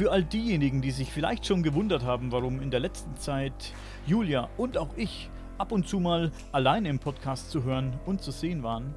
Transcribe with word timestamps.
Für 0.00 0.12
all 0.12 0.24
diejenigen, 0.24 0.80
die 0.80 0.92
sich 0.92 1.12
vielleicht 1.12 1.44
schon 1.44 1.62
gewundert 1.62 2.04
haben, 2.04 2.32
warum 2.32 2.62
in 2.62 2.70
der 2.70 2.80
letzten 2.80 3.16
Zeit 3.16 3.74
Julia 4.06 4.48
und 4.56 4.78
auch 4.78 4.96
ich 4.96 5.28
ab 5.58 5.72
und 5.72 5.86
zu 5.86 6.00
mal 6.00 6.32
alleine 6.52 6.88
im 6.88 6.98
Podcast 6.98 7.50
zu 7.50 7.64
hören 7.64 8.00
und 8.06 8.22
zu 8.22 8.30
sehen 8.30 8.62
waren, 8.62 8.94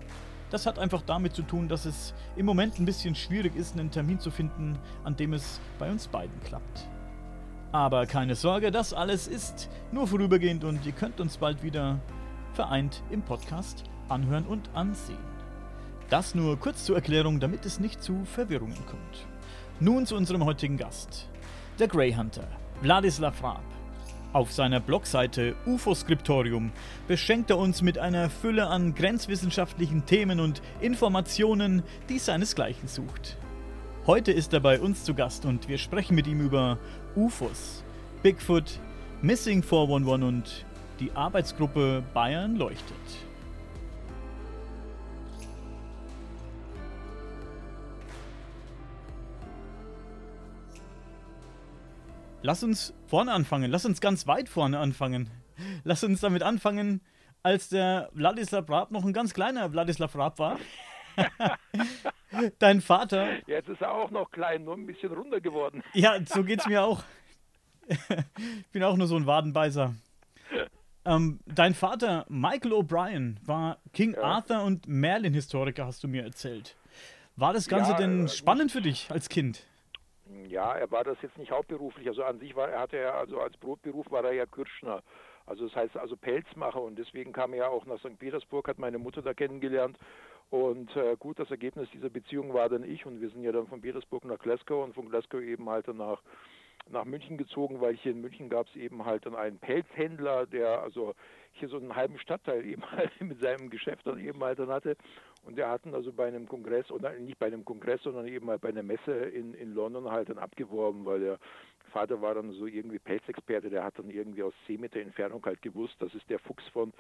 das 0.49 0.65
hat 0.65 0.79
einfach 0.79 1.01
damit 1.01 1.35
zu 1.35 1.41
tun, 1.41 1.67
dass 1.67 1.83
es 1.83 2.13
im 2.37 2.45
Moment 2.45 2.79
ein 2.79 2.85
bisschen 2.85 3.15
schwierig 3.15 3.53
ist, 3.53 3.77
einen 3.77 3.91
Termin 3.91 4.21
zu 4.21 4.31
finden, 4.31 4.79
an 5.03 5.17
dem 5.17 5.33
es 5.33 5.59
bei 5.77 5.91
uns 5.91 6.07
beiden 6.07 6.39
klappt. 6.45 6.87
Aber 7.73 8.05
keine 8.05 8.35
Sorge, 8.35 8.71
das 8.71 8.93
alles 8.93 9.27
ist 9.27 9.69
nur 9.91 10.07
vorübergehend 10.07 10.63
und 10.63 10.85
ihr 10.85 10.93
könnt 10.93 11.19
uns 11.19 11.35
bald 11.35 11.63
wieder 11.63 11.99
vereint 12.53 13.03
im 13.09 13.23
Podcast 13.23 13.83
anhören 14.07 14.45
und 14.45 14.69
ansehen. 14.73 15.17
Das 16.09 16.33
nur 16.33 16.57
kurz 16.57 16.85
zur 16.85 16.95
Erklärung, 16.95 17.41
damit 17.41 17.65
es 17.65 17.81
nicht 17.81 18.01
zu 18.01 18.23
Verwirrungen 18.23 18.85
kommt. 18.85 19.32
Nun 19.79 20.05
zu 20.05 20.15
unserem 20.15 20.45
heutigen 20.45 20.77
Gast, 20.77 21.27
der 21.79 21.87
Grey 21.87 22.13
Hunter, 22.13 22.47
Wladislav 22.81 23.43
Raab. 23.43 23.63
Auf 24.31 24.51
seiner 24.51 24.79
Blogseite 24.79 25.55
UFO-Skriptorium 25.65 26.71
beschenkt 27.07 27.49
er 27.49 27.57
uns 27.57 27.81
mit 27.81 27.97
einer 27.97 28.29
Fülle 28.29 28.67
an 28.67 28.93
grenzwissenschaftlichen 28.93 30.05
Themen 30.05 30.39
und 30.39 30.61
Informationen, 30.79 31.81
die 32.07 32.19
seinesgleichen 32.19 32.87
sucht. 32.87 33.37
Heute 34.05 34.31
ist 34.31 34.53
er 34.53 34.59
bei 34.59 34.79
uns 34.79 35.05
zu 35.05 35.15
Gast 35.15 35.43
und 35.43 35.67
wir 35.67 35.79
sprechen 35.79 36.13
mit 36.13 36.27
ihm 36.27 36.39
über 36.39 36.77
UFOs, 37.15 37.83
Bigfoot, 38.21 38.79
Missing 39.23 39.63
411 39.63 40.23
und 40.23 40.65
die 40.99 41.11
Arbeitsgruppe 41.13 42.03
Bayern 42.13 42.57
leuchtet. 42.57 43.32
Lass 52.45 52.61
uns 52.61 52.93
vorne 53.07 53.31
anfangen. 53.31 53.71
Lass 53.71 53.85
uns 53.85 54.01
ganz 54.01 54.27
weit 54.27 54.49
vorne 54.49 54.77
anfangen. 54.77 55.29
Lass 55.85 56.03
uns 56.03 56.19
damit 56.19 56.43
anfangen, 56.43 56.99
als 57.41 57.69
der 57.69 58.09
Wladislav 58.11 58.69
Raab 58.69 58.91
noch 58.91 59.05
ein 59.05 59.13
ganz 59.13 59.33
kleiner 59.33 59.71
Wladislav 59.71 60.13
Raab 60.13 60.39
war. 60.39 60.59
Dein 62.59 62.81
Vater. 62.81 63.37
Jetzt 63.47 63.69
ist 63.69 63.81
er 63.81 63.93
auch 63.93 64.11
noch 64.11 64.29
klein, 64.29 64.65
nur 64.65 64.75
ein 64.75 64.85
bisschen 64.85 65.13
runter 65.13 65.39
geworden. 65.39 65.83
Ja, 65.93 66.17
so 66.25 66.43
geht's 66.43 66.67
mir 66.67 66.83
auch. 66.83 67.03
ich 67.87 68.67
bin 68.73 68.83
auch 68.83 68.97
nur 68.97 69.07
so 69.07 69.15
ein 69.15 69.25
Wadenbeißer. 69.25 69.93
Ähm, 71.05 71.39
dein 71.45 71.73
Vater, 71.73 72.25
Michael 72.27 72.73
O'Brien, 72.73 73.37
war 73.45 73.77
King 73.93 74.15
ja. 74.15 74.21
Arthur 74.21 74.63
und 74.63 74.85
Merlin-Historiker, 74.87 75.85
hast 75.85 76.03
du 76.03 76.09
mir 76.09 76.23
erzählt. 76.23 76.75
War 77.37 77.53
das 77.53 77.69
Ganze 77.69 77.91
ja, 77.91 77.97
denn 77.97 78.25
äh, 78.25 78.29
spannend 78.29 78.71
für 78.71 78.81
dich 78.81 79.09
als 79.09 79.29
Kind? 79.29 79.65
Ja, 80.47 80.73
er 80.73 80.91
war 80.91 81.03
das 81.03 81.17
jetzt 81.21 81.37
nicht 81.37 81.51
hauptberuflich. 81.51 82.07
Also 82.07 82.23
an 82.23 82.39
sich 82.39 82.55
war 82.55 82.69
er 82.69 82.79
hatte 82.79 82.97
er 82.97 83.15
also 83.15 83.39
als 83.39 83.57
Brotberuf 83.57 84.09
war 84.11 84.23
er 84.23 84.33
ja 84.33 84.45
Kürschner. 84.45 85.03
Also 85.45 85.67
das 85.67 85.75
heißt 85.75 85.97
also 85.97 86.15
Pelzmacher 86.15 86.81
und 86.81 86.97
deswegen 86.97 87.33
kam 87.33 87.53
er 87.53 87.59
ja 87.59 87.67
auch 87.67 87.85
nach 87.85 87.99
St. 87.99 88.17
Petersburg, 88.17 88.67
hat 88.67 88.79
meine 88.79 88.97
Mutter 88.97 89.21
da 89.21 89.33
kennengelernt 89.33 89.97
und 90.49 90.95
äh, 90.95 91.15
gut, 91.17 91.39
das 91.39 91.49
Ergebnis 91.51 91.89
dieser 91.91 92.09
Beziehung 92.09 92.53
war 92.53 92.69
dann 92.69 92.83
ich 92.83 93.05
und 93.05 93.19
wir 93.19 93.29
sind 93.29 93.43
ja 93.43 93.51
dann 93.51 93.67
von 93.67 93.81
Petersburg 93.81 94.23
nach 94.25 94.39
Glasgow 94.39 94.83
und 94.83 94.93
von 94.93 95.09
Glasgow 95.09 95.41
eben 95.41 95.69
halt 95.69 95.87
dann 95.87 95.97
nach 95.97 96.21
nach 96.89 97.05
München 97.05 97.37
gezogen, 97.37 97.81
weil 97.81 97.95
hier 97.95 98.11
in 98.11 98.21
München 98.21 98.49
gab 98.49 98.67
es 98.67 98.75
eben 98.75 99.05
halt 99.05 99.25
dann 99.25 99.35
einen 99.35 99.57
Pelzhändler, 99.57 100.45
der 100.45 100.81
also 100.81 101.13
hier 101.53 101.69
so 101.69 101.77
einen 101.77 101.95
halben 101.95 102.17
Stadtteil 102.19 102.65
eben 102.65 102.83
halt 102.91 103.11
mit 103.21 103.39
seinem 103.39 103.69
Geschäft 103.69 104.05
dann 104.05 104.19
eben 104.19 104.43
halt 104.43 104.59
dann 104.59 104.69
hatte. 104.69 104.97
Und 105.45 105.57
der 105.57 105.69
hatten 105.69 105.93
also 105.93 106.13
bei 106.13 106.27
einem 106.27 106.47
Kongress, 106.47 106.89
oder 106.89 107.13
nicht 107.13 107.37
bei 107.37 107.47
einem 107.47 107.65
Kongress, 107.65 108.01
sondern 108.03 108.27
eben 108.27 108.49
halt 108.49 108.61
bei 108.61 108.69
einer 108.69 108.83
Messe 108.83 109.11
in, 109.11 109.53
in 109.53 109.73
London 109.73 110.09
halt 110.09 110.29
dann 110.29 110.37
abgeworben, 110.37 111.05
weil 111.05 111.19
der 111.19 111.39
Vater 111.91 112.21
war 112.21 112.33
dann 112.33 112.51
so 112.53 112.65
irgendwie 112.65 112.99
Pelzexperte, 112.99 113.69
der 113.69 113.83
hat 113.83 113.99
dann 113.99 114.09
irgendwie 114.09 114.43
aus 114.43 114.53
10 114.67 114.79
Meter 114.79 114.99
Entfernung 114.99 115.45
halt 115.45 115.61
gewusst, 115.61 115.95
das 115.99 116.13
ist 116.15 116.29
der 116.29 116.39
Fuchs 116.39 116.67
von 116.69 116.93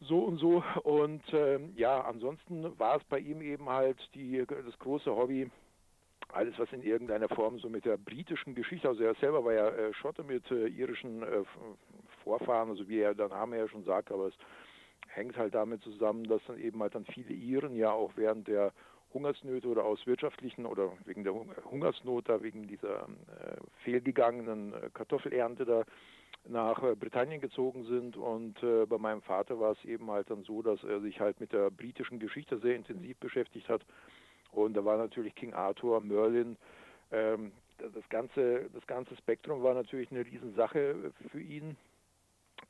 so 0.00 0.20
und 0.20 0.38
so. 0.38 0.62
Und 0.82 1.22
ähm, 1.32 1.72
ja, 1.76 2.02
ansonsten 2.02 2.78
war 2.78 2.96
es 2.96 3.04
bei 3.04 3.18
ihm 3.18 3.40
eben 3.40 3.68
halt 3.68 3.98
die, 4.14 4.44
das 4.46 4.78
große 4.78 5.14
Hobby, 5.14 5.50
alles, 6.32 6.58
was 6.58 6.72
in 6.72 6.82
irgendeiner 6.82 7.28
Form 7.28 7.58
so 7.58 7.68
mit 7.68 7.84
der 7.84 7.96
britischen 7.96 8.54
Geschichte, 8.54 8.88
also 8.88 9.02
er 9.02 9.14
selber 9.14 9.44
war 9.44 9.52
ja 9.52 9.68
äh, 9.68 9.94
Schotte 9.94 10.22
mit 10.22 10.50
äh, 10.50 10.66
irischen 10.66 11.22
äh, 11.22 11.44
Vorfahren, 12.22 12.70
also 12.70 12.88
wie 12.88 13.00
er 13.00 13.14
der 13.14 13.28
Name 13.28 13.58
ja 13.58 13.68
schon 13.68 13.84
sagt, 13.84 14.12
aber 14.12 14.26
es 14.26 14.34
hängt 15.08 15.36
halt 15.36 15.54
damit 15.54 15.82
zusammen, 15.82 16.24
dass 16.24 16.42
dann 16.46 16.58
eben 16.58 16.80
halt 16.80 16.94
dann 16.94 17.06
viele 17.06 17.32
Iren 17.32 17.76
ja 17.76 17.90
auch 17.90 18.12
während 18.16 18.46
der 18.48 18.72
Hungersnöte 19.14 19.68
oder 19.68 19.84
aus 19.84 20.06
wirtschaftlichen 20.06 20.66
oder 20.66 20.92
wegen 21.06 21.24
der 21.24 21.34
Hungersnot 21.34 22.28
da, 22.28 22.42
wegen 22.42 22.66
dieser 22.66 23.04
äh, 23.04 23.56
fehlgegangenen 23.84 24.74
äh, 24.74 24.90
Kartoffelernte 24.92 25.64
da 25.64 25.84
nach 26.46 26.82
äh, 26.82 26.94
Britannien 26.94 27.40
gezogen 27.40 27.84
sind. 27.84 28.18
Und 28.18 28.62
äh, 28.62 28.84
bei 28.84 28.98
meinem 28.98 29.22
Vater 29.22 29.58
war 29.58 29.72
es 29.72 29.84
eben 29.84 30.10
halt 30.10 30.30
dann 30.30 30.42
so, 30.42 30.60
dass 30.60 30.82
er 30.84 31.00
sich 31.00 31.20
halt 31.20 31.40
mit 31.40 31.52
der 31.52 31.70
britischen 31.70 32.18
Geschichte 32.18 32.58
sehr 32.58 32.76
intensiv 32.76 33.16
beschäftigt 33.16 33.68
hat 33.70 33.82
und 34.52 34.74
da 34.74 34.84
war 34.84 34.96
natürlich 34.96 35.34
King 35.34 35.54
Arthur, 35.54 36.00
Merlin, 36.00 36.56
ähm, 37.10 37.52
das 37.78 38.08
ganze, 38.08 38.68
das 38.74 38.86
ganze 38.86 39.16
Spektrum 39.16 39.62
war 39.62 39.74
natürlich 39.74 40.10
eine 40.10 40.24
Riesensache 40.24 41.12
für 41.30 41.40
ihn. 41.40 41.76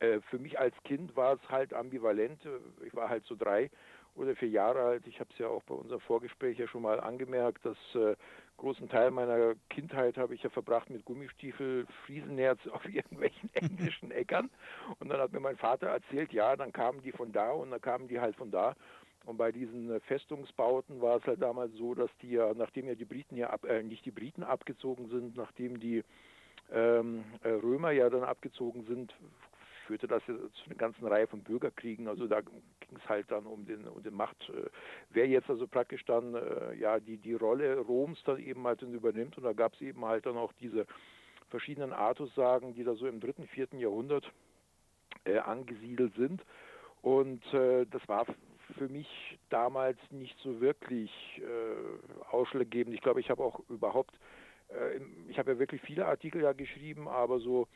Äh, 0.01 0.21
für 0.31 0.39
mich 0.39 0.59
als 0.59 0.75
Kind 0.85 1.17
war 1.17 1.35
es 1.35 1.49
halt 1.49 1.73
ambivalent. 1.73 2.41
Ich 2.85 2.95
war 2.95 3.09
halt 3.09 3.25
so 3.25 3.35
drei 3.35 3.71
oder 4.19 4.35
vier 4.37 4.49
Jahre 4.49 4.83
alt. 4.83 5.07
Ich 5.07 5.21
habe 5.21 5.31
es 5.33 5.39
ja 5.39 5.49
auch 5.49 5.63
bei 5.63 5.75
unserem 5.75 6.01
Vorgespräch 6.01 6.59
ja 6.59 6.67
schon 6.69 6.83
mal 6.83 7.01
angemerkt, 7.01 7.65
dass 7.65 7.79
äh, 7.95 8.17
großen 8.57 8.89
Teil 8.89 9.11
meiner 9.11 9.55
Kindheit 9.71 10.19
habe 10.19 10.35
ich 10.35 10.43
ja 10.43 10.51
verbracht 10.51 10.91
mit 10.91 11.05
Gummistiefel, 11.05 11.87
Friesennerz 12.05 12.59
auf 12.69 12.85
irgendwelchen 12.89 13.51
englischen 13.55 14.11
Äckern. 14.11 14.51
Und 14.99 15.09
dann 15.09 15.21
hat 15.21 15.33
mir 15.33 15.41
mein 15.41 15.57
Vater 15.57 15.89
erzählt, 15.89 16.33
ja, 16.33 16.57
dann 16.57 16.73
kamen 16.73 17.01
die 17.03 17.13
von 17.13 17.33
da 17.33 17.53
und 17.53 17.71
dann 17.71 17.81
kamen 17.81 18.09
die 18.09 18.21
halt 18.21 18.37
von 18.37 18.51
da. 18.51 18.75
Und 19.29 19.37
bei 19.37 19.53
diesen 19.53 19.91
äh, 19.91 20.01
Festungsbauten 20.01 21.03
war 21.03 21.19
es 21.19 21.25
halt 21.25 21.43
damals 21.43 21.75
so, 21.75 21.95
dass 21.95 22.11
die 22.23 22.31
ja, 22.31 22.55
nachdem 22.55 22.87
ja 22.87 22.95
die 22.95 23.05
Briten 23.05 23.37
ja 23.37 23.51
ab, 23.51 23.65
äh, 23.65 23.83
nicht 23.83 24.07
die 24.07 24.11
Briten 24.11 24.43
abgezogen 24.43 25.09
sind, 25.11 25.37
nachdem 25.37 25.79
die 25.79 26.03
ähm, 26.73 27.25
äh, 27.43 27.51
Römer 27.51 27.91
ja 27.91 28.09
dann 28.09 28.25
abgezogen 28.25 28.85
sind, 28.87 29.15
führte 29.87 30.07
das 30.07 30.23
ja 30.27 30.35
zu 30.35 30.65
einer 30.67 30.77
ganzen 30.77 31.07
Reihe 31.07 31.27
von 31.27 31.43
Bürgerkriegen. 31.43 32.09
Also 32.09 32.27
da 32.27 32.41
ging 32.41 32.97
es 32.97 33.07
halt 33.07 33.31
dann 33.31 33.45
um 33.45 33.67
den, 33.67 33.87
um 33.87 34.03
den 34.03 34.15
Macht, 34.15 34.49
äh, 34.49 34.71
wer 35.11 35.29
jetzt 35.29 35.51
also 35.51 35.67
praktisch 35.67 36.07
dann 36.07 36.35
äh, 36.35 36.75
ja 36.77 36.99
die, 36.99 37.19
die 37.19 37.35
Rolle 37.35 37.79
Roms 37.81 38.23
dann 38.25 38.39
eben 38.39 38.67
halt 38.67 38.81
dann 38.81 38.95
übernimmt. 38.95 39.37
Und 39.37 39.45
da 39.45 39.53
gab 39.53 39.75
es 39.75 39.83
eben 39.83 40.07
halt 40.07 40.25
dann 40.25 40.39
auch 40.39 40.55
diese 40.55 40.87
verschiedenen 41.51 41.93
Artussagen, 41.93 42.73
die 42.73 42.85
da 42.85 42.95
so 42.95 43.07
im 43.07 43.21
dritten, 43.21 43.47
vierten 43.47 43.79
Jahrhundert 43.79 44.33
äh, 45.25 45.37
angesiedelt 45.37 46.15
sind. 46.15 46.43
Und 47.03 47.45
äh, 47.53 47.87
das 47.87 48.07
war 48.09 48.27
für 48.77 48.89
mich 48.89 49.39
damals 49.51 49.99
nicht 50.11 50.39
so 50.41 50.61
wirklich 50.61 51.11
äh, 51.39 52.31
ausschlaggebend. 52.31 52.95
Ich 52.95 53.01
glaube, 53.01 53.21
ich 53.21 53.31
habe 53.31 53.43
auch 53.43 53.61
überhaupt, 53.69 54.19
äh, 54.69 55.01
ich 55.29 55.39
habe 55.39 55.53
ja 55.53 55.59
wirklich 55.59 55.81
viele 55.83 56.07
Artikel 56.07 56.43
ja 56.43 56.53
geschrieben, 56.53 57.09
aber 57.09 57.39
so 57.41 57.69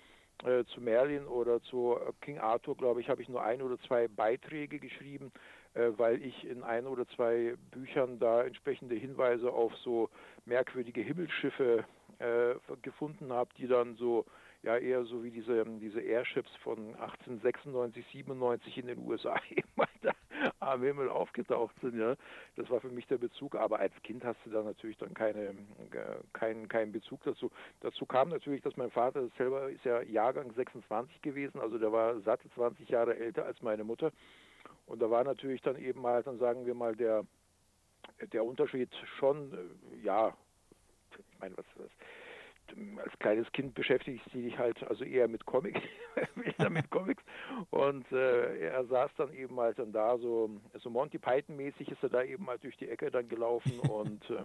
äh, 0.45 0.65
zu 0.67 0.81
Merlin 0.81 1.27
oder 1.27 1.63
zu 1.63 1.97
King 2.21 2.39
Arthur, 2.39 2.77
glaube 2.77 3.01
ich, 3.01 3.09
habe 3.09 3.23
ich 3.23 3.29
nur 3.29 3.43
ein 3.43 3.63
oder 3.63 3.79
zwei 3.81 4.09
Beiträge 4.09 4.79
geschrieben, 4.79 5.33
äh, 5.75 5.91
weil 5.97 6.23
ich 6.23 6.45
in 6.45 6.63
ein 6.63 6.87
oder 6.87 7.07
zwei 7.09 7.55
Büchern 7.71 8.19
da 8.19 8.43
entsprechende 8.43 8.95
Hinweise 8.95 9.53
auf 9.53 9.75
so 9.79 10.11
merkwürdige 10.45 11.01
Himmelsschiffe 11.01 11.85
äh, 12.19 12.55
gefunden 12.83 13.33
habe, 13.33 13.51
die 13.57 13.67
dann 13.67 13.95
so 13.97 14.27
ja 14.63 14.77
eher 14.77 15.05
so 15.05 15.25
wie 15.25 15.31
diese, 15.31 15.65
diese 15.81 16.01
Airships 16.01 16.51
von 16.63 16.95
1896, 16.97 18.05
97 18.13 18.79
in 18.79 18.87
den 18.87 18.99
USA 18.99 19.41
mal 19.77 19.89
da 20.03 20.13
am 20.63 20.83
Himmel 20.83 21.09
aufgetaucht 21.09 21.75
sind. 21.81 21.99
Ja. 21.99 22.17
Das 22.57 22.71
war 22.71 22.81
für 22.81 22.89
mich 22.89 23.07
der 23.07 23.19
Bezug, 23.19 23.55
aber 23.55 23.79
als 23.79 23.93
Kind 24.03 24.25
hast 24.25 24.39
du 24.45 24.51
da 24.51 24.63
natürlich 24.63 24.97
dann 24.99 25.15
keine, 25.15 25.49
äh, 25.49 25.55
keinen, 26.33 26.69
keinen 26.69 26.93
Bezug 26.93 27.23
dazu. 27.25 27.51
Dazu 27.81 28.07
kam 28.07 28.29
natürlich, 28.31 28.63
dass 28.63 28.77
mein 28.77 28.91
Vater 28.91 29.29
selber 29.37 29.71
ist 29.71 29.85
ja 29.85 30.03
Jahrgang 30.03 30.53
26 30.53 31.23
gewesen, 31.23 31.61
also 31.61 31.79
der 31.79 31.93
war 31.93 32.21
satte 32.21 32.49
20 32.55 32.89
Jahre 32.89 33.17
älter 33.17 33.45
als 33.45 33.61
meine 33.63 33.85
Mutter. 33.85 34.13
Und 34.87 35.01
da 35.01 35.11
war 35.11 35.25
natürlich 35.25 35.61
dann 35.63 35.77
eben 35.77 36.01
mal, 36.01 36.23
dann 36.23 36.39
sagen 36.39 36.67
wir 36.67 36.75
mal, 36.75 36.95
der, 36.95 37.25
der 38.33 38.45
Unterschied 38.45 38.91
schon, 39.19 39.53
äh, 39.53 40.05
ja, 40.05 40.37
ich 41.11 41.39
meine, 41.41 41.57
was, 41.57 41.67
was 41.77 41.91
als 43.05 43.19
kleines 43.19 43.51
Kind 43.53 43.75
beschäftigst 43.75 44.27
du 44.33 44.39
dich 44.39 44.59
halt 44.59 44.83
also 44.85 45.05
eher 45.05 45.29
mit 45.29 45.45
Comics, 45.45 45.81
mit 46.35 46.91
Comics. 46.91 47.23
Und 47.71 48.11
äh, 48.13 48.69
er 48.69 48.85
saß 48.87 49.11
dann 49.17 49.33
eben 49.35 49.59
halt 49.59 49.79
dann 49.79 49.93
da 49.93 50.17
so, 50.19 50.51
so 50.75 50.91
Monty 50.91 51.19
Python 51.19 51.57
mäßig 51.57 51.91
ist 51.91 52.03
er 52.03 52.09
da 52.09 52.23
eben 52.23 52.47
halt 52.49 52.63
durch 52.65 52.77
die 52.77 52.89
Ecke 52.89 53.11
dann 53.11 53.29
gelaufen 53.29 53.79
und 53.91 54.29
äh, 54.31 54.45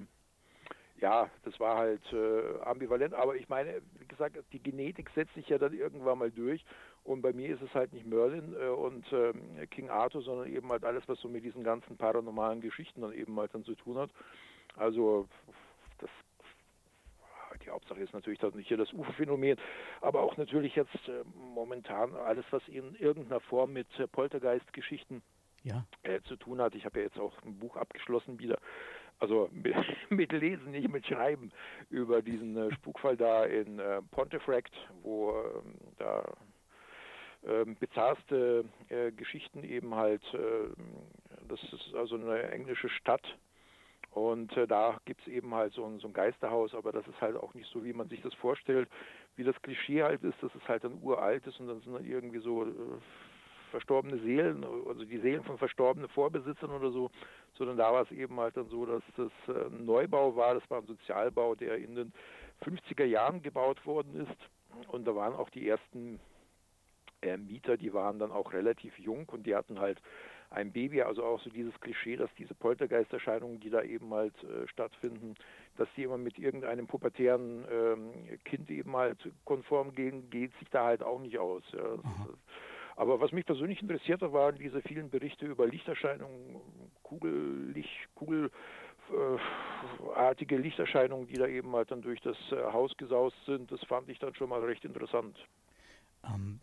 ja, 1.00 1.30
das 1.44 1.60
war 1.60 1.78
halt 1.78 2.02
äh, 2.12 2.60
ambivalent, 2.64 3.14
aber 3.14 3.36
ich 3.36 3.48
meine, 3.50 3.82
wie 4.00 4.08
gesagt, 4.08 4.36
die 4.52 4.62
Genetik 4.62 5.12
setzt 5.14 5.34
sich 5.36 5.48
ja 5.48 5.60
dann 5.60 5.74
irgendwann 5.74 6.18
mal 6.18 6.32
durch 6.32 6.66
und 7.04 7.22
bei 7.22 7.34
mir 7.34 7.54
ist 7.54 7.62
es 7.62 7.74
halt 7.76 7.94
nicht 7.94 8.06
Merlin 8.06 8.56
äh, 8.60 8.68
und 8.68 9.06
ähm, 9.14 9.68
King 9.70 9.90
Arthur, 9.90 10.24
sondern 10.24 10.52
eben 10.52 10.70
halt 10.70 10.84
alles, 10.84 11.04
was 11.08 11.20
so 11.20 11.28
mit 11.28 11.44
diesen 11.44 11.64
ganzen 11.64 11.98
paranormalen 11.98 12.62
Geschichten 12.62 13.02
dann 13.02 13.14
eben 13.14 13.40
halt 13.40 13.54
dann 13.54 13.64
zu 13.64 13.76
tun 13.76 13.98
hat. 13.98 14.10
Also 14.76 15.28
die 17.66 17.70
Hauptsache 17.70 18.00
ist 18.02 18.14
natürlich 18.14 18.40
das 18.40 18.54
nicht 18.54 18.68
hier 18.68 18.78
das 18.78 18.94
UFO-Phänomen, 18.94 19.58
aber 20.02 20.22
auch 20.22 20.38
natürlich 20.38 20.76
jetzt 20.76 21.08
äh, 21.08 21.24
momentan 21.36 22.16
alles, 22.16 22.46
was 22.52 22.68
in 22.68 22.96
irgendeiner 22.96 23.40
Form 23.42 23.74
mit 23.74 23.88
äh, 24.00 24.08
Poltergeist-Geschichten 24.08 25.22
ja. 25.64 25.86
äh, 26.04 26.22
zu 26.22 26.36
tun 26.36 26.62
hat. 26.62 26.76
Ich 26.76 26.86
habe 26.86 27.00
ja 27.00 27.06
jetzt 27.06 27.20
auch 27.20 27.34
ein 27.44 27.58
Buch 27.58 27.76
abgeschlossen 27.76 28.40
wieder, 28.40 28.58
also 29.20 29.50
mit, 29.54 29.76
mit 30.10 30.32
Lesen, 30.32 30.72
nicht 30.72 30.90
mit 30.90 31.06
Schreiben, 31.06 31.52
über 31.90 32.22
diesen 32.22 32.58
äh, 32.58 32.74
Spukfall 32.74 33.18
da 33.18 33.46
in 33.46 33.80
äh, 33.80 34.02
Pontefract, 34.12 34.74
wo 35.02 35.32
ähm, 35.32 35.76
da 35.98 36.24
ähm, 37.46 37.76
bizarrste 37.76 38.66
äh, 38.90 39.12
Geschichten 39.12 39.64
eben 39.64 39.96
halt, 39.96 40.24
das 41.48 41.62
ist 41.64 41.94
also 41.96 42.16
eine 42.16 42.52
englische 42.52 42.90
Stadt 42.90 43.38
und 44.18 44.58
äh, 44.58 44.66
da 44.66 44.98
gibt 45.06 45.22
es 45.22 45.28
eben 45.28 45.54
halt 45.54 45.74
so 45.74 45.86
ein, 45.86 46.00
so 46.00 46.08
ein, 46.08 46.14
Geisterhaus, 46.14 46.74
aber 46.74 46.92
das 46.92 47.08
ist 47.08 47.22
halt 47.22 47.38
auch 47.38 47.54
nicht 47.54 47.70
so, 47.72 47.86
wie 47.86 47.94
man 47.94 48.10
sich 48.10 48.20
das 48.22 48.34
vorstellt, 48.34 48.90
wie 49.36 49.44
das 49.44 49.62
Klischee 49.62 50.02
halt 50.02 50.24
ist, 50.24 50.42
dass 50.42 50.54
es 50.56 50.68
halt 50.68 50.84
dann 50.84 51.00
uralt 51.04 51.46
ist 51.46 51.60
und 51.60 51.68
dann 51.68 51.82
sind 51.82 51.94
dann 51.94 52.04
irgendwie 52.04 52.40
so 52.40 52.64
äh, 52.64 52.70
verstorbene 53.70 54.18
Seelen, 54.20 54.66
also 54.88 55.06
die 55.06 55.20
Seelen 55.20 55.44
von 55.44 55.60
verstorbenen 55.60 56.10
Vorbesitzern 56.10 56.72
oder 56.72 56.90
so, 56.90 57.12
sondern 57.54 57.78
da 57.78 57.94
war 57.94 58.02
es 58.02 58.12
eben 58.12 58.40
halt 58.40 58.58
dann 58.58 58.70
so, 58.70 58.88
dass 58.88 59.04
das 59.18 59.32
äh, 59.56 59.68
ein 59.68 59.86
Neubau 59.86 60.36
war, 60.36 60.56
das 60.56 60.68
war 60.72 60.80
ein 60.80 60.88
Sozialbau, 60.88 61.54
der 61.54 61.78
in 61.78 61.94
den 61.94 62.14
50er 62.64 63.06
Jahren 63.06 63.44
gebaut 63.44 63.86
worden 63.86 64.16
ist. 64.16 64.90
Und 64.92 65.08
da 65.08 65.16
waren 65.16 65.36
auch 65.36 65.52
die 65.52 65.68
ersten 65.68 66.20
äh, 67.22 67.38
Mieter, 67.38 67.78
die 67.78 67.94
waren 67.94 68.18
dann 68.18 68.32
auch 68.32 68.52
relativ 68.54 68.98
jung 68.98 69.30
und 69.30 69.46
die 69.46 69.56
hatten 69.56 69.80
halt 69.80 70.02
ein 70.50 70.72
Baby, 70.72 71.02
also 71.02 71.24
auch 71.24 71.42
so 71.42 71.50
dieses 71.50 71.78
Klischee, 71.82 72.16
dass 72.16 72.30
diese 72.38 72.56
Poltergeisterscheinungen, 72.56 73.60
die 73.60 73.70
da 73.70 73.82
eben 73.82 74.14
halt 74.14 74.34
äh, 74.44 74.68
stattfinden, 74.68 75.36
dass 75.78 75.88
die 75.96 76.04
immer 76.04 76.18
mit 76.18 76.40
irgendeinem 76.40 76.88
pubertären 76.88 77.66
ähm, 77.72 78.12
Kind 78.46 78.72
eben 78.72 78.96
halt 78.96 79.30
konform 79.44 79.94
gehen, 79.94 80.30
geht 80.30 80.58
sich 80.60 80.70
da 80.70 80.86
halt 80.86 81.04
auch 81.04 81.20
nicht 81.20 81.38
aus. 81.38 81.64
Ja. 81.74 81.98
Aber 82.96 83.20
was 83.20 83.32
mich 83.32 83.46
persönlich 83.46 83.82
interessierte, 83.82 84.32
waren 84.34 84.58
diese 84.58 84.82
vielen 84.82 85.12
Berichte 85.12 85.46
über 85.46 85.68
Lichterscheinungen, 85.68 86.60
Kugellicht, 87.04 88.10
Kugelartige 88.16 90.56
äh, 90.56 90.58
Lichterscheinungen, 90.58 91.28
die 91.28 91.36
da 91.36 91.46
eben 91.46 91.76
halt 91.76 91.92
dann 91.92 92.02
durch 92.02 92.22
das 92.22 92.38
äh, 92.52 92.56
Haus 92.56 92.98
gesaust 92.98 93.38
sind. 93.46 93.72
Das 93.72 93.84
fand 93.84 94.10
ich 94.10 94.18
dann 94.18 94.34
schon 94.34 94.50
mal 94.50 94.64
recht 94.64 94.84
interessant. 94.84 95.38
Ähm, 96.24 96.60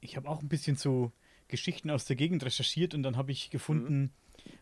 ich 0.00 0.16
habe 0.16 0.30
auch 0.30 0.40
ein 0.40 0.48
bisschen 0.48 0.76
so 0.76 1.12
Geschichten 1.48 1.90
aus 1.90 2.04
der 2.04 2.16
Gegend 2.16 2.44
recherchiert 2.44 2.94
und 2.94 3.02
dann 3.02 3.16
habe 3.16 3.32
ich 3.32 3.50
gefunden, 3.50 4.00
mhm. 4.00 4.10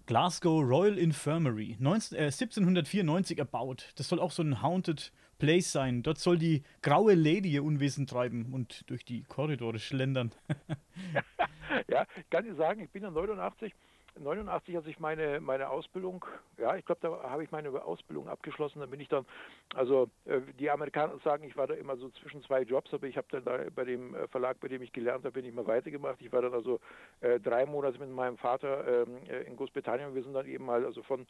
Glasgow 0.07 0.63
Royal 0.63 0.99
Infirmary, 0.99 1.77
19, 1.79 2.19
äh, 2.19 2.23
1794 2.25 3.39
erbaut. 3.39 3.93
Das 3.97 4.09
soll 4.09 4.21
auch 4.21 4.31
so 4.31 4.43
ein 4.43 4.63
Haunted 4.63 5.13
Place 5.39 5.73
sein. 5.73 6.03
Dort 6.03 6.19
soll 6.19 6.39
die 6.39 6.63
graue 6.83 7.15
Lady 7.15 7.51
ihr 7.51 7.65
Unwesen 7.65 8.07
treiben 8.07 8.53
und 8.53 8.89
durch 8.89 9.05
die 9.05 9.25
Korridore 9.25 9.79
schlendern. 9.79 10.33
ja, 11.89 12.07
ich 12.17 12.31
kann 12.31 12.45
dir 12.45 12.55
sagen, 12.55 12.81
ich 12.81 12.91
bin 12.91 13.03
ja 13.03 13.11
89 13.11 13.75
89, 14.19 14.77
als 14.77 14.87
ich 14.87 14.99
meine, 14.99 15.41
meine 15.41 15.69
Ausbildung, 15.71 16.25
ja, 16.59 16.77
ich 16.77 16.85
glaube, 16.85 17.01
da 17.03 17.31
habe 17.31 17.45
ich 17.45 17.51
meine 17.51 17.71
Ausbildung 17.83 18.29
abgeschlossen, 18.29 18.81
da 18.81 18.87
bin 18.87 19.01
ich 19.01 19.09
dann, 19.09 19.27
also 19.75 20.09
äh, 20.25 20.41
die 20.59 20.71
Amerikaner 20.71 21.19
sagen, 21.19 21.45
ich 21.45 21.57
war 21.57 21.67
da 21.67 21.75
immer 21.75 21.97
so 21.97 22.09
zwischen 22.11 22.43
zwei 22.43 22.63
Jobs, 22.63 22.93
aber 22.95 23.07
ich 23.07 23.17
habe 23.17 23.27
dann 23.31 23.45
da 23.45 23.59
bei 23.75 23.85
dem 23.85 24.15
äh, 24.15 24.29
Verlag, 24.29 24.61
bei 24.61 24.69
dem 24.69 24.83
ich 24.83 24.93
gelernt 24.93 25.25
habe, 25.25 25.33
bin 25.33 25.45
ich 25.45 25.55
mal 25.55 25.67
weitergemacht. 25.67 26.21
Ich 26.21 26.33
war 26.33 26.43
dann 26.43 26.55
also 26.55 26.81
äh, 27.21 27.41
drei 27.41 27.67
Monate 27.67 27.99
mit 27.99 28.11
meinem 28.11 28.39
Vater 28.39 29.03
ähm, 29.03 29.19
äh, 29.29 29.43
in 29.43 29.57
Großbritannien. 29.57 30.15
Wir 30.15 30.23
sind 30.23 30.35
dann 30.35 30.47
eben 30.47 30.65
mal 30.65 30.85
also 30.85 31.03
von 31.03 31.27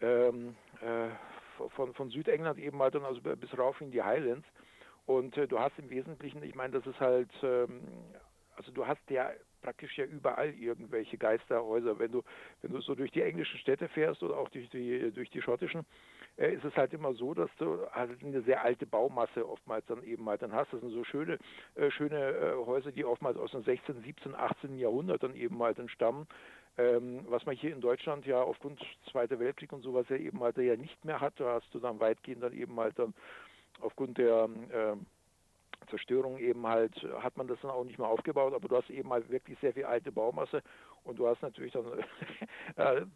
ähm, 0.00 0.56
äh, 0.80 1.10
von, 1.70 1.94
von 1.94 2.10
Südengland 2.10 2.58
eben 2.58 2.76
mal 2.76 2.90
dann 2.90 3.04
also 3.04 3.20
bis 3.20 3.56
rauf 3.56 3.80
in 3.80 3.90
die 3.90 4.02
Highlands. 4.02 4.46
Und 5.06 5.36
äh, 5.36 5.46
du 5.46 5.58
hast 5.58 5.78
im 5.78 5.90
Wesentlichen, 5.90 6.42
ich 6.42 6.54
meine, 6.54 6.78
das 6.78 6.86
ist 6.86 7.00
halt, 7.00 7.30
ähm, 7.42 7.82
also 8.56 8.72
du 8.72 8.86
hast 8.86 9.08
ja 9.10 9.30
praktisch 9.64 9.96
ja 9.96 10.04
überall 10.04 10.50
irgendwelche 10.50 11.16
Geisterhäuser. 11.16 11.98
Wenn 11.98 12.12
du, 12.12 12.22
wenn 12.60 12.72
du 12.72 12.80
so 12.82 12.94
durch 12.94 13.10
die 13.10 13.22
englischen 13.22 13.58
Städte 13.58 13.88
fährst 13.88 14.22
oder 14.22 14.36
auch 14.36 14.50
durch 14.50 14.68
die, 14.68 15.10
durch 15.10 15.30
die 15.30 15.40
schottischen, 15.40 15.86
äh, 16.36 16.54
ist 16.54 16.64
es 16.64 16.76
halt 16.76 16.92
immer 16.92 17.14
so, 17.14 17.32
dass 17.32 17.50
du 17.58 17.78
halt 17.90 18.22
eine 18.22 18.42
sehr 18.42 18.62
alte 18.62 18.84
Baumasse 18.86 19.48
oftmals 19.48 19.86
dann 19.86 20.04
eben 20.04 20.28
halt 20.28 20.42
dann 20.42 20.52
hast. 20.52 20.72
Das 20.72 20.80
sind 20.80 20.90
so 20.90 21.02
schöne, 21.04 21.38
äh, 21.76 21.90
schöne 21.90 22.18
äh, 22.18 22.66
Häuser, 22.66 22.92
die 22.92 23.06
oftmals 23.06 23.38
aus 23.38 23.52
dem 23.52 23.62
16., 23.62 24.02
17., 24.02 24.34
18. 24.34 24.78
Jahrhundert 24.78 25.22
dann 25.22 25.34
eben 25.34 25.60
halt 25.62 25.78
entstammen. 25.78 26.26
Ähm, 26.76 27.24
was 27.28 27.46
man 27.46 27.56
hier 27.56 27.72
in 27.72 27.80
Deutschland 27.80 28.26
ja 28.26 28.42
aufgrund 28.42 28.80
Zweiter 29.10 29.38
Weltkrieg 29.38 29.72
und 29.72 29.82
sowas 29.82 30.06
ja 30.10 30.16
eben 30.16 30.40
halt 30.40 30.58
ja 30.58 30.76
nicht 30.76 31.04
mehr 31.04 31.20
hat, 31.20 31.34
da 31.38 31.54
hast 31.54 31.72
du 31.72 31.78
dann 31.78 32.00
weitgehend 32.00 32.42
dann 32.42 32.52
eben 32.52 32.78
halt 32.78 32.98
dann 32.98 33.14
aufgrund 33.80 34.18
der 34.18 34.48
äh, 34.70 34.96
Zerstörung 35.86 36.38
eben 36.38 36.66
halt, 36.66 36.94
hat 37.20 37.36
man 37.36 37.46
das 37.46 37.60
dann 37.60 37.70
auch 37.70 37.84
nicht 37.84 37.98
mehr 37.98 38.08
aufgebaut, 38.08 38.54
aber 38.54 38.68
du 38.68 38.76
hast 38.76 38.90
eben 38.90 39.10
halt 39.10 39.28
wirklich 39.30 39.58
sehr 39.60 39.72
viel 39.72 39.84
alte 39.84 40.12
Baumasse 40.12 40.62
und 41.04 41.18
du 41.18 41.26
hast 41.26 41.42
natürlich 41.42 41.72
dann, 41.72 41.86
äh, 42.76 43.06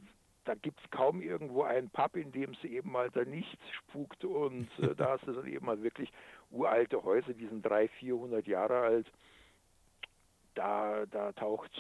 da 0.45 0.55
gibt 0.55 0.81
es 0.83 0.91
kaum 0.91 1.21
irgendwo 1.21 1.63
einen 1.63 1.91
Pub, 1.91 2.17
in 2.17 2.33
dem 2.33 2.53
es 2.53 2.65
eben 2.65 2.97
halt 2.97 3.15
da 3.17 3.25
nichts 3.25 3.63
spukt 3.71 4.25
und 4.25 4.69
äh, 4.79 4.95
da 4.97 5.11
hast 5.11 5.27
du 5.27 5.33
dann 5.33 5.47
eben 5.47 5.67
halt 5.67 5.83
wirklich 5.83 6.13
uralte 6.51 7.03
Häuser, 7.03 7.35
die 7.35 7.47
sind 7.47 7.63
300, 7.63 7.91
400 7.93 8.47
Jahre 8.47 8.81
alt. 8.81 9.13
Da, 10.55 11.07
da 11.07 11.33
taucht 11.33 11.71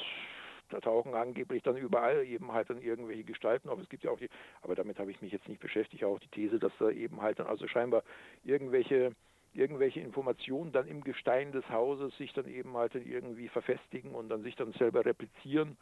da 0.70 0.80
tauchen 0.80 1.14
angeblich 1.14 1.62
dann 1.62 1.76
überall 1.76 2.24
eben 2.24 2.52
halt 2.52 2.70
dann 2.70 2.80
irgendwelche 2.80 3.24
Gestalten 3.24 3.68
auf. 3.68 3.80
Es 3.80 3.88
gibt 3.88 4.04
ja 4.04 4.10
auch 4.10 4.18
die, 4.18 4.28
aber 4.62 4.74
damit 4.74 4.98
habe 4.98 5.10
ich 5.10 5.22
mich 5.22 5.32
jetzt 5.32 5.48
nicht 5.48 5.60
beschäftigt, 5.60 6.04
auch 6.04 6.18
die 6.18 6.28
These, 6.28 6.58
dass 6.58 6.72
da 6.78 6.90
eben 6.90 7.22
halt 7.22 7.38
dann 7.38 7.46
also 7.46 7.66
scheinbar 7.66 8.02
irgendwelche 8.44 9.12
irgendwelche 9.58 10.00
Informationen 10.00 10.72
dann 10.72 10.86
im 10.86 11.02
Gestein 11.02 11.52
des 11.52 11.68
Hauses 11.68 12.16
sich 12.16 12.32
dann 12.32 12.46
eben 12.48 12.76
halt 12.76 12.94
dann 12.94 13.04
irgendwie 13.04 13.48
verfestigen 13.48 14.14
und 14.14 14.28
dann 14.28 14.42
sich 14.42 14.54
dann 14.56 14.72
selber 14.72 15.04
replizieren. 15.04 15.76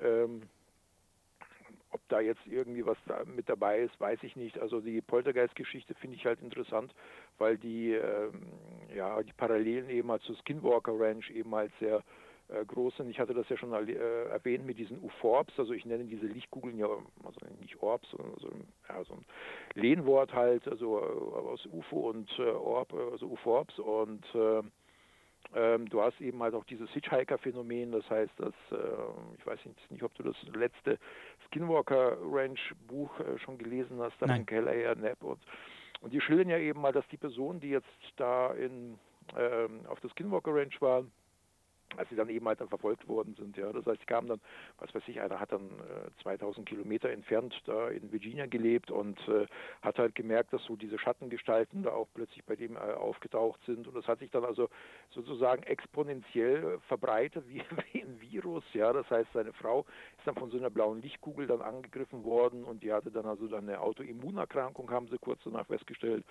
Ähm, 0.00 0.42
ob 1.92 2.00
da 2.08 2.20
jetzt 2.20 2.46
irgendwie 2.46 2.86
was 2.86 2.98
da 3.06 3.24
mit 3.24 3.48
dabei 3.48 3.80
ist, 3.80 3.98
weiß 4.00 4.22
ich 4.22 4.36
nicht. 4.36 4.58
Also 4.58 4.80
die 4.80 5.00
Poltergeist-Geschichte 5.00 5.94
finde 5.94 6.16
ich 6.16 6.24
halt 6.24 6.40
interessant, 6.40 6.94
weil 7.38 7.58
die, 7.58 7.92
ähm, 7.94 8.46
ja, 8.94 9.20
die 9.22 9.32
Parallelen 9.32 9.90
eben 9.90 10.10
halt 10.10 10.22
zur 10.22 10.36
Skinwalker 10.36 10.92
Ranch 10.94 11.30
eben 11.30 11.52
halt 11.54 11.72
sehr 11.80 12.02
groß 12.66 12.96
sind. 12.96 13.10
Ich 13.10 13.20
hatte 13.20 13.34
das 13.34 13.48
ja 13.48 13.56
schon 13.56 13.72
äh, 13.72 13.92
erwähnt 14.24 14.66
mit 14.66 14.78
diesen 14.78 15.00
UFORBs, 15.02 15.58
also 15.58 15.72
ich 15.72 15.84
nenne 15.84 16.04
diese 16.04 16.26
Lichtkugeln 16.26 16.78
ja, 16.78 16.88
also 17.24 17.40
nicht 17.60 17.82
Orbs, 17.82 18.10
sondern 18.10 18.38
so, 18.38 18.50
ja, 18.88 19.04
so 19.04 19.14
ein 19.14 19.24
Lehnwort 19.74 20.32
halt, 20.32 20.66
also 20.68 20.98
äh, 20.98 21.02
aus 21.02 21.66
UFO 21.66 22.10
und 22.10 22.30
äh, 22.38 22.42
Orb, 22.42 22.92
also 22.94 23.26
UFORBs 23.26 23.78
und 23.78 24.24
äh, 24.34 24.62
ähm, 25.54 25.88
du 25.88 26.00
hast 26.00 26.20
eben 26.20 26.42
halt 26.42 26.54
auch 26.54 26.64
dieses 26.64 26.88
Hitchhiker-Phänomen, 26.90 27.90
das 27.92 28.08
heißt, 28.08 28.32
dass, 28.38 28.54
äh, 28.70 28.76
ich 29.38 29.46
weiß 29.46 29.64
nicht, 29.64 29.90
nicht, 29.90 30.02
ob 30.02 30.14
du 30.14 30.22
das 30.22 30.36
letzte 30.54 30.98
Skinwalker 31.46 32.18
Ranch 32.22 32.74
Buch 32.86 33.18
äh, 33.20 33.38
schon 33.38 33.58
gelesen 33.58 34.00
hast, 34.00 34.14
da 34.20 34.26
von 34.26 34.46
Keller 34.46 34.94
Knapp 34.94 35.22
und, 35.24 35.40
und 36.02 36.12
die 36.12 36.20
schildern 36.20 36.50
ja 36.50 36.58
eben 36.58 36.80
mal, 36.80 36.92
dass 36.92 37.06
die 37.08 37.16
Personen, 37.16 37.58
die 37.58 37.70
jetzt 37.70 37.88
da 38.16 38.52
in, 38.54 38.98
ähm, 39.36 39.80
auf 39.88 39.98
der 40.00 40.10
Skinwalker 40.10 40.54
Ranch 40.54 40.80
waren, 40.80 41.10
als 41.96 42.08
sie 42.08 42.16
dann 42.16 42.28
eben 42.28 42.46
halt 42.46 42.60
dann 42.60 42.68
verfolgt 42.68 43.06
worden 43.08 43.34
sind. 43.34 43.56
Ja, 43.56 43.72
das 43.72 43.84
heißt, 43.86 44.00
sie 44.00 44.06
kamen 44.06 44.28
dann, 44.28 44.40
was 44.78 44.94
weiß 44.94 45.02
ich, 45.06 45.20
einer 45.20 45.40
hat 45.40 45.52
dann 45.52 45.68
äh, 45.70 46.22
2000 46.22 46.68
Kilometer 46.68 47.10
entfernt 47.10 47.54
da 47.66 47.88
in 47.88 48.12
Virginia 48.12 48.46
gelebt 48.46 48.90
und 48.90 49.18
äh, 49.28 49.46
hat 49.82 49.98
halt 49.98 50.14
gemerkt, 50.14 50.52
dass 50.52 50.64
so 50.64 50.76
diese 50.76 50.98
Schattengestalten 50.98 51.82
da 51.82 51.92
auch 51.92 52.08
plötzlich 52.14 52.44
bei 52.44 52.56
dem 52.56 52.76
äh, 52.76 52.78
aufgetaucht 52.78 53.60
sind 53.66 53.86
und 53.88 53.94
das 53.94 54.06
hat 54.06 54.20
sich 54.20 54.30
dann 54.30 54.44
also 54.44 54.68
sozusagen 55.10 55.62
exponentiell 55.64 56.78
verbreitet 56.88 57.44
wie, 57.48 57.62
wie 57.92 58.02
ein 58.02 58.20
Virus. 58.20 58.64
Ja, 58.72 58.92
das 58.92 59.08
heißt, 59.10 59.30
seine 59.32 59.52
Frau 59.52 59.80
ist 60.18 60.26
dann 60.26 60.36
von 60.36 60.50
so 60.50 60.58
einer 60.58 60.70
blauen 60.70 61.02
Lichtkugel 61.02 61.46
dann 61.46 61.62
angegriffen 61.62 62.24
worden 62.24 62.64
und 62.64 62.82
die 62.82 62.92
hatte 62.92 63.10
dann 63.10 63.26
also 63.26 63.48
dann 63.48 63.68
eine 63.68 63.80
Autoimmunerkrankung, 63.80 64.90
haben 64.90 65.08
sie 65.08 65.18
kurz 65.18 65.40
danach 65.44 65.66
festgestellt. 65.66 66.24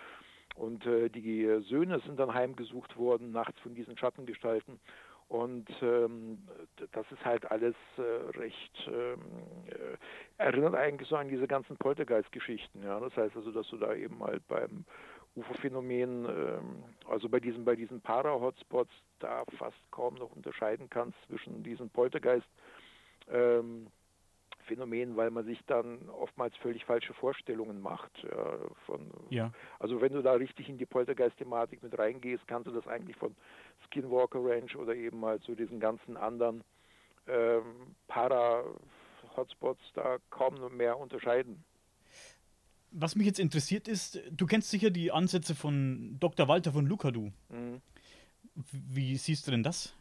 Und 0.56 0.86
äh, 0.86 1.10
die 1.10 1.62
Söhne 1.70 2.00
sind 2.01 2.20
dann 2.20 2.34
heimgesucht 2.34 2.98
worden, 2.98 3.32
nachts 3.32 3.60
von 3.62 3.75
diesen 3.75 3.98
Schattengestalten. 3.98 4.80
Und 5.29 5.69
ähm, 5.83 6.39
das 6.91 7.05
ist 7.12 7.24
halt 7.24 7.50
alles 7.51 7.75
äh, 7.98 8.01
recht, 8.38 8.89
ähm, 8.91 9.21
äh, 9.67 10.43
erinnert 10.43 10.74
eigentlich 10.74 11.07
so 11.07 11.15
an 11.15 11.29
diese 11.29 11.48
ganzen 11.48 11.77
Poltergeist-Geschichten. 11.77 12.83
Ja? 12.83 13.00
Das 13.00 13.15
heißt 13.15 13.36
also, 13.36 13.51
dass 13.51 13.69
du 13.69 13.77
da 13.77 13.93
eben 13.93 14.24
halt 14.24 14.45
beim 14.48 14.86
UFO-Phänomen, 15.36 16.25
ähm, 16.25 16.83
also 17.07 17.29
bei 17.29 17.39
diesen, 17.39 17.63
bei 17.63 17.75
diesen 17.75 18.01
Para-Hotspots, 18.01 18.91
da 19.19 19.43
fast 19.59 19.77
kaum 19.91 20.15
noch 20.15 20.36
unterscheiden 20.36 20.89
kannst 20.89 21.17
zwischen 21.27 21.62
diesen 21.62 21.91
Poltergeist- 21.91 22.50
ähm, 23.31 23.88
Phänomen, 24.69 25.17
weil 25.17 25.31
man 25.31 25.45
sich 25.45 25.59
dann 25.65 26.07
oftmals 26.09 26.55
völlig 26.57 26.85
falsche 26.85 27.13
Vorstellungen 27.15 27.81
macht. 27.81 28.11
Ja, 28.23 28.59
von, 28.85 29.09
ja. 29.29 29.51
Also 29.79 29.99
wenn 29.99 30.13
du 30.13 30.21
da 30.21 30.33
richtig 30.33 30.69
in 30.69 30.77
die 30.77 30.85
Poltergeist-Thematik 30.85 31.81
mit 31.81 31.97
reingehst, 31.97 32.47
kannst 32.47 32.67
du 32.67 32.71
das 32.71 32.88
eigentlich 32.88 33.17
von 33.17 33.35
Skinwalker 33.88 34.39
Ranch 34.43 34.75
oder 34.75 34.95
eben 34.95 35.19
mal 35.19 35.39
zu 35.39 35.55
diesen 35.55 35.79
ganzen 35.79 36.17
anderen 36.17 36.63
ähm, 37.27 37.95
Para-Hotspots 38.07 39.81
da 39.95 40.17
kaum 40.29 40.77
mehr 40.77 40.99
unterscheiden. 40.99 41.63
Was 42.91 43.15
mich 43.15 43.25
jetzt 43.25 43.39
interessiert 43.39 43.88
ist, 43.88 44.21
du 44.31 44.45
kennst 44.45 44.69
sicher 44.69 44.91
die 44.91 45.11
Ansätze 45.11 45.55
von 45.55 46.17
Dr. 46.19 46.47
Walter 46.47 46.71
von 46.71 46.85
Lukadu. 46.85 47.31
Mhm. 47.49 47.81
Wie 48.71 49.17
siehst 49.17 49.47
du 49.47 49.51
denn 49.51 49.63
das? 49.63 49.95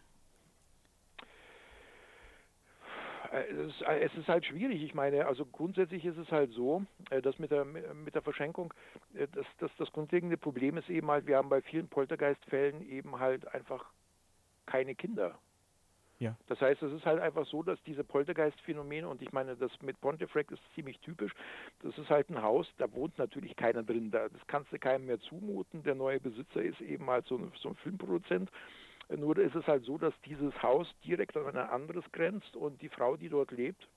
Äh, 3.17 3.17
es 3.32 3.74
ist, 3.74 3.82
äh, 3.82 4.00
es 4.00 4.14
ist, 4.16 4.28
halt 4.28 4.44
schwierig. 4.44 4.82
Ich 4.82 4.94
meine, 4.94 5.26
also 5.26 5.44
grundsätzlich 5.46 6.04
ist 6.04 6.16
es 6.16 6.30
halt 6.30 6.52
so, 6.52 6.84
äh, 7.10 7.20
dass 7.20 7.38
mit 7.38 7.50
der, 7.50 7.64
mit 7.64 8.14
der 8.14 8.22
Verschenkung, 8.22 8.72
dass, 9.12 9.46
dass 9.58 9.70
das 9.76 9.92
grundlegende 9.92 10.36
Problem 10.36 10.76
ist 10.76 10.88
eben 10.88 11.10
halt, 11.10 11.26
wir 11.26 11.36
haben 11.36 11.48
bei 11.48 11.62
vielen 11.62 11.88
Poltergeistfällen 11.88 12.88
eben 12.88 13.18
halt 13.18 13.46
einfach 13.54 13.84
keine 14.66 14.94
Kinder. 14.94 15.38
Ja. 16.18 16.36
Das 16.48 16.60
heißt, 16.60 16.82
es 16.82 16.92
ist 16.92 17.06
halt 17.06 17.20
einfach 17.20 17.46
so, 17.46 17.62
dass 17.62 17.80
diese 17.84 18.02
Poltergeistphänomene, 18.02 19.08
und 19.08 19.22
ich 19.22 19.32
meine, 19.32 19.56
das 19.56 19.70
mit 19.82 20.00
Pontefract 20.00 20.50
ist 20.50 20.62
ziemlich 20.74 20.98
typisch, 21.00 21.32
das 21.82 21.96
ist 21.96 22.10
halt 22.10 22.28
ein 22.28 22.42
Haus, 22.42 22.66
da 22.78 22.92
wohnt 22.92 23.16
natürlich 23.18 23.54
keiner 23.54 23.84
drin, 23.84 24.10
da, 24.10 24.28
das 24.28 24.40
kannst 24.48 24.72
du 24.72 24.78
keinem 24.78 25.06
mehr 25.06 25.20
zumuten, 25.20 25.84
der 25.84 25.94
neue 25.94 26.18
Besitzer 26.18 26.60
ist 26.62 26.80
eben 26.80 27.08
halt 27.08 27.26
so 27.26 27.36
ein, 27.36 27.52
so 27.60 27.68
ein 27.68 27.76
Filmproduzent 27.76 28.50
nur 29.16 29.38
ist 29.38 29.54
es 29.54 29.66
halt 29.66 29.84
so, 29.84 29.98
dass 29.98 30.14
dieses 30.22 30.62
Haus 30.62 30.86
direkt 31.04 31.36
an 31.36 31.46
ein 31.46 31.56
anderes 31.56 32.04
grenzt 32.12 32.56
und 32.56 32.80
die 32.82 32.88
Frau, 32.88 33.16
die 33.16 33.28
dort 33.28 33.50
lebt, 33.50 33.88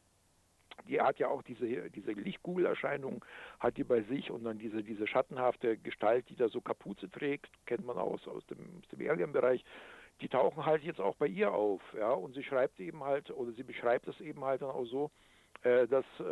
die 0.88 1.00
hat 1.02 1.20
ja 1.20 1.28
auch 1.28 1.44
diese, 1.44 1.90
diese 1.90 2.12
Lichtkugelerscheinung, 2.12 3.24
hat 3.60 3.78
die 3.78 3.84
bei 3.84 4.02
sich 4.04 4.32
und 4.32 4.44
dann 4.44 4.58
diese, 4.58 4.84
diese 4.84 5.08
schattenhafte 5.08 5.78
Gestalt, 5.78 6.30
die 6.30 6.36
da 6.36 6.50
so 6.50 6.62
Kapuze 6.62 7.10
trägt, 7.10 7.50
kennt 7.66 7.86
man 7.86 7.98
aus, 7.98 8.28
aus 8.28 8.46
dem, 8.48 8.60
aus 8.80 8.88
dem 8.90 9.08
Alien-Bereich, 9.08 9.64
die 10.22 10.30
tauchen 10.30 10.66
halt 10.66 10.84
jetzt 10.84 11.02
auch 11.02 11.16
bei 11.16 11.28
ihr 11.28 11.52
auf, 11.52 11.82
ja, 11.98 12.12
und 12.12 12.34
sie 12.34 12.44
schreibt 12.44 12.80
eben 12.80 13.04
halt, 13.04 13.32
oder 13.32 13.52
sie 13.52 13.64
beschreibt 13.64 14.08
es 14.08 14.20
eben 14.22 14.44
halt 14.44 14.62
dann 14.62 14.70
auch 14.70 14.86
so, 14.86 15.12
äh, 15.64 15.88
dass 15.88 16.06
äh, 16.20 16.24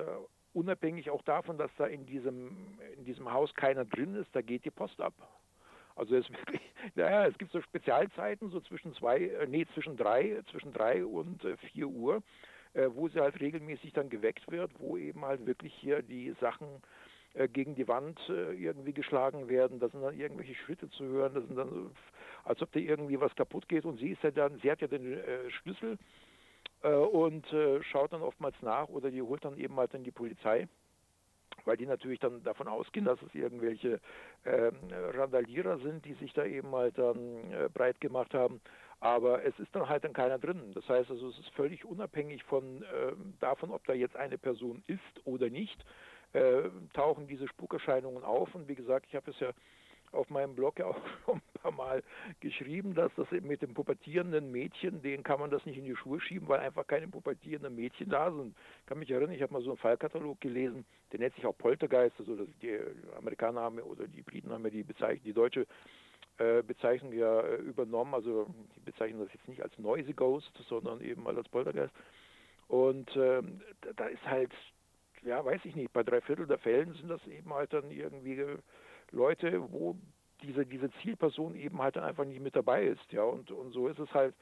unabhängig 0.54 1.10
auch 1.10 1.22
davon, 1.24 1.58
dass 1.58 1.72
da 1.78 1.86
in 1.86 2.06
diesem, 2.06 2.80
in 2.98 3.06
diesem 3.06 3.32
Haus 3.32 3.54
keiner 3.56 3.86
drin 3.86 4.16
ist, 4.16 4.34
da 4.34 4.42
geht 4.42 4.66
die 4.66 4.72
Post 4.72 5.00
ab. 5.02 5.14
Also 6.00 6.16
es 6.16 6.30
wirklich, 6.30 6.62
naja, 6.96 7.28
es 7.28 7.38
gibt 7.38 7.52
so 7.52 7.62
Spezialzeiten, 7.62 8.50
so 8.52 8.62
zwischen 8.62 8.94
zwei, 8.94 9.20
äh, 9.20 9.48
nee, 9.48 9.66
zwischen 9.74 9.98
drei, 9.98 10.42
zwischen 10.50 10.72
drei 10.72 11.04
und 11.06 11.44
äh, 11.44 11.58
vier 11.58 11.88
Uhr, 11.88 12.24
äh, 12.74 12.88
wo 12.94 13.10
sie 13.10 13.20
halt 13.20 13.40
regelmäßig 13.42 13.92
dann 13.92 14.10
geweckt 14.10 14.50
wird, 14.50 14.72
wo 14.80 14.98
eben 14.98 15.26
halt 15.26 15.46
wirklich 15.46 15.74
hier 15.74 16.02
die 16.02 16.34
Sachen 16.40 16.68
gegen 17.54 17.76
die 17.76 17.88
Wand 17.88 18.20
irgendwie 18.28 18.92
geschlagen 18.92 19.50
werden, 19.50 19.80
da 19.80 19.88
sind 19.90 20.02
dann 20.02 20.20
irgendwelche 20.20 20.56
Schritte 20.56 20.90
zu 20.90 21.04
hören, 21.06 21.36
das 21.36 21.46
sind 21.46 21.58
dann, 21.58 21.92
als 22.44 22.60
ob 22.64 22.72
da 22.72 22.80
irgendwie 22.80 23.22
was 23.22 23.36
kaputt 23.36 23.70
geht. 23.70 23.86
Und 23.86 24.00
sie 24.00 24.10
ist 24.10 24.24
ja 24.24 24.32
dann, 24.32 24.58
sie 24.62 24.72
hat 24.72 24.82
ja 24.82 24.88
den 24.88 25.16
Schlüssel 25.50 26.00
und 26.82 27.46
schaut 27.82 28.14
dann 28.14 28.24
oftmals 28.24 28.56
nach 28.64 28.90
oder 28.90 29.12
die 29.12 29.22
holt 29.22 29.46
dann 29.46 29.58
eben 29.58 29.76
halt 29.78 29.94
dann 29.94 30.04
die 30.04 30.12
Polizei 30.12 30.68
weil 31.66 31.78
die 31.78 31.86
natürlich 31.86 32.20
dann 32.20 32.44
davon 32.44 32.68
ausgehen, 32.68 33.06
dass 33.06 33.22
es 33.22 33.34
irgendwelche 33.36 34.00
äh, 34.44 34.72
Randalierer 35.14 35.80
sind, 35.80 36.06
die 36.06 36.14
sich 36.16 36.34
da 36.34 36.46
eben 36.46 36.72
halt 36.72 36.98
dann 36.98 37.18
äh, 37.52 37.70
breit 37.74 38.00
gemacht 38.02 38.34
haben. 38.34 38.62
Aber 39.02 39.44
es 39.46 39.58
ist 39.60 39.74
dann 39.74 39.88
halt 39.88 40.04
dann 40.04 40.14
keiner 40.14 40.40
drin. 40.40 40.72
Das 40.74 40.88
heißt 40.90 41.10
also, 41.10 41.30
es 41.30 41.40
ist 41.40 41.50
völlig 41.52 41.86
unabhängig 41.86 42.44
von 42.44 42.84
äh, 42.84 43.14
davon, 43.40 43.72
ob 43.72 43.86
da 43.86 43.94
jetzt 43.94 44.16
eine 44.16 44.38
Person 44.38 44.84
ist 44.88 45.00
oder 45.26 45.50
nicht, 45.50 45.86
äh, 46.34 46.64
tauchen 46.94 47.28
diese 47.28 47.48
Spukerscheinungen 47.48 48.24
auf. 48.24 48.54
Und 48.54 48.68
wie 48.68 48.76
gesagt, 48.76 49.06
ich 49.08 49.16
habe 49.16 49.32
es 49.32 49.40
ja 49.40 49.52
auf 50.12 50.30
meinem 50.30 50.56
Blog 50.56 50.80
ja 50.80 50.86
auch 50.86 50.98
schon 51.26 51.38
ein 51.38 51.62
paar 51.62 51.72
Mal 51.72 52.04
geschrieben, 52.40 52.94
dass 52.96 53.12
das 53.16 53.30
mit 53.32 53.62
dem 53.62 53.74
pubertierenden 53.74 54.52
Mädchen, 54.52 55.02
denen 55.02 55.24
kann 55.24 55.40
man 55.40 55.50
das 55.50 55.66
nicht 55.66 55.78
in 55.78 55.86
die 55.86 55.96
Schuhe 55.96 56.20
schieben, 56.20 56.48
weil 56.48 56.60
einfach 56.60 56.88
keine 56.88 57.08
pubertierenden 57.08 57.76
Mädchen 57.76 58.10
da 58.10 58.32
sind. 58.32 58.56
Ich 58.82 58.86
kann 58.88 59.00
mich 59.00 59.12
erinnern, 59.12 59.36
ich 59.36 59.42
habe 59.42 59.54
mal 59.54 59.62
so 59.62 59.72
einen 59.72 59.78
Fallkatalog 59.78 60.40
gelesen, 60.42 60.86
der 61.12 61.20
nennt 61.20 61.36
sich 61.36 61.46
auch 61.46 61.58
Poltergeist, 61.58 62.16
also 62.20 62.46
die 62.62 62.80
Amerikaner 63.18 63.62
haben 63.62 63.80
oder 63.80 64.08
die 64.08 64.22
Briten 64.22 64.52
haben 64.52 64.64
ja 64.64 64.70
die 64.70 64.84
Bezeichnung, 64.84 65.24
die 65.24 65.34
deutsche 65.34 65.66
äh, 66.38 66.64
Bezeichnung 66.64 67.12
ja 67.14 67.42
äh, 67.42 67.56
übernommen, 67.56 68.14
also 68.14 68.48
die 68.76 68.80
bezeichnen 68.80 69.20
das 69.20 69.34
jetzt 69.34 69.48
nicht 69.48 69.62
als 69.62 69.78
Noisy 69.78 70.14
Ghost, 70.14 70.52
sondern 70.70 71.02
eben 71.02 71.24
mal 71.24 71.36
als 71.36 71.50
Poltergeist. 71.50 71.94
Und 72.70 73.10
ähm, 73.18 73.62
da 73.96 74.06
ist 74.06 74.26
halt, 74.26 74.54
ja, 75.24 75.44
weiß 75.44 75.60
ich 75.66 75.76
nicht, 75.76 75.92
bei 75.92 76.04
drei 76.04 76.22
Viertel 76.22 76.48
der 76.48 76.60
Fällen 76.60 76.94
sind 76.94 77.10
das 77.10 77.26
eben 77.28 77.54
halt 77.54 77.74
dann 77.74 77.92
irgendwie 77.92 78.42
Leute, 79.12 79.72
wo 79.72 79.96
diese, 80.42 80.66
diese 80.66 80.90
Zielperson 81.02 81.56
eben 81.56 81.82
halt 81.82 81.96
dann 81.96 82.04
einfach 82.04 82.26
nicht 82.26 82.42
mit 82.42 82.56
dabei 82.56 82.86
ist. 82.86 83.12
Ja, 83.12 83.24
und, 83.24 83.52
und 83.52 83.72
so 83.72 83.88
ist 83.88 84.00
es 84.00 84.14
halt, 84.14 84.34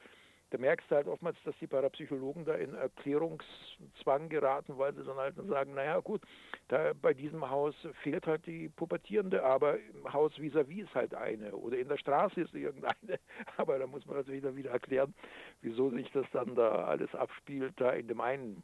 da 0.50 0.58
merkst 0.58 0.90
du 0.90 0.96
halt 0.96 1.08
oftmals, 1.08 1.36
dass 1.44 1.54
die 1.58 1.66
Parapsychologen 1.66 2.44
da 2.44 2.54
in 2.54 2.74
Erklärungszwang 2.74 4.28
geraten, 4.30 4.78
weil 4.78 4.94
sie 4.94 5.04
dann 5.04 5.16
halt 5.16 5.34
sagen, 5.36 5.74
naja 5.74 6.00
gut, 6.00 6.22
da 6.68 6.92
bei 6.94 7.12
diesem 7.12 7.50
Haus 7.50 7.74
fehlt 8.02 8.26
halt 8.26 8.46
die 8.46 8.68
Pubertierende, 8.70 9.42
aber 9.42 9.78
im 9.78 10.10
Haus 10.10 10.32
vis-à-vis 10.38 10.84
-vis 10.84 10.84
ist 10.84 10.94
halt 10.94 11.14
eine 11.14 11.54
oder 11.54 11.76
in 11.78 11.88
der 11.88 11.98
Straße 11.98 12.40
ist 12.40 12.54
irgendeine. 12.54 13.18
Aber 13.58 13.78
da 13.78 13.86
muss 13.86 14.06
man 14.06 14.16
natürlich 14.16 14.42
dann 14.42 14.56
wieder 14.56 14.70
erklären, 14.70 15.14
wieso 15.60 15.90
sich 15.90 16.10
das 16.12 16.26
dann 16.32 16.54
da 16.54 16.84
alles 16.84 17.14
abspielt, 17.14 17.74
da 17.76 17.90
in 17.90 18.08
dem 18.08 18.20
einen 18.20 18.62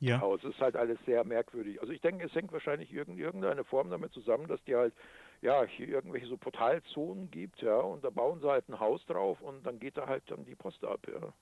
ja. 0.00 0.20
Haus. 0.20 0.42
Es 0.44 0.54
ist 0.54 0.60
halt 0.60 0.76
alles 0.76 0.98
sehr 1.06 1.24
merkwürdig. 1.24 1.80
Also 1.80 1.92
ich 1.92 2.00
denke, 2.00 2.26
es 2.26 2.34
hängt 2.34 2.52
wahrscheinlich 2.52 2.92
irgendeine 2.92 3.64
Form 3.64 3.90
damit 3.90 4.12
zusammen, 4.12 4.48
dass 4.48 4.62
die 4.64 4.76
halt 4.76 4.94
ja, 5.42 5.64
hier 5.64 5.88
irgendwelche 5.88 6.26
so 6.26 6.36
Portalzonen 6.36 7.30
gibt, 7.30 7.60
ja, 7.62 7.76
und 7.76 8.04
da 8.04 8.10
bauen 8.10 8.40
sie 8.40 8.48
halt 8.48 8.68
ein 8.68 8.80
Haus 8.80 9.04
drauf 9.06 9.40
und 9.40 9.66
dann 9.66 9.78
geht 9.78 9.96
da 9.96 10.06
halt 10.06 10.22
dann 10.28 10.44
die 10.44 10.54
Post 10.54 10.84
ab, 10.84 11.00
ja. 11.08 11.32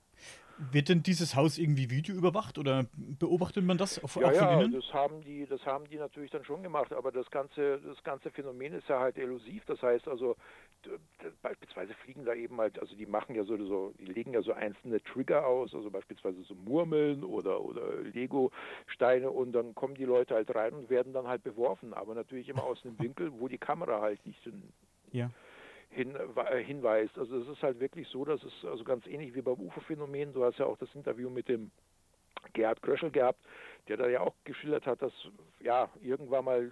Wird 0.71 0.87
denn 0.87 1.03
dieses 1.03 1.35
Haus 1.35 1.57
irgendwie 1.57 1.89
Video 1.89 2.15
überwacht 2.15 2.57
oder 2.57 2.85
beobachtet 2.95 3.65
man 3.65 3.77
das 3.77 4.01
auf, 4.01 4.15
ja, 4.15 4.31
ja, 4.31 4.61
innen? 4.61 4.71
das 4.71 4.93
haben 4.93 5.21
die, 5.21 5.45
das 5.45 5.65
haben 5.65 5.85
die 5.89 5.97
natürlich 5.97 6.31
dann 6.31 6.45
schon 6.45 6.63
gemacht, 6.63 6.93
aber 6.93 7.11
das 7.11 7.29
ganze, 7.29 7.79
das 7.79 8.01
ganze 8.05 8.31
Phänomen 8.31 8.73
ist 8.73 8.87
ja 8.87 9.01
halt 9.01 9.17
elusiv. 9.17 9.65
Das 9.65 9.81
heißt 9.81 10.07
also, 10.07 10.37
beispielsweise 11.41 11.93
fliegen 11.95 12.23
da 12.23 12.33
eben 12.33 12.57
halt, 12.57 12.79
also 12.79 12.95
die 12.95 13.05
machen 13.05 13.35
ja 13.35 13.43
so, 13.43 13.57
so, 13.65 13.93
die 13.99 14.05
legen 14.05 14.33
ja 14.33 14.41
so 14.41 14.53
einzelne 14.53 15.03
Trigger 15.03 15.45
aus, 15.45 15.75
also 15.75 15.89
beispielsweise 15.89 16.41
so 16.43 16.55
Murmeln 16.55 17.25
oder 17.25 17.61
oder 17.61 18.01
Lego-Steine 18.03 19.29
und 19.29 19.51
dann 19.51 19.75
kommen 19.75 19.95
die 19.95 20.05
Leute 20.05 20.35
halt 20.35 20.55
rein 20.55 20.71
und 20.71 20.89
werden 20.89 21.11
dann 21.11 21.27
halt 21.27 21.43
beworfen, 21.43 21.93
aber 21.93 22.15
natürlich 22.15 22.47
immer 22.47 22.63
aus 22.63 22.79
einem 22.85 22.97
Winkel, 22.99 23.29
wo 23.39 23.49
die 23.49 23.57
Kamera 23.57 23.99
halt 23.99 24.25
nicht 24.25 24.41
sind. 24.45 24.63
Ja 25.11 25.31
hin, 25.95 26.15
äh, 26.15 26.63
hinweist. 26.63 27.17
Also 27.17 27.37
es 27.37 27.47
ist 27.47 27.63
halt 27.63 27.79
wirklich 27.79 28.07
so, 28.09 28.25
dass 28.25 28.43
es 28.43 28.65
also 28.65 28.83
ganz 28.83 29.07
ähnlich 29.07 29.33
wie 29.33 29.41
beim 29.41 29.59
UFO-Phänomen, 29.59 30.33
du 30.33 30.43
hast 30.43 30.59
ja 30.59 30.65
auch 30.65 30.77
das 30.77 30.93
Interview 30.93 31.29
mit 31.29 31.47
dem 31.47 31.71
Gerhard 32.53 32.81
Kröschel 32.81 33.11
gehabt, 33.11 33.39
der 33.87 33.97
da 33.97 34.07
ja 34.07 34.19
auch 34.19 34.33
geschildert 34.43 34.85
hat, 34.85 35.01
dass 35.01 35.13
ja 35.59 35.89
irgendwann 36.01 36.45
mal 36.45 36.71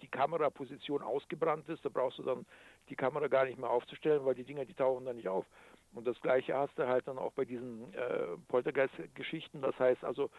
die 0.00 0.08
Kameraposition 0.08 1.02
ausgebrannt 1.02 1.68
ist, 1.68 1.84
da 1.84 1.88
brauchst 1.88 2.18
du 2.18 2.22
dann 2.22 2.44
die 2.88 2.96
Kamera 2.96 3.28
gar 3.28 3.44
nicht 3.44 3.58
mehr 3.58 3.70
aufzustellen, 3.70 4.24
weil 4.24 4.34
die 4.34 4.44
Dinger, 4.44 4.64
die 4.64 4.74
tauchen 4.74 5.04
dann 5.04 5.16
nicht 5.16 5.28
auf. 5.28 5.46
Und 5.94 6.06
das 6.06 6.20
gleiche 6.22 6.54
hast 6.54 6.76
du 6.78 6.88
halt 6.88 7.06
dann 7.06 7.18
auch 7.18 7.32
bei 7.32 7.44
diesen 7.44 7.92
äh, 7.92 8.36
Poltergeist-Geschichten. 8.48 9.60
Das 9.60 9.78
heißt 9.78 10.02
also, 10.02 10.30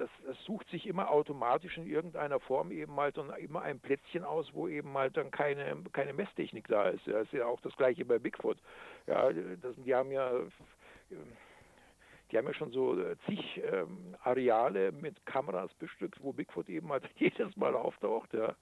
das, 0.00 0.10
das, 0.26 0.44
sucht 0.44 0.68
sich 0.70 0.86
immer 0.86 1.10
automatisch 1.10 1.76
in 1.76 1.86
irgendeiner 1.86 2.40
Form 2.40 2.70
eben 2.72 2.96
halt 2.96 3.16
dann 3.16 3.30
immer 3.36 3.62
ein 3.62 3.80
Plätzchen 3.80 4.24
aus, 4.24 4.52
wo 4.54 4.66
eben 4.68 4.96
halt 4.96 5.16
dann 5.16 5.30
keine, 5.30 5.76
keine 5.92 6.12
Messtechnik 6.12 6.66
da 6.68 6.88
ist. 6.88 7.06
Das 7.06 7.24
ist 7.24 7.32
ja 7.32 7.46
auch 7.46 7.60
das 7.60 7.76
gleiche 7.76 8.04
bei 8.04 8.18
Bigfoot. 8.18 8.58
Ja, 9.06 9.30
das, 9.32 9.76
die 9.76 9.94
haben 9.94 10.10
ja 10.10 10.32
die 12.30 12.38
haben 12.38 12.46
ja 12.46 12.54
schon 12.54 12.72
so 12.72 12.96
zig 13.26 13.60
ähm, 13.70 14.14
Areale 14.22 14.92
mit 14.92 15.24
Kameras 15.26 15.72
bestückt, 15.74 16.22
wo 16.22 16.32
Bigfoot 16.32 16.68
eben 16.68 16.90
halt 16.90 17.08
jedes 17.16 17.56
Mal 17.56 17.74
auftaucht, 17.74 18.32
ja. 18.32 18.54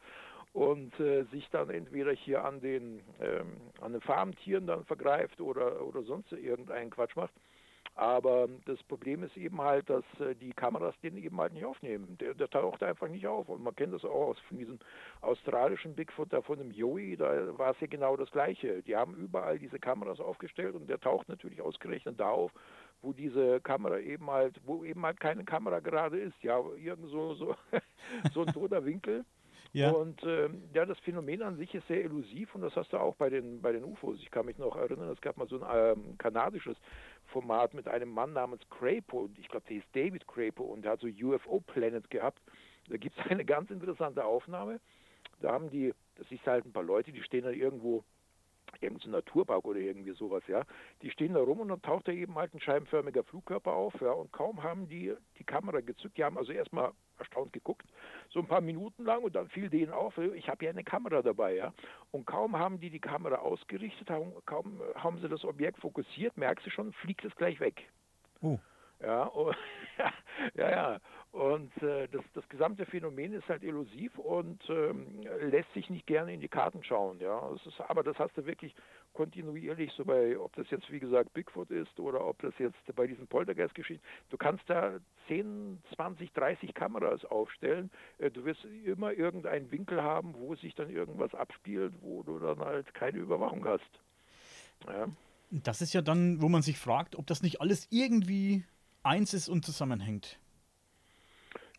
Und 0.54 0.98
äh, 0.98 1.24
sich 1.24 1.48
dann 1.50 1.68
entweder 1.68 2.12
hier 2.12 2.44
an 2.44 2.60
den, 2.60 3.02
ähm, 3.20 3.58
an 3.82 3.92
den 3.92 4.00
Farmtieren 4.00 4.66
dann 4.66 4.84
vergreift 4.86 5.40
oder, 5.40 5.82
oder 5.82 6.02
sonst 6.02 6.32
irgendeinen 6.32 6.90
Quatsch 6.90 7.14
macht. 7.16 7.34
Aber 7.98 8.48
das 8.64 8.80
Problem 8.84 9.24
ist 9.24 9.36
eben 9.36 9.60
halt, 9.60 9.90
dass 9.90 10.04
äh, 10.20 10.36
die 10.36 10.52
Kameras 10.52 10.94
den 11.02 11.16
eben 11.16 11.36
halt 11.40 11.52
nicht 11.52 11.64
aufnehmen. 11.64 12.16
Der, 12.20 12.32
der, 12.32 12.48
taucht 12.48 12.80
einfach 12.84 13.08
nicht 13.08 13.26
auf. 13.26 13.48
Und 13.48 13.60
man 13.60 13.74
kennt 13.74 13.92
das 13.92 14.04
auch 14.04 14.28
aus 14.28 14.36
diesem 14.50 14.78
australischen 15.20 15.96
Bigfoot, 15.96 16.32
da 16.32 16.40
von 16.40 16.60
dem 16.60 16.70
Joey, 16.70 17.16
da 17.16 17.58
war 17.58 17.72
es 17.72 17.80
ja 17.80 17.88
genau 17.88 18.16
das 18.16 18.30
Gleiche. 18.30 18.84
Die 18.84 18.94
haben 18.94 19.16
überall 19.16 19.58
diese 19.58 19.80
Kameras 19.80 20.20
aufgestellt 20.20 20.76
und 20.76 20.88
der 20.88 21.00
taucht 21.00 21.28
natürlich 21.28 21.60
ausgerechnet 21.60 22.20
da 22.20 22.28
auf, 22.30 22.52
wo 23.02 23.12
diese 23.12 23.60
Kamera 23.62 23.98
eben 23.98 24.30
halt, 24.30 24.60
wo 24.64 24.84
eben 24.84 25.04
halt 25.04 25.18
keine 25.18 25.42
Kamera 25.42 25.80
gerade 25.80 26.20
ist. 26.20 26.40
Ja, 26.40 26.62
irgend 26.76 27.10
so, 27.10 27.34
so, 27.34 27.56
so 28.32 28.42
ein 28.42 28.52
toter 28.52 28.84
Winkel. 28.84 29.24
Ja. 29.72 29.90
Und 29.90 30.22
ähm, 30.24 30.62
ja, 30.72 30.86
das 30.86 30.98
Phänomen 31.00 31.42
an 31.42 31.56
sich 31.58 31.74
ist 31.74 31.86
sehr 31.88 32.02
elusiv 32.02 32.54
und 32.54 32.62
das 32.62 32.74
hast 32.74 32.92
du 32.92 32.96
auch 32.96 33.14
bei 33.16 33.28
den, 33.28 33.60
bei 33.60 33.72
den 33.72 33.84
UFOs. 33.84 34.18
Ich 34.20 34.30
kann 34.30 34.46
mich 34.46 34.56
noch 34.56 34.76
erinnern, 34.76 35.10
es 35.10 35.20
gab 35.20 35.36
mal 35.36 35.46
so 35.46 35.62
ein 35.62 35.96
ähm, 35.98 36.18
kanadisches 36.18 36.76
Format 37.28 37.74
mit 37.74 37.88
einem 37.88 38.10
Mann 38.10 38.32
namens 38.32 38.62
Crapo. 38.70 39.28
Ich 39.38 39.48
glaube, 39.48 39.66
der 39.68 39.76
hieß 39.76 39.84
David 39.92 40.26
Crapo 40.26 40.64
und 40.64 40.82
der 40.82 40.92
hat 40.92 41.00
so 41.00 41.06
UFO 41.06 41.60
Planet 41.60 42.08
gehabt. 42.10 42.40
Da 42.88 42.96
gibt 42.96 43.18
es 43.18 43.26
eine 43.30 43.44
ganz 43.44 43.70
interessante 43.70 44.24
Aufnahme. 44.24 44.80
Da 45.40 45.52
haben 45.52 45.70
die, 45.70 45.94
das 46.16 46.30
ist 46.30 46.46
halt 46.46 46.64
ein 46.64 46.72
paar 46.72 46.82
Leute, 46.82 47.12
die 47.12 47.22
stehen 47.22 47.44
da 47.44 47.50
irgendwo 47.50 48.04
irgendein 48.80 49.10
so 49.10 49.10
Naturpark 49.10 49.64
oder 49.64 49.80
irgendwie 49.80 50.12
sowas, 50.12 50.42
ja. 50.46 50.62
Die 51.02 51.10
stehen 51.10 51.34
da 51.34 51.40
rum 51.40 51.60
und 51.60 51.68
dann 51.68 51.82
taucht 51.82 52.08
da 52.08 52.12
eben 52.12 52.34
halt 52.36 52.54
ein 52.54 52.60
scheibenförmiger 52.60 53.24
Flugkörper 53.24 53.72
auf, 53.72 53.94
ja, 54.00 54.12
und 54.12 54.32
kaum 54.32 54.62
haben 54.62 54.88
die 54.88 55.14
die 55.38 55.44
Kamera 55.44 55.80
gezückt, 55.80 56.16
die 56.16 56.24
haben 56.24 56.38
also 56.38 56.52
erstmal 56.52 56.92
erstaunt 57.18 57.52
geguckt, 57.52 57.86
so 58.30 58.40
ein 58.40 58.46
paar 58.46 58.60
Minuten 58.60 59.04
lang 59.04 59.22
und 59.22 59.34
dann 59.34 59.48
fiel 59.48 59.68
denen 59.68 59.92
auf, 59.92 60.16
ich 60.18 60.48
habe 60.48 60.64
ja 60.64 60.70
eine 60.70 60.84
Kamera 60.84 61.22
dabei, 61.22 61.54
ja. 61.54 61.72
Und 62.10 62.26
kaum 62.26 62.58
haben 62.58 62.80
die 62.80 62.90
die 62.90 63.00
Kamera 63.00 63.36
ausgerichtet, 63.36 64.08
haben, 64.10 64.32
kaum 64.46 64.80
haben 64.94 65.18
sie 65.20 65.28
das 65.28 65.44
Objekt 65.44 65.78
fokussiert, 65.78 66.36
merkst 66.36 66.66
du 66.66 66.70
schon, 66.70 66.92
fliegt 66.92 67.24
es 67.24 67.34
gleich 67.36 67.58
weg. 67.60 67.88
Oh. 68.40 68.58
Ja, 69.00 69.24
und, 69.24 69.56
ja, 70.54 70.70
ja. 70.70 70.98
Und 71.30 71.70
äh, 71.82 72.08
das, 72.08 72.24
das 72.32 72.48
gesamte 72.48 72.86
Phänomen 72.86 73.34
ist 73.34 73.46
halt 73.48 73.62
elusiv 73.62 74.16
und 74.18 74.62
ähm, 74.70 75.20
lässt 75.42 75.70
sich 75.74 75.90
nicht 75.90 76.06
gerne 76.06 76.32
in 76.32 76.40
die 76.40 76.48
Karten 76.48 76.82
schauen. 76.82 77.20
Ja, 77.20 77.50
das 77.50 77.66
ist, 77.66 77.80
aber 77.82 78.02
das 78.02 78.18
hast 78.18 78.36
du 78.36 78.46
wirklich 78.46 78.74
kontinuierlich, 79.12 79.92
so 79.92 80.06
bei, 80.06 80.38
ob 80.38 80.56
das 80.56 80.70
jetzt 80.70 80.90
wie 80.90 81.00
gesagt 81.00 81.34
Bigfoot 81.34 81.70
ist 81.70 82.00
oder 82.00 82.24
ob 82.24 82.40
das 82.40 82.54
jetzt 82.58 82.78
bei 82.96 83.06
diesen 83.06 83.26
Poltergeist-Geschichten, 83.26 84.04
du 84.30 84.38
kannst 84.38 84.64
da 84.68 84.98
10, 85.26 85.82
20, 85.96 86.32
30 86.32 86.72
Kameras 86.72 87.24
aufstellen. 87.26 87.90
Äh, 88.18 88.30
du 88.30 88.46
wirst 88.46 88.64
immer 88.84 89.12
irgendeinen 89.12 89.70
Winkel 89.70 90.02
haben, 90.02 90.34
wo 90.34 90.54
sich 90.54 90.74
dann 90.74 90.88
irgendwas 90.88 91.34
abspielt, 91.34 91.92
wo 92.00 92.22
du 92.22 92.38
dann 92.38 92.58
halt 92.60 92.94
keine 92.94 93.18
Überwachung 93.18 93.66
hast. 93.66 94.00
Ja. 94.86 95.08
Das 95.50 95.82
ist 95.82 95.92
ja 95.92 96.00
dann, 96.00 96.40
wo 96.40 96.48
man 96.48 96.62
sich 96.62 96.78
fragt, 96.78 97.16
ob 97.16 97.26
das 97.26 97.42
nicht 97.42 97.60
alles 97.60 97.86
irgendwie 97.90 98.64
eins 99.02 99.34
ist 99.34 99.48
und 99.48 99.64
zusammenhängt. 99.64 100.38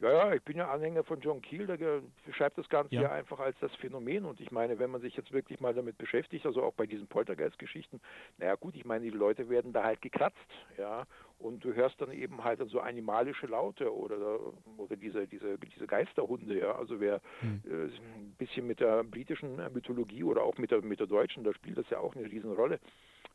Ja, 0.02 0.12
ja, 0.12 0.34
ich 0.34 0.42
bin 0.44 0.56
ja 0.56 0.72
Anhänger 0.72 1.04
von 1.04 1.20
John 1.20 1.42
Keel, 1.42 1.68
der 1.68 2.02
beschreibt 2.26 2.58
das 2.58 2.70
Ganze 2.70 2.96
ja. 2.96 3.02
ja. 3.02 3.12
einfach 3.12 3.40
als 3.40 3.58
das 3.60 3.76
Phänomen. 3.76 4.24
Und 4.24 4.40
ich 4.40 4.50
meine, 4.50 4.80
wenn 4.80 4.90
man 4.90 5.02
sich 5.02 5.16
jetzt 5.18 5.34
wirklich 5.34 5.60
mal 5.60 5.74
damit 5.74 5.98
beschäftigt, 5.98 6.46
also 6.46 6.64
auch 6.64 6.74
bei 6.74 6.86
diesen 6.86 7.08
Poltergeist-Geschichten, 7.08 8.00
naja 8.38 8.56
gut, 8.56 8.76
ich 8.76 8.86
meine, 8.86 9.04
die 9.04 9.10
Leute 9.10 9.50
werden 9.50 9.74
da 9.74 9.84
halt 9.84 10.02
gekratzt, 10.02 10.38
ja, 10.78 11.06
und 11.38 11.64
du 11.66 11.74
hörst 11.74 12.00
dann 12.02 12.12
eben 12.12 12.44
halt 12.44 12.62
so 12.70 12.80
animalische 12.80 13.48
Laute 13.48 13.94
oder 13.94 14.40
oder 14.78 14.96
diese 14.96 15.28
diese 15.28 15.58
diese 15.58 15.88
Geisterhunde, 15.88 16.58
ja. 16.58 16.76
Also 16.76 17.02
wer 17.02 17.20
hm. 17.42 17.62
äh, 17.66 17.86
ein 17.86 18.36
bisschen 18.38 18.68
mit 18.68 18.80
der 18.80 19.04
britischen 19.04 19.58
Mythologie 19.74 20.24
oder 20.24 20.44
auch 20.44 20.58
mit 20.58 20.72
der 20.72 20.82
mit 20.82 21.00
der 21.00 21.08
deutschen, 21.08 21.44
da 21.44 21.54
spielt 21.54 21.78
das 21.78 21.90
ja 21.90 22.00
auch 22.00 22.16
eine 22.16 22.30
Riesenrolle 22.30 22.80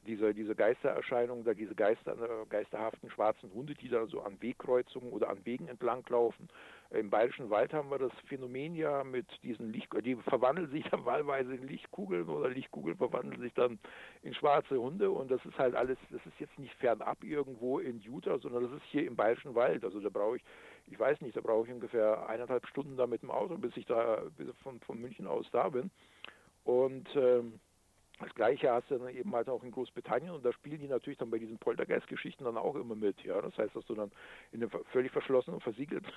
diese, 0.07 0.35
diese 0.35 0.55
Geistererscheinungen, 0.55 1.45
diese 1.57 1.75
Geister, 1.75 2.13
äh, 2.13 2.47
geisterhaften 2.49 3.11
schwarzen 3.11 3.53
Hunde, 3.53 3.75
die 3.75 3.89
da 3.89 4.07
so 4.07 4.23
an 4.23 4.41
Wegkreuzungen 4.41 5.11
oder 5.13 5.31
an 5.31 5.39
Wegen 5.45 5.69
entlanglaufen. 5.69 6.49
Im 6.91 7.11
Bayerischen 7.11 7.51
Wald 7.51 7.73
haben 7.73 7.91
wir 7.91 7.99
das 7.99 8.13
Phänomen 8.29 8.77
ja 8.77 9.03
mit 9.03 9.27
diesen 9.43 9.73
Licht, 9.73 9.89
die 10.05 10.15
verwandeln 10.17 10.71
sich 10.71 10.85
dann 10.91 11.05
wahlweise 11.07 11.55
in 11.55 11.67
Lichtkugeln 11.67 12.29
oder 12.29 12.49
Lichtkugeln 12.49 12.97
verwandeln 12.97 13.41
sich 13.41 13.53
dann 13.55 13.79
in 14.23 14.35
schwarze 14.35 14.79
Hunde 14.79 15.11
und 15.11 15.31
das 15.31 15.45
ist 15.45 15.59
halt 15.59 15.75
alles, 15.75 15.99
das 16.11 16.25
ist 16.25 16.39
jetzt 16.39 16.59
nicht 16.59 16.75
fernab 16.75 17.25
irgendwo 17.25 17.81
in 17.81 18.01
Utah, 18.01 18.39
sondern 18.39 18.65
das 18.65 18.73
ist 18.73 18.85
hier 18.91 19.07
im 19.07 19.17
Bayerischen 19.17 19.55
Wald. 19.55 19.85
Also 19.85 20.01
da 20.01 20.09
brauche 20.09 20.37
ich, 20.37 20.45
ich 20.87 20.99
weiß 20.99 21.21
nicht, 21.21 21.37
da 21.37 21.41
brauche 21.41 21.67
ich 21.67 21.73
ungefähr 21.73 22.29
eineinhalb 22.29 22.67
Stunden 22.69 22.97
da 22.97 23.07
mit 23.07 23.23
dem 23.23 23.31
Auto, 23.31 23.57
bis 23.57 23.77
ich 23.77 23.87
da 23.87 24.23
bis 24.37 24.49
von, 24.63 24.79
von 24.81 25.01
München 25.01 25.27
aus 25.27 25.47
da 25.51 25.69
bin. 25.71 25.91
Und 26.65 27.09
ähm, 27.17 27.61
das 28.21 28.33
gleiche 28.35 28.71
hast 28.71 28.91
du 28.91 28.99
dann 28.99 29.15
eben 29.15 29.35
halt 29.35 29.49
auch 29.49 29.63
in 29.65 29.73
Großbritannien 29.73 30.33
und 30.33 30.45
da 30.45 30.53
spielen 30.53 30.81
die 30.81 30.89
natürlich 30.89 31.19
dann 31.19 31.31
bei 31.31 31.39
diesen 31.39 31.59
Poltergeist-Geschichten 31.59 32.45
dann 32.45 32.57
auch 32.57 32.77
immer 32.77 32.95
mit. 32.95 33.21
Ja, 33.25 33.41
das 33.43 33.57
heißt, 33.59 33.75
dass 33.75 33.85
du 33.87 33.95
dann 33.95 34.13
in 34.53 34.63
einem 34.63 34.71
völlig 34.93 35.11
verschlossenen 35.11 35.57
und 35.57 35.63
versiegelten 35.63 36.13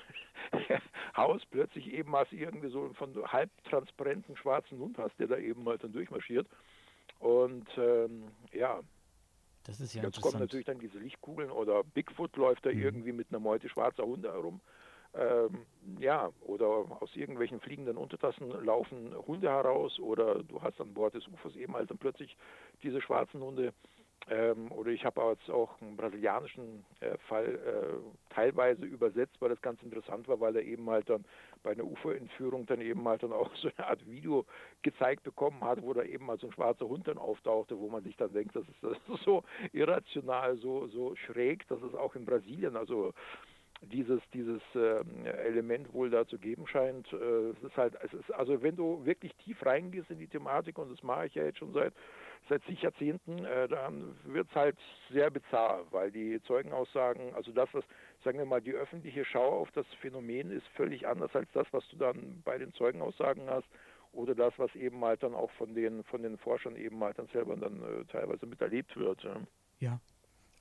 Haus 1.18 1.42
plötzlich 1.50 1.92
eben 1.92 2.16
hast 2.16 2.32
irgendwie 2.34 2.70
so 2.70 2.94
von 2.94 3.16
halb 3.32 3.50
transparenten 3.63 4.38
schwarzen 4.38 4.77
Hund 4.77 4.98
hast, 5.00 5.18
der 5.20 5.27
da 5.27 5.38
eben 5.38 5.68
halt 5.68 5.84
dann 5.84 5.92
durchmarschiert. 5.92 6.48
Und 7.20 7.68
ähm, 7.77 8.25
ja, 8.51 8.82
das 9.63 9.80
ist 9.82 9.94
ja 9.96 10.04
Jetzt 10.04 10.22
kommen 10.22 10.39
natürlich 10.39 10.66
dann 10.66 10.80
diese 10.80 11.00
Lichtkugeln 11.00 11.50
oder 11.50 11.84
Bigfoot 11.84 12.36
läuft 12.38 12.66
da 12.66 12.72
mhm. 12.72 12.82
irgendwie 12.82 13.12
mit 13.12 13.27
einer 13.30 13.39
Meute 13.39 13.68
schwarzer 13.70 14.04
Hunde 14.04 14.32
herum. 14.32 14.62
Ähm, 15.18 15.66
ja, 16.00 16.30
oder 16.42 16.68
aus 16.68 17.16
irgendwelchen 17.16 17.60
fliegenden 17.60 17.98
Untertassen 17.98 18.50
laufen 18.64 19.16
Hunde 19.26 19.50
heraus 19.50 20.00
oder 20.00 20.44
du 20.44 20.62
hast 20.62 20.80
an 20.80 20.94
Bord 20.94 21.16
des 21.16 21.28
Ufers 21.28 21.56
eben 21.56 21.74
halt 21.74 21.90
dann 21.90 21.98
plötzlich 21.98 22.36
diese 22.84 23.01
schwarzen 23.01 23.42
Hunde. 23.42 23.74
Ähm, 24.30 24.72
oder 24.74 24.92
ich 24.92 25.06
habe 25.06 25.22
jetzt 25.32 25.50
auch 25.50 25.80
einen 25.82 25.96
brasilianischen 25.96 26.84
äh, 27.00 27.18
Fall 27.30 27.46
äh, 27.46 28.34
teilweise 28.34 28.86
übersetzt, 28.86 29.38
weil 29.40 29.50
das 29.50 29.62
ganz 29.62 29.82
interessant 29.82 30.27
war, 30.27 30.40
weil 30.42 30.56
er 30.58 30.64
eben 30.64 30.90
halt 30.90 31.10
dann 31.10 31.24
bei 31.64 31.72
einer 31.72 31.86
Uferentführung 31.86 32.66
dann 32.66 32.82
eben 32.82 33.08
halt 33.08 33.24
dann 33.24 33.32
auch 33.32 33.56
so 33.62 33.70
eine 33.77 33.88
Art 33.88 34.06
Video 34.06 34.46
gezeigt 34.82 35.24
bekommen 35.24 35.62
hat, 35.62 35.82
wo 35.82 35.94
da 35.94 36.03
eben 36.03 36.25
mal 36.25 36.38
so 36.38 36.48
ein 36.48 36.53
schwarzer 36.53 36.88
Hund 36.88 37.08
dann 37.08 37.18
auftauchte, 37.18 37.80
wo 37.80 37.88
man 37.88 38.03
sich 38.03 38.18
dann 38.18 38.34
denkt, 38.34 38.56
das 38.56 38.68
ist, 38.68 38.84
das 38.84 38.98
ist 39.16 39.24
so 39.24 39.44
irrational, 39.72 40.58
so, 40.58 40.88
so 40.88 41.16
schräg, 41.16 41.66
dass 41.70 41.82
es 41.82 41.96
auch 41.96 42.14
in 42.16 42.25
Brasilien, 42.25 42.75
also 42.75 43.14
dieses, 43.81 44.22
dieses 44.33 44.61
äh, 44.75 45.03
Element 45.25 45.94
wohl 45.94 46.09
da 46.09 46.25
zu 46.25 46.37
geben 46.37 46.68
scheint. 46.68 47.11
Äh, 47.13 47.50
es 47.51 47.63
ist 47.63 47.77
halt, 47.77 47.96
es 48.03 48.13
ist, 48.13 48.33
also 48.33 48.61
wenn 48.61 48.75
du 48.75 49.05
wirklich 49.05 49.33
tief 49.35 49.66
reingehst 49.66 50.09
in 50.09 50.20
die 50.20 50.27
Thematik, 50.27 50.77
und 50.77 50.92
das 50.92 51.03
mache 51.03 51.27
ich 51.27 51.35
ja 51.35 51.44
jetzt 51.44 51.59
schon 51.59 51.74
seit 51.74 51.94
seit 52.50 52.63
zig 52.63 52.81
Jahrzehnten, 52.81 53.44
äh, 53.46 53.68
dann 53.68 54.16
wird 54.24 54.48
es 54.50 54.55
halt 54.55 54.77
sehr 55.11 55.29
bizarr, 55.29 55.85
weil 55.92 56.11
die 56.11 56.42
Zeugenaussagen, 56.44 57.33
also 57.35 57.51
das, 57.51 57.70
was, 57.74 57.83
sagen 58.24 58.37
wir 58.37 58.46
mal, 58.46 58.61
die 58.61 58.74
öffentliche 58.74 59.25
Schau 59.25 59.59
auf 59.59 59.72
das 59.72 59.85
Phänomen 60.01 60.51
ist 60.51 60.68
völlig 60.75 61.07
anders 61.07 61.35
als 61.35 61.50
das, 61.53 61.68
was 61.72 61.87
du 61.90 61.98
dann 61.98 62.42
bei 62.44 62.57
den 62.57 62.74
Zeugenaussagen 62.74 63.50
hast 63.50 63.68
oder 64.13 64.33
das, 64.33 64.53
was 64.57 64.74
eben 64.75 65.03
halt 65.03 65.24
dann 65.24 65.33
auch 65.33 65.51
von 65.51 65.74
den 65.74 66.03
von 66.05 66.24
den 66.24 66.37
Forschern 66.37 66.75
eben 66.75 67.03
halt 67.03 67.20
dann 67.20 67.27
selber 67.27 67.55
dann 67.55 67.81
äh, 67.81 68.05
teilweise 68.05 68.46
miterlebt 68.46 68.96
wird. 68.96 69.27
Ja. 69.79 70.00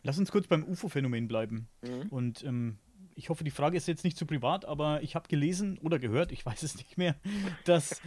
Lass 0.02 0.18
uns 0.18 0.31
kurz 0.31 0.46
beim 0.46 0.64
UFO-Phänomen 0.64 1.26
bleiben. 1.26 1.68
Mhm. 1.83 2.09
Und 2.11 2.44
ähm, 2.44 2.79
ich 3.16 3.31
hoffe, 3.31 3.42
die 3.44 3.50
Frage 3.50 3.76
ist 3.76 3.88
jetzt 3.88 4.05
nicht 4.05 4.16
zu 4.16 4.26
privat, 4.26 4.64
aber 4.66 5.02
ich 5.02 5.14
habe 5.14 5.26
gelesen 5.26 5.79
oder 5.83 5.98
gehört, 5.98 6.31
ich 6.31 6.44
weiß 6.46 6.62
es 6.62 6.76
nicht 6.76 6.98
mehr, 6.98 7.16
dass 7.64 8.00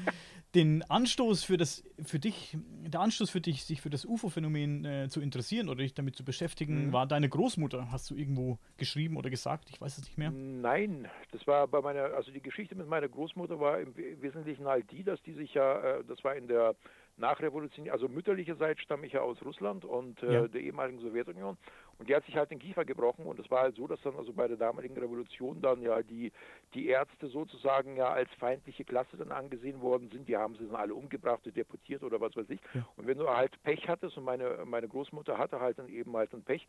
den 0.56 0.84
Anstoß 0.84 1.44
für 1.44 1.58
das, 1.58 1.84
für 2.04 2.20
dich, 2.20 2.58
der 2.88 3.02
Anstoß 3.02 3.30
für 3.30 3.42
dich, 3.42 3.66
sich 3.66 3.82
für 3.82 3.90
das 3.90 4.06
UFO-Phänomen 4.06 4.86
äh, 4.86 5.10
zu 5.10 5.22
interessieren 5.22 5.70
oder 5.70 5.82
dich 5.82 5.94
damit 5.94 6.16
zu 6.16 6.24
beschäftigen, 6.24 6.88
mhm. 6.88 6.94
war 6.94 7.06
deine 7.06 7.30
Großmutter, 7.30 7.92
hast 7.92 8.10
du 8.10 8.16
irgendwo 8.16 8.58
geschrieben 8.78 9.18
oder 9.18 9.30
gesagt? 9.30 9.70
Ich 9.70 9.82
weiß 9.82 9.98
es 9.98 10.06
nicht 10.06 10.18
mehr. 10.18 10.32
Nein, 10.32 11.08
das 11.32 11.46
war 11.46 11.68
bei 11.68 11.82
meiner, 11.82 12.16
also 12.16 12.32
die 12.32 12.42
Geschichte 12.42 12.76
mit 12.76 12.88
meiner 12.88 13.08
Großmutter 13.08 13.60
war 13.60 13.80
im 13.80 13.96
Wesentlichen 13.96 14.66
halt 14.66 14.90
die, 14.92 15.04
dass 15.04 15.22
die 15.24 15.34
sich 15.34 15.54
ja, 15.54 15.98
äh, 15.98 16.04
das 16.08 16.24
war 16.24 16.36
in 16.36 16.48
der 16.48 16.76
Nachrevolution, 17.20 17.90
also 17.90 18.08
mütterlicherseits 18.08 18.82
stamme 18.82 19.06
ich 19.06 19.14
ja 19.14 19.22
aus 19.22 19.42
Russland 19.44 19.86
und 19.86 20.22
äh, 20.24 20.34
ja. 20.34 20.48
der 20.48 20.62
ehemaligen 20.62 21.00
Sowjetunion 21.00 21.58
und 22.00 22.08
die 22.08 22.16
hat 22.16 22.26
sich 22.26 22.38
halt 22.38 22.50
den 22.50 22.60
Kiefer 22.60 22.86
gebrochen 22.86 23.26
und 23.26 23.40
es 23.40 23.52
war 23.52 23.64
halt 23.64 23.76
so, 23.76 23.86
dass 23.86 24.02
dann 24.02 24.16
also 24.16 24.32
bei 24.32 24.48
der 24.48 24.56
damaligen 24.56 24.98
Revolution 24.98 25.62
dann 25.62 25.82
ja 25.82 26.02
die, 26.02 26.32
die 26.74 26.88
Ärzte 26.88 27.28
sozusagen 27.28 27.98
ja 27.98 28.10
als 28.10 28.30
feindliche 28.40 28.86
Klasse 28.86 29.18
dann 29.18 29.34
angesehen 29.34 29.82
worden 29.82 30.10
sind. 30.10 30.28
Die 30.28 30.38
haben 30.38 30.56
sie 30.56 30.66
dann 30.66 30.78
alle 30.78 30.96
umgebracht, 30.96 31.42
deportiert 31.46 32.04
oder 32.04 32.22
was 32.22 32.36
weiß 32.38 32.50
ich. 32.50 32.62
Ja. 32.74 32.88
Und 32.96 33.06
wenn 33.06 33.18
du 33.18 33.28
halt 33.28 33.62
Pech 33.64 33.88
hattest 33.90 34.18
und 34.18 34.24
meine, 34.24 34.64
meine 34.66 34.88
Großmutter 34.88 35.38
hatte 35.38 35.60
halt 35.60 35.78
dann 35.78 35.90
eben 35.90 36.16
halt 36.16 36.34
ein 36.34 36.44
Pech, 36.44 36.66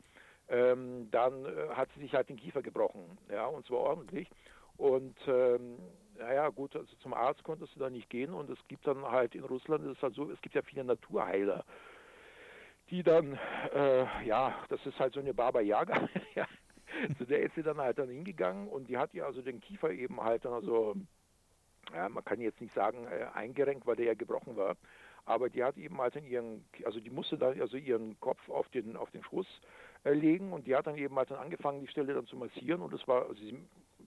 ähm, 0.49 1.09
dann 1.13 1.45
äh, 1.45 1.69
hat 1.75 1.89
sie 1.95 2.01
sich 2.01 2.13
halt 2.13 2.29
den 2.29 2.37
Kiefer 2.37 2.61
gebrochen, 2.61 3.17
ja, 3.31 3.47
und 3.47 3.65
zwar 3.67 3.79
ordentlich. 3.79 4.29
Und 4.77 5.17
ähm, 5.29 5.77
naja, 6.21 6.49
gut, 6.51 6.77
also 6.77 6.95
zum 6.97 7.15
Arzt 7.15 7.43
konntest 7.43 7.75
du 7.75 7.81
da 7.81 7.91
nicht 7.91 8.11
gehen 8.11 8.35
und 8.35 8.51
es 8.51 8.59
gibt 8.69 8.87
dann 8.87 9.05
halt 9.05 9.35
in 9.35 9.45
Russland, 9.45 9.85
ist 9.87 10.03
halt 10.03 10.15
so, 10.15 10.31
es 10.31 10.41
gibt 10.41 10.55
ja 10.55 10.63
viele 10.63 10.85
Naturheiler 10.85 11.65
die 12.91 13.03
dann, 13.03 13.39
äh, 13.75 14.27
ja, 14.27 14.55
das 14.69 14.85
ist 14.85 14.99
halt 14.99 15.15
so 15.15 15.21
eine 15.21 15.33
Baba 15.33 15.61
Yaga, 15.61 16.09
ja, 16.35 16.47
zu 17.19 17.25
der 17.25 17.41
ist 17.41 17.55
sie 17.55 17.63
dann 17.63 17.79
halt 17.79 17.99
dann 17.99 18.09
hingegangen 18.09 18.69
und 18.69 18.89
die 18.89 18.99
hat 18.99 19.15
ja 19.15 19.27
also 19.27 19.43
den 19.43 19.61
Kiefer 19.61 19.91
eben 19.91 20.21
halt 20.21 20.45
dann 20.45 20.53
also, 20.53 20.97
ja, 21.95 22.09
man 22.09 22.25
kann 22.25 22.41
jetzt 22.41 22.61
nicht 22.61 22.75
sagen 22.75 23.07
äh, 23.07 23.27
eingerenkt, 23.33 23.87
weil 23.87 23.97
der 23.97 24.07
ja 24.07 24.15
gebrochen 24.15 24.57
war, 24.57 24.77
aber 25.25 25.51
die 25.51 25.63
hat 25.63 25.77
eben 25.77 25.99
halt 25.99 26.17
in 26.17 26.25
ihren, 26.25 26.65
also 26.85 27.01
die 27.01 27.11
musste 27.11 27.39
dann 27.39 27.61
also 27.61 27.77
ihren 27.77 28.19
Kopf 28.21 28.49
auf 28.49 28.69
den 28.71 28.97
auf 28.97 29.11
den 29.13 29.23
Schoß 29.23 29.47
äh, 30.05 30.13
legen 30.13 30.53
und 30.53 30.67
die 30.67 30.75
hat 30.75 30.87
dann 30.87 30.97
eben 30.97 31.17
halt 31.17 31.31
dann 31.31 31.39
angefangen, 31.39 31.81
die 31.81 31.89
Stelle 31.89 32.15
dann 32.15 32.27
zu 32.27 32.37
massieren 32.37 32.83
und 32.83 32.93
es 32.93 33.07
war, 33.07 33.29
also 33.29 33.35
sie 33.35 33.57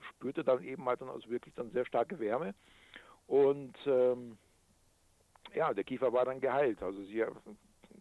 spürte 0.03 0.43
dann 0.43 0.63
eben 0.63 0.85
halt 0.85 1.01
dann 1.01 1.09
also 1.09 1.29
wirklich 1.29 1.53
dann 1.55 1.71
sehr 1.71 1.85
starke 1.85 2.19
Wärme. 2.19 2.53
Und 3.27 3.75
ähm, 3.85 4.37
ja, 5.53 5.73
der 5.73 5.83
Kiefer 5.83 6.11
war 6.13 6.25
dann 6.25 6.41
geheilt. 6.41 6.81
Also 6.81 7.03
sie 7.03 7.25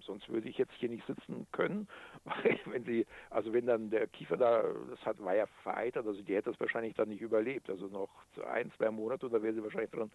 sonst 0.01 0.29
würde 0.29 0.49
ich 0.49 0.59
jetzt 0.59 0.73
hier 0.75 0.89
nicht 0.89 1.07
sitzen 1.07 1.47
können, 1.53 1.87
weil 2.25 2.59
wenn 2.67 2.85
sie, 2.85 3.07
also 3.31 3.53
wenn 3.53 3.67
dann 3.67 3.91
der 3.91 4.09
Kiefer 4.09 4.37
da, 4.37 4.65
das 4.91 5.05
hat, 5.07 5.23
war 5.23 5.37
ja 5.37 5.47
vereitert, 5.63 6.07
also 6.07 6.23
die 6.23 6.35
hätte 6.35 6.51
das 6.51 6.61
wahrscheinlich 6.61 6.95
dann 6.95 7.09
nicht 7.09 7.21
überlebt, 7.21 7.71
also 7.71 7.87
noch 7.87 8.11
ein, 8.51 8.73
zwei 8.73 8.91
Monate, 8.91 9.31
da 9.31 9.43
wäre 9.43 9.55
sie 9.55 9.63
wahrscheinlich 9.63 9.91
dran 9.93 10.11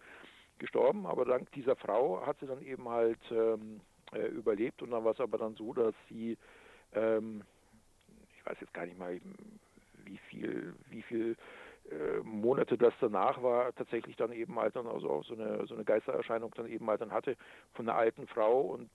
gestorben, 0.58 1.06
aber 1.06 1.24
dank 1.24 1.50
dieser 1.52 1.76
Frau 1.76 2.24
hat 2.26 2.38
sie 2.40 2.46
dann 2.46 2.60
eben 2.62 2.88
halt 2.88 3.20
ähm, 3.30 3.80
äh, 4.12 4.26
überlebt. 4.26 4.82
Und 4.82 4.90
dann 4.90 5.04
war 5.04 5.12
es 5.12 5.20
aber 5.20 5.38
dann 5.38 5.54
so, 5.54 5.72
dass 5.72 5.94
sie, 6.08 6.36
ähm, 6.92 7.42
ich 8.36 8.46
weiß 8.46 8.58
jetzt 8.60 8.74
gar 8.74 8.86
nicht 8.86 8.98
mal, 8.98 9.20
wie 10.04 10.18
viel, 10.28 10.74
wie 10.90 11.02
viel 11.02 11.36
Monate 12.22 12.76
das 12.76 12.94
danach 13.00 13.42
war, 13.42 13.74
tatsächlich 13.74 14.16
dann 14.16 14.32
eben 14.32 14.58
halt 14.58 14.76
dann 14.76 14.86
also 14.86 15.08
auch 15.08 15.24
so 15.24 15.34
eine 15.34 15.66
so 15.66 15.74
eine 15.74 15.84
Geistererscheinung 15.84 16.52
dann 16.56 16.66
eben 16.66 16.86
halt 16.88 17.00
dann 17.00 17.12
hatte 17.12 17.36
von 17.74 17.88
einer 17.88 17.98
alten 17.98 18.26
Frau. 18.26 18.60
Und 18.60 18.90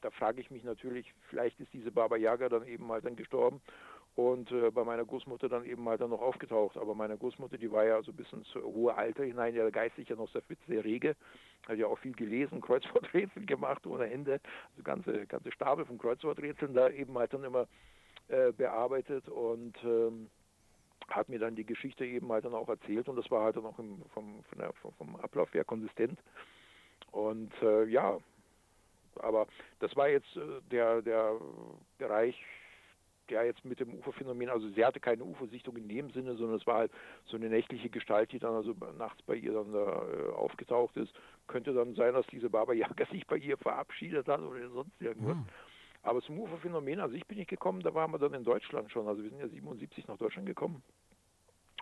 da 0.00 0.10
frage 0.10 0.40
ich 0.40 0.50
mich 0.50 0.64
natürlich, 0.64 1.14
vielleicht 1.30 1.60
ist 1.60 1.72
diese 1.72 1.90
Baba 1.90 2.16
Yaga 2.16 2.48
dann 2.48 2.66
eben 2.66 2.86
mal 2.86 3.00
dann 3.00 3.16
gestorben 3.16 3.60
und 4.16 4.52
äh, 4.52 4.70
bei 4.70 4.84
meiner 4.84 5.04
Großmutter 5.04 5.48
dann 5.48 5.64
eben 5.64 5.88
halt 5.88 6.00
dann 6.00 6.10
noch 6.10 6.20
aufgetaucht. 6.20 6.76
Aber 6.76 6.94
meine 6.94 7.16
Großmutter, 7.16 7.58
die 7.58 7.70
war 7.70 7.84
ja 7.84 8.02
so 8.02 8.12
bisschen 8.12 8.40
ins 8.40 8.54
hohe 8.54 8.94
Alter 8.94 9.24
hinein, 9.24 9.54
ja 9.54 9.68
geistig 9.70 10.08
ja 10.08 10.16
noch 10.16 10.30
sehr 10.30 10.42
fit, 10.42 10.58
sehr 10.68 10.84
rege, 10.84 11.16
hat 11.66 11.78
ja 11.78 11.86
auch 11.86 11.98
viel 11.98 12.12
gelesen, 12.12 12.60
Kreuzworträtsel 12.60 13.44
gemacht 13.44 13.86
ohne 13.86 14.10
Ende, 14.10 14.40
also 14.72 14.82
ganze, 14.82 15.26
ganze 15.26 15.50
Stapel 15.52 15.84
von 15.84 15.98
Kreuzworträtseln 15.98 16.74
da 16.74 16.90
eben 16.90 17.16
halt 17.18 17.32
dann 17.32 17.44
immer 17.44 17.66
äh, 18.28 18.52
bearbeitet. 18.52 19.28
Und 19.28 19.76
ähm, 19.84 20.30
hat 21.08 21.28
mir 21.28 21.38
dann 21.38 21.56
die 21.56 21.64
Geschichte 21.64 22.04
eben 22.04 22.30
halt 22.32 22.44
dann 22.44 22.54
auch 22.54 22.68
erzählt 22.68 23.08
und 23.08 23.16
das 23.16 23.30
war 23.30 23.44
halt 23.44 23.56
dann 23.56 23.66
auch 23.66 23.78
im, 23.78 24.02
vom, 24.14 24.44
der, 24.58 24.72
vom 24.72 25.16
Ablauf 25.16 25.52
her 25.54 25.64
konsistent. 25.64 26.18
Und 27.12 27.52
äh, 27.62 27.84
ja, 27.84 28.18
aber 29.16 29.46
das 29.80 29.94
war 29.96 30.08
jetzt 30.08 30.36
äh, 30.36 30.60
der, 30.70 31.02
der 31.02 31.40
Bereich, 31.98 32.36
der 33.30 33.44
jetzt 33.44 33.64
mit 33.64 33.80
dem 33.80 33.94
UFO-Phänomen, 33.94 34.50
also 34.50 34.68
sie 34.68 34.84
hatte 34.84 35.00
keine 35.00 35.24
UFO-Sichtung 35.24 35.76
in 35.76 35.88
dem 35.88 36.10
Sinne, 36.10 36.34
sondern 36.34 36.58
es 36.58 36.66
war 36.66 36.78
halt 36.78 36.92
so 37.26 37.36
eine 37.36 37.48
nächtliche 37.48 37.88
Gestalt, 37.88 38.32
die 38.32 38.38
dann 38.38 38.54
also 38.54 38.74
nachts 38.98 39.22
bei 39.22 39.36
ihr 39.36 39.52
dann 39.52 39.72
da 39.72 40.06
äh, 40.08 40.32
aufgetaucht 40.32 40.96
ist. 40.96 41.14
Könnte 41.46 41.72
dann 41.72 41.94
sein, 41.94 42.14
dass 42.14 42.26
diese 42.26 42.50
Baba 42.50 42.72
Yaga 42.72 43.06
sich 43.10 43.26
bei 43.26 43.36
ihr 43.36 43.56
verabschiedet 43.56 44.28
hat 44.28 44.40
oder 44.40 44.68
sonst 44.70 45.00
irgendwas. 45.00 45.36
Mhm. 45.36 45.46
Aber 46.04 46.20
zum 46.20 46.38
UFO-Phänomen 46.38 47.00
an 47.00 47.10
sich 47.10 47.26
bin 47.26 47.38
ich 47.38 47.48
gekommen, 47.48 47.80
da 47.80 47.94
waren 47.94 48.10
wir 48.10 48.18
dann 48.18 48.34
in 48.34 48.44
Deutschland 48.44 48.92
schon. 48.92 49.08
Also 49.08 49.22
wir 49.22 49.30
sind 49.30 49.40
ja 49.40 49.48
77 49.48 50.06
nach 50.06 50.18
Deutschland 50.18 50.46
gekommen. 50.46 50.82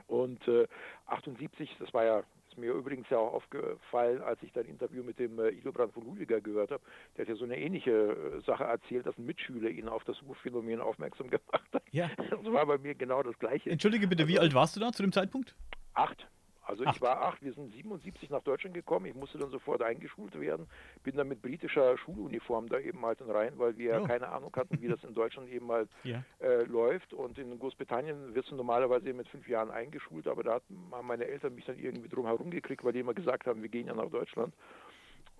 Und 0.07 0.47
äh, 0.47 0.67
78, 1.07 1.77
das 1.81 1.93
war 1.93 2.05
ja, 2.05 2.23
ist 2.49 2.57
mir 2.57 2.73
übrigens 2.73 3.09
ja 3.11 3.19
auch 3.19 3.35
aufgefallen, 3.35 4.23
als 4.23 4.43
ich 4.43 4.53
dein 4.53 4.67
Interview 4.67 5.03
mit 5.03 5.19
dem 5.19 5.39
äh, 5.39 5.49
Ildebrand 5.49 5.93
von 5.93 6.05
Ludwiger 6.05 6.41
gehört 6.41 6.71
habe, 6.71 6.83
der 7.17 7.25
hat 7.25 7.29
ja 7.31 7.35
so 7.35 7.45
eine 7.45 7.59
ähnliche 7.59 7.91
äh, 7.91 8.41
Sache 8.43 8.65
erzählt, 8.65 9.07
dass 9.07 9.19
ein 9.19 9.27
Mitschüler 9.27 9.71
ihn 9.71 9.89
auf 9.89 10.05
das 10.05 10.21
UFO-Phänomen 10.23 10.81
aufmerksam 10.81 11.29
gemacht 11.31 11.69
hat. 11.73 11.83
Ja. 11.91 12.09
Das 12.31 12.45
war 12.45 12.65
bei 12.67 12.79
mir 12.79 12.95
genau 12.95 13.23
das 13.23 13.37
Gleiche. 13.39 13.71
Entschuldige 13.71 14.07
bitte, 14.07 14.23
also, 14.23 14.33
wie 14.33 14.39
alt 14.39 14.55
warst 14.55 14.77
du 14.77 14.81
da 14.81 14.93
zu 14.93 15.03
dem 15.03 15.13
Zeitpunkt? 15.13 15.57
Acht. 15.95 16.29
Also 16.65 16.85
acht. 16.85 16.97
ich 16.97 17.03
war 17.03 17.23
acht, 17.23 17.43
wir 17.43 17.53
sind 17.53 17.73
77 17.73 18.31
nach 18.31 18.43
Deutschland 18.43 18.75
gekommen, 18.75 19.07
ich 19.07 19.15
musste 19.15 19.39
dann 19.39 19.51
sofort 19.51 19.83
eingeschult 19.83 20.39
werden, 20.39 20.67
bin 21.03 21.17
dann 21.17 21.29
mit 21.29 21.43
britischer 21.43 21.99
Schuluniform 21.99 22.69
da 22.69 22.79
eben 22.79 23.05
halt 23.05 23.19
rein, 23.27 23.55
weil 23.57 23.77
wir 23.79 24.01
oh. 24.03 24.07
keine 24.07 24.29
Ahnung 24.29 24.53
hatten, 24.55 24.81
wie 24.81 24.89
das 24.89 25.03
in 25.05 25.15
Deutschland 25.15 25.49
eben 25.51 25.71
halt 25.71 25.89
ja. 26.05 26.23
äh, 26.41 26.63
läuft 26.65 27.13
und 27.13 27.39
in 27.39 27.59
Großbritannien 27.59 28.35
wirst 28.35 28.51
du 28.51 28.55
normalerweise 28.55 29.13
mit 29.13 29.29
fünf 29.29 29.49
Jahren 29.49 29.71
eingeschult, 29.71 30.29
aber 30.29 30.43
da 30.43 30.61
haben 30.93 31.07
meine 31.07 31.27
Eltern 31.27 31.55
mich 31.55 31.65
dann 31.65 31.79
irgendwie 31.79 32.09
drum 32.09 32.27
herum 32.27 32.51
gekriegt, 32.51 32.85
weil 32.85 32.93
die 32.93 33.01
immer 33.01 33.15
gesagt 33.15 33.47
haben, 33.47 33.63
wir 33.63 33.69
gehen 33.69 33.87
ja 33.87 33.95
nach 33.95 34.11
Deutschland. 34.11 34.55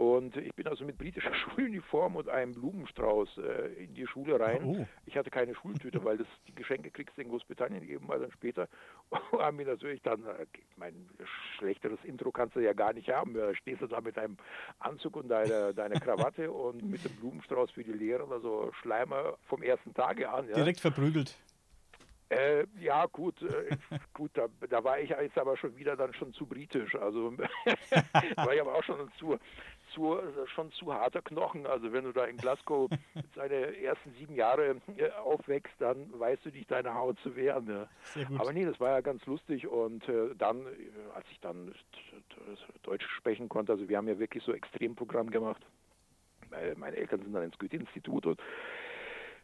Und 0.03 0.37
ich 0.37 0.53
bin 0.57 0.67
also 0.67 0.85
mit 0.85 0.99
britischer 0.99 1.33
Schuluniform 1.55 2.17
und 2.17 2.29
einem 2.29 2.55
Blumenstrauß 2.55 3.39
äh, 3.39 3.85
in 3.85 3.95
die 3.95 4.09
Schule 4.09 4.41
rein. 4.41 4.65
Oh. 4.65 4.87
Ich 5.07 5.17
hatte 5.17 5.31
keine 5.31 5.55
Schultüte, 5.55 6.05
weil 6.05 6.19
das 6.19 6.27
die 6.49 6.55
Geschenke 6.57 6.91
kriegst 6.91 7.17
du 7.17 7.23
in 7.23 7.29
Großbritannien 7.29 7.89
eben 7.89 8.09
mal 8.09 8.19
dann 8.19 8.33
später. 8.33 8.69
Und 9.31 9.41
haben 9.41 9.59
mir 9.59 9.67
natürlich 9.67 10.03
dann, 10.03 10.25
äh, 10.27 10.47
mein 10.77 11.09
schlechteres 11.57 12.01
Intro 12.03 12.33
kannst 12.33 12.57
du 12.57 12.61
ja 12.61 12.73
gar 12.73 12.93
nicht 12.95 13.11
haben. 13.11 13.35
Da 13.35 13.55
stehst 13.55 13.81
du 13.81 13.87
da 13.87 14.01
mit 14.01 14.17
deinem 14.17 14.39
Anzug 14.81 15.15
und 15.15 15.29
deiner 15.29 15.73
deine 15.73 15.95
Krawatte 16.01 16.51
und 16.51 16.83
mit 16.83 17.05
dem 17.05 17.13
Blumenstrauß 17.13 17.71
für 17.71 17.85
die 17.85 17.93
Lehrer, 17.93 18.29
also 18.29 18.73
Schleimer 18.81 19.39
vom 19.45 19.63
ersten 19.63 19.95
Tage 19.95 20.29
an. 20.29 20.49
Ja. 20.49 20.57
Direkt 20.57 20.81
verprügelt. 20.81 21.37
Äh, 22.29 22.65
ja, 22.81 23.05
gut, 23.07 23.43
äh, 23.43 23.77
gut, 24.15 24.31
da, 24.33 24.49
da, 24.71 24.83
war 24.83 24.99
ich 24.99 25.11
jetzt 25.11 25.37
aber 25.37 25.55
schon 25.55 25.77
wieder 25.77 25.97
dann 25.97 26.15
schon 26.15 26.33
zu 26.33 26.47
britisch. 26.47 26.95
Also 26.95 27.37
war 27.37 28.55
ich 28.55 28.61
aber 28.61 28.75
auch 28.75 28.83
schon 28.83 29.13
zu, 29.19 29.39
zu, 29.95 30.19
schon 30.47 30.71
zu 30.73 30.93
harter 30.93 31.23
Knochen. 31.23 31.67
Also 31.67 31.93
wenn 31.93 32.05
du 32.05 32.13
da 32.13 32.25
in 32.25 32.37
Glasgow 32.37 32.91
seine 33.35 33.77
ersten 33.77 34.13
sieben 34.19 34.35
Jahre 34.35 34.77
äh, 34.97 35.11
aufwächst, 35.23 35.75
dann 35.79 36.09
weißt 36.19 36.45
du 36.45 36.51
dich 36.51 36.67
deine 36.67 36.95
Haut 36.95 37.19
zu 37.21 37.37
wehren. 37.37 37.65
Ne? 37.65 37.89
Aber 38.39 38.53
nee, 38.53 38.65
das 38.65 38.79
war 38.81 38.91
ja 38.91 39.01
ganz 39.01 39.25
lustig. 39.27 39.67
Und 39.67 40.09
äh, 40.09 40.35
dann, 40.37 40.67
äh, 40.67 40.71
als 41.15 41.27
ich 41.31 41.41
dann 41.41 41.73
Deutsch 42.83 43.07
sprechen 43.17 43.49
konnte, 43.49 43.73
also 43.73 43.89
wir 43.89 43.97
haben 43.97 44.09
ja 44.09 44.19
wirklich 44.19 44.43
so 44.45 44.53
Extremprogramm 44.53 45.31
gemacht. 45.31 45.63
Meine 46.77 46.97
Eltern 46.97 47.23
sind 47.23 47.33
dann 47.33 47.45
ins 47.45 47.59
Goethe-Institut 47.59 48.27
und 48.27 48.39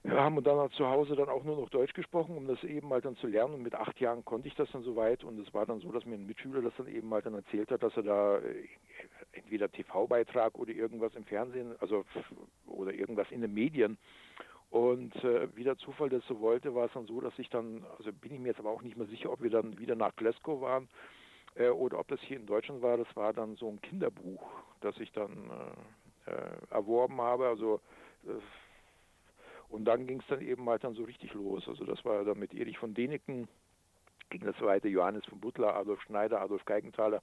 haben 0.07 0.43
dann 0.43 0.71
zu 0.73 0.87
Hause 0.87 1.17
dann 1.17 1.29
auch 1.29 1.45
nur 1.45 1.57
noch 1.57 1.71
Deutsch 1.71 1.93
gesprochen, 1.93 2.37
um 2.37 2.47
das 2.47 2.63
eben 2.65 2.89
mal 2.89 3.01
dann 3.01 3.17
zu 3.17 3.27
lernen. 3.27 3.55
Und 3.55 3.63
mit 3.63 3.75
acht 3.75 4.01
Jahren 4.01 4.25
konnte 4.25 4.49
ich 4.49 4.55
das 4.55 4.71
dann 4.71 4.83
soweit. 4.83 5.25
Und 5.25 5.39
es 5.41 5.53
war 5.53 5.67
dann 5.67 5.81
so, 5.81 5.91
dass 5.91 6.07
mir 6.07 6.15
ein 6.15 6.27
Mitschüler 6.27 6.63
das 6.63 6.73
dann 6.77 6.87
eben 6.89 7.09
mal 7.09 7.23
dann 7.23 7.35
erzählt 7.35 7.71
hat, 7.71 7.83
dass 7.83 7.97
er 7.97 8.05
da 8.05 8.41
entweder 9.33 9.71
TV-Beitrag 9.71 10.59
oder 10.59 10.73
irgendwas 10.73 11.15
im 11.15 11.25
Fernsehen, 11.25 11.75
also 11.81 12.05
oder 12.67 12.93
irgendwas 12.93 13.31
in 13.31 13.41
den 13.41 13.53
Medien. 13.53 13.99
Und 14.71 15.15
äh, 15.25 15.49
wie 15.57 15.65
der 15.65 15.79
Zufall 15.79 16.11
das 16.11 16.27
so 16.27 16.41
wollte, 16.41 16.75
war 16.75 16.87
es 16.87 16.93
dann 16.93 17.07
so, 17.07 17.21
dass 17.21 17.39
ich 17.39 17.49
dann, 17.49 17.85
also 17.97 18.13
bin 18.13 18.35
ich 18.35 18.39
mir 18.39 18.49
jetzt 18.49 18.61
aber 18.61 18.71
auch 18.71 18.83
nicht 18.83 18.97
mehr 18.97 19.07
sicher, 19.07 19.33
ob 19.33 19.43
wir 19.43 19.51
dann 19.51 19.79
wieder 19.79 19.97
nach 19.97 20.15
Glasgow 20.17 20.61
waren 20.61 20.89
äh, 21.55 21.71
oder 21.71 21.99
ob 21.99 22.09
das 22.09 22.21
hier 22.21 22.37
in 22.37 22.47
Deutschland 22.47 22.83
war. 22.83 22.99
Das 22.99 23.09
war 23.17 23.33
dann 23.33 23.57
so 23.57 23.69
ein 23.69 23.81
Kinderbuch, 23.81 24.47
das 24.81 24.99
ich 24.99 25.11
dann 25.13 25.51
äh, 26.27 26.31
äh 26.31 26.51
erworben 26.71 27.21
habe. 27.21 27.49
Also 27.49 27.81
äh, 28.25 28.33
und 29.69 29.85
dann 29.85 30.07
ging 30.07 30.21
es 30.21 30.27
dann 30.29 30.41
eben 30.41 30.69
halt 30.69 30.85
dann 30.85 30.95
so 30.95 31.05
richtig 31.05 31.35
los. 31.35 31.69
Also 31.69 31.85
das 31.85 32.05
war 32.05 32.25
dann 32.25 32.39
mit 32.39 32.55
Erich 32.55 32.79
von 32.79 32.95
Däniken, 32.95 33.49
ging 34.31 34.43
das 34.45 34.61
weiter, 34.61 34.89
Johannes 34.89 35.25
von 35.27 35.41
Butler, 35.41 35.75
Adolf 35.75 36.01
Schneider, 36.03 36.41
Adolf 36.41 36.65
Geigenthaler, 36.65 37.23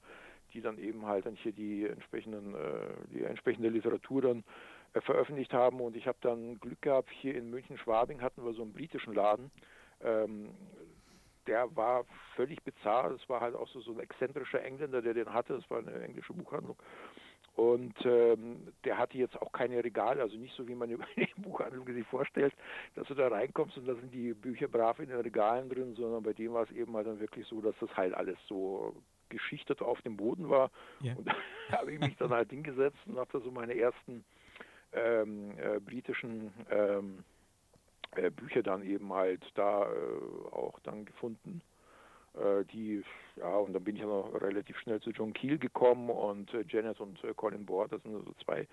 die 0.54 0.62
dann 0.62 0.78
eben 0.78 1.06
halt 1.06 1.26
dann 1.26 1.36
hier 1.36 1.52
die 1.52 1.86
entsprechenden, 1.86 2.56
äh, 2.56 3.14
die 3.14 3.24
entsprechende 3.24 3.70
Literatur 3.70 4.22
dann 4.22 4.44
äh, 4.94 5.02
veröffentlicht 5.02 5.54
haben. 5.54 5.82
Und 5.82 5.96
ich 5.96 6.08
habe 6.08 6.18
dann 6.22 6.60
Glück 6.60 6.82
gehabt, 6.82 7.10
hier 7.12 7.36
in 7.36 7.50
München-Schwabing 7.50 8.22
hatten 8.22 8.44
wir 8.44 8.54
so 8.54 8.62
einen 8.62 8.74
britischen 8.74 9.14
Laden. 9.14 9.52
Ähm, 10.02 10.50
der 11.48 11.76
war 11.76 12.06
völlig 12.36 12.64
bizarr. 12.64 13.12
Es 13.12 13.28
war 13.30 13.42
halt 13.42 13.56
auch 13.56 13.68
so, 13.68 13.80
so 13.82 13.92
ein 13.92 14.00
exzentrischer 14.00 14.64
Engländer, 14.64 15.02
der 15.02 15.14
den 15.14 15.32
hatte. 15.32 15.56
Es 15.56 15.70
war 15.70 15.80
eine 15.80 15.94
englische 16.02 16.34
Buchhandlung. 16.34 16.78
Und 17.56 17.96
ähm, 18.04 18.68
der 18.84 18.98
hatte 18.98 19.18
jetzt 19.18 19.42
auch 19.42 19.52
keine 19.54 19.82
Regale, 19.82 20.22
also 20.22 20.36
nicht 20.38 20.54
so 20.56 20.68
wie 20.68 20.76
man 20.76 20.90
über 20.92 21.06
die 21.16 21.30
Buchhandlung 21.38 21.86
sich 21.86 22.06
vorstellt, 22.08 22.54
dass 22.96 23.08
du 23.08 23.14
da 23.14 23.30
reinkommst 23.30 23.78
und 23.78 23.88
da 23.88 23.96
sind 23.96 24.14
die 24.14 24.34
Bücher 24.34 24.68
brav 24.68 25.00
in 25.00 25.08
den 25.08 25.22
Regalen 25.22 25.70
drin, 25.70 25.96
sondern 25.96 26.24
bei 26.24 26.34
dem 26.34 26.54
war 26.54 26.64
es 26.64 26.72
eben 26.72 26.94
halt 26.96 27.08
dann 27.08 27.20
wirklich 27.20 27.48
so, 27.48 27.62
dass 27.62 27.76
das 27.80 27.96
halt 27.96 28.14
alles 28.14 28.38
so 28.48 28.94
geschichtet 29.30 29.82
auf 29.82 30.02
dem 30.02 30.18
Boden 30.18 30.50
war. 30.50 30.70
Ja. 31.00 31.16
Und 31.16 31.28
da 31.70 31.80
habe 31.80 31.94
ich 31.94 32.00
mich 32.00 32.16
dann 32.18 32.32
halt 32.32 32.50
hingesetzt 32.50 33.00
und 33.06 33.18
habe 33.18 33.30
da 33.32 33.40
so 33.40 33.52
meine 33.52 33.74
ersten 33.74 34.26
ähm, 34.92 35.58
äh, 35.58 35.80
britischen 35.80 36.52
ähm, 36.70 37.24
äh, 38.16 38.32
Bücher 38.32 38.64
dann 38.64 38.84
eben 38.84 39.14
halt 39.14 39.44
da 39.56 39.84
äh, 39.84 40.52
auch 40.52 40.78
dann 40.82 41.06
gefunden. 41.06 41.62
Äh, 42.38 42.66
die, 42.66 43.04
ja, 43.36 43.56
und 43.56 43.74
dann 43.74 43.84
bin 43.84 43.96
ich 43.96 44.02
ja 44.02 44.08
noch 44.08 44.34
relativ 44.42 44.78
schnell 44.80 45.00
zu 45.02 45.12
John 45.12 45.34
Keel 45.34 45.58
gekommen 45.58 46.10
und 46.10 46.54
äh, 46.54 46.64
Janet 46.68 47.00
und 47.00 47.24
äh, 47.24 47.34
Colin 47.34 47.66
Board, 47.66 47.92
das 47.92 48.02
sind 48.04 48.14
so 48.14 48.34
zwei 48.44 48.68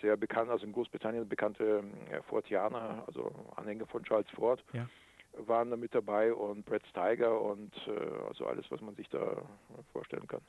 sehr 0.00 0.16
bekannte, 0.16 0.52
also 0.52 0.64
in 0.64 0.72
Großbritannien 0.72 1.28
bekannte 1.28 1.82
äh, 2.10 2.22
Fortianer, 2.22 3.04
also 3.06 3.30
Anhänger 3.56 3.86
von 3.86 4.02
Charles 4.04 4.30
Ford. 4.30 4.64
Ja 4.72 4.86
waren 5.46 5.70
da 5.70 5.76
mit 5.76 5.94
dabei 5.94 6.32
und 6.32 6.64
Brad 6.64 6.84
Steiger 6.88 7.40
und 7.40 7.72
äh, 7.86 8.26
also 8.28 8.46
alles, 8.46 8.70
was 8.70 8.80
man 8.80 8.94
sich 8.96 9.08
da 9.08 9.42
vorstellen 9.92 10.26
kann. 10.26 10.40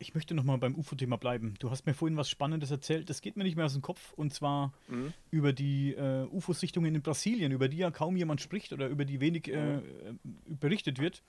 Ich 0.00 0.14
möchte 0.14 0.34
nochmal 0.34 0.56
beim 0.56 0.74
UFO-Thema 0.74 1.18
bleiben. 1.18 1.54
Du 1.58 1.70
hast 1.70 1.84
mir 1.84 1.92
vorhin 1.92 2.16
was 2.16 2.30
Spannendes 2.30 2.70
erzählt, 2.70 3.10
das 3.10 3.20
geht 3.20 3.36
mir 3.36 3.44
nicht 3.44 3.54
mehr 3.54 3.66
aus 3.66 3.74
dem 3.74 3.82
Kopf, 3.82 4.14
und 4.14 4.32
zwar 4.32 4.72
mhm. 4.88 5.12
über 5.30 5.52
die 5.52 5.92
äh, 5.92 6.26
UFO-Sichtungen 6.32 6.94
in 6.94 7.02
Brasilien, 7.02 7.52
über 7.52 7.68
die 7.68 7.76
ja 7.76 7.90
kaum 7.90 8.16
jemand 8.16 8.40
spricht 8.40 8.72
oder 8.72 8.88
über 8.88 9.04
die 9.04 9.20
wenig 9.20 9.48
äh, 9.52 9.76
mhm. 9.76 10.18
berichtet 10.58 11.00
wird. 11.00 11.22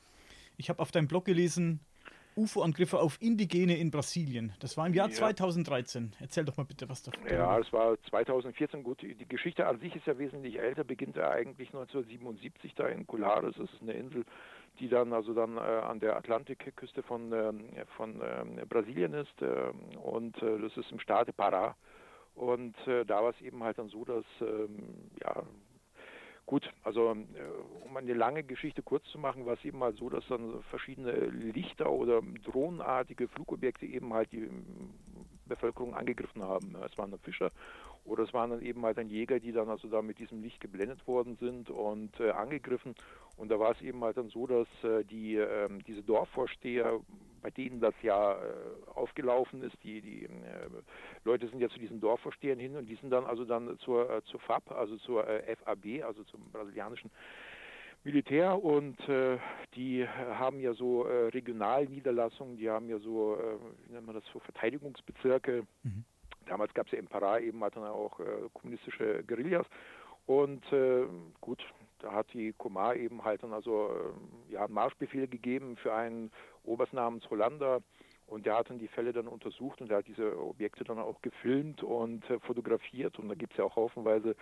Ich 0.56 0.70
habe 0.70 0.82
auf 0.82 0.90
deinem 0.90 1.10
Blog 1.10 1.26
gelesen, 1.26 1.82
UFO-Angriffe 2.38 3.00
auf 3.00 3.22
Indigene 3.22 3.78
in 3.78 3.92
Brasilien. 3.92 4.54
Das 4.60 4.78
war 4.78 4.88
im 4.88 4.94
Jahr 4.94 5.10
ja. 5.10 5.16
2013. 5.16 6.14
Erzähl 6.20 6.46
doch 6.46 6.56
mal 6.56 6.64
bitte 6.64 6.88
was 6.88 7.04
davon. 7.04 7.22
Ja, 7.28 7.60
es 7.60 7.72
war 7.74 8.02
2014. 8.10 8.84
Gut, 8.84 9.02
die 9.02 9.28
Geschichte 9.28 9.68
an 9.68 9.80
sich 9.80 9.96
ist 9.96 10.08
ja 10.08 10.18
wesentlich 10.18 10.58
älter, 10.60 10.86
beginnt 10.86 11.18
ja 11.18 11.30
eigentlich 11.30 11.68
1977 11.70 12.74
da 12.76 12.88
in 12.88 13.06
Colares. 13.06 13.56
Das 13.58 13.70
ist 13.74 13.82
eine 13.82 13.94
Insel, 13.94 14.26
die 14.82 14.89
dann 14.89 15.13
also 15.13 15.34
dann 15.34 15.58
äh, 15.58 15.62
an 15.62 16.00
der 16.00 16.17
Atlantikküste 16.17 17.04
von, 17.04 17.32
ähm, 17.32 17.70
von 17.96 18.22
ähm, 18.22 18.67
Brasilien 18.67 19.13
ist. 19.13 19.41
Äh, 19.41 19.72
und 20.00 20.41
äh, 20.41 20.60
das 20.60 20.76
ist 20.76 20.91
im 20.91 21.00
Staate 21.00 21.32
Pará. 21.32 21.76
Und 22.34 22.76
äh, 22.88 23.06
da 23.06 23.22
war 23.24 23.30
es 23.30 23.41
eben 23.41 23.63
halt 23.63 23.78
dann 23.78 23.89
so, 23.89 24.04
dass 24.04 24.26
ähm, 24.41 25.12
ja, 25.24 25.44
Gut, 26.48 26.70
also 26.84 27.15
um 27.86 27.96
eine 27.96 28.13
lange 28.13 28.44
Geschichte 28.44 28.82
kurz 28.82 29.06
zu 29.06 29.20
machen, 29.20 29.46
war 29.46 29.54
es 29.54 29.63
eben 29.63 29.78
mal 29.78 29.94
so, 29.94 30.10
dass 30.10 30.28
dann 30.28 30.62
verschiedene 30.63 31.12
Lichter 31.12 31.89
oder 31.89 32.22
drohnenartige 32.44 33.30
Flugobjekte 33.30 33.86
eben 33.86 34.13
halt 34.13 34.34
die 34.34 34.50
Bevölkerung 35.46 35.96
angegriffen 35.96 36.44
haben. 36.44 36.76
Es 36.86 36.98
waren 36.98 37.17
Fischer 37.20 37.52
oder 38.04 38.24
es 38.24 38.34
waren 38.34 38.50
dann 38.50 38.62
eben 38.62 38.84
halt 38.84 38.98
dann 38.98 39.10
Jäger, 39.10 39.40
die 39.40 39.52
dann 39.52 39.70
also 39.70 39.88
da 39.88 40.02
mit 40.02 40.20
diesem 40.20 40.42
Licht 40.42 40.60
geblendet 40.60 41.06
worden 41.08 41.38
sind 41.40 41.70
und 41.70 42.20
äh, 42.20 42.32
angegriffen. 42.32 42.96
Und 43.38 43.50
da 43.50 43.60
war 43.60 43.72
es 43.72 43.82
eben 43.82 44.04
halt 44.04 44.18
dann 44.18 44.30
so, 44.30 44.48
dass 44.48 44.68
äh, 44.84 45.04
die 45.04 45.36
äh, 45.36 45.70
diese 45.88 46.02
Dorfvorsteher, 46.02 47.00
bei 47.42 47.50
denen 47.50 47.80
das 47.80 47.94
ja 48.02 48.34
äh, 48.34 48.38
aufgelaufen 48.94 49.64
ist, 49.64 49.76
die 49.84 50.02
die 50.02 50.26
äh, 50.26 50.30
Leute 51.24 51.48
sind 51.48 51.60
ja 51.60 51.70
zu 51.70 51.80
diesen 51.80 52.00
Dorfvorstehern 52.00 52.60
hin 52.60 52.76
und 52.76 52.88
die 52.88 52.96
sind 52.96 53.12
dann 53.12 53.26
also 53.26 53.46
dann 53.46 53.78
zur 53.80 54.24
zur 54.26 54.40
FAB, 54.40 54.72
also 54.72 54.98
zur 54.98 55.26
FAB, 55.26 56.04
also 56.04 56.24
zum 56.24 56.52
brasilianischen 56.52 57.12
Militär 58.04 58.64
und 58.64 59.00
äh, 59.08 59.38
die 59.76 60.08
haben 60.08 60.60
ja 60.60 60.74
so 60.74 61.06
äh, 61.06 61.28
Regionalniederlassungen, 61.28 62.58
die 62.58 62.68
haben 62.68 62.90
ja 62.90 62.98
so, 62.98 63.36
äh, 63.36 63.60
wie 63.86 63.94
nennt 63.94 64.08
man 64.08 64.16
das, 64.16 64.24
so 64.34 64.40
Verteidigungsbezirke. 64.40 65.68
Mhm. 65.84 66.04
Damals 66.47 66.73
gab 66.73 66.88
es 66.88 66.93
ja 66.93 66.99
im 66.99 67.08
Pará 67.08 67.39
eben 67.39 67.60
dann 67.60 67.84
auch 67.86 68.19
äh, 68.19 68.49
kommunistische 68.54 69.23
Guerillas 69.23 69.65
und 70.25 70.63
äh, 70.71 71.06
gut, 71.39 71.63
da 71.99 72.12
hat 72.12 72.34
die 72.34 72.54
Komar 72.54 72.95
eben 72.95 73.23
halt 73.23 73.43
dann 73.43 73.54
also 73.54 73.89
äh, 74.49 74.54
ja, 74.54 74.65
einen 74.65 74.73
Marschbefehl 74.73 75.27
gegeben 75.27 75.77
für 75.77 75.93
einen 75.93 76.32
Oberst 76.63 76.93
namens 76.93 77.30
Hollander 77.30 77.82
und 78.32 78.45
der 78.45 78.56
hat 78.58 78.69
dann 78.69 78.80
die 78.80 78.88
Fälle 78.88 79.12
dann 79.12 79.27
untersucht 79.27 79.82
und 79.82 79.89
der 79.89 79.97
hat 79.97 80.08
diese 80.08 80.39
Objekte 80.39 80.86
dann 80.86 80.99
auch 80.99 81.21
gefilmt 81.21 81.84
und 81.84 82.27
äh, 82.30 82.39
fotografiert. 82.39 83.19
Und 83.19 83.27
da 83.27 83.36
gibt 83.36 83.51
es 83.51 83.58
ja 83.58 83.65
auch 83.65 83.75
haufenweise 83.75 84.36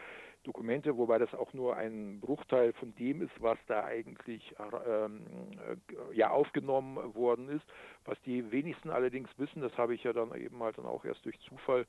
Dokumente, 0.43 0.97
wobei 0.97 1.17
das 1.17 1.33
auch 1.33 1.53
nur 1.53 1.75
ein 1.75 2.19
Bruchteil 2.21 2.73
von 2.73 2.95
dem 2.95 3.21
ist, 3.21 3.31
was 3.39 3.57
da 3.67 3.83
eigentlich 3.83 4.55
ähm, 4.87 5.25
äh, 5.57 6.15
ja 6.15 6.29
aufgenommen 6.29 7.13
worden 7.13 7.49
ist. 7.49 7.65
Was 8.05 8.19
die 8.21 8.49
wenigsten 8.51 8.89
allerdings 8.89 9.29
wissen, 9.37 9.61
das 9.61 9.77
habe 9.77 9.95
ich 9.95 10.03
ja 10.03 10.13
dann 10.13 10.33
eben 10.35 10.61
halt 10.63 10.77
dann 10.77 10.85
auch 10.85 11.03
erst 11.03 11.25
durch 11.25 11.39
Zufall 11.41 11.85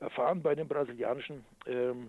erfahren 0.00 0.42
bei 0.42 0.54
dem 0.54 0.66
brasilianischen 0.66 1.44
ähm, 1.66 2.08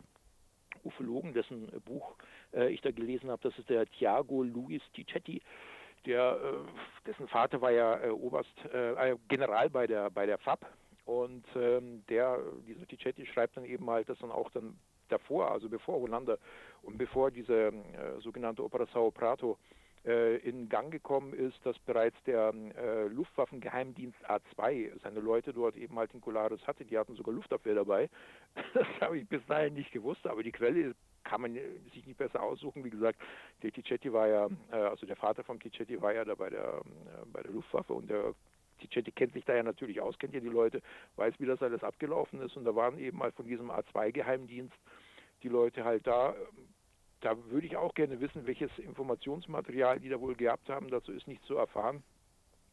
Ufologen, 0.84 1.34
dessen 1.34 1.68
Buch 1.86 2.16
äh, 2.54 2.72
ich 2.72 2.82
da 2.82 2.92
gelesen 2.92 3.30
habe, 3.30 3.42
das 3.42 3.58
ist 3.60 3.70
der 3.70 3.86
Thiago 3.86 4.44
Luiz 4.44 4.82
Ticetti 4.94 5.42
der, 6.06 6.40
äh, 6.42 7.08
dessen 7.08 7.28
Vater 7.28 7.62
war 7.62 7.72
ja 7.72 8.04
äh, 8.04 8.10
Oberst, 8.10 8.54
äh, 8.74 9.16
General 9.28 9.70
bei 9.70 9.88
der 9.88 10.10
bei 10.10 10.26
der 10.26 10.38
FAB 10.40 10.66
und 11.06 11.46
ähm, 11.56 12.04
der, 12.10 12.40
dieser 12.68 12.88
Ticetti 12.88 13.26
schreibt 13.26 13.58
dann 13.58 13.66
eben 13.66 13.90
halt, 13.90 14.10
dass 14.10 14.20
dann 14.20 14.32
auch 14.32 14.50
dann 14.52 14.80
davor, 15.12 15.52
also 15.52 15.70
bevor 15.70 16.00
Hollander 16.00 16.38
und 16.84 16.98
bevor 16.98 17.32
diese 17.32 17.68
äh, 17.68 17.74
sogenannte 18.22 18.62
Operação 18.62 19.12
Prato 19.12 19.58
äh, 20.06 20.38
in 20.38 20.68
Gang 20.68 20.92
gekommen 20.92 21.34
ist, 21.34 21.64
dass 21.64 21.78
bereits 21.80 22.18
der 22.24 22.54
äh, 22.76 23.08
Luftwaffengeheimdienst 23.08 24.18
A2 24.28 25.00
seine 25.04 25.20
Leute 25.20 25.54
dort 25.54 25.76
eben 25.76 25.98
halt 25.98 26.14
in 26.14 26.22
Colares 26.22 26.66
hatte. 26.66 26.86
Die 26.86 26.98
hatten 26.98 27.16
sogar 27.16 27.36
Luftabwehr 27.36 27.76
dabei. 27.76 28.10
Das 28.74 28.88
habe 29.00 29.20
ich 29.20 29.28
bis 29.28 29.46
dahin 29.46 29.76
nicht 29.76 29.92
gewusst, 29.92 30.26
aber 30.26 30.44
die 30.44 30.52
Quelle 30.52 30.96
kann 31.24 31.42
man 31.42 31.54
sich 31.94 32.06
nicht 32.06 32.18
besser 32.18 32.42
aussuchen. 32.42 32.84
Wie 32.84 32.90
gesagt, 32.90 33.20
der 33.62 33.72
Ticetti 33.72 34.12
war 34.12 34.28
ja, 34.28 34.48
äh, 34.72 34.76
also 34.76 35.06
der 35.06 35.16
Vater 35.16 35.44
von 35.44 35.60
Ticetti 35.60 36.02
war 36.02 36.14
ja 36.14 36.26
da 36.26 36.36
bei 36.36 36.50
der, 36.50 36.82
äh, 36.82 37.26
bei 37.32 37.44
der 37.44 37.52
Luftwaffe 37.52 37.94
und 37.94 38.10
der 38.10 38.34
Ticetti 38.80 39.12
kennt 39.12 39.34
sich 39.34 39.46
da 39.46 39.54
ja 39.54 39.64
natürlich 39.64 40.02
aus, 40.02 40.18
kennt 40.18 40.34
ja 40.34 40.40
die 40.40 40.48
Leute, 40.48 40.82
weiß, 41.16 41.36
wie 41.38 41.46
das 41.46 41.62
alles 41.62 41.84
abgelaufen 41.84 42.42
ist 42.42 42.58
und 42.58 42.66
da 42.66 42.76
waren 42.76 42.98
eben 42.98 43.20
mal 43.20 43.32
von 43.32 43.46
diesem 43.46 43.70
A2-Geheimdienst 43.70 44.76
die 45.44 45.50
Leute 45.50 45.84
halt 45.84 46.08
da. 46.08 46.36
Da 47.22 47.38
würde 47.50 47.68
ich 47.68 47.78
auch 47.78 47.94
gerne 47.94 48.20
wissen, 48.20 48.48
welches 48.48 48.72
Informationsmaterial 48.80 50.00
die 50.00 50.10
da 50.10 50.20
wohl 50.20 50.36
gehabt 50.36 50.70
haben. 50.70 50.90
Dazu 50.90 51.12
ist 51.12 51.28
nicht 51.28 51.44
zu 51.46 51.56
erfahren. 51.56 52.04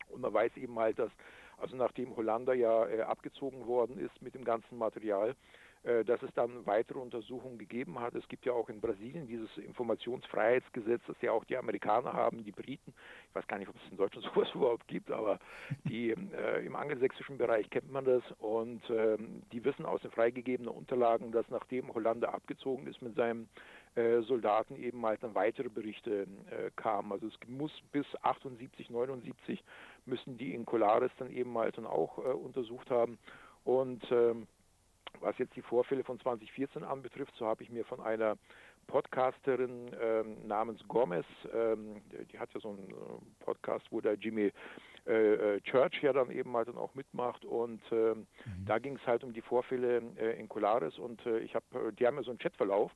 Und 0.08 0.22
man 0.22 0.32
weiß 0.32 0.56
eben 0.56 0.78
halt, 0.78 0.98
dass, 0.98 1.10
also 1.58 1.76
nachdem 1.76 2.16
Hollander 2.16 2.54
ja 2.54 2.86
äh, 2.86 3.02
abgezogen 3.02 3.66
worden 3.66 3.98
ist 3.98 4.22
mit 4.22 4.34
dem 4.34 4.44
ganzen 4.44 4.78
Material, 4.78 5.36
dass 6.04 6.22
es 6.22 6.32
dann 6.34 6.66
weitere 6.66 6.98
Untersuchungen 6.98 7.58
gegeben 7.58 7.98
hat. 8.00 8.14
Es 8.14 8.26
gibt 8.28 8.44
ja 8.44 8.52
auch 8.52 8.68
in 8.68 8.80
Brasilien 8.80 9.26
dieses 9.26 9.56
Informationsfreiheitsgesetz, 9.56 11.00
das 11.06 11.16
ja 11.20 11.32
auch 11.32 11.44
die 11.44 11.56
Amerikaner 11.56 12.12
haben, 12.12 12.44
die 12.44 12.52
Briten. 12.52 12.92
Ich 13.28 13.34
weiß 13.34 13.46
gar 13.46 13.58
nicht, 13.58 13.68
ob 13.68 13.76
es 13.76 13.90
in 13.90 13.96
Deutschland 13.96 14.26
sowas 14.34 14.48
überhaupt 14.54 14.86
gibt, 14.88 15.10
aber 15.10 15.38
die, 15.84 16.10
äh, 16.10 16.66
im 16.66 16.76
angelsächsischen 16.76 17.38
Bereich 17.38 17.70
kennt 17.70 17.90
man 17.90 18.04
das 18.04 18.22
und 18.38 18.82
ähm, 18.90 19.42
die 19.52 19.64
wissen 19.64 19.86
aus 19.86 20.02
den 20.02 20.10
freigegebenen 20.10 20.72
Unterlagen, 20.72 21.32
dass 21.32 21.48
nachdem 21.48 21.92
Hollander 21.94 22.34
abgezogen 22.34 22.86
ist 22.86 23.00
mit 23.02 23.14
seinem 23.16 23.48
äh, 23.94 24.20
Soldaten 24.22 24.76
eben 24.76 25.04
halt 25.04 25.22
dann 25.22 25.34
weitere 25.34 25.68
Berichte 25.68 26.26
äh, 26.50 26.70
kamen. 26.76 27.12
Also 27.12 27.26
es 27.26 27.34
muss 27.48 27.72
bis 27.92 28.06
78, 28.22 28.90
79 28.90 29.64
müssen 30.06 30.36
die 30.38 30.54
in 30.54 30.64
Colares 30.66 31.10
dann 31.18 31.30
eben 31.30 31.56
halt 31.56 31.78
dann 31.78 31.86
auch 31.86 32.18
äh, 32.18 32.30
untersucht 32.30 32.90
haben 32.90 33.18
und 33.64 34.02
ähm, 34.10 34.46
was 35.20 35.36
jetzt 35.38 35.56
die 35.56 35.62
Vorfälle 35.62 36.04
von 36.04 36.18
2014 36.20 36.84
anbetrifft, 36.84 37.34
so 37.36 37.46
habe 37.46 37.62
ich 37.62 37.70
mir 37.70 37.84
von 37.84 38.00
einer 38.00 38.36
Podcasterin 38.86 39.90
ähm, 40.00 40.46
namens 40.46 40.80
Gomez, 40.88 41.26
ähm, 41.52 42.00
die 42.32 42.38
hat 42.38 42.52
ja 42.54 42.60
so 42.60 42.70
einen 42.70 42.90
äh, 42.90 43.44
Podcast, 43.44 43.86
wo 43.90 44.00
der 44.00 44.14
Jimmy 44.14 44.50
äh, 45.06 45.56
äh, 45.56 45.60
Church 45.62 46.02
ja 46.02 46.12
dann 46.12 46.30
eben 46.30 46.56
halt 46.56 46.68
dann 46.68 46.78
auch 46.78 46.94
mitmacht 46.94 47.44
und 47.44 47.80
äh, 47.92 48.14
mhm. 48.14 48.26
da 48.66 48.78
ging 48.78 48.96
es 48.96 49.06
halt 49.06 49.24
um 49.24 49.32
die 49.32 49.42
Vorfälle 49.42 50.02
äh, 50.18 50.38
in 50.38 50.48
Colares 50.48 50.98
und 50.98 51.24
äh, 51.26 51.38
ich 51.40 51.54
habe, 51.54 51.92
die 51.92 52.06
haben 52.06 52.16
ja 52.16 52.22
so 52.22 52.30
einen 52.30 52.38
Chatverlauf 52.38 52.90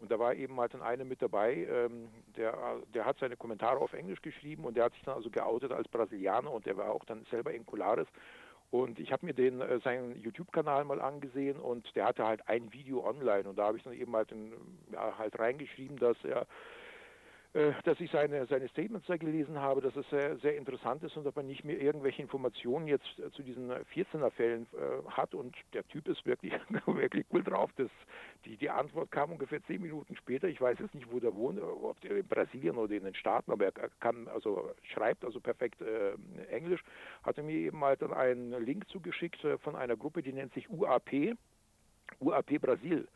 und 0.00 0.10
da 0.10 0.18
war 0.18 0.34
eben 0.34 0.58
halt 0.58 0.74
dann 0.74 0.82
einer 0.82 1.04
mit 1.04 1.20
dabei, 1.20 1.66
ähm, 1.70 2.08
der, 2.36 2.80
der 2.94 3.04
hat 3.04 3.18
seine 3.18 3.36
Kommentare 3.36 3.78
auf 3.78 3.92
Englisch 3.92 4.22
geschrieben 4.22 4.64
und 4.64 4.76
der 4.76 4.84
hat 4.84 4.94
sich 4.94 5.02
dann 5.02 5.16
also 5.16 5.30
geoutet 5.30 5.72
als 5.72 5.88
Brasilianer 5.88 6.50
und 6.50 6.64
der 6.64 6.76
war 6.76 6.90
auch 6.90 7.04
dann 7.04 7.24
selber 7.30 7.52
in 7.52 7.66
Colares 7.66 8.08
und 8.70 9.00
ich 9.00 9.10
habe 9.12 9.26
mir 9.26 9.34
den 9.34 9.60
äh, 9.60 9.80
seinen 9.80 10.20
YouTube-Kanal 10.20 10.84
mal 10.84 11.00
angesehen 11.00 11.58
und 11.58 11.94
der 11.96 12.06
hatte 12.06 12.24
halt 12.24 12.48
ein 12.48 12.72
Video 12.72 13.04
online. 13.04 13.48
Und 13.48 13.58
da 13.58 13.66
habe 13.66 13.78
ich 13.78 13.82
dann 13.82 13.94
eben 13.94 14.14
halt, 14.14 14.30
in, 14.30 14.52
ja, 14.92 15.18
halt 15.18 15.38
reingeschrieben, 15.38 15.98
dass 15.98 16.16
er 16.24 16.46
dass 17.52 17.98
ich 17.98 18.08
seine, 18.12 18.46
seine 18.46 18.68
Statements 18.68 19.08
da 19.08 19.16
gelesen 19.16 19.58
habe, 19.58 19.80
dass 19.80 19.96
es 19.96 20.08
sehr, 20.08 20.36
sehr 20.36 20.56
interessant 20.56 21.02
ist 21.02 21.16
und 21.16 21.26
ob 21.26 21.34
man 21.34 21.46
nicht 21.46 21.64
mehr 21.64 21.80
irgendwelche 21.80 22.22
Informationen 22.22 22.86
jetzt 22.86 23.18
äh, 23.18 23.28
zu 23.32 23.42
diesen 23.42 23.72
14er 23.72 24.30
Fällen 24.30 24.68
äh, 24.72 25.10
hat 25.10 25.34
und 25.34 25.56
der 25.72 25.86
Typ 25.88 26.06
ist 26.06 26.24
wirklich, 26.24 26.52
wirklich 26.86 27.26
cool 27.32 27.42
drauf. 27.42 27.70
Das, 27.76 27.90
die, 28.44 28.56
die 28.56 28.70
Antwort 28.70 29.10
kam 29.10 29.32
ungefähr 29.32 29.60
zehn 29.64 29.82
Minuten 29.82 30.14
später. 30.14 30.46
Ich 30.46 30.60
weiß 30.60 30.78
jetzt 30.78 30.94
nicht, 30.94 31.10
wo 31.10 31.18
der 31.18 31.34
wohnt, 31.34 31.60
ob 31.60 32.00
der 32.02 32.18
in 32.18 32.28
Brasilien 32.28 32.76
oder 32.76 32.94
in 32.94 33.02
den 33.02 33.14
Staaten, 33.14 33.50
aber 33.50 33.64
er 33.64 33.72
kann, 33.98 34.28
also 34.28 34.70
schreibt 34.84 35.24
also 35.24 35.40
perfekt 35.40 35.82
äh, 35.82 36.12
Englisch, 36.50 36.84
hatte 37.24 37.42
mir 37.42 37.56
eben 37.56 37.82
halt 37.82 38.00
dann 38.02 38.12
einen 38.12 38.52
Link 38.64 38.88
zugeschickt 38.90 39.42
äh, 39.44 39.58
von 39.58 39.74
einer 39.74 39.96
Gruppe, 39.96 40.22
die 40.22 40.32
nennt 40.32 40.54
sich 40.54 40.70
UAP, 40.70 41.34
UAP 42.20 42.60
Brasil 42.60 43.08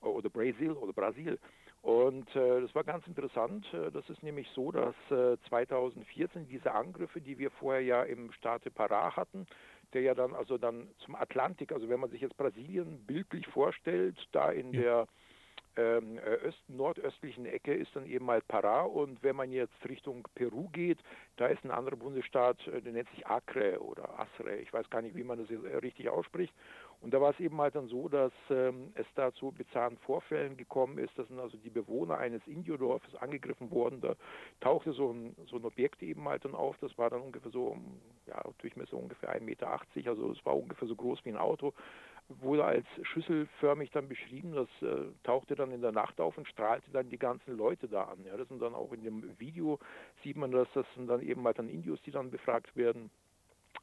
oder 0.00 0.30
Brasil 0.30 0.72
oder 0.72 0.92
Brasil. 0.92 1.38
Und 1.82 2.28
äh, 2.36 2.60
das 2.60 2.74
war 2.74 2.84
ganz 2.84 3.06
interessant. 3.06 3.66
Äh, 3.72 3.90
das 3.90 4.08
ist 4.10 4.22
nämlich 4.22 4.48
so, 4.54 4.70
dass 4.70 4.94
äh, 5.10 5.38
2014 5.48 6.46
diese 6.46 6.72
Angriffe, 6.72 7.20
die 7.20 7.38
wir 7.38 7.50
vorher 7.50 7.82
ja 7.82 8.02
im 8.02 8.32
Staate 8.32 8.70
Pará 8.70 9.16
hatten, 9.16 9.46
der 9.94 10.02
ja 10.02 10.14
dann 10.14 10.34
also 10.34 10.58
dann 10.58 10.88
zum 10.98 11.14
Atlantik, 11.14 11.72
also 11.72 11.88
wenn 11.88 12.00
man 12.00 12.10
sich 12.10 12.20
jetzt 12.20 12.36
Brasilien 12.36 13.04
bildlich 13.06 13.46
vorstellt, 13.46 14.16
da 14.32 14.50
in 14.50 14.72
ja. 14.72 14.80
der 14.80 15.06
ähm, 15.76 16.18
äh, 16.18 16.46
Öst 16.46 16.62
nordöstlichen 16.68 17.46
Ecke 17.46 17.72
ist 17.72 17.94
dann 17.94 18.04
eben 18.04 18.26
mal 18.26 18.40
Pará 18.40 18.82
und 18.82 19.22
wenn 19.22 19.36
man 19.36 19.50
jetzt 19.50 19.88
Richtung 19.88 20.26
Peru 20.34 20.68
geht, 20.68 20.98
da 21.36 21.46
ist 21.46 21.64
ein 21.64 21.70
anderer 21.70 21.96
Bundesstaat, 21.96 22.66
äh, 22.66 22.82
der 22.82 22.92
nennt 22.92 23.08
sich 23.10 23.26
Acre 23.26 23.80
oder 23.80 24.18
Asre, 24.18 24.56
ich 24.56 24.72
weiß 24.72 24.90
gar 24.90 25.00
nicht, 25.00 25.16
wie 25.16 25.24
man 25.24 25.38
das 25.38 25.48
richtig 25.82 26.10
ausspricht 26.10 26.52
und 27.02 27.14
da 27.14 27.20
war 27.20 27.30
es 27.30 27.40
eben 27.40 27.58
halt 27.58 27.74
dann 27.74 27.88
so, 27.88 28.08
dass 28.08 28.32
ähm, 28.50 28.92
es 28.94 29.06
da 29.14 29.32
zu 29.32 29.52
bizarren 29.52 29.96
Vorfällen 29.98 30.58
gekommen 30.58 30.98
ist. 30.98 31.16
Das 31.16 31.26
sind 31.28 31.40
also 31.40 31.56
die 31.56 31.70
Bewohner 31.70 32.18
eines 32.18 32.46
Indiodorfes 32.46 33.14
angegriffen 33.14 33.70
worden. 33.70 34.02
Da 34.02 34.16
tauchte 34.60 34.92
so 34.92 35.10
ein, 35.10 35.34
so 35.46 35.56
ein 35.56 35.64
Objekt 35.64 36.02
eben 36.02 36.28
halt 36.28 36.44
dann 36.44 36.54
auf. 36.54 36.76
Das 36.78 36.96
war 36.98 37.08
dann 37.08 37.22
ungefähr 37.22 37.50
so, 37.50 37.78
ja, 38.26 38.42
Durchmesser 38.58 38.98
ungefähr 38.98 39.34
1,80 39.34 39.40
Meter. 39.40 39.80
Also 40.06 40.30
es 40.30 40.44
war 40.44 40.56
ungefähr 40.56 40.86
so 40.88 40.94
groß 40.94 41.24
wie 41.24 41.30
ein 41.30 41.38
Auto. 41.38 41.72
Wurde 42.28 42.64
als 42.66 42.86
schüsselförmig 43.02 43.90
dann 43.92 44.06
beschrieben. 44.06 44.52
Das 44.52 44.68
äh, 44.82 45.06
tauchte 45.22 45.54
dann 45.54 45.72
in 45.72 45.80
der 45.80 45.92
Nacht 45.92 46.20
auf 46.20 46.36
und 46.36 46.46
strahlte 46.48 46.90
dann 46.90 47.08
die 47.08 47.18
ganzen 47.18 47.56
Leute 47.56 47.88
da 47.88 48.04
an. 48.04 48.18
Ja, 48.26 48.36
das 48.36 48.48
sind 48.48 48.60
dann 48.60 48.74
auch 48.74 48.92
in 48.92 49.02
dem 49.02 49.40
Video 49.40 49.78
sieht 50.22 50.36
man 50.36 50.50
das. 50.50 50.68
Das 50.74 50.86
sind 50.94 51.08
dann 51.08 51.22
eben 51.22 51.42
halt 51.46 51.58
dann 51.58 51.70
Indios, 51.70 52.00
die 52.02 52.10
dann 52.10 52.30
befragt 52.30 52.76
werden. 52.76 53.10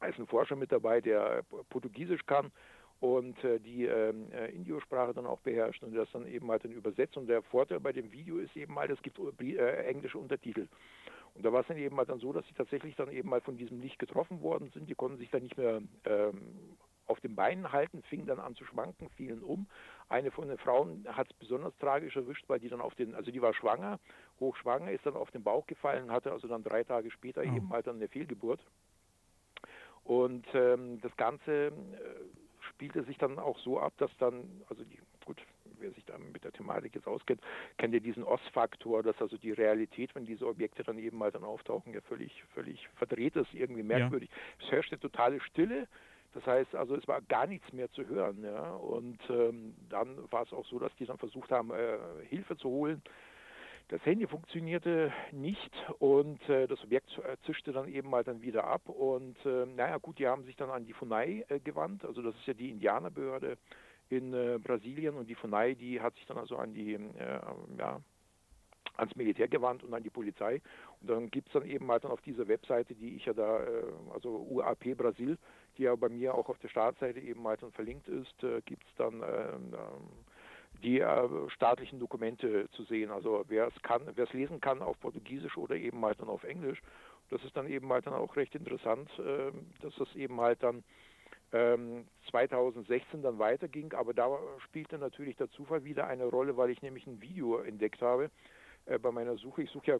Da 0.00 0.06
ist 0.06 0.20
ein 0.20 0.28
Forscher 0.28 0.54
mit 0.54 0.70
dabei, 0.70 1.00
der 1.00 1.42
Portugiesisch 1.68 2.24
kann 2.24 2.52
und 3.00 3.42
äh, 3.44 3.60
die 3.60 3.84
ähm, 3.84 4.30
äh, 4.32 4.50
Indio-Sprache 4.50 5.14
dann 5.14 5.26
auch 5.26 5.40
beherrscht 5.40 5.82
und 5.82 5.94
das 5.94 6.10
dann 6.12 6.26
eben 6.26 6.50
halt 6.50 6.64
dann 6.64 6.72
übersetzt. 6.72 7.16
Und 7.16 7.28
der 7.28 7.42
Vorteil 7.42 7.80
bei 7.80 7.92
dem 7.92 8.10
Video 8.10 8.38
ist 8.38 8.56
eben 8.56 8.76
halt, 8.76 8.90
es 8.90 9.00
gibt 9.02 9.18
äh, 9.18 9.84
englische 9.84 10.18
Untertitel. 10.18 10.68
Und 11.34 11.44
da 11.44 11.52
war 11.52 11.60
es 11.60 11.68
dann 11.68 11.76
eben 11.76 11.96
halt 11.96 12.08
dann 12.08 12.18
so, 12.18 12.32
dass 12.32 12.46
sie 12.46 12.54
tatsächlich 12.54 12.96
dann 12.96 13.12
eben 13.12 13.28
mal 13.28 13.40
von 13.40 13.56
diesem 13.56 13.80
Licht 13.80 13.98
getroffen 14.00 14.42
worden 14.42 14.70
sind. 14.74 14.90
Die 14.90 14.96
konnten 14.96 15.18
sich 15.18 15.30
dann 15.30 15.42
nicht 15.42 15.56
mehr 15.56 15.80
ähm, 16.04 16.76
auf 17.06 17.20
den 17.20 17.36
Beinen 17.36 17.72
halten, 17.72 18.02
fingen 18.02 18.26
dann 18.26 18.40
an 18.40 18.56
zu 18.56 18.64
schwanken, 18.64 19.08
fielen 19.10 19.42
um. 19.42 19.66
Eine 20.08 20.32
von 20.32 20.48
den 20.48 20.58
Frauen 20.58 21.06
hat 21.08 21.30
es 21.30 21.36
besonders 21.36 21.76
tragisch 21.78 22.16
erwischt, 22.16 22.44
weil 22.48 22.58
die 22.58 22.68
dann 22.68 22.80
auf 22.80 22.96
den, 22.96 23.14
also 23.14 23.30
die 23.30 23.40
war 23.40 23.54
schwanger, 23.54 24.00
hochschwanger, 24.40 24.90
ist 24.90 25.06
dann 25.06 25.14
auf 25.14 25.30
den 25.30 25.44
Bauch 25.44 25.66
gefallen, 25.66 26.10
hatte 26.10 26.32
also 26.32 26.48
dann 26.48 26.64
drei 26.64 26.82
Tage 26.82 27.10
später 27.12 27.42
oh. 27.42 27.56
eben 27.56 27.70
halt 27.70 27.86
dann 27.86 27.96
eine 27.96 28.08
Fehlgeburt. 28.08 28.60
Und 30.02 30.46
ähm, 30.54 31.00
das 31.00 31.14
Ganze 31.16 31.66
äh, 31.66 31.72
spielte 32.78 33.02
sich 33.02 33.18
dann 33.18 33.40
auch 33.40 33.58
so 33.58 33.80
ab, 33.80 33.92
dass 33.98 34.10
dann, 34.18 34.62
also 34.68 34.84
die, 34.84 35.00
gut, 35.24 35.42
wer 35.80 35.90
sich 35.90 36.04
da 36.04 36.16
mit 36.16 36.44
der 36.44 36.52
Thematik 36.52 36.94
jetzt 36.94 37.08
auskennt, 37.08 37.40
kennt 37.76 37.92
ja 37.92 37.98
diesen 37.98 38.22
OS-Faktor, 38.22 39.02
dass 39.02 39.20
also 39.20 39.36
die 39.36 39.50
Realität, 39.50 40.14
wenn 40.14 40.24
diese 40.24 40.46
Objekte 40.46 40.84
dann 40.84 40.96
eben 40.96 41.18
mal 41.18 41.32
dann 41.32 41.42
auftauchen, 41.42 41.92
ja 41.92 42.00
völlig, 42.02 42.44
völlig 42.54 42.88
verdreht 42.94 43.34
ist, 43.34 43.52
irgendwie 43.52 43.82
merkwürdig. 43.82 44.30
Ja. 44.30 44.64
Es 44.64 44.72
herrschte 44.72 44.96
totale 44.96 45.40
Stille. 45.40 45.88
Das 46.34 46.46
heißt 46.46 46.76
also, 46.76 46.94
es 46.94 47.08
war 47.08 47.20
gar 47.22 47.48
nichts 47.48 47.72
mehr 47.72 47.90
zu 47.90 48.06
hören. 48.06 48.44
Ja? 48.44 48.74
Und 48.74 49.18
ähm, 49.28 49.74
dann 49.88 50.30
war 50.30 50.44
es 50.44 50.52
auch 50.52 50.66
so, 50.66 50.78
dass 50.78 50.94
die 51.00 51.06
dann 51.06 51.18
versucht 51.18 51.50
haben, 51.50 51.72
äh, 51.72 51.98
Hilfe 52.28 52.56
zu 52.56 52.68
holen. 52.68 53.02
Das 53.88 54.04
Handy 54.04 54.26
funktionierte 54.26 55.10
nicht 55.32 55.72
und 55.98 56.46
äh, 56.50 56.66
das 56.66 56.84
Objekt 56.84 57.08
äh, 57.24 57.38
zischte 57.46 57.72
dann 57.72 57.88
eben 57.88 58.10
mal 58.10 58.22
dann 58.22 58.42
wieder 58.42 58.64
ab. 58.64 58.86
Und 58.90 59.36
äh, 59.46 59.64
naja, 59.64 59.96
gut, 59.96 60.18
die 60.18 60.26
haben 60.26 60.44
sich 60.44 60.56
dann 60.56 60.68
an 60.68 60.84
die 60.84 60.92
FUNAI 60.92 61.46
äh, 61.48 61.58
gewandt. 61.58 62.04
Also 62.04 62.20
das 62.20 62.34
ist 62.36 62.46
ja 62.46 62.52
die 62.52 62.68
Indianerbehörde 62.68 63.56
in 64.10 64.34
äh, 64.34 64.58
Brasilien 64.62 65.14
und 65.14 65.26
die 65.26 65.34
FUNAI, 65.34 65.74
die 65.74 66.02
hat 66.02 66.14
sich 66.16 66.26
dann 66.26 66.36
also 66.36 66.56
an 66.58 66.74
die, 66.74 66.92
äh, 66.92 67.40
ja, 67.78 67.98
ans 68.98 69.16
Militär 69.16 69.48
gewandt 69.48 69.82
und 69.82 69.94
an 69.94 70.02
die 70.02 70.10
Polizei. 70.10 70.60
Und 71.00 71.08
dann 71.08 71.30
gibt 71.30 71.46
es 71.46 71.54
dann 71.54 71.64
eben 71.64 71.90
halt 71.90 72.04
dann 72.04 72.10
auf 72.10 72.20
dieser 72.20 72.46
Webseite, 72.46 72.94
die 72.94 73.16
ich 73.16 73.24
ja 73.24 73.32
da, 73.32 73.60
also 74.12 74.44
UAP 74.50 74.96
Brasil, 74.96 75.38
die 75.78 75.84
ja 75.84 75.94
bei 75.94 76.08
mir 76.08 76.34
auch 76.34 76.48
auf 76.48 76.58
der 76.58 76.68
Startseite 76.68 77.20
eben 77.20 77.46
halt 77.46 77.62
dann 77.62 77.70
verlinkt 77.70 78.08
ist, 78.08 78.34
gibt 78.66 78.84
es 78.84 78.94
dann 78.96 79.22
ähm, 79.22 79.72
die 80.82 81.00
äh, 81.00 81.50
staatlichen 81.50 81.98
Dokumente 81.98 82.68
zu 82.72 82.84
sehen. 82.84 83.10
Also 83.10 83.44
wer 83.48 83.66
es 83.68 83.82
kann, 83.82 84.02
wer 84.14 84.24
es 84.24 84.32
lesen 84.32 84.60
kann 84.60 84.82
auf 84.82 84.98
Portugiesisch 85.00 85.56
oder 85.56 85.76
eben 85.76 86.04
halt 86.04 86.20
dann 86.20 86.28
auf 86.28 86.44
Englisch. 86.44 86.80
Das 87.30 87.42
ist 87.44 87.56
dann 87.56 87.68
eben 87.68 87.90
halt 87.92 88.06
dann 88.06 88.14
auch 88.14 88.36
recht 88.36 88.54
interessant, 88.54 89.10
äh, 89.18 89.52
dass 89.80 89.98
es 89.98 90.14
eben 90.14 90.40
halt 90.40 90.62
dann 90.62 90.84
ähm, 91.52 92.06
2016 92.30 93.22
dann 93.22 93.38
weiterging. 93.38 93.92
Aber 93.92 94.14
da 94.14 94.38
spielte 94.64 94.98
natürlich 94.98 95.36
der 95.36 95.50
Zufall 95.50 95.84
wieder 95.84 96.06
eine 96.06 96.26
Rolle, 96.26 96.56
weil 96.56 96.70
ich 96.70 96.82
nämlich 96.82 97.06
ein 97.06 97.20
Video 97.20 97.58
entdeckt 97.58 98.00
habe 98.00 98.30
äh, 98.86 98.98
bei 98.98 99.10
meiner 99.10 99.36
Suche. 99.36 99.62
Ich 99.62 99.70
suche 99.70 99.86
ja 99.86 99.98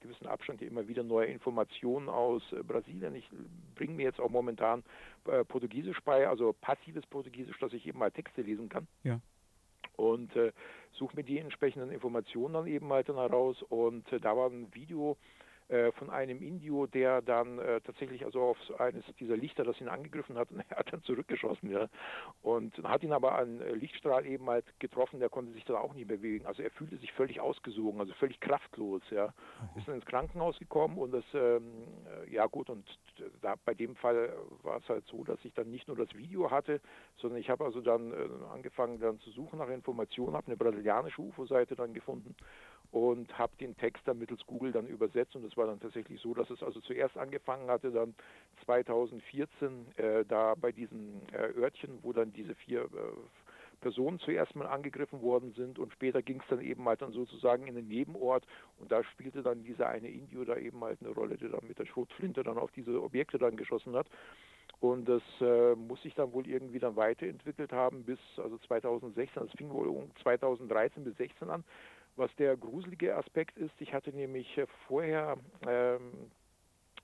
gewissen 0.00 0.26
Abstand 0.26 0.60
immer 0.60 0.86
wieder 0.86 1.02
neue 1.02 1.26
Informationen 1.26 2.10
aus 2.10 2.42
äh, 2.52 2.62
Brasilien. 2.62 3.14
Ich 3.14 3.28
bringe 3.74 3.94
mir 3.94 4.04
jetzt 4.04 4.20
auch 4.20 4.30
momentan 4.30 4.84
äh, 5.24 5.42
Portugiesisch 5.44 6.00
bei, 6.04 6.28
also 6.28 6.52
passives 6.52 7.06
Portugiesisch, 7.06 7.58
dass 7.58 7.72
ich 7.72 7.86
eben 7.86 7.98
mal 7.98 8.10
Texte 8.10 8.42
lesen 8.42 8.68
kann. 8.68 8.86
Ja 9.02 9.20
und 9.96 10.34
äh, 10.36 10.52
suche 10.92 11.16
mir 11.16 11.24
die 11.24 11.38
entsprechenden 11.38 11.90
Informationen 11.90 12.54
dann 12.54 12.66
eben 12.66 12.92
halt 12.92 13.08
dann 13.08 13.16
heraus. 13.16 13.62
Und 13.68 14.10
äh, 14.12 14.20
da 14.20 14.36
war 14.36 14.50
ein 14.50 14.72
Video 14.74 15.16
von 15.98 16.10
einem 16.10 16.42
Indio, 16.42 16.86
der 16.86 17.22
dann 17.22 17.58
äh, 17.58 17.80
tatsächlich 17.80 18.24
also 18.24 18.40
auf 18.40 18.58
eines 18.78 19.04
dieser 19.18 19.36
Lichter, 19.36 19.64
das 19.64 19.80
ihn 19.80 19.88
angegriffen 19.88 20.36
hat, 20.38 20.50
und 20.52 20.62
er 20.68 20.76
hat 20.76 20.92
dann 20.92 21.02
zurückgeschossen, 21.02 21.70
ja. 21.70 21.88
Und 22.42 22.76
hat 22.84 23.02
ihn 23.02 23.12
aber 23.12 23.36
an 23.36 23.60
äh, 23.60 23.72
Lichtstrahl 23.72 24.26
eben 24.26 24.48
halt 24.48 24.64
getroffen, 24.78 25.18
der 25.18 25.28
konnte 25.28 25.52
sich 25.52 25.64
dann 25.64 25.76
auch 25.76 25.92
nicht 25.94 26.06
bewegen. 26.06 26.46
Also 26.46 26.62
er 26.62 26.70
fühlte 26.70 26.96
sich 26.98 27.12
völlig 27.12 27.40
ausgesogen, 27.40 28.00
also 28.00 28.12
völlig 28.14 28.40
kraftlos, 28.40 29.02
ja. 29.10 29.26
Mhm. 29.26 29.78
Ist 29.78 29.88
dann 29.88 29.94
ins 29.96 30.06
Krankenhaus 30.06 30.58
gekommen 30.58 30.98
und 30.98 31.12
das, 31.12 31.24
ähm, 31.34 31.72
äh, 32.26 32.32
ja 32.32 32.46
gut, 32.46 32.70
und 32.70 32.86
da 33.42 33.54
bei 33.64 33.74
dem 33.74 33.96
Fall 33.96 34.32
war 34.62 34.78
es 34.78 34.88
halt 34.88 35.04
so, 35.06 35.24
dass 35.24 35.44
ich 35.44 35.52
dann 35.54 35.70
nicht 35.70 35.88
nur 35.88 35.96
das 35.96 36.14
Video 36.14 36.50
hatte, 36.50 36.80
sondern 37.16 37.40
ich 37.40 37.50
habe 37.50 37.64
also 37.64 37.80
dann 37.80 38.12
äh, 38.12 38.28
angefangen 38.52 39.00
dann 39.00 39.18
zu 39.20 39.30
suchen 39.30 39.58
nach 39.58 39.68
Informationen, 39.68 40.36
habe 40.36 40.46
eine 40.46 40.56
brasilianische 40.56 41.20
UFO-Seite 41.22 41.74
dann 41.74 41.92
gefunden 41.92 42.36
und 42.92 43.36
habe 43.36 43.52
den 43.56 43.76
Text 43.76 44.06
dann 44.06 44.18
mittels 44.18 44.44
Google 44.46 44.72
dann 44.72 44.86
übersetzt 44.86 45.34
und 45.36 45.44
es 45.56 45.58
war 45.58 45.66
dann 45.66 45.80
tatsächlich 45.80 46.20
so, 46.20 46.34
dass 46.34 46.50
es 46.50 46.62
also 46.62 46.80
zuerst 46.80 47.16
angefangen 47.16 47.70
hatte 47.70 47.90
dann 47.90 48.14
2014 48.66 49.86
äh, 49.96 50.24
da 50.26 50.54
bei 50.54 50.70
diesen 50.70 51.22
äh, 51.32 51.58
Örtchen, 51.58 51.98
wo 52.02 52.12
dann 52.12 52.32
diese 52.32 52.54
vier 52.54 52.82
äh, 52.82 52.86
Personen 53.80 54.18
zuerst 54.18 54.54
mal 54.54 54.66
angegriffen 54.66 55.22
worden 55.22 55.52
sind 55.54 55.78
und 55.78 55.92
später 55.92 56.22
ging 56.22 56.40
es 56.40 56.48
dann 56.48 56.60
eben 56.60 56.86
halt 56.86 57.00
dann 57.02 57.12
sozusagen 57.12 57.66
in 57.66 57.74
den 57.74 57.88
Nebenort 57.88 58.46
und 58.78 58.92
da 58.92 59.02
spielte 59.04 59.42
dann 59.42 59.64
dieser 59.64 59.88
eine 59.88 60.08
Indio 60.08 60.44
da 60.44 60.56
eben 60.56 60.82
halt 60.82 61.00
eine 61.00 61.10
Rolle, 61.10 61.36
der 61.36 61.50
dann 61.50 61.66
mit 61.66 61.78
der 61.78 61.86
Schrotflinte 61.86 62.42
dann 62.42 62.58
auf 62.58 62.70
diese 62.72 63.02
Objekte 63.02 63.38
dann 63.38 63.56
geschossen 63.56 63.94
hat. 63.96 64.08
Und 64.80 65.08
das 65.08 65.22
äh, 65.40 65.74
muss 65.74 66.02
sich 66.02 66.14
dann 66.14 66.34
wohl 66.34 66.46
irgendwie 66.46 66.78
dann 66.78 66.96
weiterentwickelt 66.96 67.72
haben 67.72 68.04
bis 68.04 68.18
also 68.36 68.58
2016, 68.58 69.42
das 69.42 69.52
fing 69.52 69.70
wohl 69.70 69.88
um 69.88 70.10
2013 70.22 71.04
bis 71.04 71.16
16 71.16 71.48
an, 71.48 71.64
was 72.16 72.34
der 72.36 72.56
gruselige 72.56 73.16
Aspekt 73.16 73.56
ist, 73.58 73.74
ich 73.80 73.92
hatte 73.92 74.10
nämlich 74.10 74.56
äh, 74.58 74.66
vorher 74.86 75.36
ähm, 75.66 76.30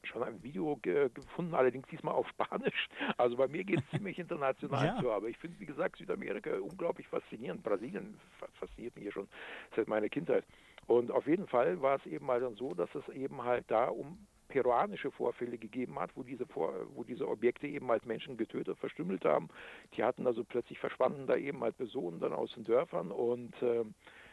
schon 0.05 0.23
ein 0.23 0.43
Video 0.43 0.77
ge 0.77 1.11
gefunden, 1.13 1.55
allerdings 1.55 1.87
diesmal 1.89 2.15
auf 2.15 2.29
Spanisch. 2.29 2.89
Also 3.17 3.37
bei 3.37 3.49
mir 3.49 3.65
geht 3.65 3.81
es 3.81 3.91
ziemlich 3.91 4.19
international 4.19 4.87
ja. 4.87 5.01
zu, 5.01 5.11
aber 5.11 5.29
ich 5.29 5.39
finde, 5.39 5.59
wie 5.61 5.67
gesagt, 5.67 5.97
Südamerika 5.97 6.51
unglaublich 6.59 7.07
faszinierend. 7.09 7.63
Brasilien 7.63 8.19
fasziniert 8.55 8.97
mich 8.97 9.13
schon 9.13 9.29
seit 9.77 9.89
meiner 9.89 10.09
Kindheit. 10.09 10.45
Und 10.87 11.11
auf 11.11 11.27
jeden 11.27 11.47
Fall 11.47 11.81
war 11.81 11.97
es 11.97 12.07
eben 12.07 12.27
mal 12.27 12.41
dann 12.41 12.57
so, 12.57 12.75
dass 12.75 12.93
es 12.95 13.09
eben 13.15 13.45
halt 13.45 13.65
da 13.69 13.87
um 13.87 14.27
peruanische 14.49 15.11
Vorfälle 15.11 15.57
gegeben 15.57 15.99
hat, 15.99 16.11
wo 16.15 16.23
diese, 16.23 16.45
Vor 16.47 16.75
wo 16.95 17.05
diese 17.05 17.27
Objekte 17.27 17.67
eben 17.67 17.89
halt 17.89 18.05
Menschen 18.05 18.37
getötet, 18.37 18.79
verstümmelt 18.79 19.25
haben. 19.25 19.49
Die 19.97 20.05
hatten 20.05 20.27
also 20.27 20.45
plötzlich 20.45 20.79
verschwanden 20.79 21.27
da 21.27 21.37
eben 21.37 21.63
halt 21.63 21.77
Personen 21.79 22.21
dann 22.21 22.35
aus 22.35 22.53
den 22.53 22.65
Dörfern 22.65 23.11
und 23.11 23.55
äh, 23.63 23.85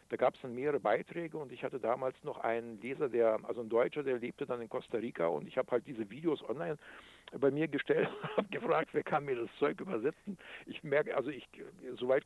da 0.10 0.17
gab 0.17 0.36
es 0.36 0.41
dann 0.41 0.56
mehrere 0.56 0.80
Beiträge 0.80 1.38
und 1.38 1.52
ich 1.52 1.63
hatte 1.63 1.80
damals 1.80 2.15
noch 2.24 2.39
einen 2.39 2.82
Leser, 2.82 3.10
der, 3.10 3.39
also 3.43 3.62
ein 3.62 3.69
Deutscher, 3.69 4.04
der 4.04 4.17
lebte 4.17 4.45
dann 4.45 4.62
in 4.62 4.69
Costa 4.69 4.98
Rica 4.98 5.28
und 5.28 5.48
ich 5.48 5.58
habe 5.58 5.72
halt 5.72 5.86
diese 5.86 6.10
Videos 6.10 6.48
online 6.50 6.78
bei 7.39 7.52
mir 7.52 7.67
gestellt, 7.67 8.10
habe 8.38 8.48
gefragt, 8.50 8.89
wer 8.93 9.04
kann 9.04 9.26
mir 9.26 9.36
das 9.36 9.50
Zeug 9.60 9.80
übersetzen. 9.80 10.38
Ich 10.65 10.84
merke, 10.84 11.15
also 11.15 11.30
ich, 11.30 11.48
soweit 11.95 12.24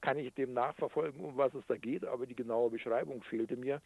kann 0.00 0.18
ich 0.18 0.32
dem 0.34 0.54
nachverfolgen, 0.54 1.22
um 1.22 1.36
was 1.36 1.54
es 1.54 1.66
da 1.68 1.76
geht, 1.76 2.04
aber 2.04 2.26
die 2.26 2.34
genaue 2.34 2.70
Beschreibung 2.70 3.22
fehlte 3.22 3.56
mir. 3.56 3.80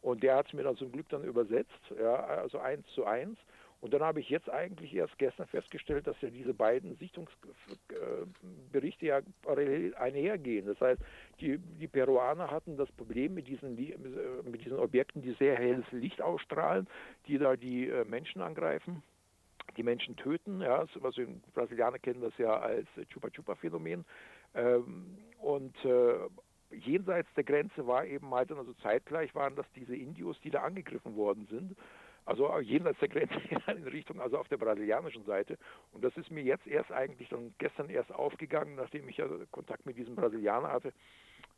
Und 0.00 0.24
der 0.24 0.36
hat 0.36 0.48
es 0.48 0.52
mir 0.52 0.64
dann 0.64 0.76
zum 0.76 0.90
Glück 0.90 1.08
dann 1.10 1.22
übersetzt, 1.22 1.70
ja, 1.96 2.14
also 2.14 2.58
eins 2.58 2.84
zu 2.94 3.04
eins. 3.04 3.38
Und 3.82 3.92
dann 3.92 4.02
habe 4.02 4.20
ich 4.20 4.30
jetzt 4.30 4.48
eigentlich 4.48 4.94
erst 4.94 5.18
gestern 5.18 5.48
festgestellt, 5.48 6.06
dass 6.06 6.18
ja 6.20 6.30
diese 6.30 6.54
beiden 6.54 6.96
Sichtungsberichte 6.98 9.06
ja 9.06 9.22
parallel 9.42 9.96
einhergehen. 9.96 10.66
Das 10.66 10.80
heißt, 10.80 11.02
die, 11.40 11.58
die 11.58 11.88
Peruaner 11.88 12.48
hatten 12.48 12.76
das 12.76 12.92
Problem 12.92 13.34
mit 13.34 13.48
diesen, 13.48 13.74
mit 13.74 14.64
diesen 14.64 14.78
Objekten, 14.78 15.20
die 15.20 15.32
sehr 15.32 15.56
helles 15.56 15.84
Licht 15.90 16.22
ausstrahlen, 16.22 16.86
die 17.26 17.38
da 17.38 17.56
die 17.56 17.88
äh, 17.88 18.04
Menschen 18.04 18.40
angreifen 18.40 19.02
die 19.76 19.82
Menschen 19.82 20.16
töten. 20.16 20.60
Ja, 20.60 20.80
also 20.80 21.00
Brasilianer 21.54 21.98
kennen 21.98 22.20
das 22.20 22.36
ja 22.36 22.58
als 22.58 22.86
Chupa-Chupa-Phänomen. 23.08 24.04
Ähm, 24.54 25.16
und 25.40 25.74
äh, 25.84 26.18
jenseits 26.70 27.32
der 27.34 27.44
Grenze 27.44 27.86
war 27.86 28.04
eben 28.04 28.34
halt, 28.34 28.52
also 28.52 28.74
zeitgleich 28.74 29.34
waren 29.34 29.56
das 29.56 29.66
diese 29.74 29.96
Indios, 29.96 30.38
die 30.40 30.50
da 30.50 30.62
angegriffen 30.62 31.16
worden 31.16 31.46
sind. 31.50 31.76
Also 32.24 32.58
jenseits 32.60 32.98
der 33.00 33.08
Grenze 33.08 33.34
in 33.76 33.88
Richtung, 33.88 34.20
also 34.20 34.38
auf 34.38 34.48
der 34.48 34.56
brasilianischen 34.56 35.24
Seite. 35.24 35.58
Und 35.92 36.04
das 36.04 36.16
ist 36.16 36.30
mir 36.30 36.42
jetzt 36.42 36.66
erst 36.66 36.92
eigentlich 36.92 37.28
dann 37.28 37.54
gestern 37.58 37.90
erst 37.90 38.12
aufgegangen, 38.12 38.76
nachdem 38.76 39.08
ich 39.08 39.16
ja 39.16 39.26
Kontakt 39.50 39.86
mit 39.86 39.96
diesem 39.96 40.14
Brasilianer 40.14 40.70
hatte, 40.70 40.92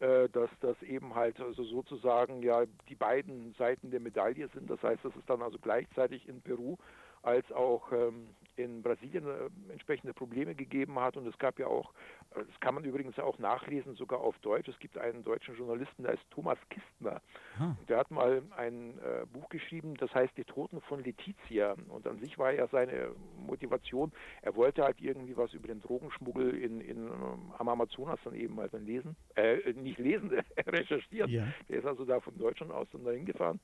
äh, 0.01 0.29
dass 0.31 0.51
das 0.61 0.81
eben 0.83 1.15
halt 1.15 1.39
also 1.41 1.63
sozusagen 1.65 2.43
ja 2.43 2.65
die 2.89 2.95
beiden 2.95 3.55
Seiten 3.55 3.91
der 3.91 4.01
Medaille 4.01 4.49
sind. 4.49 4.71
Das 4.71 4.83
heißt, 4.83 5.05
dass 5.05 5.15
es 5.17 5.25
dann 5.27 5.43
also 5.43 5.59
gleichzeitig 5.59 6.29
in 6.29 6.41
Peru 6.41 6.77
als 7.23 7.51
auch 7.53 7.93
ähm, 7.93 8.29
in 8.57 8.83
Brasilien 8.83 9.27
äh, 9.27 9.73
entsprechende 9.73 10.15
Probleme 10.15 10.55
gegeben 10.55 10.99
hat. 10.99 11.17
Und 11.17 11.27
es 11.27 11.39
gab 11.39 11.59
ja 11.59 11.67
auch, 11.67 11.93
äh, 12.35 12.45
das 12.45 12.61
kann 12.61 12.75
man 12.75 12.85
übrigens 12.85 13.19
auch 13.19 13.39
nachlesen, 13.39 13.95
sogar 13.95 14.21
auf 14.21 14.39
Deutsch. 14.39 14.69
Es 14.69 14.79
gibt 14.79 14.99
einen 14.99 15.23
deutschen 15.23 15.57
Journalisten, 15.57 16.03
der 16.03 16.15
ist 16.15 16.31
Thomas 16.31 16.59
Kistner. 16.71 17.21
Hm. 17.59 17.77
Der 17.89 17.99
hat 17.99 18.11
mal 18.11 18.43
ein 18.57 18.99
äh, 18.99 19.27
Buch 19.33 19.49
geschrieben, 19.49 19.95
das 19.97 20.15
heißt 20.15 20.37
Die 20.37 20.45
Toten 20.45 20.81
von 20.83 21.03
Letizia. 21.03 21.75
Und 21.89 22.07
an 22.07 22.19
sich 22.19 22.39
war 22.39 22.53
ja 22.53 22.67
seine 22.69 23.11
Motivation, 23.47 24.13
er 24.43 24.55
wollte 24.57 24.83
halt 24.83 25.01
irgendwie 25.01 25.37
was 25.37 25.53
über 25.55 25.69
den 25.69 25.81
Drogenschmuggel 25.81 26.55
in, 26.55 26.81
in, 26.81 27.07
ähm, 27.07 27.53
am 27.59 27.69
Amazonas 27.69 28.19
dann 28.25 28.35
eben 28.35 28.59
halt 28.59 28.75
dann 28.75 28.85
lesen. 28.85 29.17
Äh, 29.35 29.73
nicht 29.73 29.99
lesen, 29.99 30.31
recherchieren. 30.67 31.31
Ja. 31.31 31.47
Der 31.69 31.79
ist 31.79 31.87
also 31.87 32.05
da 32.05 32.21
von 32.21 32.37
Deutschland 32.39 32.73
aus 32.73 32.89
dann 32.93 33.05
dahin 33.05 33.27
gefahren 33.27 33.61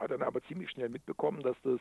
hat 0.00 0.10
dann 0.10 0.22
aber 0.22 0.42
ziemlich 0.44 0.70
schnell 0.70 0.88
mitbekommen, 0.88 1.42
dass 1.42 1.56
das, 1.62 1.80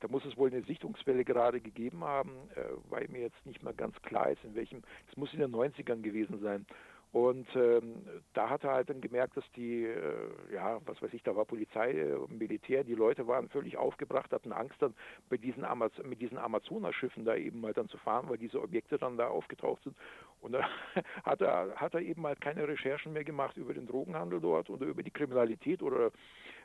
da 0.00 0.08
muss 0.08 0.24
es 0.24 0.36
wohl 0.36 0.50
eine 0.50 0.62
Sichtungswelle 0.62 1.24
gerade 1.24 1.60
gegeben 1.60 2.04
haben, 2.04 2.32
äh, 2.54 2.62
weil 2.88 3.08
mir 3.08 3.20
jetzt 3.20 3.46
nicht 3.46 3.62
mehr 3.62 3.74
ganz 3.74 4.00
klar 4.02 4.30
ist, 4.30 4.42
in 4.44 4.54
welchem, 4.54 4.82
das 5.06 5.16
muss 5.16 5.32
in 5.32 5.40
den 5.40 5.52
90ern 5.52 6.02
gewesen 6.02 6.40
sein. 6.40 6.66
Und 7.12 7.48
ähm, 7.56 8.06
da 8.34 8.48
hat 8.50 8.62
er 8.62 8.70
halt 8.70 8.88
dann 8.88 9.00
gemerkt, 9.00 9.36
dass 9.36 9.44
die, 9.56 9.84
äh, 9.84 10.54
ja, 10.54 10.80
was 10.86 11.02
weiß 11.02 11.12
ich, 11.12 11.24
da 11.24 11.34
war 11.34 11.44
Polizei, 11.44 11.90
äh, 11.90 12.16
Militär, 12.28 12.84
die 12.84 12.94
Leute 12.94 13.26
waren 13.26 13.48
völlig 13.48 13.76
aufgebracht, 13.76 14.30
hatten 14.30 14.52
Angst 14.52 14.76
dann 14.80 14.94
bei 15.28 15.36
diesen 15.36 15.64
Amaz 15.64 15.92
mit 16.04 16.20
diesen 16.20 16.38
Amazonaschiffen 16.38 17.24
da 17.24 17.34
eben 17.34 17.60
mal 17.60 17.72
dann 17.72 17.88
zu 17.88 17.98
fahren, 17.98 18.28
weil 18.28 18.38
diese 18.38 18.62
Objekte 18.62 18.96
dann 18.96 19.16
da 19.16 19.26
aufgetaucht 19.26 19.82
sind. 19.82 19.96
Und 20.40 20.52
da 20.52 20.68
hat 21.24 21.40
er, 21.40 21.74
hat 21.74 21.94
er 21.94 22.00
eben 22.00 22.24
halt 22.24 22.40
keine 22.40 22.68
Recherchen 22.68 23.12
mehr 23.12 23.24
gemacht 23.24 23.56
über 23.56 23.74
den 23.74 23.88
Drogenhandel 23.88 24.40
dort 24.40 24.70
oder 24.70 24.86
über 24.86 25.02
die 25.02 25.10
Kriminalität 25.10 25.82
oder 25.82 26.12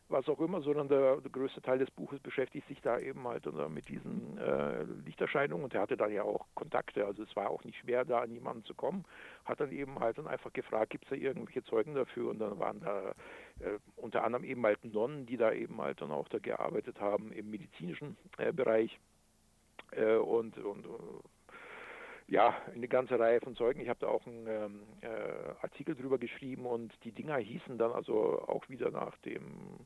was 0.10 0.28
auch 0.30 0.40
immer, 0.40 0.62
sondern 0.62 0.88
der, 0.88 1.18
der, 1.18 1.32
größte 1.32 1.62
Teil 1.62 1.80
des 1.80 1.90
Buches 1.92 2.20
beschäftigt 2.20 2.68
sich 2.68 2.80
da 2.82 3.00
eben 3.00 3.28
halt 3.28 3.46
mit 3.70 3.90
diesen 3.90 4.38
äh, 4.38 4.84
Lichterscheinungen. 5.06 5.64
Und 5.64 5.74
er 5.74 5.82
hatte 5.82 5.98
dann 5.98 6.12
ja 6.12 6.24
auch 6.24 6.46
Kontakte, 6.54 7.06
also 7.06 7.24
es 7.24 7.36
war 7.36 7.50
auch 7.50 7.64
nicht 7.64 7.80
schwer, 7.80 8.06
da 8.06 8.20
an 8.20 8.32
jemanden 8.32 8.64
zu 8.66 8.76
kommen, 8.76 9.04
hat 9.46 9.60
dann 9.60 9.72
eben 9.72 10.00
halt 10.00 10.18
dann 10.18 10.28
einfach 10.28 10.54
gefragt, 10.54 10.92
gibt 10.92 11.06
es 11.06 11.10
da 11.10 11.16
irgendwelche 11.16 11.64
Zeugen 11.64 11.96
dafür? 11.96 12.30
Und 12.30 12.40
dann 12.40 12.60
waren 12.60 12.80
da 12.82 13.10
äh, 13.60 13.80
unter 13.96 14.24
anderem 14.24 14.44
eben 14.44 14.64
halt 14.64 14.84
Nonnen, 14.86 15.26
die 15.26 15.38
da 15.38 15.52
eben 15.52 15.82
halt 15.82 16.02
dann 16.02 16.12
auch 16.12 16.28
da 16.28 16.40
gearbeitet 16.40 17.00
haben 17.00 17.32
im 17.32 17.50
medizinischen 17.50 18.16
äh, 18.38 18.54
Bereich. 18.54 19.00
Äh, 19.92 20.18
und, 20.18 20.58
und 20.58 20.86
ja, 22.28 22.56
eine 22.74 22.88
ganze 22.88 23.20
Reihe 23.20 23.40
von 23.40 23.56
Zeugen. 23.56 23.82
Ich 23.82 23.90
habe 23.90 24.00
da 24.00 24.08
auch 24.08 24.26
einen 24.26 24.48
ähm, 24.48 24.84
äh, 25.02 25.08
Artikel 25.62 25.96
drüber 25.96 26.18
geschrieben 26.18 26.66
und 26.66 26.92
die 27.04 27.12
Dinger 27.12 27.38
hießen 27.38 27.78
dann 27.78 27.92
also 27.92 28.42
auch 28.48 28.68
wieder 28.68 28.90
nach 28.90 29.16
dem, 29.20 29.86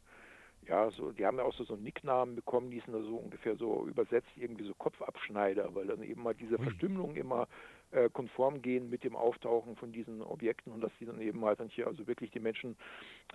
ja, 0.65 0.89
so, 0.91 1.11
die 1.11 1.25
haben 1.25 1.37
ja 1.37 1.43
auch 1.43 1.53
so, 1.53 1.65
so 1.65 1.73
einen 1.73 1.83
Nicknamen 1.83 2.35
bekommen, 2.35 2.69
die 2.71 2.77
hießen 2.77 2.93
da 2.93 3.01
so 3.01 3.17
ungefähr 3.17 3.57
so 3.57 3.85
übersetzt 3.85 4.29
irgendwie 4.37 4.63
so 4.63 4.73
Kopfabschneider, 4.73 5.75
weil 5.75 5.87
dann 5.87 6.01
eben 6.01 6.23
mal 6.23 6.33
diese 6.33 6.57
Verstümmelung 6.57 7.15
immer 7.15 7.47
äh, 7.91 8.09
konform 8.09 8.61
gehen 8.61 8.89
mit 8.89 9.03
dem 9.03 9.17
Auftauchen 9.17 9.75
von 9.75 9.91
diesen 9.91 10.21
Objekten 10.21 10.71
und 10.71 10.81
dass 10.81 10.91
die 10.99 11.05
dann 11.05 11.19
eben 11.19 11.43
halt 11.43 11.59
dann 11.59 11.69
hier 11.69 11.87
also 11.87 12.07
wirklich 12.07 12.31
die 12.31 12.39
Menschen 12.39 12.77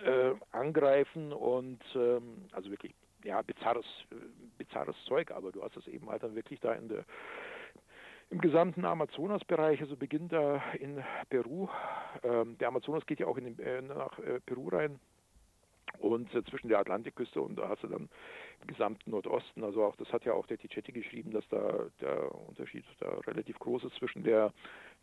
äh, 0.03 0.31
angreifen 0.51 1.31
und 1.31 1.83
ähm, 1.95 2.47
also 2.53 2.71
wirklich 2.71 2.95
ja 3.23 3.41
bizarres 3.43 3.85
äh, 4.11 4.15
bizarres 4.57 4.95
Zeug, 5.05 5.29
aber 5.29 5.51
du 5.51 5.61
hast 5.61 5.77
es 5.77 5.87
eben 5.87 6.09
halt 6.09 6.23
dann 6.23 6.35
wirklich 6.35 6.59
da 6.59 6.73
in 6.73 6.87
der 6.87 7.05
im 8.29 8.41
gesamten 8.41 8.85
Amazonasbereich, 8.85 9.81
also 9.81 9.95
beginnt 9.95 10.33
da 10.33 10.61
in 10.79 11.03
Peru. 11.29 11.69
Ähm, 12.23 12.57
der 12.57 12.69
Amazonas 12.69 13.05
geht 13.05 13.19
ja 13.19 13.27
auch 13.27 13.37
in 13.37 13.45
den, 13.45 13.59
äh, 13.59 13.81
nach 13.81 14.17
äh, 14.19 14.39
Peru 14.45 14.69
rein 14.69 14.99
und 15.99 16.33
äh, 16.33 16.43
zwischen 16.45 16.67
der 16.67 16.79
Atlantikküste 16.79 17.41
und 17.41 17.57
da 17.57 17.69
hast 17.69 17.83
du 17.83 17.87
dann 17.87 18.09
im 18.61 18.67
gesamten 18.67 19.11
Nordosten, 19.11 19.63
also 19.63 19.83
auch 19.83 19.95
das 19.95 20.11
hat 20.11 20.25
ja 20.25 20.33
auch 20.33 20.47
der 20.47 20.57
Ticetti 20.57 20.91
geschrieben, 20.91 21.31
dass 21.31 21.47
da 21.49 21.85
der 22.01 22.33
Unterschied 22.47 22.85
da 22.99 23.09
relativ 23.27 23.59
groß 23.59 23.85
ist 23.85 23.95
zwischen 23.95 24.23
der 24.23 24.51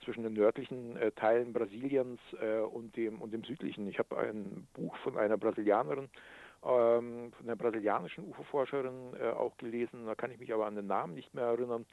zwischen 0.04 0.24
den 0.24 0.32
nördlichen 0.32 0.96
äh, 0.96 1.12
Teilen 1.12 1.52
Brasiliens 1.52 2.20
äh, 2.40 2.60
und 2.60 2.96
dem 2.96 3.22
und 3.22 3.32
dem 3.32 3.44
südlichen. 3.44 3.86
Ich 3.86 3.98
habe 3.98 4.18
ein 4.18 4.66
Buch 4.74 4.96
von 4.98 5.16
einer 5.16 5.38
Brasilianerin 5.38 6.08
ähm, 6.64 7.32
von 7.32 7.46
einer 7.46 7.56
brasilianischen 7.56 8.24
UFO-Forscherin 8.28 9.14
äh, 9.20 9.30
auch 9.30 9.56
gelesen, 9.56 10.06
da 10.06 10.14
kann 10.14 10.30
ich 10.30 10.38
mich 10.38 10.52
aber 10.52 10.66
an 10.66 10.76
den 10.76 10.86
Namen 10.86 11.14
nicht 11.14 11.34
mehr 11.34 11.44
erinnern. 11.44 11.86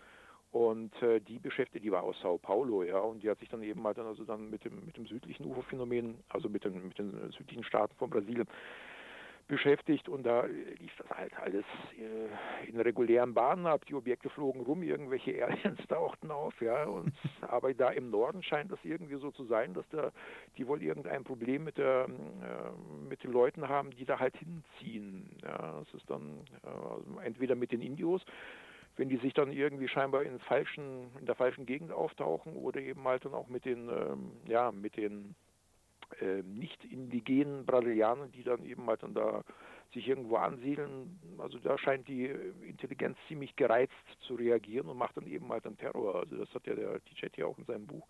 Und 0.51 0.99
äh, 1.03 1.19
die 1.19 1.37
beschäftigt, 1.37 1.85
die 1.85 1.91
war 1.91 2.03
aus 2.03 2.19
Sao 2.21 2.39
Paulo, 2.39 2.81
ja, 2.83 2.97
und 2.99 3.21
die 3.21 3.29
hat 3.29 3.39
sich 3.39 3.49
dann 3.49 3.61
eben 3.61 3.81
mal 3.81 3.93
dann 3.93 4.07
also 4.07 4.23
dann 4.23 4.49
mit 4.49 4.65
dem 4.65 4.83
mit 4.83 4.97
dem 4.97 5.05
südlichen 5.05 5.45
UFO-Phänomen, 5.45 6.15
also 6.29 6.49
mit 6.49 6.63
den 6.63 6.87
mit 6.87 6.97
den 6.97 7.31
südlichen 7.31 7.63
Staaten 7.63 7.95
von 7.97 8.09
Brasilien 8.09 8.47
beschäftigt 9.49 10.07
und 10.07 10.23
da 10.23 10.45
lief 10.45 10.95
das 10.97 11.09
halt 11.09 11.37
alles 11.37 11.65
äh, 11.97 12.69
in 12.69 12.79
regulären 12.79 13.33
Bahnen 13.33 13.65
ab. 13.65 13.83
Die 13.87 13.95
Objekte 13.95 14.29
flogen 14.29 14.61
rum, 14.61 14.83
irgendwelche 14.83 15.43
Aliens 15.43 15.79
tauchten 15.89 16.31
auf, 16.31 16.61
ja. 16.61 16.85
Und 16.85 17.11
aber 17.41 17.73
da 17.73 17.89
im 17.89 18.09
Norden 18.11 18.41
scheint 18.43 18.71
das 18.71 18.79
irgendwie 18.83 19.17
so 19.17 19.31
zu 19.31 19.43
sein, 19.45 19.73
dass 19.73 19.87
da 19.89 20.11
die 20.57 20.67
wohl 20.67 20.81
irgendein 20.81 21.23
Problem 21.23 21.63
mit 21.63 21.77
der 21.77 22.07
äh, 22.07 23.07
mit 23.09 23.23
den 23.23 23.31
Leuten 23.31 23.67
haben, 23.67 23.91
die 23.91 24.05
da 24.05 24.19
halt 24.19 24.35
hinziehen. 24.37 25.37
Ja, 25.43 25.79
das 25.79 25.93
ist 25.95 26.09
dann 26.09 26.41
äh, 26.63 27.25
entweder 27.25 27.55
mit 27.55 27.71
den 27.71 27.81
Indios 27.81 28.23
wenn 28.99 29.07
die 29.07 29.17
sich 29.17 29.33
dann 29.33 29.53
irgendwie 29.53 29.87
scheinbar 29.87 30.23
in 30.23 30.39
falschen, 30.39 31.09
in 31.17 31.25
der 31.25 31.35
falschen 31.35 31.65
Gegend 31.65 31.93
auftauchen 31.93 32.51
oder 32.53 32.81
eben 32.81 33.07
halt 33.07 33.23
dann 33.23 33.33
auch 33.33 33.47
mit 33.47 33.63
den, 33.63 33.87
ähm, 33.87 34.31
ja, 34.45 34.73
mit 34.73 34.97
den 34.97 35.35
äh, 36.19 36.43
nicht 36.43 36.83
indigenen 36.83 37.65
Brasilianern, 37.65 38.29
die 38.33 38.43
dann 38.43 38.65
eben 38.65 38.85
halt 38.87 39.01
dann 39.01 39.13
da 39.13 39.43
sich 39.93 40.05
irgendwo 40.05 40.35
ansiedeln. 40.35 41.17
Also 41.37 41.59
da 41.59 41.77
scheint 41.77 42.09
die 42.09 42.25
Intelligenz 42.25 43.17
ziemlich 43.29 43.55
gereizt 43.55 43.93
zu 44.27 44.35
reagieren 44.35 44.89
und 44.89 44.97
macht 44.97 45.15
dann 45.15 45.27
eben 45.27 45.47
halt 45.47 45.65
dann 45.65 45.77
Terror. 45.77 46.15
Also 46.15 46.35
das 46.35 46.53
hat 46.53 46.67
ja 46.67 46.75
der 46.75 47.01
Tichetti 47.05 47.41
auch 47.41 47.57
in 47.57 47.63
seinem 47.63 47.87
Buch 47.87 48.05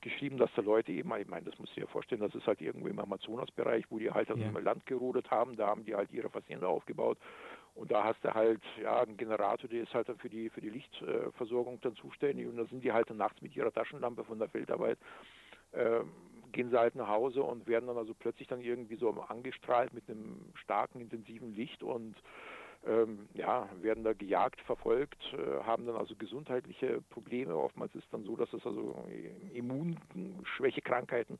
geschrieben, 0.00 0.38
dass 0.38 0.50
da 0.54 0.62
Leute 0.62 0.92
eben, 0.92 1.12
ich 1.16 1.26
meine, 1.26 1.50
das 1.50 1.58
musst 1.58 1.76
du 1.76 1.80
dir 1.80 1.88
vorstellen, 1.88 2.20
das 2.20 2.34
ist 2.36 2.46
halt 2.46 2.60
irgendwo 2.60 2.86
im 2.86 3.00
Amazonasbereich, 3.00 3.84
wo 3.90 3.98
die 3.98 4.12
halt 4.12 4.30
dann 4.30 4.40
ja. 4.40 4.50
Land 4.60 4.86
gerodet 4.86 5.28
haben, 5.30 5.56
da 5.56 5.66
haben 5.66 5.84
die 5.84 5.96
halt 5.96 6.12
ihre 6.12 6.30
Fazende 6.30 6.68
aufgebaut 6.68 7.18
und 7.80 7.90
da 7.90 8.04
hast 8.04 8.22
du 8.22 8.34
halt 8.34 8.60
ja 8.82 9.00
einen 9.00 9.16
Generator, 9.16 9.68
der 9.68 9.82
ist 9.82 9.94
halt 9.94 10.08
dann 10.08 10.18
für 10.18 10.28
die 10.28 10.50
für 10.50 10.60
die 10.60 10.70
Lichtversorgung 10.70 11.80
dann 11.80 11.96
zuständig 11.96 12.46
und 12.46 12.58
da 12.58 12.66
sind 12.66 12.84
die 12.84 12.92
halt 12.92 13.08
dann 13.08 13.16
nachts 13.16 13.40
mit 13.40 13.56
ihrer 13.56 13.72
Taschenlampe 13.72 14.24
von 14.24 14.38
der 14.38 14.48
Feldarbeit 14.48 14.98
äh, 15.72 16.00
gehen 16.52 16.70
sie 16.70 16.78
halt 16.78 16.94
nach 16.94 17.08
Hause 17.08 17.42
und 17.42 17.66
werden 17.66 17.86
dann 17.86 17.96
also 17.96 18.12
plötzlich 18.14 18.48
dann 18.48 18.60
irgendwie 18.60 18.96
so 18.96 19.10
angestrahlt 19.10 19.94
mit 19.94 20.08
einem 20.08 20.52
starken 20.54 21.00
intensiven 21.00 21.54
Licht 21.54 21.82
und 21.82 22.16
ähm, 22.86 23.28
ja, 23.34 23.68
werden 23.80 24.04
da 24.04 24.14
gejagt, 24.14 24.60
verfolgt, 24.62 25.22
äh, 25.34 25.62
haben 25.64 25.86
dann 25.86 25.96
also 25.96 26.16
gesundheitliche 26.16 27.02
Probleme. 27.10 27.56
Oftmals 27.56 27.94
ist 27.94 28.04
es 28.04 28.10
dann 28.10 28.24
so, 28.24 28.36
dass 28.36 28.52
es 28.52 28.64
also 28.66 29.06
Immunschwächekrankheiten 29.52 31.38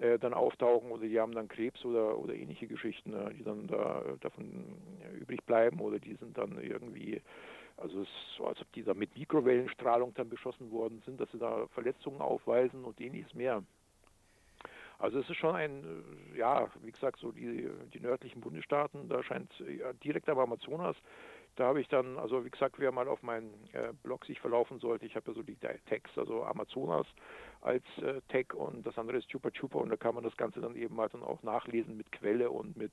äh, 0.00 0.18
dann 0.18 0.34
auftauchen 0.34 0.90
oder 0.90 1.06
die 1.06 1.20
haben 1.20 1.32
dann 1.32 1.48
Krebs 1.48 1.84
oder, 1.84 2.18
oder 2.18 2.34
ähnliche 2.34 2.66
Geschichten, 2.66 3.12
äh, 3.12 3.34
die 3.34 3.44
dann 3.44 3.66
da 3.66 4.02
davon 4.20 4.76
ja, 5.02 5.10
übrig 5.18 5.44
bleiben 5.44 5.80
oder 5.80 5.98
die 5.98 6.14
sind 6.14 6.36
dann 6.38 6.58
irgendwie, 6.62 7.20
also 7.76 8.00
es 8.00 8.08
ist 8.08 8.36
so, 8.36 8.46
als 8.46 8.60
ob 8.60 8.72
die 8.72 8.82
da 8.82 8.94
mit 8.94 9.16
Mikrowellenstrahlung 9.16 10.14
dann 10.14 10.28
beschossen 10.28 10.70
worden 10.70 11.02
sind, 11.04 11.20
dass 11.20 11.30
sie 11.32 11.38
da 11.38 11.66
Verletzungen 11.68 12.20
aufweisen 12.20 12.84
und 12.84 13.00
ähnliches 13.00 13.34
mehr. 13.34 13.62
Also 14.98 15.18
es 15.18 15.28
ist 15.30 15.36
schon 15.36 15.54
ein, 15.54 15.84
äh, 16.34 16.38
ja, 16.38 16.68
wie 16.82 16.92
gesagt, 16.92 17.18
so 17.20 17.32
die, 17.32 17.68
die 17.92 18.00
nördlichen 18.00 18.40
Bundesstaaten, 18.40 19.08
da 19.08 19.22
scheint 19.22 19.52
ja, 19.60 19.92
direkt 19.94 20.28
am 20.28 20.38
Amazonas 20.38 20.96
da 21.60 21.66
habe 21.66 21.80
ich 21.80 21.88
dann, 21.88 22.18
also 22.18 22.44
wie 22.44 22.50
gesagt, 22.50 22.76
wer 22.78 22.90
mal 22.90 23.06
auf 23.06 23.22
meinen 23.22 23.52
äh, 23.72 23.92
Blog 24.02 24.24
sich 24.24 24.40
verlaufen 24.40 24.78
sollte, 24.78 25.04
ich 25.04 25.14
habe 25.14 25.28
ja 25.28 25.34
so 25.34 25.42
die 25.42 25.56
Tags, 25.56 26.10
also 26.16 26.42
Amazonas 26.44 27.06
als 27.60 27.84
äh, 27.98 28.22
Tag 28.28 28.54
und 28.54 28.86
das 28.86 28.96
andere 28.96 29.18
ist 29.18 29.28
Chupa 29.28 29.50
Chupa 29.50 29.78
und 29.78 29.90
da 29.90 29.96
kann 29.96 30.14
man 30.14 30.24
das 30.24 30.36
Ganze 30.38 30.60
dann 30.60 30.74
eben 30.74 30.98
halt 30.98 31.12
dann 31.12 31.22
auch 31.22 31.42
nachlesen 31.42 31.98
mit 31.98 32.10
Quelle 32.12 32.50
und 32.50 32.76
mit 32.76 32.92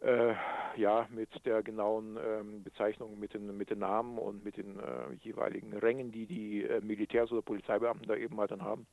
äh, 0.00 0.34
ja, 0.76 1.08
mit 1.10 1.30
der 1.44 1.62
genauen 1.62 2.18
ähm, 2.24 2.62
Bezeichnung, 2.62 3.18
mit 3.18 3.34
den, 3.34 3.56
mit 3.56 3.70
den 3.70 3.78
Namen 3.78 4.18
und 4.18 4.44
mit 4.44 4.58
den 4.58 4.78
äh, 4.78 5.12
jeweiligen 5.22 5.72
Rängen, 5.72 6.12
die 6.12 6.26
die 6.26 6.62
äh, 6.64 6.80
Militärs- 6.82 7.32
oder 7.32 7.42
Polizeibeamten 7.42 8.06
da 8.06 8.14
eben 8.14 8.38
halt 8.38 8.50
dann 8.50 8.62
haben. 8.62 8.86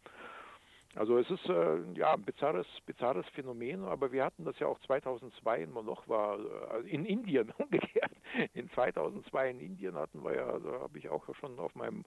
Also 0.95 1.17
es 1.17 1.29
ist 1.29 1.49
äh, 1.49 1.79
ja 1.95 2.13
ein 2.13 2.23
bizarres, 2.23 2.67
bizarres 2.85 3.25
Phänomen, 3.29 3.83
aber 3.83 4.11
wir 4.11 4.23
hatten 4.23 4.45
das 4.45 4.57
ja 4.59 4.67
auch 4.67 4.79
2002 4.81 5.63
in 5.63 5.71
Moloch 5.71 6.05
äh, 6.07 6.89
in 6.89 7.05
Indien 7.05 7.51
umgekehrt. 7.57 8.11
In 8.53 8.69
2002 8.71 9.49
in 9.49 9.59
Indien 9.59 9.95
hatten 9.95 10.23
wir 10.23 10.35
ja, 10.35 10.45
da 10.45 10.53
also 10.53 10.71
habe 10.81 10.97
ich 10.99 11.09
auch 11.09 11.23
schon 11.35 11.57
auf 11.59 11.73
meinem, 11.75 12.05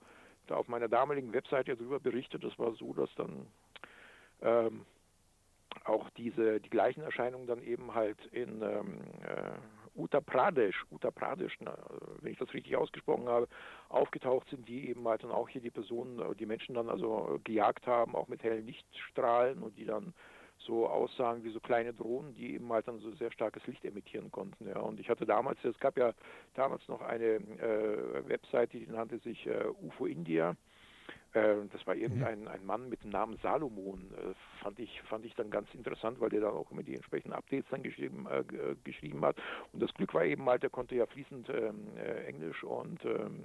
auf 0.51 0.68
meiner 0.68 0.89
damaligen 0.89 1.32
Webseite 1.32 1.76
darüber 1.76 1.99
berichtet. 1.99 2.45
Das 2.45 2.57
war 2.59 2.72
so, 2.74 2.93
dass 2.93 3.12
dann 3.16 3.47
ähm, 4.43 4.87
auch 5.84 6.09
diese 6.11 6.61
die 6.61 6.70
gleichen 6.70 7.03
Erscheinungen 7.03 7.47
dann 7.47 7.62
eben 7.62 7.95
halt 7.95 8.24
in 8.26 8.62
ähm, 8.62 9.01
äh, 9.22 9.53
Uttar 9.97 10.20
Pradesh, 10.20 10.84
Uttar 10.90 11.11
Pradesh, 11.11 11.57
na, 11.61 11.76
wenn 12.20 12.32
ich 12.32 12.38
das 12.38 12.53
richtig 12.53 12.76
ausgesprochen 12.76 13.28
habe, 13.28 13.49
aufgetaucht 13.88 14.49
sind, 14.51 14.68
die 14.68 14.88
eben 14.88 15.07
halt 15.07 15.22
dann 15.22 15.30
auch 15.30 15.49
hier 15.49 15.61
die 15.61 15.70
Personen, 15.70 16.22
die 16.38 16.47
Menschen 16.47 16.74
dann 16.74 16.88
also 16.88 17.40
gejagt 17.44 17.86
haben, 17.86 18.14
auch 18.14 18.28
mit 18.28 18.42
hellen 18.42 18.66
Lichtstrahlen 18.66 19.62
und 19.62 19.76
die 19.78 19.84
dann 19.84 20.12
so 20.59 20.88
aussahen 20.88 21.44
wie 21.44 21.51
so 21.51 21.61
kleine 21.61 21.92
Drohnen, 21.92 22.34
die 22.34 22.55
eben 22.55 22.72
halt 22.72 22.88
dann 22.88 22.99
so 22.99 23.11
sehr 23.12 23.30
starkes 23.30 23.66
Licht 23.66 23.84
emittieren 23.84 24.30
konnten. 24.30 24.66
Ja. 24.68 24.80
Und 24.80 25.01
ich 25.01 25.09
hatte 25.09 25.26
damals, 25.26 25.62
es 25.64 25.78
gab 25.78 25.97
ja 25.99 26.12
damals 26.55 26.86
noch 26.88 27.03
eine 27.03 27.24
äh, 27.24 28.28
Webseite, 28.28 28.78
die 28.78 28.86
nannte 28.86 29.18
sich 29.18 29.47
äh, 29.47 29.66
UFO 29.82 30.07
India. 30.07 30.57
Äh, 31.37 31.66
das 31.70 31.87
war 31.87 31.95
irgendein 31.95 32.41
mhm. 32.41 32.49
ein 32.49 32.64
Mann 32.64 32.89
mit 32.89 33.03
dem 33.05 33.11
Namen 33.11 33.39
Salomon. 33.43 34.11
Äh, 34.12 34.34
fand 34.62 34.78
ich 34.78 35.03
fand 35.03 35.24
ich 35.26 35.34
dann 35.34 35.51
ganz 35.51 35.72
interessant, 35.74 36.20
weil 36.20 36.30
der 36.30 36.41
dann 36.41 36.55
auch 36.55 36.70
immer 36.70 36.82
die 36.82 36.95
entsprechenden 36.95 37.34
Updates 37.34 37.68
dann 37.70 37.82
geschrieben 37.82 38.26
äh, 38.26 38.41
äh, 38.41 38.76
geschrieben 38.84 39.24
hat. 39.24 39.37
Und 39.72 39.82
das 39.82 39.93
Glück 39.95 40.14
war 40.14 40.24
eben 40.24 40.49
halt, 40.49 40.62
der 40.62 40.70
konnte 40.70 40.95
ja 40.95 41.07
fließend 41.07 41.49
ähm, 41.51 41.89
äh, 41.97 42.24
Englisch 42.26 42.64
und 42.64 43.05
ähm, 43.05 43.45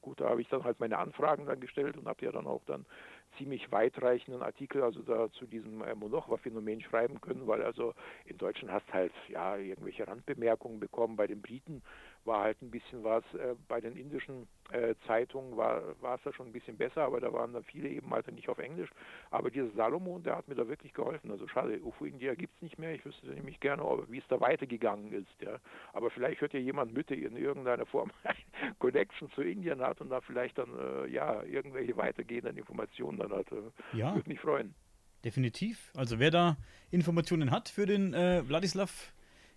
gut, 0.00 0.20
da 0.20 0.28
habe 0.28 0.40
ich 0.40 0.48
dann 0.48 0.64
halt 0.64 0.80
meine 0.80 0.98
Anfragen 0.98 1.46
dann 1.46 1.60
gestellt 1.60 1.96
und 1.96 2.06
habe 2.06 2.24
ja 2.24 2.32
dann 2.32 2.46
auch 2.46 2.62
dann 2.66 2.84
ziemlich 3.38 3.70
weitreichenden 3.72 4.42
Artikel 4.42 4.82
also 4.82 5.02
da 5.02 5.30
zu 5.32 5.46
diesem 5.46 5.82
äh, 5.82 5.94
Monochwa-Phänomen 5.94 6.80
schreiben 6.80 7.20
können, 7.20 7.46
weil 7.46 7.62
also 7.62 7.94
in 8.26 8.38
Deutschland 8.38 8.72
hast 8.72 8.92
halt 8.92 9.12
ja 9.28 9.56
irgendwelche 9.56 10.06
Randbemerkungen 10.06 10.80
bekommen. 10.80 11.16
Bei 11.16 11.26
den 11.26 11.42
Briten 11.42 11.82
war 12.26 12.44
halt 12.44 12.60
ein 12.62 12.70
bisschen 12.70 13.04
was, 13.04 13.24
äh, 13.34 13.54
bei 13.68 13.80
den 13.80 13.96
indischen 13.96 14.46
äh, 14.72 14.94
Zeitungen 15.06 15.56
war, 15.56 16.00
war 16.00 16.16
es 16.16 16.22
da 16.24 16.32
schon 16.32 16.46
ein 16.46 16.52
bisschen 16.52 16.76
besser, 16.76 17.02
aber 17.02 17.20
da 17.20 17.32
waren 17.32 17.52
dann 17.52 17.64
viele 17.64 17.88
eben 17.88 18.10
halt 18.10 18.30
nicht 18.32 18.48
auf 18.48 18.58
Englisch. 18.58 18.90
Aber 19.30 19.50
dieser 19.50 19.70
Salomon, 19.70 20.22
der 20.22 20.36
hat 20.36 20.48
mir 20.48 20.54
da 20.54 20.66
wirklich 20.68 20.92
geholfen. 20.94 21.30
Also 21.30 21.46
schade, 21.48 21.80
UFO 21.82 22.04
India 22.04 22.34
gibt 22.34 22.54
es 22.56 22.62
nicht 22.62 22.78
mehr. 22.78 22.94
Ich 22.94 23.04
wüsste 23.04 23.26
nämlich 23.26 23.60
gerne, 23.60 23.82
wie 24.08 24.18
es 24.18 24.28
da 24.28 24.40
weitergegangen 24.40 25.12
ist. 25.12 25.40
Ja. 25.40 25.58
Aber 25.92 26.10
vielleicht 26.10 26.40
hört 26.40 26.54
ja 26.54 26.60
jemand 26.60 26.94
mit, 26.94 27.10
der 27.10 27.18
in 27.18 27.36
irgendeiner 27.36 27.86
Form 27.86 28.10
eine 28.22 28.74
Connection 28.78 29.30
zu 29.32 29.42
Indien 29.42 29.80
hat 29.80 30.00
und 30.00 30.10
da 30.10 30.20
vielleicht 30.20 30.58
dann 30.58 30.70
äh, 30.78 31.06
ja 31.08 31.42
irgendwelche 31.42 31.96
weitergehenden 31.96 32.56
Informationen 32.56 33.18
dann 33.18 33.32
hat. 33.32 33.50
Äh, 33.52 33.96
ja. 33.96 34.14
Würde 34.14 34.28
mich 34.28 34.40
freuen. 34.40 34.74
Definitiv. 35.24 35.90
Also 35.94 36.18
wer 36.18 36.30
da 36.30 36.56
Informationen 36.90 37.50
hat 37.50 37.68
für 37.68 37.86
den 37.86 38.12
äh, 38.12 38.46
Wladislav, 38.46 39.12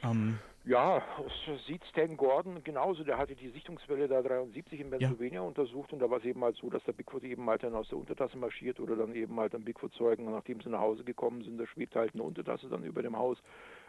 Ähm, 0.04 0.38
ja, 0.64 1.02
das 1.18 1.66
sieht 1.66 1.84
Stan 1.86 2.16
Gordon 2.16 2.62
genauso. 2.64 3.04
Der 3.04 3.18
hatte 3.18 3.34
die 3.34 3.50
Sichtungswelle 3.50 4.08
da 4.08 4.22
73 4.22 4.80
in 4.80 4.90
Pennsylvania 4.90 5.40
ja. 5.40 5.46
untersucht 5.46 5.92
und 5.92 5.98
da 5.98 6.08
war 6.08 6.18
es 6.18 6.24
eben 6.24 6.42
halt 6.42 6.56
so, 6.56 6.70
dass 6.70 6.84
der 6.84 6.92
Bigfoot 6.92 7.24
eben 7.24 7.48
halt 7.50 7.62
dann 7.64 7.74
aus 7.74 7.88
der 7.88 7.98
Untertasse 7.98 8.38
marschiert 8.38 8.80
oder 8.80 8.96
dann 8.96 9.14
eben 9.14 9.38
halt 9.38 9.54
ein 9.54 9.64
Bigfoot-Zeugen, 9.64 10.30
nachdem 10.30 10.60
sie 10.60 10.70
nach 10.70 10.80
Hause 10.80 11.04
gekommen 11.04 11.42
sind, 11.42 11.58
da 11.58 11.66
schwebt 11.66 11.96
halt 11.96 12.14
eine 12.14 12.22
Untertasse 12.22 12.68
dann 12.68 12.84
über 12.84 13.02
dem 13.02 13.16
Haus. 13.16 13.38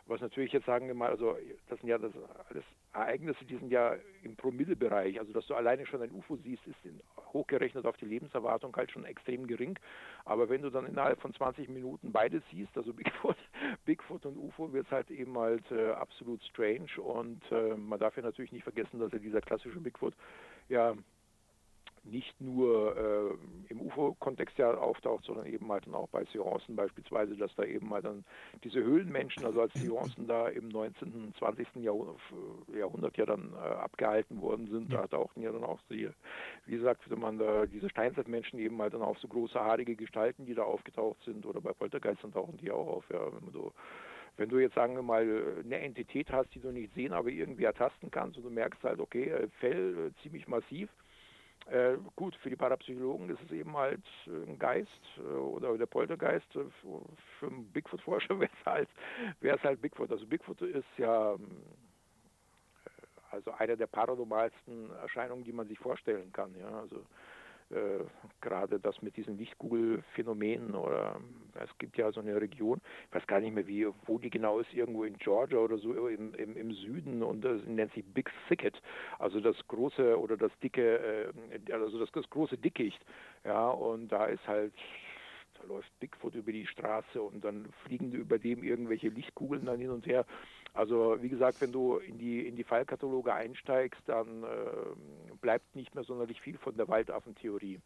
Was 0.07 0.21
natürlich 0.21 0.53
jetzt 0.53 0.67
sagen 0.67 0.87
wir 0.87 0.93
mal, 0.93 1.09
also 1.09 1.35
das 1.67 1.79
sind 1.79 1.89
ja 1.89 1.97
das 1.97 2.11
alles 2.49 2.63
Ereignisse, 2.93 3.43
die 3.45 3.57
sind 3.57 3.71
ja 3.71 3.95
im 4.23 4.35
Promillebereich. 4.35 5.19
Also 5.19 5.33
dass 5.33 5.47
du 5.47 5.55
alleine 5.55 5.85
schon 5.85 6.01
ein 6.01 6.11
UFO 6.11 6.37
siehst, 6.37 6.65
ist 6.67 6.77
hochgerechnet 7.33 7.85
auf 7.85 7.97
die 7.97 8.05
Lebenserwartung 8.05 8.75
halt 8.75 8.91
schon 8.91 9.05
extrem 9.05 9.47
gering. 9.47 9.79
Aber 10.23 10.47
wenn 10.47 10.61
du 10.61 10.69
dann 10.69 10.85
innerhalb 10.85 11.19
von 11.21 11.33
20 11.33 11.69
Minuten 11.69 12.11
beides 12.11 12.43
siehst, 12.51 12.77
also 12.77 12.93
Bigfoot, 12.95 13.37
Bigfoot 13.85 14.25
und 14.25 14.37
UFO, 14.37 14.71
wird 14.73 14.85
es 14.85 14.91
halt 14.91 15.09
eben 15.09 15.37
halt 15.37 15.69
äh, 15.71 15.91
absolut 15.91 16.43
strange. 16.43 17.01
Und 17.01 17.41
äh, 17.51 17.75
man 17.75 17.99
darf 17.99 18.15
ja 18.15 18.23
natürlich 18.23 18.51
nicht 18.51 18.63
vergessen, 18.63 18.99
dass 18.99 19.11
ja 19.11 19.19
dieser 19.19 19.41
klassische 19.41 19.79
Bigfoot 19.79 20.13
ja 20.69 20.95
nicht 22.05 22.39
nur 22.39 22.95
äh, 22.95 23.71
im 23.71 23.81
UFO-Kontext 23.81 24.57
ja 24.57 24.73
auftaucht, 24.75 25.25
sondern 25.25 25.47
eben 25.47 25.71
halt 25.71 25.87
dann 25.87 25.95
auch 25.95 26.07
bei 26.09 26.23
Seancen 26.25 26.75
beispielsweise, 26.75 27.35
dass 27.35 27.53
da 27.55 27.63
eben 27.63 27.91
halt 27.91 28.05
dann 28.05 28.23
diese 28.63 28.83
Höhlenmenschen, 28.83 29.45
also 29.45 29.61
als 29.61 29.73
Seancen 29.73 30.27
da 30.27 30.47
im 30.47 30.69
19., 30.69 31.11
und 31.11 31.35
20. 31.37 31.67
Jahrhundert, 31.77 32.17
Jahrhundert 32.77 33.17
ja 33.17 33.25
dann 33.25 33.53
äh, 33.53 33.57
abgehalten 33.57 34.41
worden 34.41 34.67
sind, 34.67 34.91
ja. 34.91 35.01
da 35.01 35.07
tauchten 35.07 35.41
ja 35.41 35.51
dann 35.51 35.63
auch 35.63 35.79
die, 35.89 36.09
wie 36.65 36.75
gesagt, 36.75 37.09
man 37.15 37.37
da 37.37 37.65
diese 37.65 37.89
Steinzeitmenschen 37.89 38.59
eben 38.59 38.81
halt 38.81 38.93
dann 38.93 39.01
auch 39.01 39.17
so 39.17 39.27
große 39.27 39.59
haarige 39.59 39.95
Gestalten, 39.95 40.45
die 40.45 40.53
da 40.53 40.63
aufgetaucht 40.63 41.21
sind 41.23 41.45
oder 41.45 41.61
bei 41.61 41.73
Poltergeistern 41.73 42.33
tauchen 42.33 42.57
die 42.57 42.71
auch 42.71 42.87
auf, 42.87 43.09
ja, 43.09 43.25
wenn 43.33 43.45
man 43.45 43.53
so 43.53 43.71
wenn 44.37 44.49
du 44.49 44.59
jetzt, 44.59 44.75
sagen 44.75 44.95
wir 44.95 45.01
mal, 45.01 45.63
eine 45.63 45.79
Entität 45.79 46.31
hast, 46.31 46.53
die 46.53 46.59
du 46.59 46.71
nicht 46.71 46.93
sehen, 46.93 47.13
aber 47.13 47.29
irgendwie 47.29 47.63
ertasten 47.63 48.11
kannst 48.11 48.37
und 48.37 48.43
du 48.43 48.49
merkst 48.49 48.83
halt, 48.83 48.99
okay, 48.99 49.29
äh, 49.29 49.47
Fell 49.59 50.11
äh, 50.11 50.21
ziemlich 50.21 50.47
massiv, 50.47 50.89
äh, 51.65 51.97
gut, 52.15 52.35
für 52.37 52.49
die 52.49 52.55
Parapsychologen 52.55 53.29
ist 53.29 53.41
es 53.43 53.51
eben 53.51 53.75
halt 53.75 54.03
äh, 54.27 54.49
ein 54.49 54.59
Geist 54.59 54.89
äh, 55.17 55.21
oder 55.21 55.77
der 55.77 55.87
Poltergeist. 55.87 56.55
Äh, 56.55 56.65
für 57.39 57.47
einen 57.47 57.71
Bigfoot-Forscher 57.71 58.39
wäre 58.39 58.51
es 58.59 58.65
halt, 58.65 58.89
halt 59.63 59.81
Bigfoot. 59.81 60.11
Also 60.11 60.27
Bigfoot 60.27 60.61
ist 60.61 60.85
ja 60.97 61.33
ähm, 61.33 61.63
also 63.31 63.51
eine 63.51 63.75
der 63.75 63.87
paranormalsten 63.87 64.91
Erscheinungen, 65.01 65.43
die 65.43 65.53
man 65.53 65.67
sich 65.67 65.79
vorstellen 65.79 66.31
kann. 66.31 66.55
Ja, 66.55 66.69
also 66.69 67.03
äh, 67.71 68.03
gerade 68.41 68.79
das 68.79 69.01
mit 69.01 69.17
diesen 69.17 69.37
Lichtkugelphänomenen 69.37 70.75
oder 70.75 71.19
es 71.55 71.77
gibt 71.77 71.97
ja 71.97 72.11
so 72.11 72.19
eine 72.19 72.39
Region, 72.39 72.79
ich 73.09 73.15
weiß 73.15 73.27
gar 73.27 73.39
nicht 73.39 73.53
mehr 73.53 73.67
wie, 73.67 73.87
wo 74.05 74.19
die 74.19 74.29
genau 74.29 74.59
ist, 74.59 74.73
irgendwo 74.73 75.03
in 75.03 75.17
Georgia 75.17 75.57
oder 75.57 75.77
so 75.77 76.07
im, 76.07 76.33
im, 76.35 76.57
im 76.57 76.71
Süden 76.73 77.23
und 77.23 77.43
das 77.43 77.61
nennt 77.65 77.93
sich 77.93 78.05
Big 78.05 78.31
Thicket, 78.47 78.81
also 79.19 79.39
das 79.39 79.55
große 79.67 80.19
oder 80.19 80.37
das 80.37 80.51
dicke, 80.61 81.33
äh, 81.67 81.71
also 81.71 81.99
das, 81.99 82.11
das 82.11 82.29
große 82.29 82.57
Dickicht, 82.57 83.03
ja, 83.43 83.69
und 83.69 84.09
da 84.11 84.25
ist 84.25 84.45
halt 84.47 84.73
da 85.59 85.67
läuft 85.67 85.99
Bigfoot 85.99 86.35
über 86.35 86.51
die 86.51 86.67
Straße 86.67 87.21
und 87.21 87.43
dann 87.43 87.67
fliegen 87.85 88.11
über 88.11 88.37
dem 88.37 88.63
irgendwelche 88.63 89.09
Lichtkugeln 89.09 89.65
dann 89.65 89.79
hin 89.79 89.89
und 89.89 90.05
her. 90.05 90.25
Also 90.75 91.17
wie 91.21 91.29
gesagt, 91.29 91.61
wenn 91.61 91.71
du 91.71 91.97
in 91.97 92.17
die 92.17 92.45
in 92.45 92.55
die 92.55 92.65
Fallkataloge 92.65 93.33
einsteigst, 93.33 94.01
dann 94.07 94.43
äh, 94.43 95.37
bleibt 95.41 95.75
nicht 95.75 95.95
mehr 95.95 96.03
sonderlich 96.03 96.41
viel 96.41 96.57
von 96.57 96.75
der 96.75 96.87
Waldaffentheorie. 96.87 97.79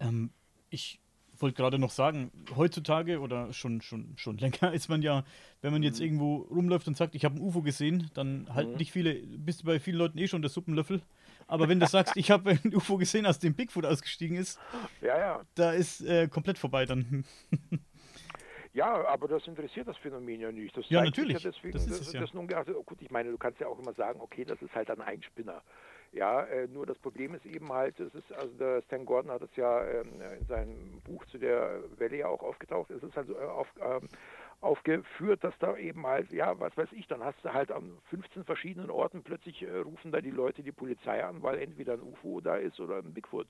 Ähm, 0.00 0.30
ich 0.70 1.00
wollte 1.38 1.56
gerade 1.56 1.78
noch 1.78 1.90
sagen, 1.90 2.30
heutzutage 2.56 3.20
oder 3.20 3.52
schon, 3.52 3.80
schon, 3.80 4.14
schon 4.16 4.38
länger 4.38 4.72
ist 4.72 4.88
man 4.88 5.02
ja, 5.02 5.24
wenn 5.62 5.72
man 5.72 5.82
jetzt 5.82 6.00
mhm. 6.00 6.06
irgendwo 6.06 6.36
rumläuft 6.50 6.88
und 6.88 6.96
sagt, 6.96 7.14
ich 7.14 7.24
habe 7.24 7.36
ein 7.36 7.40
UFO 7.40 7.62
gesehen, 7.62 8.10
dann 8.14 8.52
halten 8.52 8.72
mhm. 8.72 8.78
dich 8.78 8.92
viele, 8.92 9.14
bist 9.14 9.62
du 9.62 9.66
bei 9.66 9.78
vielen 9.78 9.98
Leuten 9.98 10.18
eh 10.18 10.26
schon 10.26 10.42
der 10.42 10.50
Suppenlöffel. 10.50 11.02
Aber 11.46 11.68
wenn 11.68 11.80
du 11.80 11.86
sagst, 11.88 12.16
ich 12.16 12.30
habe 12.30 12.50
ein 12.50 12.74
UFO 12.74 12.96
gesehen, 12.96 13.26
aus 13.26 13.38
dem 13.38 13.54
Bigfoot 13.54 13.86
ausgestiegen 13.86 14.36
ist, 14.36 14.58
ja, 15.00 15.18
ja. 15.18 15.40
da 15.54 15.72
ist 15.72 16.00
äh, 16.02 16.28
komplett 16.28 16.58
vorbei 16.58 16.86
dann. 16.86 17.24
Ja, 18.72 19.04
aber 19.06 19.26
das 19.26 19.46
interessiert 19.46 19.88
das 19.88 19.96
Phänomen 19.96 20.40
ja 20.40 20.52
nicht. 20.52 20.76
Das 20.76 20.88
ja, 20.88 21.02
natürlich. 21.02 21.42
Ja 21.42 21.50
deswegen, 21.50 21.72
das 21.72 21.86
ist 21.86 22.00
es, 22.00 22.12
ja. 22.12 22.20
Das, 22.20 22.32
das, 22.32 22.56
also, 22.56 22.82
gut, 22.84 23.02
ich 23.02 23.10
meine, 23.10 23.30
du 23.30 23.38
kannst 23.38 23.60
ja 23.60 23.66
auch 23.66 23.78
immer 23.78 23.92
sagen, 23.94 24.20
okay, 24.20 24.44
das 24.44 24.60
ist 24.62 24.74
halt 24.74 24.90
ein 24.90 25.00
Einspinner. 25.00 25.62
Ja, 26.12 26.42
äh, 26.42 26.66
nur 26.66 26.86
das 26.86 26.98
Problem 26.98 27.34
ist 27.34 27.46
eben 27.46 27.72
halt, 27.72 27.98
es 28.00 28.12
ist, 28.14 28.32
also 28.32 28.52
der 28.56 28.82
Stan 28.82 29.04
Gordon 29.04 29.30
hat 29.30 29.42
es 29.42 29.54
ja 29.54 29.80
äh, 29.80 30.00
in 30.00 30.46
seinem 30.46 31.00
Buch 31.04 31.24
zu 31.26 31.38
der 31.38 31.82
Welle 31.98 32.16
ja 32.16 32.26
auch 32.26 32.42
aufgetaucht, 32.42 32.90
es 32.90 33.02
ist 33.02 33.16
also 33.16 33.32
äh, 33.34 33.44
auf, 33.44 33.68
ähm, 33.80 34.08
aufgeführt, 34.60 35.44
dass 35.44 35.56
da 35.60 35.76
eben 35.76 36.04
halt, 36.06 36.32
ja, 36.32 36.58
was 36.58 36.76
weiß 36.76 36.88
ich, 36.92 37.06
dann 37.06 37.24
hast 37.24 37.42
du 37.44 37.52
halt 37.52 37.70
an 37.70 37.98
15 38.10 38.44
verschiedenen 38.44 38.90
Orten 38.90 39.22
plötzlich 39.22 39.62
äh, 39.62 39.76
rufen 39.78 40.10
da 40.10 40.20
die 40.20 40.30
Leute 40.30 40.62
die 40.62 40.72
Polizei 40.72 41.24
an, 41.24 41.42
weil 41.42 41.58
entweder 41.58 41.94
ein 41.94 42.02
UFO 42.02 42.40
da 42.40 42.56
ist 42.56 42.80
oder 42.80 42.98
ein 42.98 43.14
Bigfoot. 43.14 43.46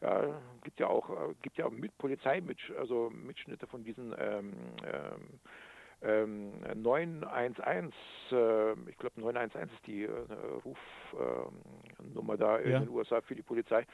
Ja, 0.00 0.40
gibt 0.62 0.78
ja 0.78 0.88
auch, 0.88 1.08
äh, 1.10 1.34
gibt 1.42 1.56
ja 1.56 1.70
mit 1.70 1.96
Polizeimitsch, 1.98 2.70
also 2.78 3.10
Mitschnitte 3.10 3.66
von 3.66 3.82
diesen 3.82 4.14
ähm, 4.18 4.52
ähm, 4.84 5.40
ähm, 6.02 6.82
911, 6.82 7.94
äh, 8.30 8.72
ich 8.90 8.98
glaube 8.98 9.20
911 9.20 9.72
ist 9.72 9.86
die 9.86 10.04
äh, 10.04 10.10
Rufnummer 10.64 12.34
äh, 12.34 12.38
da 12.38 12.60
ja. 12.60 12.78
in 12.78 12.84
den 12.84 12.88
USA 12.90 13.20
für 13.22 13.34
die 13.34 13.42
Polizei. 13.42 13.86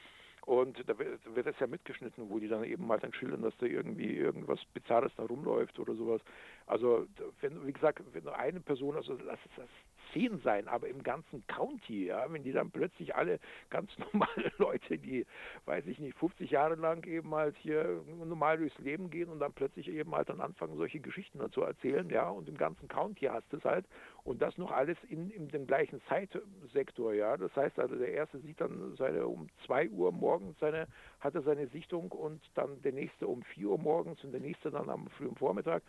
Und 0.44 0.82
da 0.88 0.98
wird 0.98 1.46
es 1.46 1.58
ja 1.60 1.68
mitgeschnitten, 1.68 2.28
wo 2.28 2.40
die 2.40 2.48
dann 2.48 2.64
eben 2.64 2.84
mal 2.84 2.98
dann 2.98 3.12
schildern, 3.12 3.42
dass 3.42 3.56
da 3.58 3.66
irgendwie 3.66 4.16
irgendwas 4.16 4.58
Bizarres 4.74 5.12
da 5.16 5.22
rumläuft 5.22 5.78
oder 5.78 5.94
sowas. 5.94 6.20
Also, 6.66 7.06
wenn, 7.40 7.64
wie 7.64 7.72
gesagt, 7.72 8.02
wenn 8.12 8.24
nur 8.24 8.36
eine 8.36 8.58
Person, 8.58 8.96
also 8.96 9.16
lass 9.24 9.38
es 9.44 9.52
das 9.56 9.68
zehn 10.12 10.40
sein, 10.40 10.68
aber 10.68 10.88
im 10.88 11.02
ganzen 11.02 11.46
County, 11.46 12.06
ja, 12.06 12.30
wenn 12.32 12.42
die 12.42 12.52
dann 12.52 12.70
plötzlich 12.70 13.14
alle 13.14 13.38
ganz 13.70 13.90
normale 14.12 14.52
Leute, 14.58 14.98
die, 14.98 15.26
weiß 15.64 15.86
ich 15.86 15.98
nicht, 15.98 16.16
50 16.18 16.50
Jahre 16.50 16.74
lang 16.74 17.06
eben 17.06 17.34
halt 17.34 17.56
hier 17.56 18.02
normal 18.24 18.58
durchs 18.58 18.78
Leben 18.78 19.10
gehen 19.10 19.28
und 19.28 19.38
dann 19.40 19.52
plötzlich 19.52 19.88
eben 19.88 20.14
halt 20.14 20.28
dann 20.28 20.40
anfangen, 20.40 20.76
solche 20.76 21.00
Geschichten 21.00 21.38
dazu 21.38 21.62
erzählen, 21.62 22.08
ja, 22.10 22.28
und 22.28 22.48
im 22.48 22.56
ganzen 22.56 22.88
County 22.88 23.26
hast 23.26 23.52
du 23.52 23.56
es 23.56 23.64
halt 23.64 23.86
und 24.24 24.40
das 24.40 24.56
noch 24.58 24.70
alles 24.70 24.96
in, 25.08 25.30
in 25.30 25.48
dem 25.48 25.66
gleichen 25.66 26.00
Zeitsektor, 26.08 27.14
ja. 27.14 27.36
Das 27.36 27.54
heißt 27.56 27.78
also, 27.78 27.96
der 27.96 28.12
erste 28.12 28.38
sieht 28.40 28.60
dann 28.60 28.94
seine 28.96 29.26
um 29.26 29.48
2 29.66 29.90
Uhr 29.90 30.12
morgens 30.12 30.58
seine, 30.60 30.86
hatte 31.20 31.42
seine 31.42 31.66
Sichtung 31.68 32.10
und 32.12 32.40
dann 32.54 32.80
der 32.82 32.92
nächste 32.92 33.26
um 33.26 33.42
4 33.42 33.68
Uhr 33.68 33.78
morgens 33.78 34.22
und 34.24 34.32
der 34.32 34.40
nächste 34.40 34.70
dann 34.70 34.88
am 34.88 35.08
frühen 35.10 35.36
Vormittag. 35.36 35.82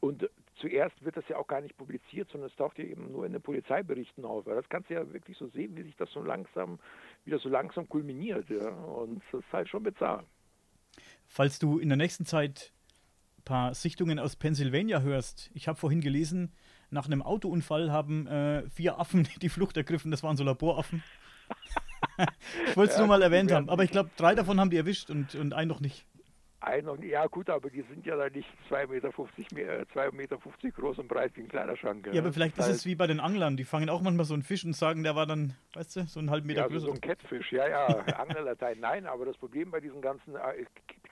Und 0.00 0.30
zuerst 0.60 1.02
wird 1.04 1.16
das 1.16 1.26
ja 1.28 1.36
auch 1.36 1.46
gar 1.46 1.60
nicht 1.60 1.76
publiziert, 1.76 2.30
sondern 2.30 2.50
es 2.50 2.56
taucht 2.56 2.78
ja 2.78 2.84
eben 2.84 3.10
nur 3.12 3.26
in 3.26 3.32
den 3.32 3.42
Polizeiberichten 3.42 4.24
auf. 4.24 4.44
Das 4.44 4.68
kannst 4.68 4.90
du 4.90 4.94
ja 4.94 5.12
wirklich 5.12 5.36
so 5.36 5.48
sehen, 5.48 5.76
wie 5.76 5.82
sich 5.82 5.96
das 5.96 6.10
so 6.12 6.22
langsam, 6.22 6.78
wieder 7.24 7.38
so 7.38 7.48
langsam 7.48 7.88
kulminiert. 7.88 8.48
Ja? 8.48 8.68
Und 8.68 9.22
das 9.32 9.40
ist 9.40 9.52
halt 9.52 9.68
schon 9.68 9.82
bizarr. 9.82 10.24
Falls 11.26 11.58
du 11.58 11.78
in 11.78 11.88
der 11.88 11.96
nächsten 11.96 12.26
Zeit 12.26 12.72
ein 13.38 13.44
paar 13.44 13.74
Sichtungen 13.74 14.18
aus 14.18 14.36
Pennsylvania 14.36 15.00
hörst, 15.00 15.50
ich 15.54 15.68
habe 15.68 15.78
vorhin 15.78 16.00
gelesen, 16.00 16.52
nach 16.90 17.06
einem 17.06 17.22
Autounfall 17.22 17.90
haben 17.90 18.26
äh, 18.26 18.68
vier 18.70 18.98
Affen 18.98 19.28
die 19.42 19.48
Flucht 19.48 19.76
ergriffen. 19.76 20.10
Das 20.10 20.22
waren 20.22 20.36
so 20.36 20.44
Laboraffen. 20.44 21.02
ich 22.66 22.76
wollte 22.76 22.92
es 22.92 22.96
ja, 22.96 23.00
nur 23.00 23.08
mal 23.08 23.22
erwähnt 23.22 23.52
haben, 23.52 23.68
aber 23.68 23.84
ich 23.84 23.90
glaube, 23.90 24.10
drei 24.16 24.34
davon 24.34 24.60
haben 24.60 24.70
die 24.70 24.76
erwischt 24.76 25.10
und, 25.10 25.34
und 25.34 25.52
einen 25.52 25.68
noch 25.68 25.80
nicht. 25.80 26.04
Ein 26.60 26.84
noch, 26.84 26.98
ja 27.02 27.26
gut, 27.26 27.48
aber 27.48 27.70
die 27.70 27.82
sind 27.82 28.04
ja 28.04 28.16
dann 28.16 28.32
nicht 28.32 28.48
2,50 28.68 29.54
Meter, 29.54 29.88
2 29.92 30.10
Meter 30.10 30.38
groß 30.38 30.98
und 30.98 31.08
breit 31.08 31.32
wie 31.34 31.40
ein 31.40 31.48
Kleiderschrank. 31.48 32.08
Ja, 32.12 32.20
aber 32.20 32.32
vielleicht 32.32 32.58
das 32.58 32.68
ist 32.68 32.76
es 32.76 32.86
wie 32.86 32.94
bei 32.94 33.06
den 33.06 33.18
Anglern, 33.18 33.56
die 33.56 33.64
fangen 33.64 33.88
auch 33.88 34.02
manchmal 34.02 34.26
so 34.26 34.34
einen 34.34 34.42
Fisch 34.42 34.64
und 34.64 34.74
sagen, 34.74 35.02
der 35.02 35.16
war 35.16 35.26
dann, 35.26 35.54
weißt 35.72 35.96
du, 35.96 36.02
so 36.02 36.20
einen 36.20 36.30
halben 36.30 36.46
Meter 36.46 36.60
ja, 36.60 36.66
größer. 36.68 36.86
so 36.86 36.92
ein 36.92 37.00
Catfish, 37.00 37.52
ja, 37.52 37.66
ja, 37.66 37.86
Anglerlatein, 38.18 38.78
nein, 38.78 39.06
aber 39.06 39.24
das 39.24 39.38
Problem 39.38 39.70
bei 39.70 39.80
diesen 39.80 40.02
ganzen, 40.02 40.36
äh, 40.36 40.64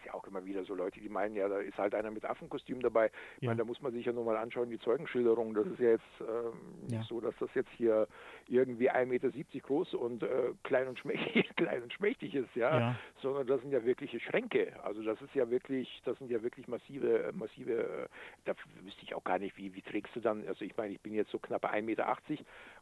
ja 0.09 0.15
auch 0.15 0.27
immer 0.27 0.45
wieder 0.45 0.65
so 0.65 0.75
Leute, 0.75 1.01
die 1.01 1.09
meinen, 1.09 1.35
ja, 1.37 1.49
da 1.49 1.59
ist 1.59 1.79
halt 1.79 1.95
einer 1.95 2.11
mit 2.11 2.25
Affenkostüm 2.25 2.81
dabei. 2.81 3.05
Ja. 3.05 3.11
Ich 3.41 3.47
meine, 3.47 3.59
da 3.59 3.65
muss 3.65 3.81
man 3.81 3.93
sich 3.93 4.05
ja 4.05 4.13
nur 4.13 4.25
mal 4.25 4.37
anschauen, 4.37 4.71
die 4.71 4.79
Zeugenschilderung. 4.79 5.55
Das 5.55 5.67
ist 5.67 5.79
ja 5.79 5.91
jetzt 5.91 6.05
ähm, 6.21 6.59
ja. 6.91 7.03
so, 7.03 7.21
dass 7.21 7.35
das 7.39 7.51
jetzt 7.55 7.71
hier 7.77 8.09
irgendwie 8.49 8.91
1,70 8.91 9.07
Meter 9.07 9.31
groß 9.61 9.95
und 9.95 10.23
äh, 10.23 10.53
klein, 10.65 10.89
und 10.89 10.99
schmächtig, 10.99 11.51
klein 11.57 11.83
und 11.83 11.93
schmächtig 11.93 12.35
ist, 12.35 12.55
ja? 12.55 12.79
ja? 12.79 12.95
sondern 13.23 13.47
das 13.47 13.61
sind 13.61 13.71
ja 13.71 13.85
wirkliche 13.85 14.19
Schränke. 14.21 14.73
Also 14.83 15.03
das 15.03 15.21
ist 15.21 15.35
ja 15.35 15.38
wirklich, 15.51 16.01
das 16.05 16.19
sind 16.19 16.31
ja 16.31 16.43
wirklich 16.43 16.69
massive, 16.69 17.31
massive, 17.35 17.73
äh, 17.73 18.09
da 18.45 18.55
wüsste 18.83 19.03
ich 19.03 19.15
auch 19.15 19.25
gar 19.25 19.39
nicht, 19.39 19.57
wie, 19.57 19.75
wie 19.75 19.83
trägst 19.83 20.15
du 20.15 20.21
dann, 20.21 20.47
also 20.47 20.65
ich 20.65 20.77
meine, 20.77 20.95
ich 20.95 21.01
bin 21.01 21.15
jetzt 21.15 21.31
so 21.31 21.39
knapp 21.39 21.65
1,80 21.65 21.83
Meter 21.83 22.09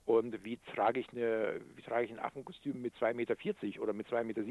und 0.06 0.44
wie 0.44 0.58
trage 0.74 1.00
ich 1.00 1.08
eine, 1.10 1.60
wie 1.74 1.82
trage 1.82 2.04
ich 2.04 2.12
ein 2.12 2.20
Affenkostüm 2.20 2.80
mit 2.80 2.94
2,40 2.94 3.14
Meter 3.14 3.82
oder 3.82 3.92
mit 3.92 4.06
2,70 4.06 4.24
Meter? 4.24 4.42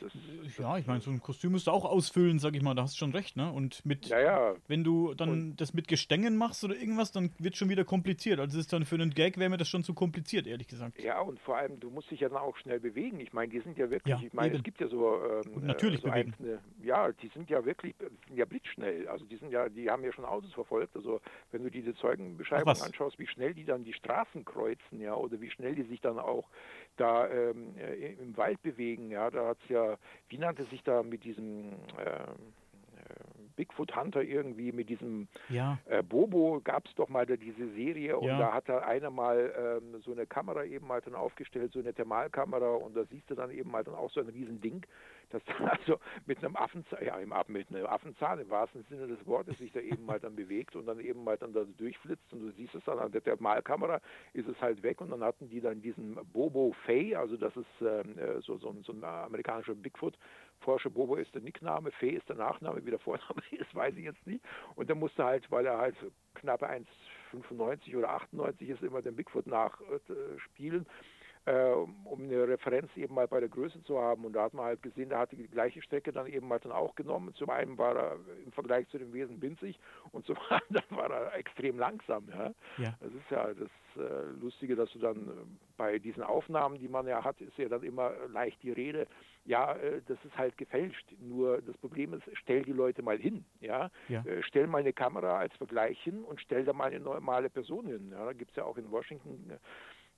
Das, 0.00 0.58
ja, 0.58 0.76
ich 0.76 0.86
meine, 0.86 1.00
so 1.00 1.10
ein 1.10 1.20
Kostüm 1.20 1.52
musst 1.52 1.66
du 1.66 1.70
auch 1.70 1.86
ausfüllen, 1.86 2.38
sag 2.38 2.54
ich 2.54 2.62
mal, 2.62 2.74
da 2.74 2.82
hast 2.82 2.94
du 2.94 2.98
schon 2.98 3.12
recht, 3.12 3.34
ne? 3.34 3.50
Und 3.50 3.84
mit, 3.86 4.06
ja, 4.08 4.20
ja. 4.20 4.54
wenn 4.66 4.84
du 4.84 5.14
dann 5.14 5.30
und 5.30 5.56
das 5.56 5.72
mit 5.72 5.88
Gestängen 5.88 6.36
machst 6.36 6.62
oder 6.62 6.76
irgendwas, 6.76 7.10
dann 7.10 7.30
wird 7.38 7.54
es 7.54 7.58
schon 7.58 7.70
wieder 7.70 7.84
kompliziert. 7.84 8.38
Also 8.38 8.58
ist 8.58 8.70
dann 8.70 8.84
für 8.84 8.96
einen 8.96 9.10
Gag 9.10 9.38
wäre 9.38 9.48
mir 9.48 9.56
das 9.56 9.68
schon 9.68 9.82
zu 9.82 9.94
kompliziert, 9.94 10.46
ehrlich 10.46 10.68
gesagt. 10.68 11.02
Ja, 11.02 11.20
und 11.20 11.40
vor 11.40 11.56
allem, 11.56 11.80
du 11.80 11.88
musst 11.88 12.10
dich 12.10 12.20
ja 12.20 12.28
dann 12.28 12.38
auch 12.38 12.56
schnell 12.58 12.78
bewegen. 12.78 13.18
Ich 13.20 13.32
meine, 13.32 13.50
die 13.50 13.60
sind 13.60 13.78
ja 13.78 13.88
wirklich, 13.90 14.14
ja, 14.14 14.26
ich 14.26 14.34
meine, 14.34 14.56
es 14.56 14.62
gibt 14.62 14.78
ja 14.78 14.88
so, 14.88 15.22
ähm, 15.24 15.64
natürlich 15.64 16.00
so 16.00 16.10
einzelne, 16.10 16.60
ja, 16.82 17.10
die 17.12 17.28
sind 17.28 17.48
ja 17.48 17.64
wirklich, 17.64 17.94
sind 17.98 18.36
ja 18.36 18.44
blitzschnell. 18.44 19.08
Also 19.08 19.24
die 19.24 19.36
sind 19.36 19.52
ja, 19.52 19.70
die 19.70 19.88
haben 19.88 20.04
ja 20.04 20.12
schon 20.12 20.26
Autos 20.26 20.52
verfolgt. 20.52 20.94
Also 20.94 21.22
wenn 21.50 21.62
du 21.62 21.70
diese 21.70 21.94
Zeugenbeschreibung 21.94 22.76
anschaust, 22.76 23.18
wie 23.18 23.26
schnell 23.26 23.54
die 23.54 23.64
dann 23.64 23.84
die 23.84 23.94
Straßen 23.94 24.44
kreuzen, 24.44 24.97
ja, 25.00 25.14
oder 25.14 25.40
wie 25.40 25.50
schnell 25.50 25.74
die 25.74 25.82
sich 25.82 26.00
dann 26.00 26.18
auch 26.18 26.48
da 26.96 27.28
ähm, 27.28 27.74
äh, 27.76 28.14
im 28.14 28.36
Wald 28.36 28.62
bewegen. 28.62 29.10
Ja, 29.10 29.30
da 29.30 29.48
hat 29.48 29.58
es 29.62 29.68
ja, 29.68 29.96
wie 30.28 30.38
nannte 30.38 30.64
sich 30.66 30.82
da 30.82 31.02
mit 31.02 31.24
diesem 31.24 31.72
ähm, 31.98 32.52
äh, 32.96 33.38
Bigfoot 33.56 33.96
Hunter 33.96 34.22
irgendwie 34.22 34.72
mit 34.72 34.88
diesem 34.88 35.28
ja. 35.48 35.78
äh, 35.86 36.02
Bobo 36.02 36.60
gab 36.62 36.86
es 36.86 36.94
doch 36.94 37.08
mal 37.08 37.26
da 37.26 37.36
diese 37.36 37.68
Serie 37.72 38.16
und 38.16 38.28
ja. 38.28 38.38
da 38.38 38.54
hat 38.54 38.68
da 38.68 38.78
einer 38.78 39.10
mal 39.10 39.80
ähm, 39.82 40.00
so 40.02 40.12
eine 40.12 40.26
Kamera 40.26 40.64
eben 40.64 40.86
mal 40.86 41.00
dann 41.00 41.14
aufgestellt, 41.14 41.72
so 41.72 41.80
eine 41.80 41.92
Thermalkamera 41.92 42.74
und 42.74 42.96
da 42.96 43.04
siehst 43.04 43.28
du 43.30 43.34
dann 43.34 43.50
eben 43.50 43.70
mal 43.70 43.82
dann 43.82 43.94
auch 43.94 44.10
so 44.10 44.20
ein 44.20 44.28
riesen 44.28 44.60
Ding 44.60 44.86
dass 45.30 45.42
also 45.70 45.98
mit 46.26 46.38
einem 46.38 46.56
Affenzahn, 46.56 47.04
ja, 47.04 47.16
mit 47.48 47.68
einem 47.68 47.86
Affenzahn 47.86 48.40
im 48.40 48.50
wahrsten 48.50 48.84
Sinne 48.84 49.06
des 49.06 49.24
Wortes 49.26 49.58
sich 49.58 49.72
da 49.72 49.80
eben 49.80 50.04
mal 50.04 50.20
dann 50.20 50.36
bewegt 50.36 50.76
und 50.76 50.86
dann 50.86 51.00
eben 51.00 51.24
mal 51.24 51.36
dann 51.36 51.52
da 51.52 51.64
durchflitzt 51.64 52.32
und 52.32 52.40
du 52.40 52.50
siehst 52.52 52.74
es 52.74 52.84
dann 52.84 52.98
an 52.98 53.12
der 53.12 53.22
Thermalkamera, 53.22 54.00
ist 54.32 54.48
es 54.48 54.60
halt 54.60 54.82
weg 54.82 55.00
und 55.00 55.10
dann 55.10 55.22
hatten 55.22 55.48
die 55.48 55.60
dann 55.60 55.80
diesen 55.80 56.18
Bobo 56.32 56.74
Fay, 56.84 57.14
also 57.14 57.36
das 57.36 57.56
ist 57.56 57.66
ähm, 57.80 58.18
äh, 58.18 58.40
so, 58.40 58.58
so, 58.58 58.74
so 58.82 58.92
ein 58.92 59.04
amerikanischer 59.04 59.74
Bigfoot-Forscher, 59.74 60.90
Bobo 60.90 61.16
ist 61.16 61.34
der 61.34 61.42
Nickname, 61.42 61.90
Fay 61.92 62.10
ist 62.10 62.28
der 62.28 62.36
Nachname, 62.36 62.84
wie 62.84 62.90
der 62.90 62.98
Vorname 62.98 63.42
ist, 63.50 63.74
weiß 63.74 63.96
ich 63.96 64.04
jetzt 64.04 64.26
nicht. 64.26 64.44
Und 64.76 64.88
der 64.88 64.96
musste 64.96 65.24
halt, 65.24 65.50
weil 65.50 65.66
er 65.66 65.78
halt 65.78 65.96
knappe 66.34 66.68
1,95 66.68 67.96
oder 67.96 68.10
98 68.10 68.68
ist, 68.68 68.82
immer 68.82 69.02
den 69.02 69.16
Bigfoot 69.16 69.46
nachspielen. 69.46 70.86
Äh, 70.86 71.17
äh, 71.48 71.72
um 72.04 72.22
eine 72.24 72.46
Referenz 72.46 72.94
eben 72.96 73.14
mal 73.14 73.26
bei 73.26 73.40
der 73.40 73.48
Größe 73.48 73.82
zu 73.84 73.98
haben. 73.98 74.24
Und 74.24 74.34
da 74.34 74.44
hat 74.44 74.54
man 74.54 74.66
halt 74.66 74.82
gesehen, 74.82 75.08
da 75.08 75.20
hat 75.20 75.32
die 75.32 75.48
gleiche 75.48 75.80
Strecke 75.80 76.12
dann 76.12 76.26
eben 76.26 76.46
mal 76.46 76.58
dann 76.58 76.72
auch 76.72 76.94
genommen. 76.94 77.34
Zum 77.34 77.48
einen 77.48 77.78
war 77.78 77.96
er 77.96 78.16
im 78.44 78.52
Vergleich 78.52 78.86
zu 78.88 78.98
dem 78.98 79.12
Wesen 79.14 79.40
winzig 79.40 79.78
und 80.12 80.26
zum 80.26 80.36
anderen 80.50 80.96
war 80.96 81.10
er 81.10 81.34
extrem 81.34 81.78
langsam. 81.78 82.28
Ja? 82.28 82.52
ja. 82.76 82.94
Das 83.00 83.12
ist 83.12 83.30
ja 83.30 83.54
das 83.54 83.70
äh, 83.96 84.40
Lustige, 84.40 84.76
dass 84.76 84.92
du 84.92 84.98
dann 84.98 85.16
äh, 85.16 85.30
bei 85.78 85.98
diesen 85.98 86.22
Aufnahmen, 86.22 86.78
die 86.78 86.88
man 86.88 87.06
ja 87.06 87.24
hat, 87.24 87.40
ist 87.40 87.56
ja 87.56 87.68
dann 87.68 87.82
immer 87.82 88.12
leicht 88.30 88.62
die 88.62 88.72
Rede, 88.72 89.06
ja, 89.46 89.72
äh, 89.76 90.02
das 90.06 90.18
ist 90.26 90.36
halt 90.36 90.58
gefälscht. 90.58 91.06
Nur 91.18 91.62
das 91.62 91.76
Problem 91.78 92.12
ist, 92.12 92.24
stell 92.34 92.62
die 92.62 92.72
Leute 92.72 93.02
mal 93.02 93.16
hin. 93.16 93.46
Ja? 93.60 93.90
ja. 94.08 94.22
Äh, 94.26 94.42
stell 94.42 94.66
mal 94.66 94.78
eine 94.78 94.92
Kamera 94.92 95.38
als 95.38 95.54
Vergleich 95.56 95.98
hin 96.02 96.24
und 96.24 96.40
stell 96.42 96.64
da 96.64 96.74
mal 96.74 96.88
eine 96.88 97.00
normale 97.00 97.48
Person 97.48 97.86
hin. 97.86 98.10
Ja? 98.10 98.26
Da 98.26 98.32
gibt 98.34 98.50
es 98.50 98.56
ja 98.56 98.64
auch 98.64 98.76
in 98.76 98.90
Washington 98.90 99.52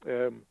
ähm, 0.06 0.46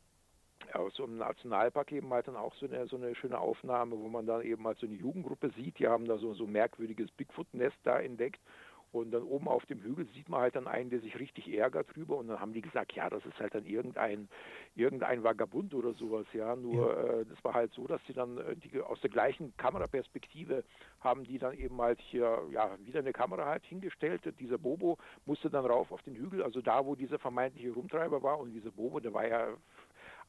aus 0.74 0.94
so 0.94 1.04
einem 1.04 1.18
Nationalpark 1.18 1.92
eben 1.92 2.10
halt 2.12 2.28
dann 2.28 2.36
auch 2.36 2.54
so 2.54 2.66
eine, 2.66 2.86
so 2.86 2.96
eine 2.96 3.14
schöne 3.14 3.38
Aufnahme, 3.38 3.98
wo 3.98 4.08
man 4.08 4.26
dann 4.26 4.42
eben 4.42 4.66
halt 4.66 4.78
so 4.78 4.86
eine 4.86 4.96
Jugendgruppe 4.96 5.50
sieht, 5.56 5.78
die 5.78 5.88
haben 5.88 6.06
da 6.06 6.18
so, 6.18 6.34
so 6.34 6.44
ein 6.44 6.52
merkwürdiges 6.52 7.10
Bigfoot-Nest 7.12 7.76
da 7.84 7.98
entdeckt. 8.00 8.40
Und 8.92 9.12
dann 9.12 9.22
oben 9.22 9.46
auf 9.46 9.64
dem 9.66 9.80
Hügel 9.82 10.06
sieht 10.14 10.28
man 10.28 10.40
halt 10.40 10.56
dann 10.56 10.66
einen, 10.66 10.90
der 10.90 10.98
sich 11.00 11.18
richtig 11.20 11.46
ärgert 11.52 11.94
drüber. 11.94 12.16
Und 12.16 12.26
dann 12.26 12.40
haben 12.40 12.52
die 12.52 12.60
gesagt, 12.60 12.92
ja, 12.92 13.08
das 13.08 13.24
ist 13.24 13.38
halt 13.38 13.54
dann 13.54 13.64
irgendein, 13.64 14.28
irgendein 14.74 15.22
Vagabund 15.22 15.74
oder 15.74 15.92
sowas, 15.94 16.26
ja, 16.32 16.56
nur 16.56 16.88
ja. 16.88 17.20
Äh, 17.20 17.26
das 17.26 17.42
war 17.44 17.54
halt 17.54 17.72
so, 17.72 17.86
dass 17.86 18.00
sie 18.06 18.14
dann 18.14 18.38
äh, 18.38 18.56
die, 18.56 18.80
aus 18.80 19.00
der 19.00 19.10
gleichen 19.10 19.56
Kameraperspektive 19.56 20.64
haben 21.00 21.22
die 21.22 21.38
dann 21.38 21.56
eben 21.56 21.80
halt 21.80 22.00
hier, 22.00 22.42
ja, 22.50 22.76
wieder 22.84 22.98
eine 22.98 23.12
Kamera 23.12 23.46
halt 23.46 23.64
hingestellt, 23.64 24.22
dieser 24.40 24.58
Bobo 24.58 24.98
musste 25.24 25.50
dann 25.50 25.66
rauf 25.66 25.92
auf 25.92 26.02
den 26.02 26.16
Hügel, 26.16 26.42
also 26.42 26.60
da, 26.60 26.84
wo 26.84 26.96
dieser 26.96 27.18
vermeintliche 27.18 27.70
Rumtreiber 27.70 28.22
war 28.22 28.40
und 28.40 28.52
dieser 28.52 28.72
Bobo, 28.72 28.98
der 28.98 29.14
war 29.14 29.26
ja 29.26 29.48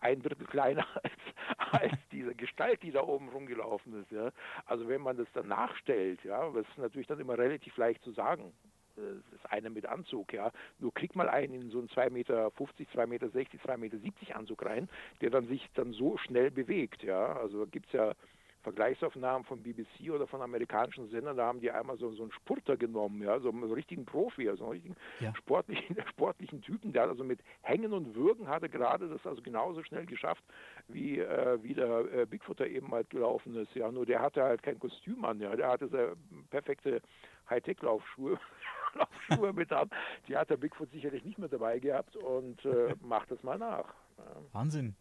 ein 0.01 0.21
Drittel 0.21 0.47
kleiner 0.47 0.85
als, 1.03 1.71
als 1.71 1.93
diese 2.11 2.35
Gestalt, 2.35 2.83
die 2.83 2.91
da 2.91 3.03
oben 3.03 3.29
rumgelaufen 3.29 4.01
ist. 4.01 4.11
Ja. 4.11 4.31
Also 4.65 4.87
wenn 4.87 5.01
man 5.01 5.17
das 5.17 5.27
dann 5.33 5.47
nachstellt, 5.47 6.23
ja, 6.23 6.49
das 6.51 6.67
ist 6.67 6.77
natürlich 6.77 7.07
dann 7.07 7.19
immer 7.19 7.37
relativ 7.37 7.77
leicht 7.77 8.03
zu 8.03 8.11
sagen. 8.11 8.51
Das 8.95 9.39
ist 9.39 9.51
einer 9.51 9.69
mit 9.69 9.85
Anzug, 9.85 10.33
ja. 10.33 10.51
Nur 10.79 10.93
kriegt 10.93 11.15
mal 11.15 11.29
einen 11.29 11.53
in 11.53 11.69
so 11.69 11.79
einen 11.79 11.87
2,50 11.87 12.09
Meter, 12.11 12.47
2,60 12.47 13.07
Meter, 13.07 13.27
2,70 13.27 13.77
Meter 13.77 14.35
Anzug 14.35 14.65
rein, 14.65 14.89
der 15.21 15.29
dann 15.29 15.47
sich 15.47 15.65
dann 15.75 15.93
so 15.93 16.17
schnell 16.17 16.51
bewegt, 16.51 17.03
ja. 17.03 17.33
Also 17.37 17.65
gibt 17.67 17.87
es 17.87 17.93
ja 17.93 18.13
Vergleichsaufnahmen 18.61 19.45
von 19.45 19.63
BBC 19.63 20.11
oder 20.11 20.27
von 20.27 20.41
amerikanischen 20.41 21.09
Sendern, 21.09 21.37
da 21.37 21.45
haben 21.45 21.61
die 21.61 21.71
einmal 21.71 21.97
so, 21.97 22.11
so 22.11 22.23
einen 22.23 22.31
Spurter 22.31 22.77
genommen, 22.77 23.21
ja, 23.21 23.39
so 23.39 23.49
einen 23.49 23.71
richtigen 23.71 24.05
Profi, 24.05 24.47
also 24.49 24.65
einen 24.65 24.73
richtigen 24.73 24.95
ja. 25.19 25.33
sportlichen, 25.35 25.95
sportlichen 26.09 26.61
Typen, 26.61 26.93
der 26.93 27.03
hat 27.03 27.09
also 27.09 27.23
mit 27.23 27.39
Hängen 27.61 27.93
und 27.93 28.15
Würgen 28.15 28.47
hatte 28.47 28.69
gerade 28.69 29.09
das 29.09 29.25
also 29.25 29.41
genauso 29.41 29.83
schnell 29.83 30.05
geschafft, 30.05 30.43
wie, 30.87 31.19
äh, 31.19 31.57
wie 31.63 31.73
der 31.73 32.13
äh, 32.13 32.25
Bigfooter 32.25 32.67
eben 32.67 32.91
halt 32.91 33.09
gelaufen 33.09 33.55
ist, 33.55 33.73
ja, 33.75 33.91
nur 33.91 34.05
der 34.05 34.21
hatte 34.21 34.43
halt 34.43 34.61
kein 34.61 34.79
Kostüm 34.79 35.25
an, 35.25 35.39
ja, 35.39 35.55
der 35.55 35.69
hatte 35.69 35.87
sehr 35.87 36.15
perfekte 36.49 37.01
Hightech-Laufschuhe. 37.49 38.39
Laufschuhe 38.93 39.53
mit 39.53 39.71
an. 39.71 39.89
Die 40.27 40.35
hat 40.35 40.49
der 40.49 40.57
Bigfoot 40.57 40.91
sicherlich 40.91 41.23
nicht 41.23 41.37
mehr 41.37 41.47
dabei 41.47 41.79
gehabt 41.79 42.15
und 42.17 42.63
äh, 42.65 42.93
macht 43.01 43.31
das 43.31 43.41
mal 43.43 43.57
nach. 43.57 43.93
Ja. 44.17 44.25
Wahnsinn. 44.51 44.95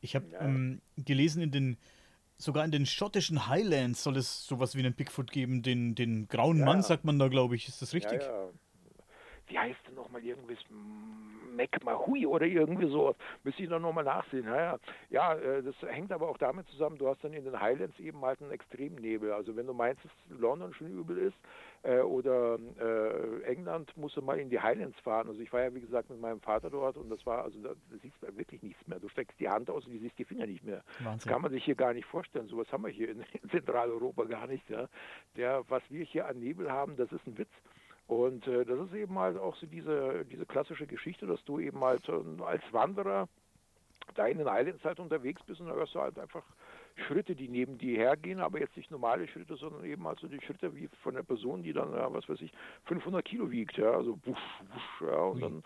Ich 0.00 0.14
habe 0.14 0.26
ja. 0.30 0.40
ähm, 0.42 0.80
gelesen 0.96 1.42
in 1.42 1.50
den 1.50 1.76
sogar 2.42 2.64
in 2.64 2.70
den 2.70 2.86
schottischen 2.86 3.48
Highlands 3.48 4.02
soll 4.02 4.16
es 4.16 4.46
sowas 4.46 4.74
wie 4.74 4.80
einen 4.80 4.94
Bigfoot 4.94 5.30
geben. 5.30 5.62
Den, 5.62 5.94
den 5.94 6.28
grauen 6.28 6.58
ja. 6.58 6.64
Mann 6.64 6.82
sagt 6.82 7.04
man 7.04 7.18
da, 7.18 7.28
glaube 7.28 7.54
ich. 7.54 7.68
Ist 7.68 7.82
das 7.82 7.94
richtig? 7.94 8.22
Ja, 8.22 8.44
ja. 8.44 8.48
Wie 9.48 9.58
heißt 9.58 9.80
denn 9.86 9.94
nochmal 9.94 10.24
irgendwas? 10.24 10.58
McMahui 11.54 12.26
oder 12.26 12.46
irgendwie 12.46 12.88
so. 12.88 13.14
Müsste 13.44 13.62
ich 13.62 13.68
dann 13.68 13.82
nochmal 13.82 14.04
nachsehen. 14.04 14.46
Ja, 14.46 14.56
ja. 14.56 14.78
ja, 15.10 15.34
äh, 15.34 15.62
das 15.62 15.74
hängt 15.82 16.10
aber 16.10 16.28
auch 16.28 16.38
damit 16.38 16.66
zusammen, 16.68 16.96
du 16.96 17.08
hast 17.08 17.22
dann 17.22 17.34
in 17.34 17.44
den 17.44 17.60
Highlands 17.60 17.98
eben 18.00 18.22
halt 18.22 18.40
einen 18.40 18.50
Extremnebel. 18.50 19.32
Also 19.32 19.54
wenn 19.54 19.66
du 19.66 19.74
meinst, 19.74 20.02
dass 20.04 20.38
London 20.38 20.72
schon 20.74 20.88
übel 20.88 21.18
ist 21.18 21.36
oder 22.12 22.58
äh, 22.78 23.42
England, 23.44 23.96
musst 23.96 24.16
du 24.16 24.22
mal 24.22 24.38
in 24.38 24.50
die 24.50 24.60
Highlands 24.60 25.00
fahren. 25.00 25.28
Also 25.28 25.40
ich 25.40 25.52
war 25.52 25.62
ja 25.62 25.74
wie 25.74 25.80
gesagt 25.80 26.10
mit 26.10 26.20
meinem 26.20 26.40
Vater 26.40 26.68
dort 26.68 26.98
und 26.98 27.08
das 27.08 27.24
war, 27.24 27.44
also 27.44 27.58
da, 27.60 27.70
siehst 28.02 28.14
du 28.20 28.36
wirklich 28.36 28.62
nichts 28.62 28.86
mehr. 28.86 29.00
Du 29.00 29.08
steckst 29.08 29.40
die 29.40 29.48
Hand 29.48 29.70
aus 29.70 29.86
und 29.86 29.94
du 29.94 29.98
siehst 29.98 30.18
die 30.18 30.24
Finger 30.24 30.46
nicht 30.46 30.62
mehr. 30.62 30.84
Wahnsinn. 30.98 31.18
Das 31.18 31.26
kann 31.26 31.40
man 31.40 31.50
sich 31.50 31.64
hier 31.64 31.74
gar 31.74 31.94
nicht 31.94 32.04
vorstellen. 32.04 32.48
Sowas 32.48 32.70
haben 32.70 32.84
wir 32.84 32.90
hier 32.90 33.08
in, 33.08 33.24
in 33.42 33.50
Zentraleuropa 33.50 34.24
gar 34.24 34.46
nicht. 34.46 34.68
Ja. 34.68 34.88
Der, 35.36 35.62
was 35.68 35.82
wir 35.88 36.04
hier 36.04 36.26
an 36.26 36.38
Nebel 36.38 36.70
haben, 36.70 36.96
das 36.96 37.10
ist 37.12 37.26
ein 37.26 37.38
Witz. 37.38 37.50
Und 38.06 38.46
äh, 38.46 38.66
das 38.66 38.78
ist 38.78 38.94
eben 38.94 39.18
halt 39.18 39.38
auch 39.38 39.56
so 39.56 39.66
diese, 39.66 40.26
diese 40.26 40.44
klassische 40.44 40.86
Geschichte, 40.86 41.26
dass 41.26 41.42
du 41.44 41.58
eben 41.58 41.80
halt 41.80 42.06
äh, 42.08 42.42
als 42.42 42.62
Wanderer 42.72 43.28
da 44.14 44.26
in 44.26 44.38
den 44.38 44.48
Islands 44.48 44.84
halt 44.84 45.00
unterwegs 45.00 45.42
bist 45.44 45.60
und 45.60 45.68
da 45.68 45.74
hörst 45.74 45.94
du 45.94 46.00
halt 46.00 46.18
einfach 46.18 46.44
Schritte, 47.06 47.34
die 47.34 47.48
neben 47.48 47.78
dir 47.78 47.96
hergehen, 47.96 48.40
aber 48.40 48.60
jetzt 48.60 48.76
nicht 48.76 48.90
normale 48.90 49.26
Schritte, 49.28 49.56
sondern 49.56 49.84
eben 49.84 50.06
halt 50.06 50.18
so 50.20 50.28
die 50.28 50.40
Schritte 50.40 50.74
wie 50.74 50.88
von 51.02 51.14
der 51.14 51.22
Person, 51.22 51.62
die 51.62 51.72
dann, 51.72 51.92
ja, 51.92 52.12
was 52.12 52.28
weiß 52.28 52.40
ich, 52.40 52.52
500 52.84 53.24
Kilo 53.24 53.50
wiegt, 53.50 53.76
ja, 53.76 53.92
also 53.92 54.18
wusch, 54.24 54.62
wusch, 54.72 55.08
ja, 55.08 55.16
und 55.16 55.40
dann 55.40 55.64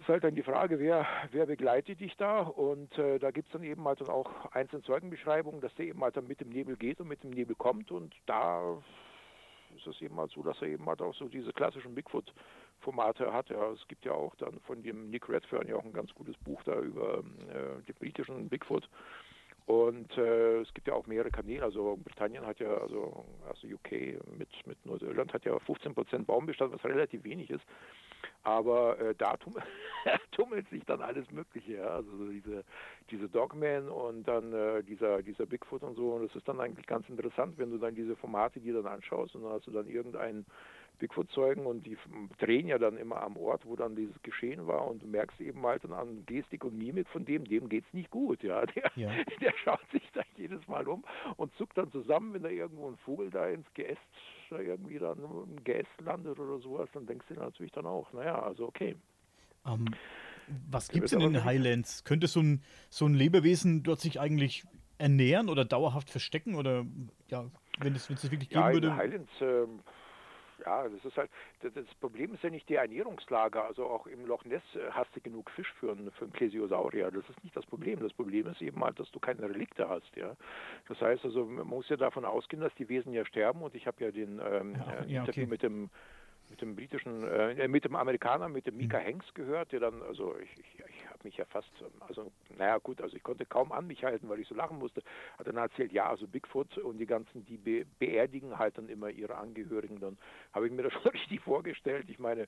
ist 0.00 0.08
halt 0.08 0.22
dann 0.22 0.34
die 0.34 0.42
Frage, 0.42 0.78
wer, 0.78 1.06
wer 1.32 1.46
begleitet 1.46 2.00
dich 2.00 2.16
da? 2.16 2.40
Und 2.40 2.96
äh, 2.98 3.18
da 3.18 3.30
gibt 3.30 3.48
es 3.48 3.52
dann 3.52 3.64
eben 3.64 3.84
halt 3.84 4.00
dann 4.00 4.08
auch 4.08 4.52
einzelne 4.52 4.82
Zeugenbeschreibungen, 4.82 5.60
dass 5.60 5.74
der 5.74 5.86
eben 5.86 6.00
halt 6.02 6.16
dann 6.16 6.26
mit 6.26 6.40
dem 6.40 6.50
Nebel 6.50 6.76
geht 6.76 7.00
und 7.00 7.08
mit 7.08 7.22
dem 7.24 7.30
Nebel 7.30 7.56
kommt 7.56 7.90
und 7.90 8.14
da 8.26 8.80
ist 9.76 9.86
es 9.86 10.00
eben 10.00 10.16
halt 10.16 10.30
so, 10.30 10.42
dass 10.42 10.60
er 10.62 10.68
eben 10.68 10.86
halt 10.86 11.02
auch 11.02 11.14
so 11.14 11.28
diese 11.28 11.52
klassischen 11.52 11.94
Bigfoot-Formate 11.94 13.32
hat. 13.32 13.50
Ja, 13.50 13.70
es 13.72 13.86
gibt 13.88 14.04
ja 14.04 14.12
auch 14.12 14.34
dann 14.36 14.60
von 14.60 14.82
dem 14.82 15.10
Nick 15.10 15.28
Redfern 15.28 15.66
ja 15.68 15.76
auch 15.76 15.84
ein 15.84 15.92
ganz 15.92 16.12
gutes 16.14 16.36
Buch 16.38 16.62
da 16.64 16.80
über 16.80 17.18
äh, 17.18 17.82
den 17.86 17.94
britischen 17.98 18.48
Bigfoot. 18.48 18.88
Und 19.68 20.16
äh, 20.16 20.60
es 20.60 20.72
gibt 20.72 20.88
ja 20.88 20.94
auch 20.94 21.06
mehrere 21.06 21.30
Kanäle, 21.30 21.62
also 21.62 21.98
Britannien 22.02 22.46
hat 22.46 22.58
ja, 22.58 22.74
also, 22.74 23.26
also 23.46 23.66
UK 23.66 24.18
mit, 24.38 24.48
mit 24.64 24.86
Nordirland 24.86 25.30
hat 25.34 25.44
ja 25.44 25.58
15 25.58 25.94
Prozent 25.94 26.26
Baumbestand, 26.26 26.72
was 26.72 26.82
relativ 26.86 27.22
wenig 27.22 27.50
ist. 27.50 27.66
Aber 28.44 28.98
äh, 28.98 29.14
da 29.18 29.36
tummelt, 29.36 29.66
tummelt 30.32 30.66
sich 30.70 30.82
dann 30.86 31.02
alles 31.02 31.30
Mögliche, 31.30 31.74
ja. 31.74 31.96
Also 31.96 32.30
diese, 32.30 32.64
diese 33.10 33.28
Dogman 33.28 33.90
und 33.90 34.26
dann 34.26 34.54
äh, 34.54 34.82
dieser, 34.84 35.22
dieser 35.22 35.44
Bigfoot 35.44 35.82
und 35.82 35.96
so. 35.96 36.14
Und 36.14 36.26
das 36.26 36.34
ist 36.34 36.48
dann 36.48 36.60
eigentlich 36.60 36.86
ganz 36.86 37.06
interessant, 37.10 37.58
wenn 37.58 37.70
du 37.70 37.76
dann 37.76 37.94
diese 37.94 38.16
Formate 38.16 38.60
dir 38.60 38.72
dann 38.72 38.86
anschaust 38.86 39.34
und 39.34 39.42
dann 39.42 39.52
hast 39.52 39.66
du 39.66 39.70
dann 39.70 39.86
irgendeinen 39.86 40.46
Bigfoot-Zeugen 40.98 41.66
und 41.66 41.86
die 41.86 41.96
drehen 42.38 42.66
ja 42.66 42.78
dann 42.78 42.96
immer 42.96 43.22
am 43.22 43.36
Ort, 43.36 43.64
wo 43.64 43.76
dann 43.76 43.96
dieses 43.96 44.20
Geschehen 44.22 44.66
war 44.66 44.86
und 44.86 45.02
du 45.02 45.06
merkst 45.06 45.40
eben 45.40 45.64
halt 45.64 45.84
dann 45.84 45.92
an 45.92 46.24
Gestik 46.26 46.64
und 46.64 46.76
Mimik 46.76 47.08
von 47.08 47.24
dem, 47.24 47.44
dem 47.44 47.68
geht's 47.68 47.92
nicht 47.92 48.10
gut, 48.10 48.42
ja. 48.42 48.64
Der, 48.78 48.90
ja. 48.96 49.10
der 49.40 49.52
schaut 49.64 49.90
sich 49.92 50.02
da 50.12 50.22
jedes 50.36 50.66
Mal 50.68 50.86
um 50.86 51.04
und 51.36 51.54
zuckt 51.56 51.78
dann 51.78 51.90
zusammen, 51.90 52.34
wenn 52.34 52.42
da 52.42 52.48
irgendwo 52.48 52.88
ein 52.88 52.96
Vogel 52.98 53.30
da 53.30 53.48
ins 53.48 53.66
Geäst 53.74 54.00
da 54.50 54.58
irgendwie 54.60 54.98
dann 54.98 55.18
im 55.18 55.62
Geäst 55.64 55.88
landet 56.00 56.38
oder 56.38 56.58
sowas, 56.58 56.88
dann 56.92 57.06
denkst 57.06 57.26
du 57.28 57.34
natürlich 57.34 57.72
dann 57.72 57.86
auch, 57.86 58.12
naja, 58.12 58.40
also 58.40 58.66
okay. 58.66 58.96
Um, 59.64 59.86
ähm, 59.86 59.94
was 60.70 60.88
gibt 60.88 61.04
es 61.04 61.10
denn 61.10 61.20
in 61.20 61.32
den 61.34 61.44
Highlands? 61.44 62.04
Könnte 62.04 62.26
so 62.26 62.40
ein, 62.40 62.62
so 62.88 63.06
ein 63.06 63.14
Lebewesen 63.14 63.82
dort 63.82 64.00
sich 64.00 64.20
eigentlich 64.20 64.64
ernähren 64.96 65.48
oder 65.48 65.64
dauerhaft 65.64 66.10
verstecken 66.10 66.54
oder 66.54 66.86
ja, 67.28 67.50
wenn 67.78 67.94
es, 67.94 68.08
wenn 68.08 68.16
es 68.16 68.30
wirklich 68.30 68.48
geben 68.48 68.60
ja, 68.62 68.72
würde? 68.72 68.88
In 68.88 68.92
den 68.92 68.98
Highlands 68.98 69.40
äh, 69.40 69.66
ja, 70.64 70.88
das 70.88 71.04
ist 71.04 71.16
halt, 71.16 71.30
das 71.62 71.94
Problem 72.00 72.34
ist 72.34 72.42
ja 72.42 72.50
nicht 72.50 72.68
die 72.68 72.74
Ernährungslage. 72.74 73.62
Also 73.62 73.86
auch 73.86 74.06
im 74.06 74.26
Loch 74.26 74.44
Ness 74.44 74.62
äh, 74.74 74.90
hast 74.90 75.14
du 75.14 75.20
genug 75.20 75.50
Fisch 75.50 75.72
für 75.74 75.92
einen, 75.92 76.10
für 76.12 76.24
einen 76.24 76.32
Plesiosaurier. 76.32 77.10
Das 77.10 77.28
ist 77.28 77.42
nicht 77.42 77.56
das 77.56 77.66
Problem. 77.66 78.00
Das 78.00 78.12
Problem 78.12 78.46
ist 78.46 78.62
eben 78.62 78.82
halt, 78.82 78.98
dass 78.98 79.10
du 79.10 79.20
keine 79.20 79.42
Relikte 79.42 79.88
hast. 79.88 80.14
Ja, 80.16 80.36
das 80.88 81.00
heißt 81.00 81.24
also, 81.24 81.44
man 81.44 81.66
muss 81.66 81.88
ja 81.88 81.96
davon 81.96 82.24
ausgehen, 82.24 82.62
dass 82.62 82.74
die 82.74 82.88
Wesen 82.88 83.12
ja 83.12 83.24
sterben. 83.24 83.62
Und 83.62 83.74
ich 83.74 83.86
habe 83.86 84.02
ja 84.04 84.10
den 84.10 84.40
ähm, 84.40 84.74
ja, 84.74 84.92
äh, 84.92 85.12
ja, 85.12 85.20
Interview 85.20 85.44
okay. 85.44 85.46
mit 85.46 85.62
dem 85.62 85.90
mit 86.50 86.62
dem 86.62 86.76
britischen, 86.76 87.24
äh, 87.28 87.68
mit 87.68 87.84
dem 87.84 87.94
Amerikaner, 87.94 88.48
mit 88.48 88.66
dem 88.66 88.76
Mika 88.76 88.98
mhm. 88.98 89.04
Hanks 89.04 89.34
gehört, 89.34 89.70
der 89.72 89.80
dann, 89.80 90.02
also 90.02 90.34
ich, 90.38 90.50
ich, 90.58 90.78
ich 90.78 91.07
habe 91.18 91.28
mich 91.28 91.36
ja 91.36 91.44
fast, 91.46 91.70
also 92.00 92.30
naja 92.56 92.78
gut, 92.78 93.00
also 93.00 93.16
ich 93.16 93.22
konnte 93.22 93.44
kaum 93.44 93.72
an 93.72 93.86
mich 93.86 94.04
halten, 94.04 94.28
weil 94.28 94.40
ich 94.40 94.48
so 94.48 94.54
lachen 94.54 94.78
musste. 94.78 95.02
Hat 95.36 95.46
dann 95.46 95.56
erzählt, 95.56 95.92
ja, 95.92 96.08
also 96.08 96.26
Bigfoot 96.26 96.78
und 96.78 96.98
die 96.98 97.06
ganzen, 97.06 97.44
die 97.44 97.56
be 97.56 97.84
beerdigen 97.98 98.58
halt 98.58 98.78
dann 98.78 98.88
immer 98.88 99.10
ihre 99.10 99.36
Angehörigen. 99.36 99.98
Dann 100.00 100.16
habe 100.52 100.66
ich 100.66 100.72
mir 100.72 100.82
das 100.82 100.92
schon 100.92 101.02
richtig 101.12 101.40
vorgestellt. 101.40 102.08
Ich 102.08 102.18
meine, 102.18 102.46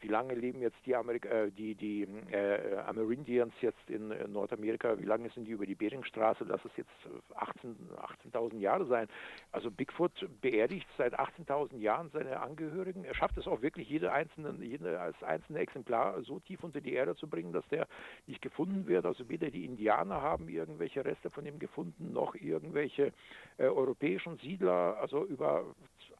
wie 0.00 0.08
lange 0.08 0.34
leben 0.34 0.60
jetzt 0.60 0.76
die, 0.86 0.94
Amerika 0.94 1.28
äh, 1.28 1.50
die, 1.50 1.74
die 1.74 2.02
äh, 2.30 2.76
Amerindians 2.86 3.52
jetzt 3.60 3.88
in, 3.88 4.10
in, 4.10 4.32
Nordamerika, 4.32 4.98
wie 4.98 5.04
lange 5.04 5.30
sind 5.30 5.46
die 5.46 5.52
über 5.52 5.66
die 5.66 5.74
Beringstraße? 5.74 6.44
Lass 6.44 6.64
es 6.64 6.72
jetzt 6.76 6.90
18.000 7.34 8.34
18 8.34 8.60
Jahre 8.60 8.86
sein. 8.86 9.08
Also 9.50 9.70
Bigfoot 9.70 10.28
beerdigt 10.40 10.86
seit 10.96 11.18
18.000 11.18 11.78
Jahren 11.78 12.10
seine 12.10 12.40
Angehörigen. 12.40 13.04
Er 13.04 13.14
schafft 13.14 13.36
es 13.36 13.46
auch 13.46 13.62
wirklich, 13.62 13.88
jede 13.88 14.12
einzelne, 14.12 14.54
jede, 14.64 15.00
als 15.00 15.20
einzelne 15.22 15.60
Exemplar 15.60 16.22
so 16.22 16.40
tief 16.40 16.62
unter 16.64 16.80
die 16.80 16.92
Erde 16.92 17.14
zu 17.16 17.28
bringen, 17.28 17.52
dass 17.52 17.66
der 17.68 17.86
nicht 18.26 18.42
gefunden 18.42 18.86
wird. 18.86 19.06
Also 19.06 19.28
weder 19.28 19.50
die 19.50 19.64
Indianer 19.64 20.22
haben 20.22 20.48
irgendwelche 20.48 21.04
Reste 21.04 21.30
von 21.30 21.46
ihm 21.46 21.58
gefunden, 21.58 22.12
noch 22.12 22.34
irgendwelche 22.34 23.12
äh, 23.58 23.64
europäischen 23.64 24.38
Siedler. 24.38 24.96
Also 25.00 25.24
über 25.24 25.64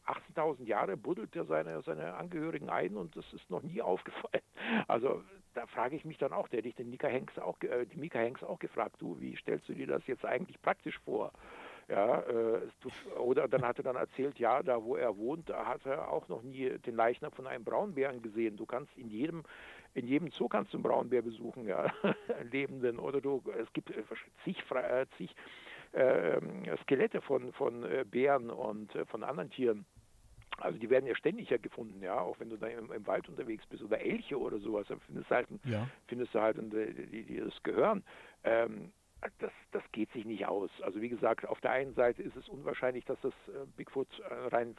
18.000 0.06 0.66
Jahre 0.66 0.96
buddelt 0.96 1.34
er 1.36 1.44
seine, 1.44 1.82
seine 1.82 2.14
Angehörigen 2.14 2.70
ein 2.70 2.96
und 2.96 3.16
das 3.16 3.32
ist 3.32 3.48
noch 3.50 3.62
nie 3.62 3.82
aufgefallen. 3.82 4.42
Also 4.88 5.22
da 5.54 5.66
frage 5.66 5.96
ich 5.96 6.04
mich 6.04 6.18
dann 6.18 6.32
auch, 6.32 6.48
der 6.48 6.58
hätte 6.58 6.68
ich 6.68 6.74
den 6.74 6.88
Mika 6.90 7.08
Hanks 7.08 7.38
auch, 7.38 7.60
äh, 7.62 7.84
die 7.86 7.98
Mika 7.98 8.18
Hanks 8.18 8.42
auch 8.42 8.58
gefragt, 8.58 8.96
du, 9.00 9.20
wie 9.20 9.36
stellst 9.36 9.68
du 9.68 9.74
dir 9.74 9.86
das 9.86 10.06
jetzt 10.06 10.24
eigentlich 10.24 10.60
praktisch 10.62 10.98
vor? 11.00 11.32
Ja, 11.88 12.20
äh, 12.20 12.60
oder 13.18 13.48
dann 13.48 13.62
hat 13.62 13.78
er 13.78 13.84
dann 13.84 13.96
erzählt, 13.96 14.38
ja, 14.38 14.62
da 14.62 14.82
wo 14.82 14.96
er 14.96 15.16
wohnt, 15.16 15.50
da 15.50 15.66
hat 15.66 15.84
er 15.84 16.10
auch 16.10 16.28
noch 16.28 16.42
nie 16.42 16.70
den 16.78 16.94
Leichnam 16.94 17.32
von 17.32 17.46
einem 17.46 17.64
Braunbären 17.64 18.22
gesehen. 18.22 18.56
Du 18.56 18.66
kannst 18.66 18.96
in 18.96 19.08
jedem 19.08 19.42
in 19.94 20.06
jedem 20.06 20.30
Zoo 20.30 20.48
kannst 20.48 20.72
du 20.72 20.78
einen 20.78 20.84
Braunbär 20.84 21.22
besuchen, 21.22 21.66
ja, 21.66 21.92
lebenden. 22.50 22.98
Oder 22.98 23.20
du, 23.20 23.42
es 23.58 23.70
gibt 23.72 23.90
äh, 23.90 24.02
zig, 24.44 24.62
äh, 24.70 25.06
zig 25.18 25.34
äh, 25.92 26.40
Skelette 26.82 27.20
von, 27.20 27.52
von 27.52 27.84
äh, 27.84 28.04
Bären 28.08 28.50
und 28.50 28.92
von 29.08 29.22
anderen 29.22 29.50
Tieren. 29.50 29.84
Also 30.62 30.78
die 30.78 30.90
werden 30.90 31.06
ja 31.06 31.14
ständig 31.14 31.50
ja 31.50 31.56
gefunden, 31.56 32.02
ja, 32.02 32.20
auch 32.20 32.38
wenn 32.40 32.50
du 32.50 32.56
da 32.56 32.66
im, 32.66 32.92
im 32.92 33.06
Wald 33.06 33.28
unterwegs 33.28 33.66
bist 33.66 33.82
oder 33.82 34.00
Elche 34.00 34.38
oder 34.38 34.58
sowas, 34.58 34.86
dann 34.88 35.00
findest 35.00 35.30
du 35.30 35.34
halt, 35.34 35.48
ja. 35.64 35.88
findest 36.06 36.34
du 36.34 36.40
halt 36.40 36.56
die, 36.56 37.06
die, 37.06 37.22
die 37.24 37.40
das 37.40 37.62
gehören. 37.62 38.04
Ähm, 38.44 38.92
das, 39.38 39.52
das 39.70 39.82
geht 39.92 40.10
sich 40.12 40.24
nicht 40.24 40.46
aus. 40.46 40.70
Also 40.82 41.00
wie 41.00 41.08
gesagt, 41.08 41.46
auf 41.46 41.60
der 41.60 41.70
einen 41.70 41.94
Seite 41.94 42.22
ist 42.22 42.36
es 42.36 42.48
unwahrscheinlich, 42.48 43.04
dass 43.04 43.20
das 43.20 43.32
äh, 43.48 43.66
Bigfoot 43.76 44.08
äh, 44.18 44.34
rein 44.48 44.74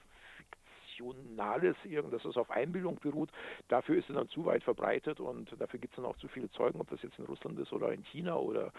fiktionales, 0.94 1.76
dass 2.12 2.26
es 2.26 2.38
auf 2.38 2.52
Einbildung 2.52 3.00
beruht. 3.00 3.30
Dafür 3.68 3.98
ist 3.98 4.10
es 4.10 4.16
dann 4.16 4.30
zu 4.30 4.46
weit 4.46 4.64
verbreitet 4.64 5.20
und 5.20 5.50
dafür 5.60 5.80
gibt 5.80 5.94
es 5.94 5.96
dann 5.98 6.06
auch 6.06 6.18
zu 6.18 6.28
viele 6.28 6.50
Zeugen, 6.52 6.80
ob 6.80 6.90
das 6.90 7.02
jetzt 7.02 7.18
in 7.20 7.26
Russland 7.26 7.60
ist 7.60 7.74
oder 7.74 7.92
in 7.92 8.04
China 8.04 8.36
oder 8.36 8.72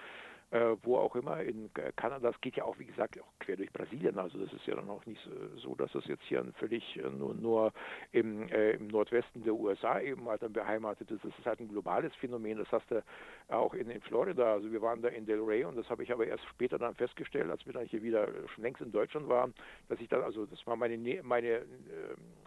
äh, 0.50 0.76
wo 0.82 0.96
auch 0.96 1.16
immer. 1.16 1.40
In 1.42 1.70
Kanada, 1.96 2.30
das 2.30 2.40
geht 2.40 2.56
ja 2.56 2.64
auch, 2.64 2.78
wie 2.78 2.86
gesagt, 2.86 3.20
auch 3.20 3.32
quer 3.40 3.56
durch 3.56 3.72
Brasilien. 3.72 4.18
Also 4.18 4.38
das 4.38 4.52
ist 4.52 4.66
ja 4.66 4.74
dann 4.74 4.88
auch 4.90 5.04
nicht 5.06 5.20
so, 5.56 5.74
dass 5.74 5.92
das 5.92 6.06
jetzt 6.06 6.22
hier 6.24 6.44
völlig 6.58 6.96
äh, 6.96 7.08
nur, 7.10 7.34
nur 7.34 7.72
im, 8.12 8.48
äh, 8.48 8.72
im 8.72 8.88
Nordwesten 8.88 9.42
der 9.42 9.54
USA 9.54 10.00
eben 10.00 10.28
halt 10.28 10.42
dann 10.42 10.52
beheimatet 10.52 11.10
ist. 11.10 11.24
Das 11.24 11.36
ist 11.38 11.46
halt 11.46 11.60
ein 11.60 11.68
globales 11.68 12.14
Phänomen. 12.16 12.58
Das 12.58 12.70
hast 12.72 12.90
du 12.90 13.02
auch 13.48 13.74
in, 13.74 13.90
in 13.90 14.00
Florida. 14.02 14.52
Also 14.54 14.70
wir 14.70 14.82
waren 14.82 15.02
da 15.02 15.08
in 15.08 15.26
Del 15.26 15.40
Rey 15.40 15.64
und 15.64 15.76
das 15.76 15.88
habe 15.90 16.02
ich 16.02 16.12
aber 16.12 16.26
erst 16.26 16.44
später 16.46 16.78
dann 16.78 16.94
festgestellt, 16.94 17.50
als 17.50 17.64
wir 17.66 17.72
dann 17.72 17.86
hier 17.86 18.02
wieder 18.02 18.28
schon 18.54 18.64
längst 18.64 18.80
in 18.80 18.92
Deutschland 18.92 19.28
waren, 19.28 19.54
dass 19.88 20.00
ich 20.00 20.08
dann, 20.08 20.22
also 20.22 20.46
das 20.46 20.64
war 20.66 20.76
meine 20.76 20.94
meine 21.22 21.48
äh, 21.48 21.62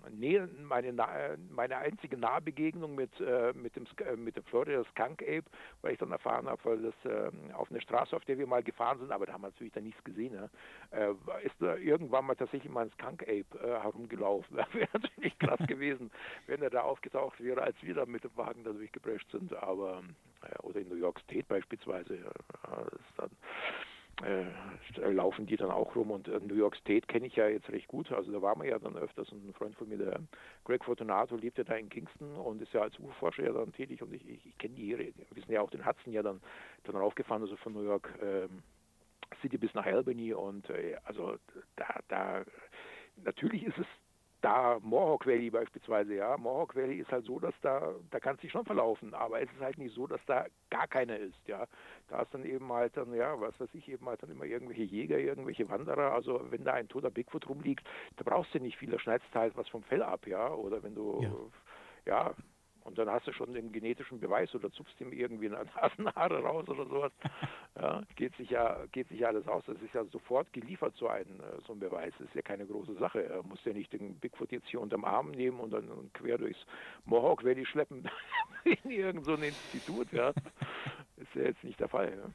meine, 0.10 0.94
meine 1.50 1.78
einzige 1.78 2.18
Nahbegegnung 2.18 2.96
mit, 2.96 3.12
äh, 3.20 3.54
mit 3.54 3.76
dem 3.76 3.86
mit 4.24 4.36
dem 4.36 4.44
Florida 4.46 4.84
Skunk 4.92 5.22
Ape, 5.24 5.44
weil 5.82 5.94
ich 5.94 6.00
dann 6.00 6.12
erfahren 6.12 6.48
habe, 6.48 6.64
weil 6.64 6.82
das 6.82 7.12
äh, 7.12 7.32
auf 7.54 7.70
eine 7.70 7.82
Straße, 7.82 8.16
auf 8.16 8.26
der 8.26 8.38
wir 8.38 8.48
mal 8.48 8.64
gefahren 8.64 9.00
sind, 9.00 9.12
aber 9.12 9.26
da 9.26 9.34
haben 9.34 9.42
wir 9.42 9.50
natürlich 9.50 9.74
dann 9.74 9.84
nichts 9.84 10.04
gesehen, 10.04 10.34
ne? 10.34 10.50
äh, 10.92 11.12
ist 11.46 11.56
da 11.60 11.76
irgendwann 11.76 12.26
mal 12.26 12.36
tatsächlich 12.36 12.72
mal 12.72 12.86
ein 12.86 12.92
Skunk 12.92 13.24
Ape 13.24 13.46
äh, 13.62 13.82
herumgelaufen. 13.82 14.58
Das 14.58 14.68
wäre 14.74 14.90
natürlich 14.94 15.38
krass 15.40 15.60
gewesen, 15.68 16.12
wenn 16.48 16.62
er 16.62 16.70
da 16.70 16.82
aufgetaucht 16.82 17.42
wäre, 17.44 17.62
als 17.62 17.76
wir 17.82 17.94
da 17.94 18.06
mit 18.06 18.24
dem 18.24 18.36
Wagen 18.36 18.64
da 18.64 18.72
durchgeprescht 18.72 19.30
sind. 19.32 19.54
Aber 19.54 20.04
oder 20.64 20.80
in 20.80 20.90
New 20.90 20.96
York 20.96 21.20
State 21.22 21.46
beispielsweise, 21.48 22.16
ja, 22.16 22.82
ist 22.82 23.18
dann 23.18 23.32
äh, 24.24 25.12
laufen 25.12 25.46
die 25.46 25.58
dann 25.58 25.72
auch 25.72 25.96
rum. 25.96 26.12
Und 26.12 26.28
äh, 26.28 26.40
New 26.40 26.56
York 26.56 26.76
State 26.78 27.08
kenne 27.08 27.28
ich 27.28 27.36
ja 27.36 27.48
jetzt 27.48 27.70
recht 27.70 27.88
gut. 27.88 28.12
Also 28.12 28.32
da 28.32 28.42
waren 28.42 28.62
wir 28.62 28.70
ja 28.70 28.80
dann 28.80 28.98
öfters. 28.98 29.32
Und 29.32 29.48
ein 29.48 29.54
Freund 29.54 29.76
von 29.76 29.90
mir, 29.90 29.98
der 29.98 30.20
Greg 30.64 30.84
Fortunato, 30.84 31.36
lebte 31.36 31.64
da 31.64 31.76
in 31.76 31.90
Kingston 31.90 32.36
und 32.36 32.62
ist 32.62 32.74
ja 32.74 32.82
als 32.82 32.98
Urforscher 33.00 33.44
ja 33.44 33.54
dann 33.54 33.74
tätig. 33.74 34.02
Und 34.02 34.14
ich, 34.14 34.28
ich, 34.28 34.46
ich 34.46 34.58
kenne 34.58 34.76
die. 34.76 34.98
Wir 34.98 35.44
sind 35.44 35.50
ja 35.52 35.62
auch 35.62 35.70
den 35.70 35.86
Hudson 35.86 36.14
ja 36.14 36.24
dann, 36.24 36.42
dann 36.84 36.96
raufgefahren, 36.96 37.44
also 37.44 37.56
von 37.58 37.74
New 37.74 37.84
York 37.84 38.10
ähm, 38.22 38.64
City 39.42 39.58
bis 39.58 39.74
nach 39.74 39.86
Albany. 39.86 40.34
Und 40.34 40.70
äh, 40.70 40.98
also 41.04 41.38
da, 41.76 42.00
da, 42.08 42.44
natürlich 43.24 43.64
ist 43.66 43.78
es 43.78 43.88
da 44.42 44.80
Mohawk 44.82 45.26
Valley 45.26 45.50
beispielsweise, 45.50 46.16
ja, 46.16 46.38
Mohawk 46.38 46.76
Valley 46.76 47.00
ist 47.00 47.12
halt 47.12 47.26
so, 47.26 47.40
dass 47.40 47.54
da, 47.62 47.96
da 48.12 48.20
kannst 48.20 48.42
du 48.42 48.48
dich 48.48 48.52
schon 48.52 48.66
verlaufen, 48.66 49.14
aber 49.14 49.42
es 49.42 49.52
ist 49.52 49.62
halt 49.62 49.78
nicht 49.78 49.96
so, 49.96 50.08
dass 50.08 50.24
da 50.26 50.46
gar 50.70 50.88
keiner 50.88 51.18
ist, 51.18 51.48
ja. 51.48 51.66
Da 52.08 52.22
ist 52.22 52.34
dann 52.34 52.46
eben 52.46 52.72
halt 52.72 52.96
dann, 52.98 53.14
ja, 53.14 53.40
was 53.40 53.60
weiß 53.60 53.70
ich, 53.74 53.88
eben 53.90 54.06
halt 54.06 54.22
dann 54.22 54.32
immer 54.32 54.46
irgendwelche 54.46 54.84
Jäger, 54.84 55.18
irgendwelche 55.18 55.68
Wanderer, 55.70 56.14
also 56.14 56.42
wenn 56.50 56.64
da 56.64 56.74
ein 56.74 56.88
toter 56.88 57.10
Bigfoot 57.10 57.50
rumliegt, 57.50 57.86
da 58.18 58.24
brauchst 58.24 58.54
du 58.54 58.60
nicht 58.60 58.78
viel, 58.78 58.92
da 58.92 59.00
schneidest 59.00 59.34
du 59.34 59.40
halt 59.40 59.58
was 59.58 59.68
vom 59.70 59.84
Fell 59.84 60.04
ab, 60.04 60.28
ja, 60.28 60.54
oder 60.54 60.84
wenn 60.84 60.96
du, 60.96 61.22
ja, 62.06 62.28
ja 62.28 62.36
und 62.88 62.98
dann 62.98 63.10
hast 63.10 63.28
du 63.28 63.34
schon 63.34 63.54
den 63.54 63.74
genetischen 63.74 64.18
Beweis 64.18 64.56
oder 64.56 64.72
zupfst 64.72 65.00
ihm 65.02 65.12
irgendwie 65.12 65.48
eine 65.48 65.66
Nasenhaare 65.76 66.42
raus 66.42 66.70
oder 66.70 66.86
sowas. 66.86 67.12
Ja, 67.76 68.02
geht 68.16 68.34
sich 68.38 68.50
ja, 68.50 68.86
geht 68.94 69.10
sich 69.10 69.20
ja 69.20 69.28
alles 69.28 69.46
aus. 69.46 69.64
Das 69.68 69.76
ist 69.82 69.94
ja 69.94 70.06
sofort 70.06 70.52
geliefert, 70.54 70.96
so 70.96 71.10
ein, 71.10 71.26
äh, 71.26 71.62
so 71.68 71.74
ein 71.74 71.80
Beweis. 71.80 72.14
Das 72.18 72.30
ist 72.30 72.36
ja 72.36 72.42
keine 72.42 72.66
große 72.66 72.96
Sache. 72.96 73.26
Er 73.26 73.44
muss 73.44 73.60
ja 73.66 73.74
nicht 73.74 73.92
den 73.92 74.16
Bigfoot 74.16 74.54
jetzt 74.54 74.70
hier 74.70 74.80
unterm 74.80 75.04
Arm 75.04 75.32
nehmen 75.32 75.60
und 75.60 75.72
dann 75.72 75.90
quer 76.14 76.38
durchs 76.38 76.66
Mohawk 77.04 77.44
Valley 77.44 77.66
schleppen 77.66 78.10
in 78.64 78.90
irgendein 78.90 79.24
so 79.24 79.34
Institut. 79.36 80.12
Ja. 80.14 80.30
Ist 81.18 81.36
ja 81.36 81.42
jetzt 81.44 81.64
nicht 81.66 81.80
der 81.82 81.90
Fall. 81.90 82.18
Ja. 82.18 82.32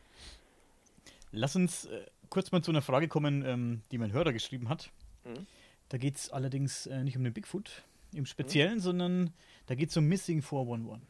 Lass 1.31 1.57
uns 1.57 1.87
äh, 1.87 2.05
kurz 2.29 2.53
mal 2.53 2.61
zu 2.61 2.73
einer 2.73 2.83
Frage 2.83 3.09
kommen, 3.09 3.43
ähm, 3.43 3.81
die 3.91 3.97
mein 3.97 4.13
Hörer 4.13 4.35
geschrieben 4.35 4.69
hat. 4.69 4.91
Mhm. 5.25 5.47
Da 5.89 5.97
geht 5.97 6.17
es 6.17 6.31
allerdings 6.31 6.87
äh, 6.87 7.03
nicht 7.05 7.17
um 7.17 7.25
den 7.25 7.33
Bigfoot 7.33 7.85
im 8.15 8.27
Speziellen, 8.27 8.77
mhm. 8.77 8.81
sondern 8.81 9.31
da 9.67 9.75
geht 9.75 9.91
es 9.91 9.97
um 9.97 10.07
Missing 10.07 10.43
411. 10.43 11.01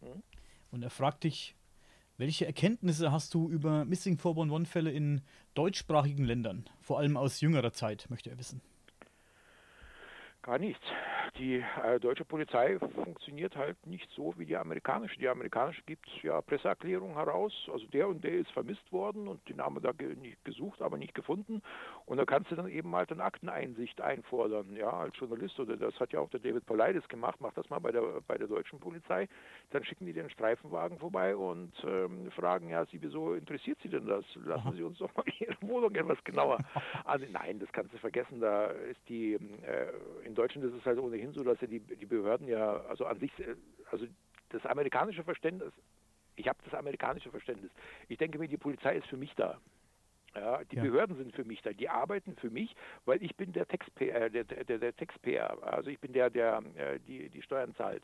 Mhm. 0.00 0.22
Und 0.70 0.82
er 0.82 0.90
fragt 0.90 1.24
dich, 1.24 1.54
welche 2.16 2.46
Erkenntnisse 2.46 3.12
hast 3.12 3.32
du 3.34 3.48
über 3.48 3.84
Missing 3.84 4.16
411-Fälle 4.16 4.90
in 4.90 5.22
deutschsprachigen 5.54 6.24
Ländern, 6.24 6.68
vor 6.80 6.98
allem 6.98 7.16
aus 7.16 7.40
jüngerer 7.40 7.72
Zeit, 7.72 8.10
möchte 8.10 8.30
er 8.30 8.38
wissen? 8.38 8.60
Gar 10.42 10.58
nichts. 10.58 10.84
Die 11.36 11.64
äh, 11.84 12.00
deutsche 12.00 12.24
Polizei 12.24 12.78
funktioniert 12.78 13.56
halt 13.56 13.76
nicht 13.86 14.08
so 14.10 14.34
wie 14.36 14.46
die 14.46 14.56
amerikanische. 14.56 15.18
Die 15.18 15.28
amerikanische 15.28 15.82
gibt 15.82 16.06
ja 16.22 16.40
Presseerklärungen 16.40 17.16
heraus, 17.16 17.52
also 17.72 17.86
der 17.86 18.08
und 18.08 18.24
der 18.24 18.34
ist 18.34 18.50
vermisst 18.52 18.92
worden 18.92 19.28
und 19.28 19.46
den 19.48 19.60
haben 19.60 19.76
wir 19.76 19.80
da 19.80 19.92
ge 19.92 20.14
nicht 20.16 20.44
gesucht, 20.44 20.82
aber 20.82 20.96
nicht 20.96 21.14
gefunden. 21.14 21.62
Und 22.06 22.18
da 22.18 22.24
kannst 22.24 22.50
du 22.50 22.56
dann 22.56 22.68
eben 22.68 22.94
halt 22.94 23.12
eine 23.12 23.22
Akteneinsicht 23.22 24.00
einfordern, 24.00 24.74
ja, 24.76 24.90
als 24.90 25.16
Journalist. 25.18 25.58
Oder 25.60 25.76
das 25.76 25.98
hat 26.00 26.12
ja 26.12 26.20
auch 26.20 26.30
der 26.30 26.40
David 26.40 26.66
Paulides 26.66 27.06
gemacht, 27.08 27.40
macht 27.40 27.56
das 27.56 27.68
mal 27.70 27.78
bei 27.78 27.92
der 27.92 28.02
bei 28.26 28.38
der 28.38 28.48
deutschen 28.48 28.80
Polizei. 28.80 29.28
Dann 29.70 29.84
schicken 29.84 30.06
die 30.06 30.12
den 30.12 30.30
Streifenwagen 30.30 30.98
vorbei 30.98 31.36
und 31.36 31.72
ähm, 31.84 32.30
fragen, 32.32 32.70
ja, 32.70 32.86
Sie, 32.86 33.02
wieso 33.02 33.34
interessiert 33.34 33.78
Sie 33.82 33.88
denn 33.88 34.06
das? 34.06 34.24
Lassen 34.34 34.72
Sie 34.74 34.82
uns 34.82 34.98
doch 34.98 35.14
mal 35.14 35.24
Ihre 35.38 35.56
Wohnung 35.60 35.94
etwas 35.94 36.22
genauer. 36.24 36.58
Also 37.04 37.26
nein, 37.30 37.58
das 37.58 37.70
kannst 37.72 37.92
du 37.92 37.98
vergessen. 37.98 38.40
Da 38.40 38.66
ist 38.66 39.00
die 39.08 39.34
äh, 39.34 39.92
in 40.24 40.34
Deutschland 40.34 40.66
ist 40.66 40.74
es 40.74 40.84
halt 40.84 40.98
ohnehin 40.98 41.17
ohnehin 41.18 41.32
so, 41.32 41.42
dass 41.42 41.60
ja 41.60 41.66
die, 41.66 41.80
die 41.80 42.06
Behörden 42.06 42.48
ja, 42.48 42.80
also 42.88 43.06
an 43.06 43.18
sich, 43.18 43.36
äh, 43.40 43.56
also 43.90 44.06
das 44.50 44.64
amerikanische 44.66 45.24
Verständnis, 45.24 45.72
ich 46.36 46.48
habe 46.48 46.58
das 46.64 46.74
amerikanische 46.74 47.30
Verständnis. 47.30 47.70
Ich 48.08 48.18
denke 48.18 48.38
mir, 48.38 48.48
die 48.48 48.56
Polizei 48.56 48.96
ist 48.96 49.08
für 49.08 49.16
mich 49.16 49.34
da. 49.34 49.58
Ja, 50.34 50.62
die 50.64 50.76
ja. 50.76 50.82
Behörden 50.82 51.16
sind 51.16 51.34
für 51.34 51.44
mich 51.44 51.62
da, 51.62 51.72
die 51.72 51.88
arbeiten 51.88 52.36
für 52.36 52.50
mich, 52.50 52.76
weil 53.06 53.22
ich 53.22 53.34
bin 53.34 53.52
der 53.52 53.66
Taxpayer, 53.66 54.26
äh, 54.26 54.30
der, 54.30 54.44
der, 54.44 54.78
der 54.78 54.94
Taxpayer, 54.94 55.58
also 55.62 55.90
ich 55.90 55.98
bin 55.98 56.12
der, 56.12 56.30
der 56.30 56.62
äh, 56.76 57.00
die, 57.00 57.28
die 57.30 57.42
Steuern 57.42 57.74
zahlt. 57.74 58.02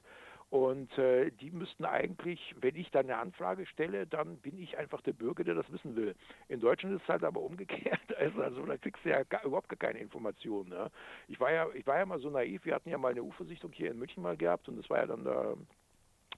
Und 0.50 0.96
äh, 0.98 1.30
die 1.32 1.50
müssten 1.50 1.84
eigentlich, 1.84 2.54
wenn 2.60 2.76
ich 2.76 2.90
dann 2.90 3.06
eine 3.06 3.18
Anfrage 3.18 3.66
stelle, 3.66 4.06
dann 4.06 4.36
bin 4.38 4.56
ich 4.58 4.78
einfach 4.78 5.00
der 5.00 5.12
Bürger, 5.12 5.42
der 5.42 5.54
das 5.54 5.70
wissen 5.72 5.96
will. 5.96 6.14
In 6.48 6.60
Deutschland 6.60 6.94
ist 6.94 7.02
es 7.02 7.08
halt 7.08 7.24
aber 7.24 7.40
umgekehrt. 7.40 8.00
Also, 8.16 8.42
also 8.42 8.64
da 8.64 8.76
kriegst 8.78 9.04
du 9.04 9.10
ja 9.10 9.24
gar, 9.24 9.44
überhaupt 9.44 9.68
gar 9.68 9.76
keine 9.76 9.98
Informationen. 9.98 10.70
Ne? 10.70 10.90
Ich 11.26 11.40
war 11.40 11.52
ja, 11.52 11.66
ich 11.74 11.84
war 11.86 11.98
ja 11.98 12.06
mal 12.06 12.20
so 12.20 12.30
naiv. 12.30 12.64
Wir 12.64 12.74
hatten 12.74 12.88
ja 12.88 12.96
mal 12.96 13.10
eine 13.10 13.22
U-Versichtung 13.22 13.72
hier 13.72 13.90
in 13.90 13.98
München 13.98 14.22
mal 14.22 14.36
gehabt 14.36 14.68
und 14.68 14.76
das 14.76 14.88
war 14.88 14.98
ja 14.98 15.06
dann 15.06 15.24
da, 15.24 15.54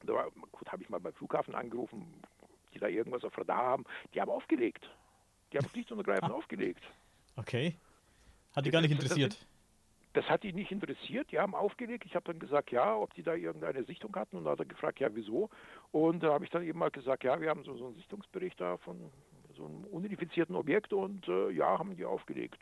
da 0.04 0.12
war, 0.14 0.30
gut, 0.30 0.72
habe 0.72 0.82
ich 0.82 0.88
mal 0.88 0.98
beim 0.98 1.12
Flughafen 1.12 1.54
angerufen, 1.54 2.06
die 2.72 2.78
da 2.78 2.88
irgendwas 2.88 3.24
auf 3.24 3.36
Radar 3.36 3.58
haben. 3.58 3.84
Die 4.14 4.20
haben 4.20 4.30
aufgelegt. 4.30 4.88
Die 5.52 5.58
haben 5.58 5.68
schlicht 5.68 5.92
und 5.92 5.98
ergreifend 5.98 6.32
ah. 6.32 6.34
aufgelegt. 6.34 6.82
Okay. 7.36 7.76
Hat 8.54 8.64
die 8.64 8.70
gar 8.70 8.80
nicht 8.80 8.92
interessiert. 8.92 9.46
Das, 10.16 10.28
hat 10.30 10.44
ihn 10.44 10.54
nicht 10.54 10.72
interessiert. 10.72 11.30
Die 11.30 11.38
haben 11.38 11.54
aufgelegt. 11.54 12.04
Ich 12.06 12.14
habe 12.14 12.24
dann 12.32 12.38
gesagt, 12.38 12.70
ja, 12.70 12.96
ob 12.96 13.14
die 13.14 13.22
da 13.22 13.34
irgendeine 13.34 13.84
Sichtung 13.84 14.14
hatten. 14.16 14.36
Und 14.36 14.44
da 14.44 14.52
hat 14.52 14.60
er 14.60 14.66
gefragt, 14.66 14.98
ja, 15.00 15.08
wieso? 15.14 15.50
Und 15.92 16.22
da 16.22 16.32
habe 16.32 16.44
ich 16.44 16.50
dann 16.50 16.62
eben 16.62 16.78
mal 16.78 16.90
gesagt, 16.90 17.24
ja, 17.24 17.40
wir 17.40 17.50
haben 17.50 17.64
so, 17.64 17.76
so 17.76 17.86
einen 17.86 17.94
Sichtungsbericht 17.94 18.60
da 18.60 18.76
von 18.78 19.10
so 19.56 19.66
einem 19.66 19.84
unidentifizierten 19.84 20.56
Objekt 20.56 20.92
und 20.92 21.26
äh, 21.28 21.50
ja, 21.50 21.78
haben 21.78 21.96
die 21.96 22.04
aufgelegt. 22.04 22.58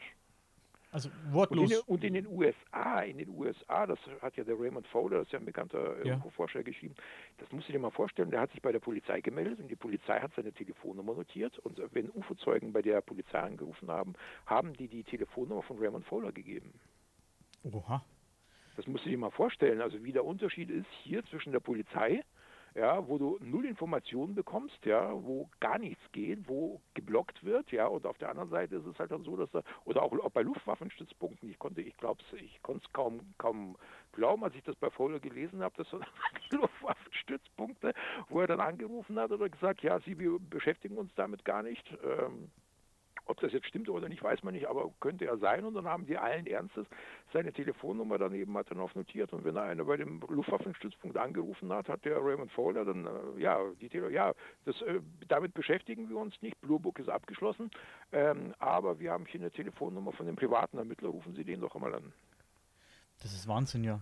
Also 0.95 1.11
wortlos. 1.33 1.65
Und 1.65 1.73
in, 1.73 1.81
und 1.87 2.05
in, 2.05 2.15
den 2.15 2.27
USA, 2.29 3.01
in 3.01 3.19
den 3.19 3.29
USA, 3.29 3.85
das 3.85 3.99
hat 4.23 4.37
ja 4.37 4.45
der 4.45 4.55
Raymond 4.55 4.87
Fowler, 4.87 5.19
das 5.19 5.27
ist 5.27 5.33
ja 5.33 5.41
ein 5.41 5.45
bekannter 5.45 5.99
äh, 6.05 6.09
ja. 6.09 6.25
Forscher 6.37 6.63
geschrieben, 6.63 6.95
das 7.39 7.51
musst 7.51 7.69
du 7.69 7.73
dir 7.73 7.81
mal 7.81 7.91
vorstellen, 7.91 8.31
der 8.31 8.41
hat 8.41 8.53
sich 8.53 8.63
bei 8.63 8.71
der 8.71 8.79
Polizei 8.79 9.21
gemeldet 9.21 9.59
und 9.59 9.69
die 9.69 9.75
Polizei 9.75 10.21
hat 10.21 10.31
seine 10.37 10.53
Telefonnummer 10.53 11.15
notiert 11.15 11.59
und 11.59 11.83
wenn 11.91 12.11
UFO-Zeugen 12.11 12.73
bei 12.73 12.81
der 12.81 13.01
Polizei 13.01 13.41
angerufen 13.41 13.91
haben, 13.91 14.13
haben 14.47 14.73
die 14.75 14.87
die 14.87 15.03
Telefonnummer 15.03 15.63
von 15.63 15.79
Raymond 15.79 16.07
Fowler 16.07 16.31
gegeben. 16.31 16.73
Oha. 17.65 18.05
Das 18.77 18.87
musst 18.87 19.05
du 19.05 19.11
dir 19.11 19.19
mal 19.19 19.31
vorstellen, 19.31 19.81
also 19.81 20.03
wie 20.05 20.13
der 20.13 20.25
Unterschied 20.25 20.71
ist 20.71 20.89
hier 21.03 21.25
zwischen 21.27 21.53
der 21.53 21.61
Polizei, 21.61 22.23
ja, 22.75 23.07
wo 23.07 23.19
du 23.19 23.39
null 23.41 23.67
Informationen 23.67 24.35
bekommst, 24.35 24.85
ja, 24.85 25.13
wo 25.13 25.49
gar 25.61 25.79
nichts 25.79 26.03
geht, 26.11 26.49
wo 26.49 26.81
geblockt 26.95 27.45
wird, 27.45 27.71
ja, 27.71 27.87
und 27.87 28.05
auf 28.05 28.19
der 28.19 28.31
anderen 28.31 28.51
Seite 28.51 28.77
ist 28.77 28.87
es 28.87 28.99
halt 28.99 29.13
dann 29.13 29.23
so, 29.23 29.37
dass 29.37 29.49
da, 29.53 29.63
oder 29.85 30.03
auch, 30.03 30.13
auch 30.19 30.31
bei 30.31 30.43
Luftwaffenstützpunkten, 30.43 31.49
ich 31.49 31.59
konnte, 31.61 31.83
ich 31.83 31.97
glaube 31.99 32.21
ich 32.33 32.61
konnte 32.63 32.85
es 32.85 32.93
kaum, 32.93 33.21
kaum 33.39 33.77
glauben, 34.13 34.43
als 34.43 34.57
ich 34.57 34.65
das 34.65 34.75
bei 34.77 34.91
Folge 34.91 35.21
gelesen 35.21 35.63
habe, 35.63 35.77
dass 35.77 35.87
Luftwaffenstützpunkte, 36.51 37.95
wo 38.29 38.41
er 38.41 38.49
dann 38.49 38.61
angerufen 38.61 39.21
hat 39.21 39.31
oder 39.31 39.49
gesagt, 39.49 39.83
ja, 39.83 40.01
Sie, 40.01 40.19
wir 40.19 40.39
beschäftigen 40.41 40.97
uns 40.97 41.15
damit 41.15 41.45
gar 41.45 41.63
nicht, 41.63 41.89
ähm, 42.03 42.51
ob 43.27 43.41
das 43.41 43.53
jetzt 43.53 43.67
stimmt 43.67 43.89
oder 43.89 44.09
nicht, 44.09 44.23
weiß 44.23 44.43
man 44.43 44.55
nicht, 44.55 44.69
aber 44.69 44.91
könnte 45.01 45.25
ja 45.25 45.37
sein. 45.37 45.65
Und 45.65 45.75
dann 45.75 45.87
haben 45.87 46.07
die 46.07 46.19
allen 46.19 46.47
Ernstes 46.47 46.87
seine 47.33 47.53
Telefonnummer 47.53 48.19
daneben 48.19 48.57
hat 48.57 48.71
dann 48.71 48.81
auch 48.81 48.95
notiert. 48.95 49.33
Und 49.33 49.45
wenn 49.45 49.57
einer 49.57 49.85
bei 49.85 49.97
dem 49.97 50.21
Luftwaffenstützpunkt 50.29 51.17
angerufen 51.17 51.73
hat, 51.73 51.89
hat 51.89 52.05
der 52.05 52.19
Raymond 52.19 52.53
Fowler 52.53 52.85
dann, 52.85 53.07
äh, 53.07 53.41
ja, 53.41 53.59
die 53.81 53.89
Tele 53.89 54.11
ja, 54.11 54.35
das, 54.65 54.81
äh, 54.83 55.01
damit 55.29 55.55
beschäftigen 55.55 56.09
wir 56.09 56.17
uns 56.17 56.41
nicht. 56.43 56.61
Blue 56.61 56.81
Book 56.81 56.99
ist 56.99 57.09
abgeschlossen. 57.09 57.71
Ähm, 58.13 58.55
aber 58.59 58.99
wir 59.01 59.13
haben 59.13 59.27
hier 59.27 59.41
eine 59.41 59.51
Telefonnummer 59.51 60.13
von 60.13 60.27
dem 60.27 60.37
privaten 60.37 60.79
Ermittler. 60.79 61.09
Rufen 61.09 61.35
Sie 61.35 61.45
den 61.45 61.61
doch 61.61 61.75
einmal 61.75 61.95
an. 61.95 62.13
Das 63.23 63.33
ist 63.33 63.49
Wahnsinn, 63.49 63.85
ja. 63.85 64.01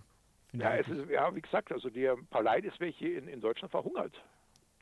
Ja, 0.53 0.77
es 0.77 0.87
ist, 0.87 1.09
ja, 1.09 1.35
wie 1.35 1.41
gesagt, 1.41 1.73
also 1.73 1.89
der 1.89 2.17
Paleit 2.29 2.65
ist 2.65 2.79
welche 2.79 3.09
in, 3.09 3.27
in 3.27 3.41
Deutschland 3.41 3.71
verhungert. 3.71 4.13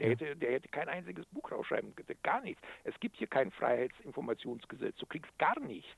Der, 0.01 0.11
hätte, 0.11 0.37
der 0.37 0.53
hätte 0.53 0.69
kein 0.69 0.89
einziges 0.89 1.27
Buch 1.27 1.53
rausschreiben 1.53 1.95
können, 1.95 2.19
gar 2.23 2.41
nichts. 2.41 2.63
Es 2.85 2.99
gibt 3.01 3.17
hier 3.17 3.27
kein 3.27 3.51
Freiheitsinformationsgesetz. 3.51 4.97
Du 4.97 5.07
kriegst 5.07 5.37
gar 5.39 5.59
nichts. 5.61 5.89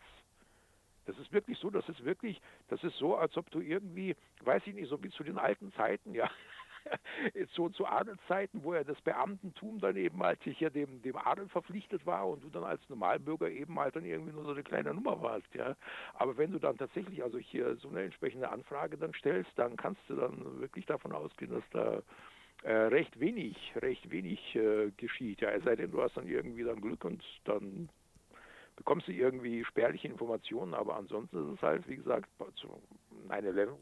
Das 1.07 1.19
ist 1.19 1.33
wirklich 1.33 1.59
so, 1.59 1.71
das 1.71 1.89
ist 1.89 2.05
wirklich, 2.05 2.41
das 2.69 2.83
ist 2.85 2.97
so, 2.97 3.17
als 3.17 3.37
ob 3.37 3.51
du 3.51 3.61
irgendwie, 3.61 4.15
weiß 4.43 4.63
ich 4.67 4.75
nicht, 4.75 4.89
so 4.89 5.03
wie 5.03 5.11
zu 5.11 5.25
den 5.25 5.39
alten 5.39 5.73
Zeiten, 5.73 6.15
ja, 6.15 6.31
so 7.55 7.69
zu 7.69 7.87
Adelszeiten, 7.87 8.63
wo 8.63 8.75
ja 8.75 8.85
das 8.85 9.01
Beamtentum 9.03 9.81
dann 9.81 9.97
eben 9.97 10.23
halt 10.23 10.43
sich 10.43 10.59
ja 10.61 10.71
dem, 10.71 11.03
dem 11.03 11.17
Adel 11.17 11.49
verpflichtet 11.49 12.07
war 12.07 12.29
und 12.29 12.45
du 12.45 12.51
dann 12.51 12.65
als 12.65 12.89
Normalbürger 12.89 13.51
eben 13.51 13.79
halt 13.79 13.97
dann 13.97 14.05
irgendwie 14.05 14.33
nur 14.33 14.45
so 14.45 14.53
eine 14.53 14.63
kleine 14.63 14.95
Nummer 14.95 15.21
warst, 15.23 15.53
ja. 15.55 15.77
Aber 16.15 16.37
wenn 16.37 16.53
du 16.53 16.59
dann 16.59 16.77
tatsächlich 16.77 17.23
also 17.23 17.39
hier 17.39 17.77
so 17.77 17.89
eine 17.89 18.03
entsprechende 18.03 18.51
Anfrage 18.51 18.97
dann 18.97 19.15
stellst, 19.15 19.51
dann 19.57 19.77
kannst 19.77 20.03
du 20.09 20.17
dann 20.17 20.61
wirklich 20.61 20.87
davon 20.87 21.13
ausgehen, 21.13 21.53
dass 21.53 21.65
da 21.71 22.03
äh, 22.63 22.73
recht 22.73 23.19
wenig, 23.19 23.57
recht 23.77 24.11
wenig 24.11 24.55
äh, 24.55 24.91
geschieht. 24.97 25.41
Ja, 25.41 25.51
es 25.51 25.65
sei 25.65 25.77
denn, 25.77 25.91
du 25.91 26.03
hast 26.03 26.17
dann 26.17 26.29
irgendwie 26.29 26.65
dann 26.65 26.81
Glück 26.81 27.05
und 27.05 27.23
dann 27.45 27.89
bekommst 28.77 29.09
du 29.09 29.13
irgendwie 29.13 29.65
spärliche 29.65 30.09
Informationen, 30.09 30.75
aber 30.75 30.97
ansonsten 30.97 31.37
ist 31.37 31.57
es 31.57 31.63
halt, 31.63 31.87
wie 31.89 31.97
gesagt, 31.97 32.29
zu 32.57 32.69
9-11, 33.29 33.69
äh, 33.69 33.75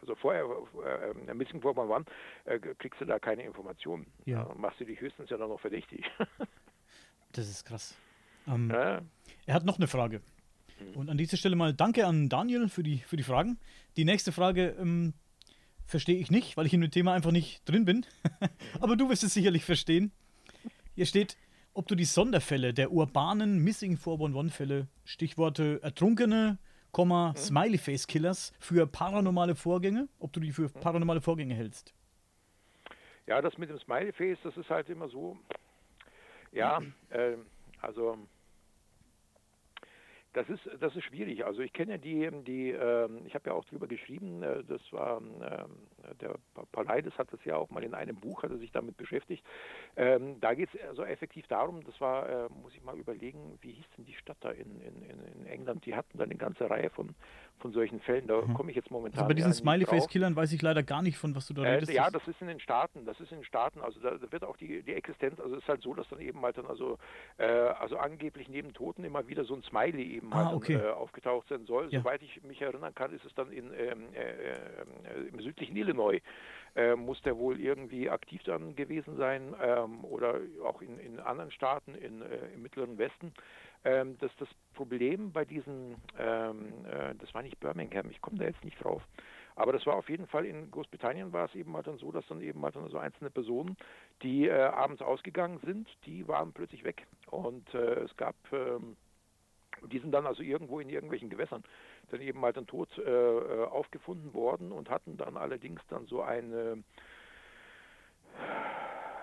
also 0.00 0.14
vorher, 0.16 0.44
äh, 0.84 1.30
ein 1.30 1.38
bisschen 1.38 1.60
vor 1.60 1.76
wann, 1.76 2.04
äh, 2.44 2.58
kriegst 2.58 3.00
du 3.00 3.04
da 3.04 3.18
keine 3.18 3.44
Informationen. 3.44 4.06
Ja. 4.24 4.48
Äh, 4.50 4.54
machst 4.56 4.80
du 4.80 4.84
dich 4.84 5.00
höchstens 5.00 5.30
ja 5.30 5.36
dann 5.36 5.48
noch 5.48 5.60
verdächtig. 5.60 6.04
das 7.32 7.48
ist 7.48 7.64
krass. 7.64 7.96
Ähm, 8.46 8.70
ja. 8.70 9.00
Er 9.46 9.54
hat 9.54 9.64
noch 9.64 9.78
eine 9.78 9.86
Frage. 9.86 10.20
Mhm. 10.80 10.96
Und 10.96 11.10
an 11.10 11.16
dieser 11.16 11.36
Stelle 11.36 11.56
mal 11.56 11.72
danke 11.72 12.06
an 12.06 12.28
Daniel 12.28 12.68
für 12.68 12.82
die, 12.82 12.98
für 12.98 13.16
die 13.16 13.22
Fragen. 13.22 13.58
Die 13.96 14.04
nächste 14.04 14.32
Frage, 14.32 14.76
ähm, 14.78 15.14
verstehe 15.86 16.18
ich 16.18 16.30
nicht, 16.30 16.56
weil 16.56 16.66
ich 16.66 16.74
in 16.74 16.80
dem 16.80 16.90
Thema 16.90 17.12
einfach 17.12 17.32
nicht 17.32 17.68
drin 17.68 17.84
bin. 17.84 18.06
Aber 18.80 18.96
du 18.96 19.08
wirst 19.08 19.24
es 19.24 19.34
sicherlich 19.34 19.64
verstehen. 19.64 20.12
Hier 20.94 21.06
steht, 21.06 21.36
ob 21.74 21.88
du 21.88 21.94
die 21.94 22.04
Sonderfälle 22.04 22.74
der 22.74 22.92
urbanen 22.92 23.58
Missing 23.58 23.96
411-Fälle, 23.96 24.88
Stichworte 25.04 25.80
Ertrunkene, 25.82 26.58
mhm. 26.96 27.36
Smiley-Face-Killers, 27.36 28.52
für 28.58 28.86
paranormale 28.86 29.54
Vorgänge, 29.54 30.08
ob 30.18 30.32
du 30.32 30.40
die 30.40 30.52
für 30.52 30.68
paranormale 30.68 31.20
Vorgänge 31.20 31.54
hältst. 31.54 31.94
Ja, 33.26 33.40
das 33.40 33.56
mit 33.56 33.70
dem 33.70 33.78
Smiley-Face, 33.78 34.38
das 34.42 34.56
ist 34.56 34.68
halt 34.68 34.88
immer 34.90 35.08
so. 35.08 35.38
Ja, 36.52 36.80
äh, 37.10 37.36
also 37.80 38.18
das 40.32 40.48
ist, 40.48 40.60
das 40.80 40.96
ist 40.96 41.04
schwierig. 41.04 41.44
Also 41.44 41.60
ich 41.60 41.72
kenne 41.72 41.98
die, 41.98 42.28
die 42.46 42.70
äh, 42.70 43.08
ich 43.26 43.34
habe 43.34 43.50
ja 43.50 43.52
auch 43.52 43.64
drüber 43.66 43.86
geschrieben, 43.86 44.42
äh, 44.42 44.64
das 44.64 44.80
war, 44.90 45.20
äh, 45.40 46.14
der 46.20 46.36
Paulides 46.72 47.16
hat 47.18 47.32
das 47.32 47.44
ja 47.44 47.56
auch 47.56 47.70
mal 47.70 47.82
in 47.82 47.94
einem 47.94 48.16
Buch, 48.16 48.42
hat 48.42 48.50
er 48.50 48.58
sich 48.58 48.72
damit 48.72 48.96
beschäftigt. 48.96 49.44
Ähm, 49.96 50.40
da 50.40 50.54
geht 50.54 50.70
es 50.74 50.88
also 50.88 51.04
effektiv 51.04 51.46
darum, 51.48 51.84
das 51.84 52.00
war, 52.00 52.28
äh, 52.28 52.48
muss 52.62 52.74
ich 52.74 52.82
mal 52.82 52.96
überlegen, 52.96 53.58
wie 53.60 53.72
hieß 53.72 53.84
denn 53.96 54.06
die 54.06 54.14
Stadt 54.14 54.38
da 54.40 54.50
in, 54.50 54.80
in, 54.80 55.02
in 55.02 55.46
England, 55.46 55.84
die 55.84 55.94
hatten 55.94 56.16
dann 56.16 56.30
eine 56.30 56.38
ganze 56.38 56.68
Reihe 56.68 56.88
von, 56.90 57.14
von 57.58 57.72
solchen 57.72 58.00
Fällen, 58.00 58.26
da 58.26 58.40
mhm. 58.40 58.54
komme 58.54 58.70
ich 58.70 58.76
jetzt 58.76 58.90
momentan 58.90 59.18
Also 59.18 59.28
bei 59.28 59.34
diesen 59.34 59.52
Smiley-Face-Killern 59.52 60.34
weiß 60.34 60.52
ich 60.52 60.62
leider 60.62 60.82
gar 60.82 61.02
nicht, 61.02 61.18
von 61.18 61.34
was 61.34 61.46
du 61.46 61.54
da 61.54 61.64
äh, 61.64 61.74
redest. 61.74 61.92
ja, 61.92 62.10
das 62.10 62.26
ist 62.26 62.40
in 62.40 62.48
den 62.48 62.60
Staaten, 62.60 63.04
das 63.04 63.20
ist 63.20 63.30
in 63.32 63.38
den 63.38 63.44
Staaten, 63.44 63.80
also 63.80 64.00
da, 64.00 64.16
da 64.16 64.32
wird 64.32 64.44
auch 64.44 64.56
die, 64.56 64.82
die 64.82 64.94
Existenz, 64.94 65.38
also 65.40 65.56
es 65.56 65.62
ist 65.62 65.68
halt 65.68 65.82
so, 65.82 65.92
dass 65.94 66.08
dann 66.08 66.20
eben 66.20 66.40
halt 66.40 66.56
dann 66.56 66.66
also, 66.66 66.98
äh, 67.36 67.44
also 67.44 67.98
angeblich 67.98 68.48
neben 68.48 68.72
Toten 68.72 69.04
immer 69.04 69.28
wieder 69.28 69.44
so 69.44 69.54
ein 69.54 69.62
Smiley 69.62 70.16
eben 70.16 70.21
eben 70.22 70.32
ah, 70.32 70.52
okay. 70.54 70.74
dann, 70.74 70.84
äh, 70.84 70.90
aufgetaucht 70.90 71.48
sein 71.48 71.64
soll. 71.66 71.88
Ja. 71.90 72.00
Soweit 72.00 72.22
ich 72.22 72.42
mich 72.42 72.60
erinnern 72.60 72.94
kann, 72.94 73.12
ist 73.12 73.24
es 73.24 73.34
dann 73.34 73.50
in, 73.50 73.72
ähm, 73.74 74.14
äh, 74.14 74.20
äh 74.20 75.28
im 75.28 75.40
südlichen 75.40 75.76
Illinois. 75.76 76.20
Äh, 76.74 76.96
muss 76.96 77.20
der 77.22 77.36
wohl 77.36 77.60
irgendwie 77.60 78.08
aktiv 78.08 78.42
dann 78.44 78.74
gewesen 78.74 79.16
sein 79.16 79.54
ähm, 79.62 80.04
oder 80.04 80.40
auch 80.64 80.80
in, 80.80 80.98
in 80.98 81.20
anderen 81.20 81.50
Staaten 81.50 81.94
in, 81.94 82.22
äh, 82.22 82.46
im 82.54 82.62
mittleren 82.62 82.96
Westen. 82.96 83.34
Ähm, 83.84 84.16
dass 84.18 84.30
das 84.38 84.48
Problem 84.74 85.32
bei 85.32 85.44
diesen, 85.44 85.96
ähm, 86.16 86.72
äh, 86.86 87.14
das 87.16 87.34
war 87.34 87.42
nicht 87.42 87.58
Birmingham, 87.58 88.10
ich 88.10 88.20
komme 88.20 88.38
da 88.38 88.44
jetzt 88.44 88.64
nicht 88.64 88.82
drauf, 88.82 89.02
aber 89.56 89.72
das 89.72 89.84
war 89.86 89.96
auf 89.96 90.08
jeden 90.08 90.28
Fall 90.28 90.46
in 90.46 90.70
Großbritannien 90.70 91.32
war 91.32 91.46
es 91.46 91.54
eben 91.56 91.74
halt 91.74 91.88
dann 91.88 91.98
so, 91.98 92.12
dass 92.12 92.24
dann 92.28 92.40
eben 92.40 92.62
halt 92.62 92.76
dann 92.76 92.88
so 92.88 92.98
einzelne 92.98 93.28
Personen, 93.28 93.76
die 94.22 94.46
äh, 94.46 94.52
abends 94.52 95.02
ausgegangen 95.02 95.58
sind, 95.64 95.88
die 96.06 96.28
waren 96.28 96.52
plötzlich 96.52 96.84
weg. 96.84 97.06
Und 97.26 97.74
äh, 97.74 98.04
es 98.04 98.16
gab 98.16 98.36
ähm, 98.52 98.96
die 99.86 99.98
sind 99.98 100.12
dann 100.12 100.26
also 100.26 100.42
irgendwo 100.42 100.80
in 100.80 100.88
irgendwelchen 100.88 101.30
Gewässern 101.30 101.62
dann 102.10 102.20
eben 102.20 102.40
mal 102.40 102.52
dann 102.52 102.66
tot 102.66 102.96
äh, 102.98 103.02
äh, 103.02 103.64
aufgefunden 103.64 104.34
worden 104.34 104.72
und 104.72 104.90
hatten 104.90 105.16
dann 105.16 105.36
allerdings 105.36 105.80
dann 105.88 106.06
so 106.06 106.22
eine 106.22 106.82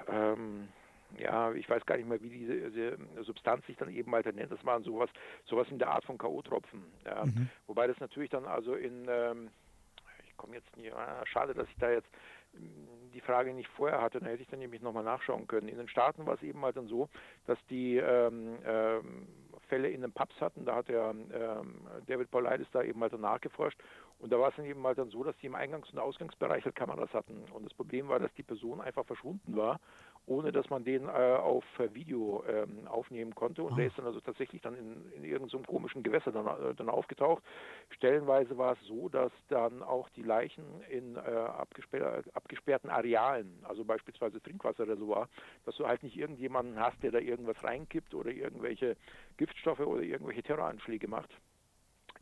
ähm, 0.08 0.70
ja, 1.18 1.52
ich 1.54 1.68
weiß 1.70 1.86
gar 1.86 1.98
nicht 1.98 2.08
mehr, 2.08 2.22
wie 2.22 2.30
diese, 2.30 2.70
diese, 2.70 2.98
Substanz 3.24 3.66
sich 3.66 3.78
dann 3.78 3.90
eben 3.90 4.12
mal 4.12 4.22
nennt. 4.22 4.52
Das 4.52 4.64
waren 4.66 4.84
sowas, 4.84 5.10
sowas 5.46 5.68
in 5.72 5.80
der 5.80 5.90
Art 5.90 6.06
von 6.06 6.18
K.O.-Tropfen. 6.18 6.84
Ja. 7.06 7.26
Mhm. 7.26 7.50
Wobei 7.68 7.88
das 7.88 8.00
natürlich 8.00 8.30
dann 8.30 8.46
also 8.46 8.76
in, 8.76 9.08
ähm, 9.10 9.50
ich 10.28 10.38
komme 10.38 10.56
jetzt 10.56 10.76
nie, 10.78 10.92
ah, 10.92 11.26
schade, 11.26 11.54
dass 11.54 11.68
ich 11.68 11.78
da 11.78 11.90
jetzt 11.90 12.08
hm, 12.54 13.12
die 13.14 13.22
Frage 13.22 13.54
nicht 13.54 13.70
vorher 13.70 14.02
hatte, 14.02 14.20
dann 14.20 14.30
hätte 14.30 14.44
ich 14.44 14.50
dann 14.50 14.60
nämlich 14.60 14.82
nochmal 14.82 15.04
nachschauen 15.04 15.48
können. 15.48 15.68
In 15.68 15.78
den 15.78 15.88
Staaten 15.88 16.26
war 16.26 16.36
es 16.36 16.44
eben 16.44 16.62
halt 16.62 16.78
dann 16.78 16.88
so, 16.88 17.10
dass 17.48 17.58
die 17.70 17.98
ähm, 17.98 18.60
ähm, 18.64 19.28
Fälle 19.70 19.90
in 19.90 20.02
den 20.02 20.12
Pubs 20.12 20.40
hatten, 20.42 20.66
da 20.66 20.76
hat 20.76 20.90
der 20.90 21.12
ähm, 21.12 21.88
David 22.08 22.30
Paulides 22.32 22.68
da 22.72 22.84
eben 22.84 23.00
halt 23.02 23.14
dann 23.14 23.22
nachgeforscht. 23.22 23.80
Und 24.20 24.34
da 24.34 24.40
war 24.40 24.50
es 24.50 24.56
dann 24.58 24.66
eben 24.66 24.86
halt 24.86 24.98
dann 24.98 25.10
so, 25.10 25.24
dass 25.24 25.38
die 25.38 25.48
im 25.48 25.56
Eingangs- 25.56 25.92
und 25.94 26.00
Ausgangsbereich 26.00 26.66
halt 26.66 26.76
Kameras 26.76 27.14
hatten. 27.14 27.46
Und 27.54 27.64
das 27.64 27.74
Problem 27.74 28.10
war, 28.10 28.20
dass 28.20 28.34
die 28.34 28.44
Person 28.44 28.82
einfach 28.82 29.06
verschwunden 29.06 29.56
war 29.56 29.80
ohne 30.30 30.52
dass 30.52 30.70
man 30.70 30.84
den 30.84 31.06
äh, 31.06 31.10
auf 31.10 31.64
Video 31.94 32.44
ähm, 32.48 32.88
aufnehmen 32.88 33.34
konnte. 33.34 33.64
Und 33.64 33.74
oh. 33.74 33.76
der 33.76 33.88
ist 33.88 33.98
dann 33.98 34.06
also 34.06 34.22
tatsächlich 34.22 34.62
dann 34.62 34.76
in, 34.76 35.12
in 35.14 35.24
irgendeinem 35.24 35.50
so 35.50 35.72
komischen 35.72 36.04
Gewässer 36.04 36.32
dann, 36.32 36.46
äh, 36.46 36.76
dann 36.76 36.88
aufgetaucht. 36.88 37.44
Stellenweise 37.90 38.58
war 38.58 38.74
es 38.74 38.88
so, 38.88 39.10
dass 39.10 39.32
dann 39.50 39.82
auch 39.82 40.08
die 40.10 40.22
Leichen 40.22 40.64
in 40.90 41.16
äh, 41.16 41.20
abgesper 41.20 42.24
abgesperrten 42.34 42.90
Arealen, 42.90 43.60
also 43.64 43.84
beispielsweise 43.84 44.42
Trinkwasserreservoir, 44.42 45.28
dass 45.66 45.76
du 45.76 45.88
halt 45.88 46.04
nicht 46.04 46.16
irgendjemanden 46.16 46.80
hast, 46.80 47.02
der 47.02 47.12
da 47.12 47.20
irgendwas 47.20 47.62
reinkippt 47.64 48.14
oder 48.14 48.30
irgendwelche 48.30 48.96
Giftstoffe 49.38 49.80
oder 49.80 50.02
irgendwelche 50.02 50.44
Terroranschläge 50.44 51.08
macht 51.08 51.32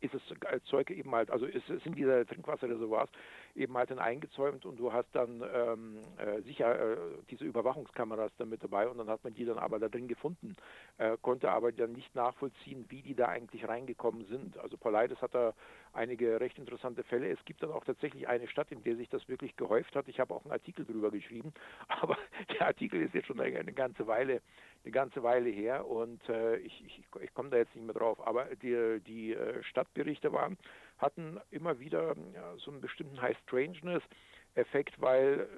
ist 0.00 0.14
es 0.14 0.22
als 0.46 0.64
Zeug 0.64 0.90
eben 0.90 1.14
halt, 1.14 1.30
also 1.30 1.46
ist 1.46 1.68
es 1.68 1.84
in 1.84 1.94
dieser 1.94 2.24
Trinkwasserreservoirs 2.26 3.10
eben 3.58 3.76
halt 3.76 3.90
dann 3.90 3.98
eingezäumt 3.98 4.64
und 4.64 4.78
du 4.78 4.92
hast 4.92 5.08
dann 5.12 5.42
ähm, 5.52 5.98
äh, 6.16 6.40
sicher 6.42 6.92
äh, 6.92 6.96
diese 7.30 7.44
Überwachungskameras 7.44 8.32
dann 8.38 8.48
mit 8.48 8.62
dabei 8.62 8.88
und 8.88 8.98
dann 8.98 9.08
hat 9.08 9.22
man 9.24 9.34
die 9.34 9.44
dann 9.44 9.58
aber 9.58 9.78
da 9.78 9.88
drin 9.88 10.08
gefunden, 10.08 10.56
äh, 10.98 11.16
konnte 11.20 11.50
aber 11.50 11.72
dann 11.72 11.92
nicht 11.92 12.14
nachvollziehen, 12.14 12.86
wie 12.88 13.02
die 13.02 13.14
da 13.14 13.26
eigentlich 13.26 13.66
reingekommen 13.66 14.24
sind. 14.26 14.56
Also 14.58 14.76
Paulides 14.76 15.20
hat 15.20 15.34
da 15.34 15.54
einige 15.92 16.40
recht 16.40 16.58
interessante 16.58 17.02
Fälle. 17.02 17.30
Es 17.30 17.44
gibt 17.44 17.62
dann 17.62 17.72
auch 17.72 17.84
tatsächlich 17.84 18.28
eine 18.28 18.46
Stadt, 18.48 18.70
in 18.70 18.82
der 18.84 18.96
sich 18.96 19.08
das 19.08 19.28
wirklich 19.28 19.56
gehäuft 19.56 19.94
hat. 19.96 20.08
Ich 20.08 20.20
habe 20.20 20.34
auch 20.34 20.44
einen 20.44 20.52
Artikel 20.52 20.84
darüber 20.84 21.10
geschrieben, 21.10 21.52
aber 21.88 22.16
der 22.58 22.66
Artikel 22.66 23.02
ist 23.02 23.14
jetzt 23.14 23.26
schon 23.26 23.40
eine, 23.40 23.58
eine 23.58 23.72
ganze 23.72 24.06
Weile 24.06 24.40
eine 24.84 24.92
ganze 24.92 25.22
Weile 25.22 25.50
her 25.50 25.86
und 25.86 26.26
äh, 26.28 26.56
ich, 26.56 26.84
ich, 26.86 27.04
ich 27.20 27.34
komme 27.34 27.50
da 27.50 27.56
jetzt 27.56 27.74
nicht 27.74 27.84
mehr 27.84 27.94
drauf. 27.94 28.26
Aber 28.26 28.46
die, 28.62 29.00
die 29.06 29.34
äh, 29.34 29.62
Stadtberichte 29.62 30.32
waren, 30.32 30.56
hatten 30.98 31.40
immer 31.50 31.78
wieder 31.78 32.14
ja, 32.34 32.56
so 32.58 32.70
einen 32.70 32.80
bestimmten 32.80 33.20
High 33.20 33.38
Strangeness-Effekt, 33.44 35.00
weil 35.00 35.48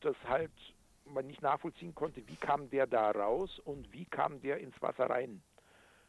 das 0.00 0.16
halt 0.26 0.52
man 1.04 1.26
nicht 1.26 1.42
nachvollziehen 1.42 1.94
konnte, 1.94 2.26
wie 2.28 2.36
kam 2.36 2.70
der 2.70 2.86
da 2.86 3.10
raus 3.10 3.60
und 3.64 3.92
wie 3.92 4.04
kam 4.04 4.40
der 4.40 4.58
ins 4.58 4.80
Wasser 4.80 5.10
rein. 5.10 5.42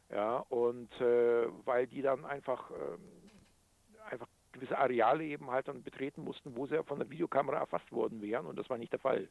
Ja, 0.09 0.37
und 0.49 0.91
äh, 0.99 1.47
weil 1.65 1.87
die 1.87 2.01
dann 2.01 2.25
einfach, 2.25 2.69
äh, 2.71 4.11
einfach 4.11 4.27
gewisse 4.51 4.77
Areale 4.77 5.23
eben 5.23 5.49
halt 5.49 5.67
dann 5.67 5.83
betreten 5.83 6.23
mussten, 6.23 6.55
wo 6.55 6.67
sie 6.67 6.83
von 6.83 6.99
der 6.99 7.09
Videokamera 7.09 7.57
erfasst 7.57 7.91
worden 7.91 8.21
wären 8.21 8.45
und 8.45 8.59
das 8.59 8.69
war 8.69 8.77
nicht 8.77 8.91
der 8.91 8.99
Fall. 8.99 9.29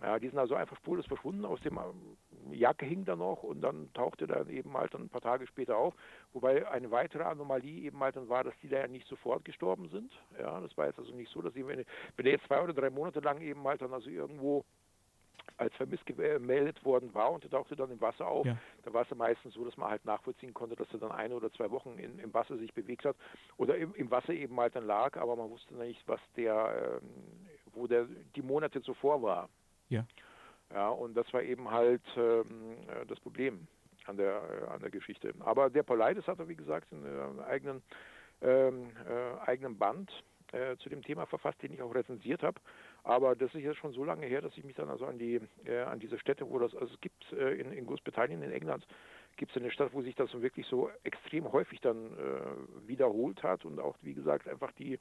Ja, 0.00 0.18
die 0.18 0.28
sind 0.28 0.38
also 0.38 0.54
einfach 0.54 0.76
spurlos 0.78 1.06
verschwunden. 1.06 1.44
Aus 1.44 1.60
dem 1.60 1.78
Jacke 2.50 2.84
hing 2.84 3.04
da 3.04 3.16
noch 3.16 3.42
und 3.42 3.60
dann 3.60 3.92
tauchte 3.94 4.26
dann 4.26 4.48
eben 4.48 4.76
halt 4.76 4.94
dann 4.94 5.02
ein 5.02 5.08
paar 5.08 5.20
Tage 5.20 5.46
später 5.46 5.76
auf. 5.76 5.94
Wobei 6.32 6.68
eine 6.68 6.90
weitere 6.90 7.24
Anomalie 7.24 7.82
eben 7.82 8.00
halt 8.00 8.16
dann 8.16 8.28
war, 8.28 8.44
dass 8.44 8.54
die 8.62 8.68
da 8.68 8.78
ja 8.78 8.88
nicht 8.88 9.06
sofort 9.06 9.44
gestorben 9.44 9.88
sind. 9.88 10.12
Ja, 10.38 10.60
das 10.60 10.76
war 10.76 10.86
jetzt 10.86 10.98
also 10.98 11.14
nicht 11.14 11.30
so, 11.30 11.42
dass 11.42 11.54
sie, 11.54 11.66
wenn, 11.66 11.84
wenn 12.16 12.24
der 12.24 12.34
jetzt 12.34 12.46
zwei 12.46 12.62
oder 12.62 12.72
drei 12.72 12.90
Monate 12.90 13.20
lang 13.20 13.40
eben 13.40 13.62
halt 13.64 13.82
dann 13.82 13.92
also 13.92 14.10
irgendwo 14.10 14.64
als 15.56 15.74
vermisst 15.74 16.06
gemeldet 16.06 16.82
worden 16.84 17.12
war 17.14 17.30
und 17.32 17.44
der 17.44 17.50
tauchte 17.50 17.76
dann 17.76 17.90
im 17.90 18.00
Wasser 18.00 18.26
auf. 18.26 18.46
Ja. 18.46 18.56
Da 18.84 18.92
war 18.92 19.02
es 19.02 19.10
ja 19.10 19.16
meistens 19.16 19.54
so, 19.54 19.64
dass 19.64 19.76
man 19.76 19.90
halt 19.90 20.04
nachvollziehen 20.04 20.54
konnte, 20.54 20.76
dass 20.76 20.90
er 20.92 20.98
dann 20.98 21.12
eine 21.12 21.34
oder 21.34 21.52
zwei 21.52 21.70
Wochen 21.70 21.98
in, 21.98 22.18
im 22.18 22.32
Wasser 22.32 22.56
sich 22.56 22.72
bewegt 22.72 23.04
hat 23.04 23.16
oder 23.56 23.76
im, 23.76 23.94
im, 23.94 24.10
Wasser 24.10 24.32
eben 24.32 24.58
halt 24.58 24.74
dann 24.74 24.86
lag, 24.86 25.16
aber 25.16 25.36
man 25.36 25.50
wusste 25.50 25.74
nicht, 25.74 26.02
was 26.06 26.20
der, 26.36 27.00
ähm, 27.02 27.10
wo 27.72 27.86
der 27.86 28.06
die 28.34 28.42
Monate 28.42 28.80
zuvor 28.82 29.22
war. 29.22 29.48
Ja. 29.88 30.06
Ja, 30.72 30.88
und 30.90 31.16
das 31.16 31.32
war 31.32 31.42
eben 31.42 31.70
halt 31.70 32.02
ähm, 32.16 32.44
äh, 32.88 33.06
das 33.06 33.18
Problem 33.20 33.66
an 34.06 34.16
der, 34.16 34.42
äh, 34.42 34.70
an 34.70 34.80
der 34.80 34.90
Geschichte. 34.90 35.32
Aber 35.40 35.70
der 35.70 35.82
Paulides 35.82 36.26
hat, 36.26 36.46
wie 36.48 36.54
gesagt, 36.54 36.92
einen 36.92 37.38
äh, 37.38 37.42
eigenen, 37.42 37.82
ähm, 38.42 38.90
äh, 39.08 39.48
eigenen 39.48 39.76
Band 39.78 40.10
äh, 40.52 40.76
zu 40.76 40.88
dem 40.88 41.02
Thema 41.02 41.26
verfasst, 41.26 41.62
den 41.62 41.72
ich 41.72 41.82
auch 41.82 41.94
rezensiert 41.94 42.42
habe. 42.42 42.60
Aber 43.02 43.34
das 43.34 43.54
ist 43.54 43.62
jetzt 43.62 43.78
schon 43.78 43.92
so 43.92 44.04
lange 44.04 44.26
her, 44.26 44.42
dass 44.42 44.56
ich 44.56 44.64
mich 44.64 44.76
dann 44.76 44.88
also 44.90 45.06
an 45.06 45.18
die 45.18 45.40
äh, 45.64 45.82
an 45.82 45.98
diese 45.98 46.18
Städte, 46.18 46.48
wo 46.48 46.58
das 46.58 46.74
also 46.74 46.92
es 46.94 47.00
gibt 47.00 47.32
in, 47.32 47.72
in 47.72 47.86
Großbritannien, 47.86 48.42
in 48.42 48.52
England, 48.52 48.86
gibt 49.36 49.52
es 49.56 49.56
eine 49.62 49.70
Stadt, 49.70 49.92
wo 49.94 50.02
sich 50.02 50.14
das 50.14 50.32
wirklich 50.40 50.66
so 50.66 50.90
extrem 51.02 51.50
häufig 51.50 51.80
dann 51.80 52.12
äh, 52.12 52.88
wiederholt 52.88 53.42
hat 53.42 53.64
und 53.64 53.80
auch, 53.80 53.96
wie 54.02 54.12
gesagt, 54.14 54.46
einfach 54.48 54.70
die, 54.72 54.98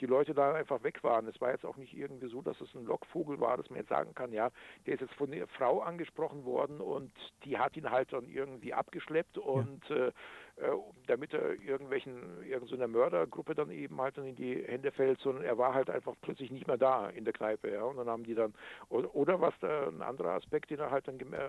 die 0.00 0.06
Leute 0.06 0.34
da 0.34 0.54
einfach 0.54 0.82
weg 0.82 1.02
waren. 1.02 1.26
Es 1.28 1.40
war 1.40 1.50
jetzt 1.50 1.64
auch 1.64 1.76
nicht 1.76 1.94
irgendwie 1.94 2.28
so, 2.28 2.42
dass 2.42 2.60
es 2.60 2.74
ein 2.74 2.84
Lockvogel 2.84 3.40
war, 3.40 3.56
dass 3.56 3.70
man 3.70 3.78
jetzt 3.78 3.88
sagen 3.88 4.14
kann, 4.14 4.32
ja, 4.32 4.50
der 4.86 4.94
ist 4.94 5.00
jetzt 5.00 5.14
von 5.14 5.30
der 5.30 5.46
Frau 5.46 5.80
angesprochen 5.80 6.44
worden 6.44 6.80
und 6.80 7.12
die 7.44 7.58
hat 7.58 7.76
ihn 7.76 7.90
halt 7.90 8.12
dann 8.12 8.28
irgendwie 8.28 8.74
abgeschleppt 8.74 9.38
und 9.38 9.88
ja. 9.88 10.08
äh, 10.08 10.12
äh, 10.56 10.68
damit 11.06 11.32
er 11.32 11.58
irgendwelchen, 11.62 12.44
irgendeiner 12.44 12.86
Mördergruppe 12.86 13.54
dann 13.54 13.70
eben 13.70 14.00
halt 14.00 14.18
dann 14.18 14.26
in 14.26 14.36
die 14.36 14.62
Hände 14.62 14.92
fällt, 14.92 15.18
sondern 15.20 15.44
er 15.44 15.56
war 15.56 15.72
halt 15.72 15.88
einfach 15.88 16.14
plötzlich 16.20 16.50
nicht 16.50 16.66
mehr 16.66 16.76
da 16.76 17.08
in 17.08 17.24
der 17.24 17.32
Kneipe, 17.32 17.72
ja, 17.72 17.82
und 17.84 17.96
dann 17.96 18.08
haben 18.08 18.24
die 18.24 18.34
dann, 18.34 18.52
oder, 18.90 19.14
oder 19.14 19.40
was 19.40 19.54
da 19.60 19.88
ein 19.88 20.02
anderer 20.02 20.32
Aspekt, 20.32 20.70
den 20.70 20.78
er 20.78 20.90
halt 20.90 21.08
dann 21.08 21.18
äh, 21.18 21.48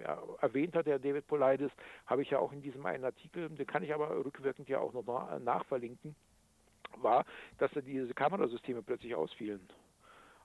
ja, 0.00 0.22
erwähnt 0.40 0.76
hat, 0.76 0.86
der 0.86 1.00
David 1.00 1.26
Polides, 1.26 1.72
habe 2.06 2.22
ich 2.22 2.30
ja 2.30 2.38
auch 2.38 2.52
in 2.52 2.62
diesem 2.62 2.86
einen 2.86 3.04
Artikel, 3.04 3.48
den 3.48 3.66
kann 3.66 3.82
ich 3.82 3.92
aber 3.92 4.24
rückwirkend 4.24 4.68
ja 4.68 4.78
auch 4.78 4.92
noch 4.92 5.04
nachverlinken, 5.40 6.14
war, 6.96 7.24
dass 7.58 7.70
da 7.72 7.80
diese 7.80 8.14
Kamerasysteme 8.14 8.82
plötzlich 8.82 9.14
ausfielen. 9.14 9.60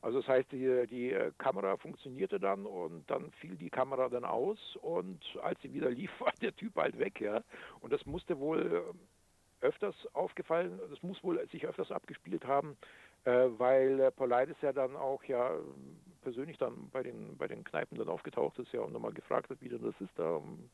Also 0.03 0.19
das 0.19 0.27
heißt, 0.27 0.51
die, 0.51 0.85
die 0.87 1.11
äh, 1.13 1.31
Kamera 1.37 1.77
funktionierte 1.77 2.37
dann 2.37 2.65
und 2.65 3.09
dann 3.09 3.31
fiel 3.39 3.55
die 3.55 3.69
Kamera 3.69 4.09
dann 4.09 4.25
aus 4.25 4.77
und 4.81 5.21
als 5.41 5.61
sie 5.61 5.73
wieder 5.73 5.89
lief, 5.91 6.11
war 6.19 6.33
der 6.41 6.53
Typ 6.55 6.75
halt 6.75 6.99
weg, 6.99 7.21
ja. 7.21 7.41
Und 7.79 7.93
das 7.93 8.05
musste 8.05 8.37
wohl 8.37 8.83
äh, 9.61 9.65
öfters 9.65 9.95
aufgefallen, 10.13 10.77
das 10.89 11.01
muss 11.03 11.23
wohl 11.23 11.47
sich 11.47 11.65
öfters 11.65 11.89
abgespielt 11.89 12.45
haben, 12.45 12.75
äh, 13.23 13.47
weil 13.57 13.97
äh, 14.01 14.11
Paulides 14.11 14.57
ja 14.61 14.73
dann 14.73 14.97
auch 14.97 15.23
ja 15.23 15.51
persönlich 16.21 16.57
dann 16.57 16.89
bei 16.91 17.01
den 17.01 17.37
bei 17.37 17.47
den 17.47 17.63
Kneipen 17.63 17.97
dann 17.97 18.09
aufgetaucht 18.09 18.59
ist 18.59 18.73
ja 18.73 18.81
und 18.81 18.91
nochmal 18.91 19.13
gefragt 19.13 19.49
hat, 19.49 19.61
wie 19.61 19.69
denn 19.69 19.83
das 19.83 19.95
ist 20.01 20.17
da. 20.17 20.35
Und 20.35 20.69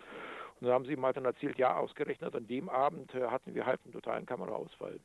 dann 0.59 0.71
haben 0.71 0.85
sie 0.85 0.93
ihm 0.93 1.05
halt 1.05 1.17
dann 1.17 1.25
erzählt, 1.25 1.59
ja, 1.59 1.77
ausgerechnet 1.77 2.35
an 2.35 2.47
dem 2.47 2.67
Abend 2.67 3.13
äh, 3.13 3.27
hatten 3.27 3.53
wir 3.53 3.67
halt 3.67 3.79
einen 3.83 3.93
totalen 3.93 4.25
Kameraausfall. 4.25 4.99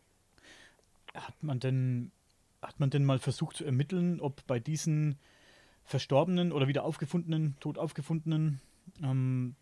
Hat 1.15 1.43
man 1.43 1.61
denn 1.61 2.11
hat 2.63 2.81
man 2.81 2.91
denn 2.91 3.05
mal 3.05 3.19
versucht 3.19 3.57
zu 3.57 3.65
ermitteln, 3.65 4.21
ob 4.21 4.47
bei 4.47 4.59
diesen 4.59 5.19
verstorbenen 5.85 6.51
oder 6.51 6.67
wieder 6.67 6.85
aufgefundenen, 6.85 7.57
tot 7.61 7.79
aufgefundenen 7.79 8.61
ähm, 9.03 9.55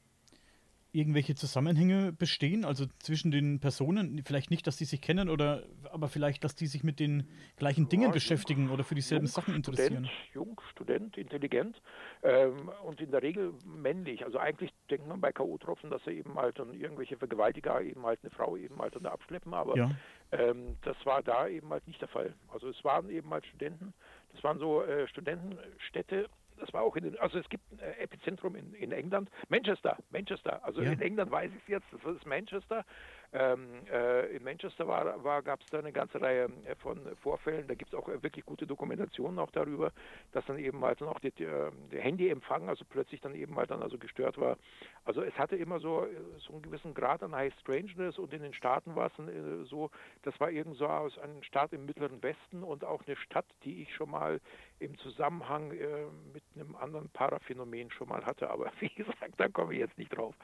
irgendwelche 0.93 1.35
Zusammenhänge 1.35 2.13
bestehen, 2.13 2.65
also 2.65 2.85
zwischen 2.99 3.31
den 3.31 3.61
Personen, 3.61 4.23
vielleicht 4.25 4.51
nicht, 4.51 4.67
dass 4.67 4.77
die 4.77 4.85
sich 4.85 5.01
kennen 5.01 5.31
oder 5.31 5.65
aber 5.91 6.09
vielleicht, 6.09 6.45
dass 6.45 6.55
die 6.55 6.67
sich 6.67 6.85
mit 6.85 7.01
den 7.01 7.27
gleichen 7.57 7.89
Dingen 7.89 8.05
ja, 8.05 8.11
beschäftigen 8.11 8.69
oder 8.69 8.85
für 8.85 8.95
dieselben 8.95 9.25
jung, 9.25 9.33
Sachen 9.33 9.55
interessieren. 9.55 10.05
Student, 10.05 10.35
jung, 10.35 10.61
Student, 10.71 11.17
intelligent 11.17 11.83
ähm, 12.23 12.71
und 12.85 13.01
in 13.01 13.11
der 13.11 13.23
Regel 13.23 13.55
männlich. 13.65 14.25
Also 14.25 14.39
eigentlich 14.39 14.71
denkt 14.91 15.09
man 15.09 15.21
bei 15.21 15.33
K.O.-Tropfen, 15.33 15.89
dass 15.89 16.07
er 16.07 16.13
eben 16.13 16.35
halt 16.35 16.59
dann 16.59 16.75
irgendwelche 16.75 17.17
Vergewaltiger 17.17 17.81
eben 17.81 18.05
halt 18.05 18.21
eine 18.23 18.31
Frau 18.31 18.57
eben 18.57 18.79
halt 18.79 18.95
dann 18.95 19.07
abschleppen, 19.07 19.55
aber 19.55 19.77
ja. 19.77 19.91
Ähm, 20.33 20.76
das 20.83 20.97
war 21.05 21.22
da 21.22 21.47
eben 21.47 21.70
halt 21.70 21.87
nicht 21.87 22.01
der 22.01 22.09
Fall. 22.09 22.35
Also 22.53 22.68
es 22.68 22.83
waren 22.85 23.11
eben 23.11 23.30
halt 23.30 23.47
Studenten, 23.47 23.93
das 24.33 24.43
waren 24.43 24.59
so 24.59 24.83
äh, 24.83 25.07
Studentenstädte. 25.09 26.28
Das 26.59 26.72
war 26.72 26.83
auch 26.83 26.97
in 26.97 27.05
den, 27.05 27.18
also 27.18 27.39
es 27.39 27.49
gibt 27.49 27.64
ein 27.72 27.78
äh, 27.80 28.03
Epizentrum 28.03 28.55
in, 28.55 28.74
in 28.74 28.93
England, 28.93 29.30
Manchester, 29.49 29.97
Manchester, 30.11 30.64
also 30.64 30.80
ja. 30.80 30.93
in 30.93 31.01
England 31.01 31.30
weiß 31.30 31.51
ich 31.51 31.62
es 31.62 31.68
jetzt, 31.68 31.87
das 31.93 32.16
ist 32.16 32.26
Manchester 32.26 32.85
ähm, 33.33 33.87
äh, 33.91 34.37
in 34.37 34.45
Manchester 34.45 34.87
war, 34.87 35.24
war 35.24 35.43
gab 35.43 35.61
es 35.62 35.66
da 35.70 35.78
eine 35.78 35.93
ganze 35.93 36.20
Reihe 36.20 36.51
äh, 36.64 36.74
von 36.76 37.01
Vorfällen. 37.16 37.66
Da 37.66 37.74
gibt 37.74 37.93
es 37.93 37.99
auch 37.99 38.09
äh, 38.09 38.22
wirklich 38.22 38.45
gute 38.45 38.66
Dokumentationen 38.66 39.39
auch 39.39 39.51
darüber, 39.51 39.93
dass 40.33 40.45
dann 40.47 40.59
eben 40.59 40.85
halt 40.85 41.01
dann 41.01 41.09
auch 41.09 41.18
die, 41.20 41.30
die, 41.30 41.47
der 41.47 42.01
Handyempfang 42.01 42.68
also 42.68 42.85
plötzlich 42.85 43.20
dann 43.20 43.35
eben 43.35 43.57
halt 43.57 43.70
dann 43.70 43.83
also 43.83 43.97
gestört 43.97 44.39
war. 44.39 44.59
Also 45.05 45.22
es 45.22 45.37
hatte 45.39 45.57
immer 45.57 45.80
so, 45.80 46.07
so 46.39 46.53
einen 46.53 46.62
gewissen 46.62 46.95
Grad 46.95 47.22
an 47.22 47.35
High 47.35 47.55
Strangeness 47.61 48.18
und 48.18 48.33
in 48.35 48.43
den 48.43 48.53
Staaten 48.53 48.95
war 48.97 49.07
es 49.07 49.18
äh, 49.18 49.64
so, 49.64 49.91
das 50.22 50.39
war 50.39 50.51
irgend 50.51 50.76
so 50.76 50.87
aus 50.87 51.18
einem 51.18 51.43
Staat 51.43 51.72
im 51.72 51.87
Mittleren 51.87 52.22
Westen 52.22 52.62
und 52.62 52.85
auch 52.85 53.03
eine 53.07 53.16
Stadt, 53.16 53.47
die 53.64 53.83
ich 53.83 53.95
schon 53.95 54.11
mal 54.11 54.41
im 54.78 54.99
Zusammenhang 54.99 55.72
äh, 55.72 56.07
mit 56.33 56.43
einem 56.55 56.76
anderen 56.76 57.09
Paraphänomen 57.11 57.91
schon 57.91 58.09
mal 58.09 58.26
hatte. 58.26 58.51
Aber 58.51 58.70
wie 58.80 58.91
gesagt, 58.91 59.35
da 59.39 59.49
komme 59.49 59.72
ich 59.72 59.78
jetzt 59.78 59.97
nicht 59.97 60.14
drauf. 60.16 60.35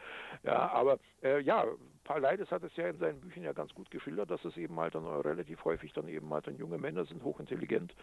Ja, 0.42 0.70
aber 0.70 0.98
äh, 1.22 1.40
ja, 1.40 1.66
Paul 2.08 2.22
Leides 2.22 2.50
hat 2.50 2.62
es 2.62 2.74
ja 2.74 2.88
in 2.88 2.96
seinen 2.96 3.20
Büchern 3.20 3.42
ja 3.42 3.52
ganz 3.52 3.74
gut 3.74 3.90
geschildert, 3.90 4.30
dass 4.30 4.42
es 4.46 4.56
eben 4.56 4.80
halt 4.80 4.94
dann 4.94 5.06
relativ 5.06 5.62
häufig 5.66 5.92
dann 5.92 6.08
eben 6.08 6.32
halt 6.32 6.46
dann 6.46 6.56
junge 6.56 6.78
Männer 6.78 7.04
sind, 7.04 7.22
hochintelligent, 7.22 7.94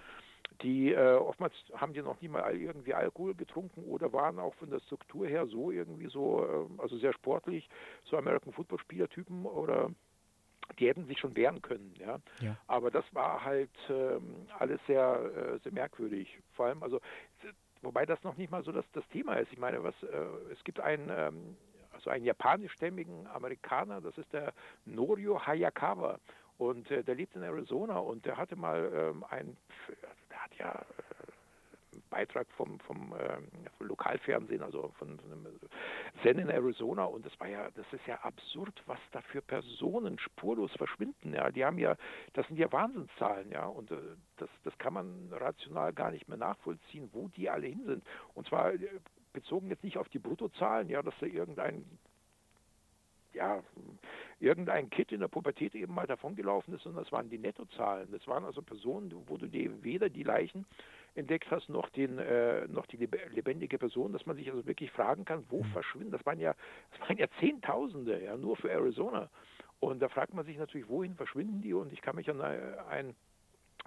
die 0.62 0.93
äh, 0.93 1.16
oftmals 1.16 1.56
haben 1.74 1.93
die 1.93 2.03
noch 2.03 2.22
nie 2.22 2.28
mal 2.28 2.56
irgendwie 2.56 2.93
Alkohol 2.93 3.34
getrunken 3.34 3.84
oder 3.84 4.14
waren 4.14 4.38
auch 4.38 4.53
von 4.56 4.70
der 4.70 4.80
Struktur 4.82 5.26
her 5.26 5.47
so 5.47 5.72
irgendwie 5.72 6.06
so, 6.06 6.45
äh, 6.45 6.82
also 6.82 6.97
sehr 6.99 7.14
sportlich, 7.14 7.68
so 8.03 8.16
American 8.16 8.53
Football 8.53 8.78
Spielertypen 8.78 9.43
oder 9.47 9.89
die 10.78 10.88
hätten 10.88 11.08
sich 11.08 11.18
schon 11.18 11.36
wehren 11.36 11.64
können, 11.64 11.95
ja. 11.97 12.20
ja. 12.41 12.56
Aber 12.68 12.91
das 12.91 13.06
war 13.12 13.43
halt 13.43 13.72
ähm, 13.89 14.45
alles 14.60 14.80
sehr, 14.86 15.56
äh, 15.56 15.60
sehr 15.64 15.74
merkwürdig. 15.74 16.38
Vor 16.53 16.68
allem, 16.68 16.84
also 16.84 17.01
wobei 17.82 18.06
das 18.06 18.24
noch 18.24 18.38
nicht 18.38 18.51
mal 18.51 18.64
so 18.64 18.72
das, 18.72 18.86
das 18.93 19.08
Thema 19.08 19.34
ist. 19.38 19.51
Ich 19.51 19.58
meine, 19.58 19.84
was 19.84 19.95
äh, 20.03 20.51
es 20.51 20.64
gibt 20.64 20.80
einen 20.80 21.10
ähm, 21.10 21.58
also 21.95 22.09
einen 22.09 22.25
japanischstämmigen 22.25 23.27
Amerikaner, 23.27 24.01
das 24.01 24.17
ist 24.17 24.31
der 24.33 24.53
Norio 24.85 25.45
Hayakawa. 25.45 26.19
Und 26.57 26.89
äh, 26.91 27.03
der 27.03 27.15
lebt 27.15 27.35
in 27.35 27.43
Arizona 27.43 27.97
und 27.97 28.25
der 28.25 28.37
hatte 28.37 28.55
mal 28.55 28.91
ähm, 28.93 29.25
ein, 29.29 29.57
der 30.29 30.43
hat 30.43 30.55
ja 30.57 30.71
äh, 30.71 31.99
Beitrag 32.09 32.47
vom, 32.51 32.79
vom, 32.79 33.13
ähm, 33.19 33.47
Lokalfernsehen, 33.79 34.61
also 34.61 34.93
von, 34.97 35.19
von 35.19 35.31
einem 35.31 35.59
Zen 36.23 36.39
in 36.39 36.49
Arizona 36.49 37.03
und 37.03 37.25
das 37.25 37.37
war 37.39 37.47
ja, 37.47 37.69
das 37.71 37.85
ist 37.91 38.05
ja 38.07 38.15
absurd, 38.21 38.81
was 38.85 38.99
da 39.11 39.21
für 39.21 39.41
Personen 39.41 40.17
spurlos 40.19 40.71
verschwinden. 40.73 41.33
Ja, 41.33 41.51
die 41.51 41.65
haben 41.65 41.77
ja, 41.77 41.95
das 42.33 42.47
sind 42.47 42.57
ja 42.57 42.71
Wahnsinnszahlen, 42.71 43.51
ja, 43.51 43.65
und 43.65 43.91
äh, 43.91 43.97
das, 44.37 44.49
das 44.63 44.77
kann 44.77 44.93
man 44.93 45.29
rational 45.31 45.91
gar 45.91 46.11
nicht 46.11 46.27
mehr 46.27 46.37
nachvollziehen, 46.37 47.09
wo 47.11 47.27
die 47.29 47.49
alle 47.49 47.67
hin 47.67 47.83
sind. 47.85 48.03
Und 48.33 48.47
zwar 48.47 48.73
äh, 48.73 48.79
bezogen 49.36 49.69
jetzt 49.69 49.83
nicht 49.83 49.97
auf 49.97 50.09
die 50.09 50.19
Bruttozahlen, 50.19 50.89
ja, 50.89 51.03
dass 51.03 51.13
da 51.19 51.27
irgendein 51.27 51.86
ja, 53.36 53.61
irgendein 54.39 54.89
Kid 54.89 55.11
in 55.11 55.19
der 55.19 55.27
Pubertät 55.27 55.75
eben 55.75 55.93
mal 55.93 56.07
davongelaufen 56.07 56.73
ist, 56.73 56.83
sondern 56.83 57.03
das 57.03 57.11
waren 57.11 57.29
die 57.29 57.38
Nettozahlen. 57.38 58.09
Das 58.11 58.25
waren 58.27 58.45
also 58.45 58.61
Personen, 58.61 59.13
wo 59.27 59.38
du 59.38 59.47
die, 59.47 59.83
weder 59.83 60.09
die 60.09 60.23
Leichen 60.23 60.65
entdeckt 61.15 61.51
hast, 61.51 61.69
noch, 61.69 61.89
den, 61.89 62.17
äh, 62.17 62.67
noch 62.67 62.86
die 62.86 62.97
lebendige 62.97 63.77
Person, 63.77 64.13
dass 64.13 64.25
man 64.25 64.36
sich 64.38 64.49
also 64.49 64.65
wirklich 64.65 64.91
fragen 64.91 65.25
kann, 65.25 65.45
wo 65.49 65.63
mhm. 65.63 65.71
verschwinden, 65.71 66.11
das 66.11 66.25
waren 66.25 66.39
ja, 66.39 66.55
das 66.91 67.01
waren 67.01 67.17
ja 67.17 67.27
Zehntausende, 67.39 68.23
ja, 68.23 68.38
nur 68.38 68.55
für 68.55 68.71
Arizona. 68.71 69.29
Und 69.79 70.01
da 70.01 70.09
fragt 70.09 70.33
man 70.33 70.45
sich 70.45 70.57
natürlich, 70.57 70.88
wohin 70.89 71.15
verschwinden 71.15 71.61
die? 71.61 71.73
Und 71.73 71.91
ich 71.93 72.01
kann 72.01 72.15
mich 72.15 72.29
an 72.29 72.41
ein 72.41 73.15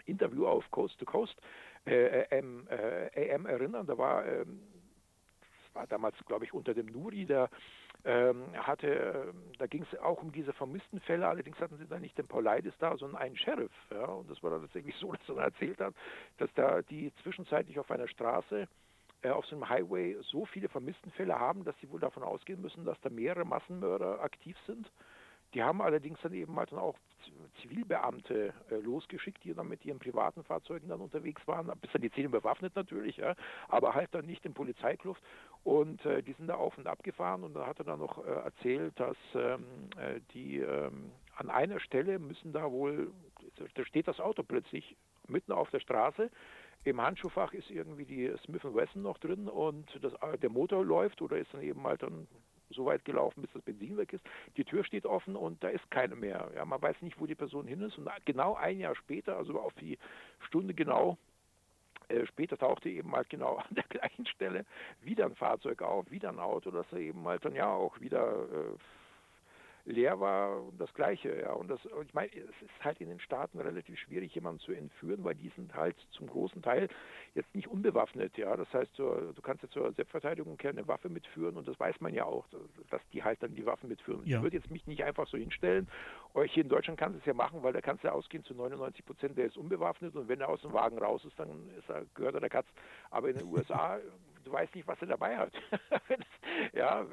Interview 0.04 0.46
auf 0.46 0.70
Coast 0.70 0.98
to 0.98 1.04
Coast 1.04 1.36
äh, 1.86 2.24
AM, 2.30 2.66
äh, 2.68 3.32
AM 3.32 3.46
erinnern, 3.46 3.86
da 3.86 3.96
war 3.96 4.26
ähm, 4.26 4.60
war 5.74 5.86
damals, 5.86 6.16
glaube 6.26 6.44
ich, 6.44 6.54
unter 6.54 6.74
dem 6.74 6.86
Nuri, 6.86 7.26
der 7.26 7.48
ähm, 8.04 8.44
hatte, 8.54 9.32
da 9.58 9.66
ging 9.66 9.84
es 9.90 9.98
auch 10.00 10.22
um 10.22 10.32
diese 10.32 10.52
vermissten 10.52 11.00
Fälle, 11.00 11.26
allerdings 11.26 11.58
hatten 11.58 11.76
sie 11.78 11.86
dann 11.86 12.00
nicht 12.00 12.16
den 12.16 12.28
Paulides 12.28 12.74
da, 12.78 12.96
sondern 12.96 13.20
einen 13.20 13.36
Sheriff. 13.36 13.72
Ja, 13.90 14.06
und 14.06 14.30
das 14.30 14.42
war 14.42 14.50
dann 14.50 14.62
tatsächlich 14.62 14.94
so, 14.96 15.12
dass 15.26 15.36
er 15.36 15.44
erzählt 15.44 15.80
hat, 15.80 15.94
dass 16.38 16.52
da 16.54 16.82
die 16.82 17.12
zwischenzeitlich 17.22 17.78
auf 17.78 17.90
einer 17.90 18.08
Straße 18.08 18.68
äh, 19.22 19.30
auf 19.30 19.46
so 19.46 19.56
einem 19.56 19.68
Highway 19.68 20.16
so 20.22 20.46
viele 20.46 20.68
Vermisstenfälle 20.68 21.38
haben, 21.38 21.64
dass 21.64 21.74
sie 21.80 21.90
wohl 21.90 22.00
davon 22.00 22.22
ausgehen 22.22 22.60
müssen, 22.60 22.84
dass 22.84 23.00
da 23.00 23.10
mehrere 23.10 23.44
Massenmörder 23.44 24.20
aktiv 24.20 24.56
sind. 24.66 24.90
Die 25.54 25.62
haben 25.62 25.80
allerdings 25.80 26.18
dann 26.22 26.34
eben 26.34 26.56
halt 26.56 26.72
dann 26.72 26.78
auch 26.78 26.96
Zivilbeamte 27.62 28.52
äh, 28.70 28.76
losgeschickt, 28.76 29.42
die 29.44 29.54
dann 29.54 29.68
mit 29.68 29.84
ihren 29.84 29.98
privaten 29.98 30.44
Fahrzeugen 30.44 30.88
dann 30.88 31.00
unterwegs 31.00 31.46
waren, 31.46 31.70
bis 31.80 31.90
dann 31.92 32.02
die 32.02 32.10
Zähne 32.10 32.28
bewaffnet 32.28 32.76
natürlich, 32.76 33.16
ja, 33.16 33.34
aber 33.68 33.94
halt 33.94 34.14
dann 34.14 34.26
nicht 34.26 34.44
in 34.44 34.54
Polizeikluft. 34.54 35.22
Und 35.64 36.04
äh, 36.06 36.22
die 36.22 36.32
sind 36.34 36.46
da 36.46 36.54
auf 36.54 36.78
und 36.78 36.86
ab 36.86 37.02
gefahren 37.02 37.42
und 37.44 37.54
da 37.54 37.66
hat 37.66 37.78
er 37.78 37.84
dann 37.84 37.98
noch 37.98 38.24
äh, 38.24 38.30
erzählt, 38.30 38.98
dass 38.98 39.16
ähm, 39.34 39.64
äh, 39.98 40.20
die 40.32 40.58
ähm, 40.58 41.10
an 41.36 41.50
einer 41.50 41.80
Stelle 41.80 42.18
müssen 42.18 42.52
da 42.52 42.70
wohl, 42.70 43.10
da 43.74 43.84
steht 43.84 44.08
das 44.08 44.20
Auto 44.20 44.42
plötzlich 44.42 44.96
mitten 45.26 45.52
auf 45.52 45.70
der 45.70 45.80
Straße. 45.80 46.30
Im 46.84 47.00
Handschuhfach 47.00 47.52
ist 47.52 47.70
irgendwie 47.70 48.04
die 48.04 48.32
Smith 48.44 48.64
Wesson 48.64 49.02
noch 49.02 49.18
drin 49.18 49.48
und 49.48 49.86
das, 50.02 50.14
äh, 50.22 50.38
der 50.38 50.50
Motor 50.50 50.84
läuft 50.84 51.20
oder 51.20 51.36
ist 51.36 51.52
dann 51.52 51.62
eben 51.62 51.82
halt 51.84 52.02
dann 52.02 52.28
so 52.70 52.86
weit 52.86 53.04
gelaufen, 53.04 53.42
bis 53.42 53.52
das 53.52 53.62
Benzin 53.62 53.96
weg 53.96 54.12
ist. 54.12 54.24
Die 54.56 54.64
Tür 54.64 54.84
steht 54.84 55.06
offen 55.06 55.36
und 55.36 55.62
da 55.62 55.68
ist 55.68 55.90
keine 55.90 56.16
mehr. 56.16 56.50
Ja, 56.54 56.64
man 56.64 56.80
weiß 56.80 57.00
nicht, 57.02 57.20
wo 57.20 57.26
die 57.26 57.34
Person 57.34 57.66
hin 57.66 57.82
ist. 57.82 57.98
Und 57.98 58.08
genau 58.24 58.54
ein 58.54 58.78
Jahr 58.78 58.94
später, 58.94 59.36
also 59.36 59.60
auf 59.60 59.74
die 59.74 59.98
Stunde 60.40 60.74
genau, 60.74 61.18
äh, 62.08 62.26
später 62.26 62.56
tauchte 62.56 62.88
eben 62.88 63.12
halt 63.12 63.28
genau 63.28 63.56
an 63.56 63.74
der 63.74 63.84
gleichen 63.84 64.26
Stelle 64.26 64.64
wieder 65.02 65.26
ein 65.26 65.34
Fahrzeug 65.34 65.82
auf, 65.82 66.10
wieder 66.10 66.30
ein 66.30 66.38
Auto, 66.38 66.70
das 66.70 66.86
er 66.92 66.98
eben 66.98 67.26
halt 67.26 67.44
dann 67.44 67.54
ja 67.54 67.70
auch 67.70 68.00
wieder 68.00 68.44
äh, 68.44 68.76
leer 69.88 70.20
war 70.20 70.62
das 70.78 70.92
Gleiche. 70.94 71.40
Ja. 71.40 71.52
Und 71.52 71.68
das, 71.68 71.80
ich 71.84 72.14
meine, 72.14 72.28
es 72.28 72.62
ist 72.62 72.84
halt 72.84 73.00
in 73.00 73.08
den 73.08 73.20
Staaten 73.20 73.58
relativ 73.58 73.98
schwierig, 73.98 74.34
jemanden 74.34 74.60
zu 74.60 74.72
entführen, 74.72 75.24
weil 75.24 75.34
die 75.34 75.50
sind 75.56 75.74
halt 75.74 75.96
zum 76.10 76.26
großen 76.26 76.62
Teil 76.62 76.88
jetzt 77.34 77.52
nicht 77.54 77.68
unbewaffnet. 77.68 78.36
Ja. 78.36 78.56
Das 78.56 78.72
heißt, 78.72 78.98
du, 78.98 79.32
du 79.34 79.42
kannst 79.42 79.62
ja 79.62 79.70
zur 79.70 79.92
Selbstverteidigung 79.92 80.56
keine 80.56 80.86
Waffe 80.86 81.08
mitführen 81.08 81.56
und 81.56 81.66
das 81.66 81.78
weiß 81.80 82.00
man 82.00 82.14
ja 82.14 82.24
auch, 82.24 82.46
dass 82.90 83.00
die 83.12 83.22
halt 83.22 83.42
dann 83.42 83.54
die 83.54 83.66
Waffen 83.66 83.88
mitführen. 83.88 84.22
Ja. 84.24 84.36
Ich 84.36 84.42
würde 84.42 84.56
jetzt 84.56 84.70
mich 84.70 84.86
nicht 84.86 85.02
einfach 85.04 85.26
so 85.26 85.38
hinstellen. 85.38 85.88
Euch 86.34 86.52
hier 86.52 86.62
in 86.62 86.68
Deutschland 86.68 86.98
kannst 86.98 87.16
du 87.16 87.20
es 87.20 87.26
ja 87.26 87.34
machen, 87.34 87.62
weil 87.62 87.72
da 87.72 87.80
kannst 87.80 88.04
du 88.04 88.12
ausgehen 88.12 88.44
zu 88.44 88.54
99 88.54 89.04
Prozent, 89.04 89.38
der 89.38 89.46
ist 89.46 89.56
unbewaffnet 89.56 90.14
und 90.14 90.28
wenn 90.28 90.40
er 90.40 90.48
aus 90.48 90.60
dem 90.62 90.72
Wagen 90.72 90.98
raus 90.98 91.24
ist, 91.24 91.38
dann 91.38 91.48
ist 91.78 91.88
er, 91.88 92.04
gehört 92.14 92.34
er 92.34 92.40
der 92.40 92.50
Katz. 92.50 92.66
Aber 93.10 93.30
in 93.30 93.38
den 93.38 93.46
USA, 93.52 93.98
du 94.44 94.52
weißt 94.52 94.74
nicht, 94.74 94.86
was 94.86 95.00
er 95.00 95.08
dabei 95.08 95.36
hat. 95.36 95.52
ja, 96.74 97.06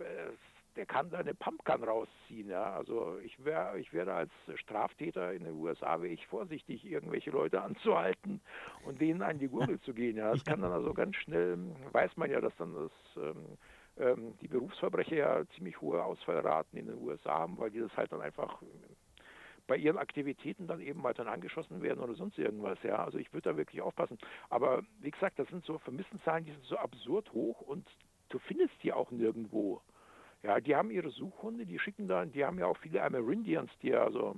der 0.76 0.86
kann 0.86 1.10
da 1.10 1.20
eine 1.20 1.34
Pumpgun 1.34 1.84
rausziehen. 1.84 2.50
Ja? 2.50 2.74
Also 2.74 3.18
ich 3.24 3.44
wäre 3.44 3.80
ich 3.80 3.94
wäre 3.94 4.14
als 4.14 4.32
Straftäter 4.56 5.34
in 5.34 5.44
den 5.44 5.54
USA 5.54 6.02
wäre 6.02 6.14
ich 6.14 6.26
vorsichtig, 6.28 6.86
irgendwelche 6.86 7.32
Leute 7.32 7.62
anzuhalten 7.62 8.42
und 8.86 9.00
denen 9.02 9.22
an 9.22 9.40
die 9.40 9.48
Gurgel 9.48 9.80
zu 9.82 9.94
gehen. 9.94 10.18
Ja? 10.18 10.32
Das 10.32 10.44
kann 10.44 10.62
dann 10.62 10.72
also 10.72 10.94
ganz 10.94 11.16
schnell, 11.18 11.58
weiß 11.92 12.18
man 12.18 12.30
ja, 12.30 12.42
dass 12.42 12.56
dann 12.58 12.74
das 12.74 12.92
ähm, 13.18 13.58
ähm, 13.98 14.38
die 14.42 14.48
Berufsverbrecher 14.48 15.16
ja 15.16 15.44
ziemlich 15.56 15.80
hohe 15.80 16.04
Ausfallraten 16.04 16.78
in 16.78 16.88
den 16.88 17.02
USA 17.02 17.40
haben, 17.40 17.58
weil 17.58 17.72
die 17.72 17.80
das 17.80 17.96
halt 17.96 18.12
dann 18.12 18.22
einfach 18.22 18.62
bei 19.68 19.78
ihren 19.78 19.98
Aktivitäten 19.98 20.68
dann 20.68 20.80
eben 20.80 21.02
mal 21.02 21.14
dann 21.14 21.28
angeschossen 21.28 21.82
werden 21.82 22.04
oder 22.04 22.14
sonst 22.14 22.38
irgendwas, 22.38 22.78
ja. 22.84 23.04
Also 23.04 23.18
ich 23.18 23.34
würde 23.34 23.50
da 23.50 23.58
wirklich 23.58 23.82
aufpassen. 23.82 24.18
Aber 24.50 24.84
wie 25.00 25.12
gesagt, 25.12 25.40
das 25.40 25.48
sind 25.48 25.66
so 25.66 25.80
Vermisstenzahlen, 25.80 26.46
die 26.46 26.52
sind 26.52 26.66
so 26.66 26.78
absurd 26.78 27.32
hoch 27.34 27.62
und 27.62 27.88
du 28.30 28.40
findest 28.40 28.74
die 28.84 28.94
auch 28.94 29.12
nirgendwo. 29.12 29.82
Ja, 30.46 30.60
die 30.60 30.76
haben 30.76 30.92
ihre 30.92 31.10
Suchhunde, 31.10 31.66
die 31.66 31.80
schicken 31.80 32.08
dann, 32.08 32.32
die 32.32 32.46
haben 32.46 32.60
ja 32.60 32.68
auch 32.68 32.78
viele 32.78 33.02
Amerindians, 33.02 33.72
die 33.82 33.96
also 33.96 34.36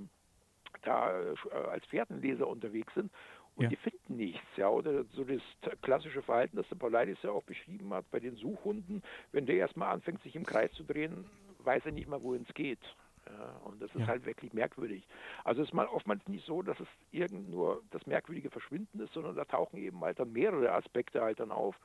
da 0.82 1.20
äh, 1.20 1.34
als 1.70 1.84
Pferdenleser 1.86 2.46
unterwegs 2.46 2.94
sind 2.94 3.12
und 3.56 3.64
ja. 3.64 3.68
die 3.68 3.76
finden 3.76 4.16
nichts, 4.16 4.46
ja, 4.56 4.68
oder 4.68 5.04
so 5.12 5.24
das 5.24 5.42
klassische 5.82 6.22
Verhalten, 6.22 6.56
das 6.56 6.68
der 6.68 6.76
Paulides 6.76 7.18
ja 7.22 7.30
auch 7.30 7.42
beschrieben 7.42 7.92
hat 7.92 8.10
bei 8.10 8.20
den 8.20 8.36
Suchhunden, 8.36 9.02
wenn 9.32 9.46
der 9.46 9.56
erstmal 9.56 9.92
anfängt, 9.92 10.22
sich 10.22 10.34
im 10.34 10.46
Kreis 10.46 10.72
zu 10.72 10.84
drehen, 10.84 11.26
weiß 11.58 11.84
er 11.84 11.92
nicht 11.92 12.08
mal, 12.08 12.22
wohin 12.22 12.46
es 12.48 12.54
geht. 12.54 12.78
Ja, 13.26 13.60
und 13.64 13.82
das 13.82 13.90
ist 13.94 14.02
ja. 14.02 14.06
halt 14.06 14.24
wirklich 14.24 14.54
merkwürdig. 14.54 15.06
Also 15.44 15.60
es 15.60 15.68
ist 15.68 15.74
mal 15.74 15.86
oftmals 15.86 16.26
nicht 16.28 16.46
so, 16.46 16.62
dass 16.62 16.80
es 16.80 16.88
irgend 17.10 17.50
nur 17.50 17.82
das 17.90 18.06
merkwürdige 18.06 18.48
Verschwinden 18.48 19.00
ist, 19.00 19.12
sondern 19.12 19.36
da 19.36 19.44
tauchen 19.44 19.76
eben 19.76 20.00
halt 20.00 20.18
dann 20.18 20.32
mehrere 20.32 20.72
Aspekte 20.72 21.20
halt 21.20 21.38
dann 21.40 21.50
auf, 21.50 21.76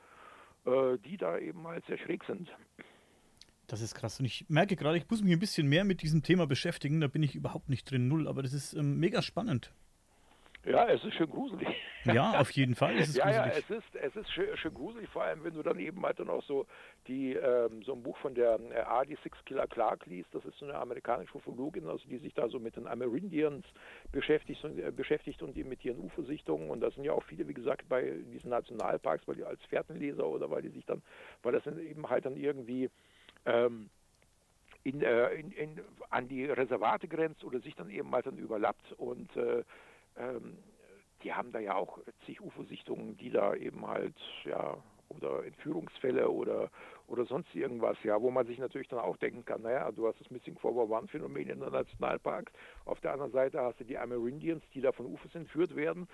äh, 0.64 0.96
die 1.04 1.18
da 1.18 1.36
eben 1.36 1.66
halt 1.66 1.84
sehr 1.84 1.98
schräg 1.98 2.24
sind. 2.24 2.48
Das 3.66 3.80
ist 3.80 3.94
krass. 3.94 4.20
Und 4.20 4.26
ich 4.26 4.44
merke 4.48 4.76
gerade, 4.76 4.98
ich 4.98 5.08
muss 5.08 5.22
mich 5.22 5.32
ein 5.32 5.38
bisschen 5.38 5.68
mehr 5.68 5.84
mit 5.84 6.02
diesem 6.02 6.22
Thema 6.22 6.46
beschäftigen. 6.46 7.00
Da 7.00 7.08
bin 7.08 7.22
ich 7.22 7.34
überhaupt 7.34 7.68
nicht 7.68 7.90
drin, 7.90 8.08
null. 8.08 8.28
Aber 8.28 8.42
das 8.42 8.52
ist 8.52 8.74
ähm, 8.74 8.98
mega 8.98 9.22
spannend. 9.22 9.72
Ja, 10.66 10.88
es 10.88 11.04
ist 11.04 11.14
schön 11.14 11.28
gruselig. 11.28 11.68
Ja, 12.06 12.38
auf 12.38 12.50
jeden 12.50 12.74
Fall 12.74 12.96
ist 12.96 13.08
es 13.08 13.16
ja, 13.16 13.24
gruselig. 13.24 13.54
Ja, 13.54 13.58
es 13.60 13.70
ist, 13.70 13.94
es 13.94 14.14
ist 14.14 14.30
schön, 14.30 14.54
schön, 14.58 14.74
gruselig, 14.74 15.08
vor 15.08 15.24
allem 15.24 15.42
wenn 15.42 15.54
du 15.54 15.62
dann 15.62 15.78
eben 15.78 16.02
halt 16.02 16.20
dann 16.20 16.28
auch 16.28 16.42
so 16.42 16.66
die, 17.06 17.32
ähm, 17.32 17.82
so 17.82 17.94
ein 17.94 18.02
Buch 18.02 18.18
von 18.18 18.34
der 18.34 18.60
äh, 18.60 18.80
Adi 18.80 19.16
Six 19.22 19.38
Killer 19.46 19.66
Clark 19.66 20.04
liest, 20.04 20.28
das 20.34 20.44
ist 20.44 20.58
so 20.58 20.66
eine 20.66 20.74
amerikanische 20.74 21.34
Ufologin, 21.34 21.86
also 21.86 22.06
die 22.06 22.18
sich 22.18 22.34
da 22.34 22.50
so 22.50 22.58
mit 22.58 22.76
den 22.76 22.86
Amerindians 22.86 23.64
beschäftigt, 24.12 24.62
äh, 24.64 24.90
beschäftigt 24.90 25.42
und 25.42 25.56
die 25.56 25.64
mit 25.64 25.82
ihren 25.82 25.98
UFO-Sichtungen 25.98 26.68
und 26.68 26.80
das 26.80 26.94
sind 26.94 27.04
ja 27.04 27.12
auch 27.12 27.24
viele, 27.24 27.48
wie 27.48 27.54
gesagt, 27.54 27.88
bei 27.88 28.12
diesen 28.34 28.50
Nationalparks, 28.50 29.26
weil 29.26 29.36
die 29.36 29.44
als 29.44 29.64
Fährtenleser 29.70 30.26
oder 30.26 30.50
weil 30.50 30.60
die 30.60 30.68
sich 30.68 30.84
dann, 30.84 31.00
weil 31.42 31.52
das 31.52 31.64
dann 31.64 31.78
eben 31.78 32.10
halt 32.10 32.26
dann 32.26 32.36
irgendwie 32.36 32.90
ähm, 33.46 33.90
in, 34.84 35.02
äh, 35.02 35.30
in, 35.34 35.52
in, 35.52 35.80
an 36.10 36.28
die 36.28 36.44
Reservate 36.44 37.08
grenzt 37.08 37.44
oder 37.44 37.60
sich 37.60 37.74
dann 37.74 37.90
eben 37.90 38.10
mal 38.10 38.22
dann 38.22 38.38
überlappt 38.38 38.92
und 38.92 39.34
äh, 39.36 39.64
ähm, 40.16 40.58
die 41.22 41.32
haben 41.32 41.52
da 41.52 41.58
ja 41.58 41.74
auch 41.74 41.98
zig 42.26 42.40
UFO-Sichtungen, 42.40 43.16
die 43.16 43.30
da 43.30 43.54
eben 43.54 43.86
halt, 43.86 44.14
ja, 44.44 44.76
oder 45.08 45.44
Entführungsfälle 45.44 46.30
oder, 46.30 46.70
oder 47.06 47.24
sonst 47.24 47.54
irgendwas, 47.54 47.96
ja, 48.02 48.20
wo 48.20 48.30
man 48.30 48.46
sich 48.46 48.58
natürlich 48.58 48.88
dann 48.88 48.98
auch 48.98 49.16
denken 49.16 49.44
kann, 49.44 49.62
naja, 49.62 49.90
du 49.92 50.06
hast 50.06 50.20
das 50.20 50.30
Missing 50.30 50.56
411-Phänomen 50.56 51.48
in 51.48 51.60
der 51.60 51.70
Nationalparks, 51.70 52.52
auf 52.84 53.00
der 53.00 53.12
anderen 53.12 53.32
Seite 53.32 53.60
hast 53.60 53.80
du 53.80 53.84
die 53.84 53.98
Amerindians, 53.98 54.62
die 54.74 54.80
da 54.80 54.92
von 54.92 55.06
UFOs 55.06 55.34
entführt 55.34 55.76
werden, 55.76 56.08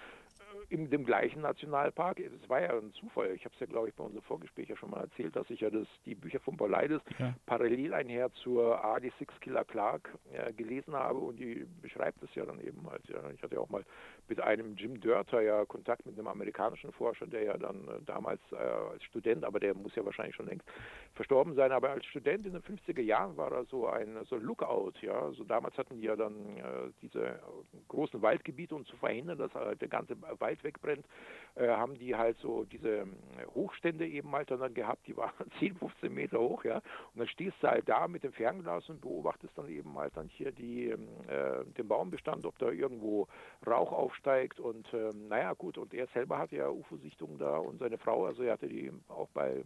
in 0.69 0.91
dem 0.91 1.05
gleichen 1.05 1.43
Nationalpark. 1.43 2.21
Es 2.21 2.49
war 2.49 2.61
ja 2.61 2.71
ein 2.71 2.93
Zufall. 2.95 3.33
Ich 3.35 3.45
habe 3.45 3.55
es 3.55 3.61
ja, 3.61 3.67
glaube 3.67 3.89
ich, 3.89 3.95
bei 3.95 4.05
unserem 4.05 4.23
Vorgespräch 4.23 4.69
ja 4.69 4.77
schon 4.77 4.91
mal 4.91 5.01
erzählt, 5.01 5.35
dass 5.37 5.49
ich 5.51 5.61
ja 5.61 5.71
das, 5.71 5.87
die 6.05 6.15
Bücher 6.15 6.41
von 6.41 6.57
Paulides 6.57 7.03
ja. 7.19 7.35
parallel 7.47 7.95
einher 7.95 8.33
zur 8.43 8.85
AD6 8.85 9.29
Killer 9.41 9.65
Clark 9.65 10.09
äh, 10.33 10.53
gelesen 10.53 10.95
habe 10.95 11.19
und 11.19 11.39
die 11.39 11.67
beschreibt 11.83 12.23
es 12.23 12.35
ja 12.35 12.45
dann 12.45 12.61
eben 12.61 12.89
halt. 12.89 13.07
Ja. 13.09 13.19
Ich 13.31 13.43
hatte 13.43 13.57
ja 13.57 13.61
auch 13.61 13.69
mal 13.69 13.85
mit 14.29 14.41
einem 14.41 14.77
Jim 14.77 15.01
Dörter 15.01 15.41
ja 15.41 15.65
Kontakt 15.65 16.07
mit 16.07 16.19
einem 16.19 16.29
amerikanischen 16.29 16.93
Forscher, 16.93 17.27
der 17.27 17.43
ja 17.43 17.57
dann 17.57 17.89
äh, 17.89 18.03
damals 18.07 18.41
äh, 18.53 18.57
als 18.57 19.03
Student, 19.05 19.45
aber 19.45 19.61
der 19.61 19.75
muss 19.75 19.95
ja 19.95 20.05
wahrscheinlich 20.05 20.37
schon 20.37 20.47
längst 20.47 20.67
verstorben 21.15 21.55
sein, 21.55 21.73
aber 21.73 21.91
als 21.91 22.05
Student 22.07 22.47
in 22.47 22.53
den 22.53 22.63
50er 22.63 23.01
Jahren 23.01 23.37
war 23.37 23.53
er 23.53 23.65
so 23.65 23.87
ein 23.87 24.19
so 24.25 24.37
Lookout. 24.37 24.95
Ja. 25.03 25.21
Also 25.21 25.45
damals 25.45 25.77
hatten 25.77 26.01
die 26.01 26.07
ja 26.07 26.17
dann 26.17 26.57
äh, 26.57 26.91
diese 27.03 27.41
großen 27.89 28.23
Waldgebiete, 28.23 28.75
um 28.75 28.85
zu 28.87 28.97
verhindern, 28.97 29.39
dass 29.39 29.53
halt 29.55 29.81
der 29.81 29.89
ganze 29.89 30.17
Wald 30.41 30.63
wegbrennt, 30.65 31.07
äh, 31.55 31.69
haben 31.69 31.95
die 31.99 32.17
halt 32.17 32.39
so 32.39 32.65
diese 32.65 33.01
äh, 33.01 33.07
Hochstände 33.55 34.07
eben 34.07 34.33
halt 34.33 34.51
dann 34.51 34.75
gehabt, 34.75 35.07
die 35.07 35.17
waren 35.17 35.33
10, 35.59 35.77
15 35.77 36.13
Meter 36.13 36.41
hoch, 36.41 36.65
ja. 36.65 36.77
Und 36.77 37.19
dann 37.19 37.29
stehst 37.29 37.57
du 37.61 37.69
halt 37.69 37.89
da 37.89 38.09
mit 38.09 38.25
dem 38.25 38.33
Fernglas 38.33 38.89
und 38.89 39.01
beobachtest 39.01 39.57
dann 39.57 39.69
eben 39.69 39.97
halt 39.99 40.17
dann 40.17 40.29
hier 40.29 40.53
die, 40.53 40.91
ähm, 40.91 41.09
äh, 41.29 41.65
den 41.77 41.89
Baumbestand, 41.89 42.47
ob 42.47 42.59
da 42.59 42.71
irgendwo 42.71 43.27
Rauch 43.67 43.93
aufsteigt 43.93 44.61
und 44.61 44.93
äh, 44.93 45.11
naja 45.15 45.55
gut, 45.55 45.79
und 45.79 45.93
er 45.95 46.07
selber 46.09 46.39
hatte 46.39 46.57
ja 46.57 46.69
UFO-Sichtungen 46.69 47.39
da 47.39 47.57
und 47.57 47.79
seine 47.79 47.99
Frau, 47.99 48.27
also 48.27 48.43
er 48.43 48.53
hatte 48.53 48.69
die 48.69 48.93
auch 49.09 49.29
bei 49.31 49.65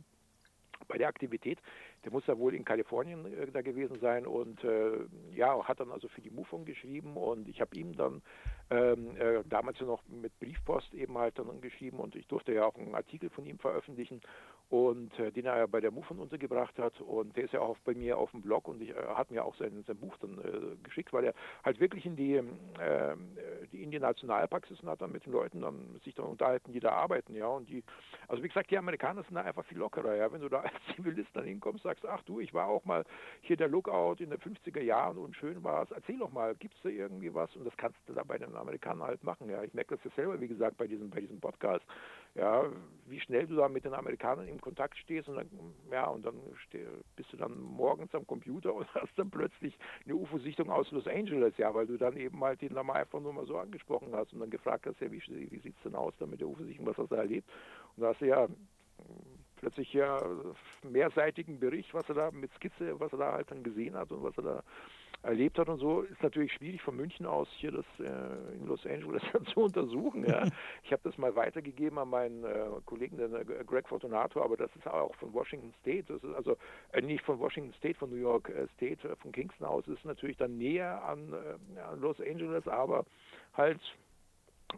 bei 0.89 0.99
der 0.99 1.09
Aktivität. 1.09 1.59
Der 2.05 2.13
muss 2.13 2.27
ja 2.27 2.39
wohl 2.39 2.55
in 2.55 2.65
Kalifornien 2.65 3.25
äh, 3.27 3.51
da 3.51 3.63
gewesen 3.63 3.99
sein 4.01 4.27
und 4.27 4.63
äh, 4.65 5.07
ja, 5.35 5.63
hat 5.65 5.81
dann 5.81 5.91
also 5.91 6.09
für 6.09 6.21
die 6.21 6.31
MUFON 6.31 6.65
geschrieben 6.65 7.17
und 7.17 7.49
ich 7.49 7.61
habe 7.61 7.77
ihm 7.77 7.97
dann 7.97 8.23
ähm, 8.71 9.17
äh, 9.17 9.43
damals 9.45 9.79
ja 9.79 9.87
noch 9.87 10.03
mit 10.09 10.39
Briefpost 10.39 10.95
eben 10.95 11.19
halt 11.19 11.39
dann 11.39 11.61
geschrieben 11.61 11.99
und 11.99 12.17
ich 12.17 12.27
durfte 12.27 12.53
ja 12.53 12.65
auch 12.65 12.77
einen 12.77 12.95
Artikel 12.95 13.31
von 13.31 13.45
ihm 13.45 13.59
veröffentlichen 13.59 14.21
und 14.71 15.17
äh, 15.19 15.31
den 15.31 15.45
er 15.47 15.59
ja 15.59 15.67
bei 15.67 15.81
der 15.81 15.91
MUFON 15.91 16.19
untergebracht 16.19 16.79
hat 16.79 16.99
und 17.01 17.37
der 17.37 17.45
ist 17.45 17.53
ja 17.53 17.61
auch 17.61 17.77
bei 17.85 17.95
mir 17.95 18.17
auf 18.17 18.31
dem 18.31 18.41
Blog 18.41 18.67
und 18.69 18.81
ich 18.81 18.91
äh, 18.91 18.95
hat 19.15 19.31
mir 19.31 19.45
auch 19.45 19.55
sein, 19.57 19.85
sein 19.87 19.97
Buch 19.97 20.17
dann 20.19 20.39
äh, 20.39 20.77
geschickt, 20.83 21.13
weil 21.13 21.25
er 21.25 21.35
halt 21.63 21.81
wirklich 21.81 22.07
in 22.07 22.17
die, 22.17 22.35
ähm, 22.35 23.37
die 23.73 23.83
in 23.83 23.91
die 23.91 23.99
Nationalparks 23.99 24.71
ist 24.71 24.83
und 24.83 24.89
hat 24.89 25.03
dann 25.03 25.13
mit 25.13 25.27
den 25.27 25.33
Leuten 25.33 25.61
dann 25.61 26.01
sich 26.05 26.15
dann 26.15 26.27
unterhalten, 26.27 26.73
die 26.73 26.81
da 26.81 26.93
arbeiten, 26.93 27.35
ja 27.35 27.47
und 27.47 27.69
die, 27.69 27.85
also 28.29 28.43
wie 28.43 28.49
gesagt, 28.49 28.71
die 28.71 28.79
Amerikaner 28.79 29.23
sind 29.25 29.35
da 29.35 29.43
einfach 29.43 29.65
viel 29.67 29.79
lockerer, 29.79 30.17
ja, 30.17 30.33
wenn 30.33 30.41
du 30.41 30.49
da 30.49 30.61
als 30.61 30.73
Zivilist 30.97 31.31
dann 31.35 31.45
hinkommst, 31.45 31.83
sagst, 31.83 32.07
ach 32.07 32.23
du, 32.23 32.41
ich 32.41 32.55
war 32.55 32.69
auch 32.69 32.85
mal 32.85 33.05
hier 33.43 33.57
der 33.57 33.69
Lookout 33.69 34.17
in 34.23 34.31
den 34.31 34.39
50er 34.39 34.81
Jahren 34.81 35.19
und 35.19 35.37
schön 35.37 35.63
war 35.63 35.83
es, 35.83 35.91
erzähl 35.91 36.19
doch 36.19 36.33
mal, 36.33 36.55
gibt 36.55 36.75
es 36.77 36.83
da 36.83 36.89
irgendwie 36.89 37.35
was? 37.35 37.55
Und 37.57 37.65
das 37.65 37.77
kannst 37.77 37.99
du 38.07 38.15
da 38.15 38.25
bei 38.25 38.39
den 38.39 38.54
Amerikanern 38.57 39.09
halt 39.09 39.25
machen, 39.25 39.49
ja, 39.49 39.63
ich 39.63 39.75
merke 39.75 39.97
das 39.97 40.05
ja 40.05 40.11
selber, 40.17 40.41
wie 40.41 40.49
gesagt, 40.49 40.77
bei 40.77 40.87
diesem, 40.87 41.11
bei 41.11 41.21
diesem 41.21 41.41
Podcast, 41.41 41.85
ja, 42.35 42.65
wie 43.07 43.21
schnell 43.21 43.47
du 43.47 43.57
da 43.57 43.69
mit 43.69 43.85
den 43.85 43.95
Amerikanern 43.95 44.49
im 44.49 44.61
Kontakt 44.61 44.99
stehst 44.99 45.29
und 45.29 45.37
dann, 45.37 45.49
ja, 45.91 46.07
und 46.07 46.25
dann 46.25 46.35
bist 47.17 47.33
du 47.33 47.37
dann 47.37 47.61
morgens 47.61 48.15
am 48.15 48.27
Computer 48.27 48.75
und 48.75 48.93
hast 48.95 49.17
dann 49.17 49.31
plötzlich 49.31 49.79
eine 50.05 50.17
UFO-Sichtung 50.17 50.71
aus 50.71 50.91
Los 50.91 51.07
Angeles, 51.07 51.57
ja, 51.57 51.75
weil 51.75 51.87
du 51.87 51.97
dann 51.97 52.17
eben 52.17 52.43
halt 52.43 52.61
den 52.61 52.75
mal 52.75 52.93
einfach 52.93 53.21
nur 53.21 53.33
mal 53.33 53.47
so 53.47 53.57
angesprochen 53.57 54.15
hast 54.15 54.33
und 54.33 54.41
dann 54.41 54.51
gefragt 54.51 54.87
hast, 54.87 55.01
ja, 55.01 55.11
wie, 55.11 55.23
wie 55.51 55.59
sieht 55.61 55.77
es 55.77 55.83
denn 55.83 55.95
aus 55.95 56.15
da 56.19 56.27
mit 56.27 56.41
der 56.41 56.49
UFO-Sichtung, 56.49 56.87
was 56.87 56.99
hast 56.99 57.11
du 57.11 57.15
erlebt? 57.15 57.49
Und 57.97 58.03
da 58.03 58.09
hast 58.09 58.21
du 58.21 58.27
ja 58.27 58.49
plötzlich 59.57 59.93
ja 59.93 60.21
mehrseitigen 60.83 61.59
Bericht, 61.59 61.95
was 61.95 62.09
er 62.09 62.15
da 62.15 62.31
mit 62.31 62.53
Skizze, 62.55 62.99
was 63.01 63.13
er 63.13 63.19
da 63.19 63.33
halt 63.33 63.51
dann 63.51 63.63
gesehen 63.63 63.95
hat 63.95 64.13
und 64.13 64.23
was 64.23 64.37
er 64.37 64.43
da 64.43 64.63
erlebt 65.25 65.59
hat 65.59 65.69
und 65.69 65.79
so, 65.79 66.03
ist 66.03 66.23
natürlich 66.23 66.53
schwierig 66.53 66.83
von 66.83 66.97
München 66.97 67.27
aus 67.27 67.49
hier 67.57 67.73
das 67.73 67.85
äh, 67.99 68.55
in 68.55 68.67
Los 68.67 68.87
Angeles 68.87 69.23
zu 69.53 69.61
untersuchen. 69.61 70.25
Ja. 70.25 70.45
Ich 70.83 70.93
habe 70.93 71.03
das 71.05 71.17
mal 71.17 71.35
weitergegeben 71.35 71.99
an 71.99 72.11
meinen 72.11 72.45
äh, 72.45 72.67
Kollegen, 72.85 73.17
den 73.17 73.35
äh, 73.35 73.45
Greg 73.65 73.89
Fortunato, 73.89 74.43
aber 74.43 74.57
das 74.57 74.71
ist 74.77 74.87
auch 74.87 75.15
von 75.17 75.33
Washington 75.33 75.73
State, 75.81 76.13
das 76.13 76.23
ist 76.23 76.35
also 76.35 76.57
äh, 76.93 77.01
nicht 77.01 77.25
von 77.25 77.39
Washington 77.39 77.73
State, 77.79 77.99
von 77.99 78.11
New 78.11 78.17
York 78.17 78.51
äh, 78.51 78.67
State, 78.77 79.09
äh, 79.09 79.17
von 79.17 79.33
Kingston 79.33 79.67
aus, 79.67 79.87
ist 79.89 80.05
natürlich 80.05 80.37
dann 80.37 80.59
näher 80.59 81.03
an, 81.05 81.35
an 81.91 82.01
Los 82.01 82.21
Angeles, 82.21 82.69
aber 82.69 83.07
halt 83.55 83.81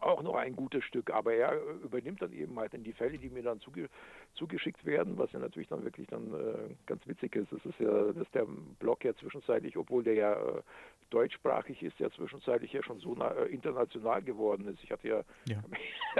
auch 0.00 0.22
noch 0.22 0.34
ein 0.34 0.56
gutes 0.56 0.84
Stück, 0.84 1.10
aber 1.10 1.34
er 1.34 1.60
übernimmt 1.82 2.22
dann 2.22 2.32
eben 2.32 2.58
halt 2.58 2.74
in 2.74 2.84
die 2.84 2.92
Fälle, 2.92 3.18
die 3.18 3.30
mir 3.30 3.42
dann 3.42 3.60
zuge 3.60 3.88
zugeschickt 4.34 4.84
werden, 4.84 5.16
was 5.16 5.32
ja 5.32 5.38
natürlich 5.38 5.68
dann 5.68 5.84
wirklich 5.84 6.06
dann 6.08 6.34
äh, 6.34 6.74
ganz 6.84 7.06
witzig 7.06 7.34
ist. 7.36 7.52
Es 7.52 7.64
ist 7.64 7.78
ja, 7.78 8.12
dass 8.12 8.30
der 8.32 8.46
Blog 8.78 9.04
ja 9.04 9.14
zwischenzeitlich, 9.14 9.76
obwohl 9.76 10.04
der 10.04 10.14
ja 10.14 10.32
äh, 10.34 10.62
deutschsprachig 11.10 11.82
ist, 11.82 11.98
ja 11.98 12.10
zwischenzeitlich 12.10 12.72
ja 12.72 12.82
schon 12.82 13.00
so 13.00 13.14
na, 13.16 13.30
äh, 13.30 13.46
international 13.46 14.22
geworden 14.22 14.68
ist. 14.68 14.82
Ich 14.82 14.90
hatte 14.90 15.08
ja, 15.08 15.22
ja. 15.48 15.62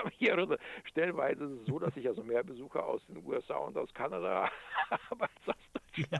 hier 0.12 0.58
stellenweise 0.84 1.58
so, 1.66 1.78
dass 1.78 1.96
ich 1.96 2.08
also 2.08 2.22
mehr 2.22 2.42
Besucher 2.42 2.86
aus 2.86 3.04
den 3.06 3.22
USA 3.26 3.56
und 3.56 3.76
aus 3.76 3.92
Kanada 3.92 4.50
habe 4.90 5.22
als 5.22 5.48
aus 5.48 5.54
Deutschland. 5.74 6.12
Ja. 6.12 6.18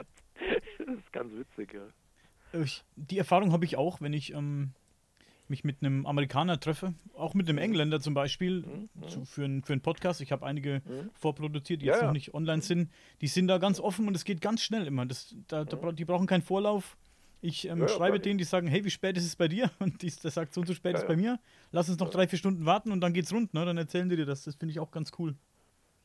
Das 0.77 0.95
ist 0.95 1.11
ganz 1.11 1.33
witzig, 1.33 1.73
ja. 1.73 2.61
Ich, 2.61 2.83
die 2.95 3.17
Erfahrung 3.17 3.51
habe 3.51 3.65
ich 3.65 3.75
auch, 3.75 4.01
wenn 4.01 4.13
ich 4.13 4.33
ähm 4.33 4.73
mich 5.49 5.63
mit 5.63 5.81
einem 5.81 6.05
Amerikaner 6.05 6.59
treffe, 6.59 6.93
auch 7.15 7.33
mit 7.33 7.47
einem 7.49 7.57
Engländer 7.57 7.99
zum 7.99 8.13
Beispiel, 8.13 8.61
mhm. 8.61 9.07
zu, 9.07 9.25
für, 9.25 9.45
ein, 9.45 9.63
für 9.63 9.73
einen 9.73 9.81
Podcast. 9.81 10.21
Ich 10.21 10.31
habe 10.31 10.45
einige 10.45 10.81
mhm. 10.85 11.09
vorproduziert, 11.13 11.81
die 11.81 11.87
ja, 11.87 11.93
jetzt 11.93 12.03
noch 12.03 12.11
nicht 12.11 12.33
online 12.33 12.61
sind. 12.61 12.91
Die 13.21 13.27
sind 13.27 13.47
da 13.47 13.57
ganz 13.57 13.79
offen 13.79 14.07
und 14.07 14.15
es 14.15 14.25
geht 14.25 14.41
ganz 14.41 14.61
schnell 14.61 14.87
immer. 14.87 15.05
Das, 15.05 15.35
da, 15.47 15.65
da, 15.65 15.91
die 15.91 16.05
brauchen 16.05 16.27
keinen 16.27 16.41
Vorlauf. 16.41 16.97
Ich 17.41 17.67
ähm, 17.67 17.81
ja, 17.81 17.87
schreibe 17.87 18.19
denen, 18.19 18.37
die 18.37 18.43
sagen, 18.43 18.67
hey, 18.67 18.83
wie 18.83 18.89
spät 18.89 19.15
ist 19.17 19.25
es 19.25 19.35
bei 19.35 19.47
dir? 19.47 19.69
Und 19.79 20.01
die, 20.01 20.09
der 20.09 20.31
sagt, 20.31 20.53
so 20.53 20.61
und 20.61 20.67
so 20.67 20.73
spät 20.73 20.93
ja, 20.93 20.97
ist 20.97 21.03
es 21.03 21.07
bei 21.07 21.15
mir. 21.15 21.39
Lass 21.71 21.87
uns 21.87 21.99
noch 21.99 22.09
drei, 22.09 22.27
vier 22.27 22.39
Stunden 22.39 22.65
warten 22.65 22.91
und 22.91 23.01
dann 23.01 23.13
geht's 23.13 23.31
rund. 23.31 23.53
Ne? 23.53 23.63
Dann 23.63 23.77
erzählen 23.77 24.09
die 24.09 24.15
dir 24.15 24.25
das. 24.25 24.43
Das 24.43 24.55
finde 24.55 24.71
ich 24.71 24.79
auch 24.79 24.89
ganz 24.89 25.11
cool. 25.19 25.35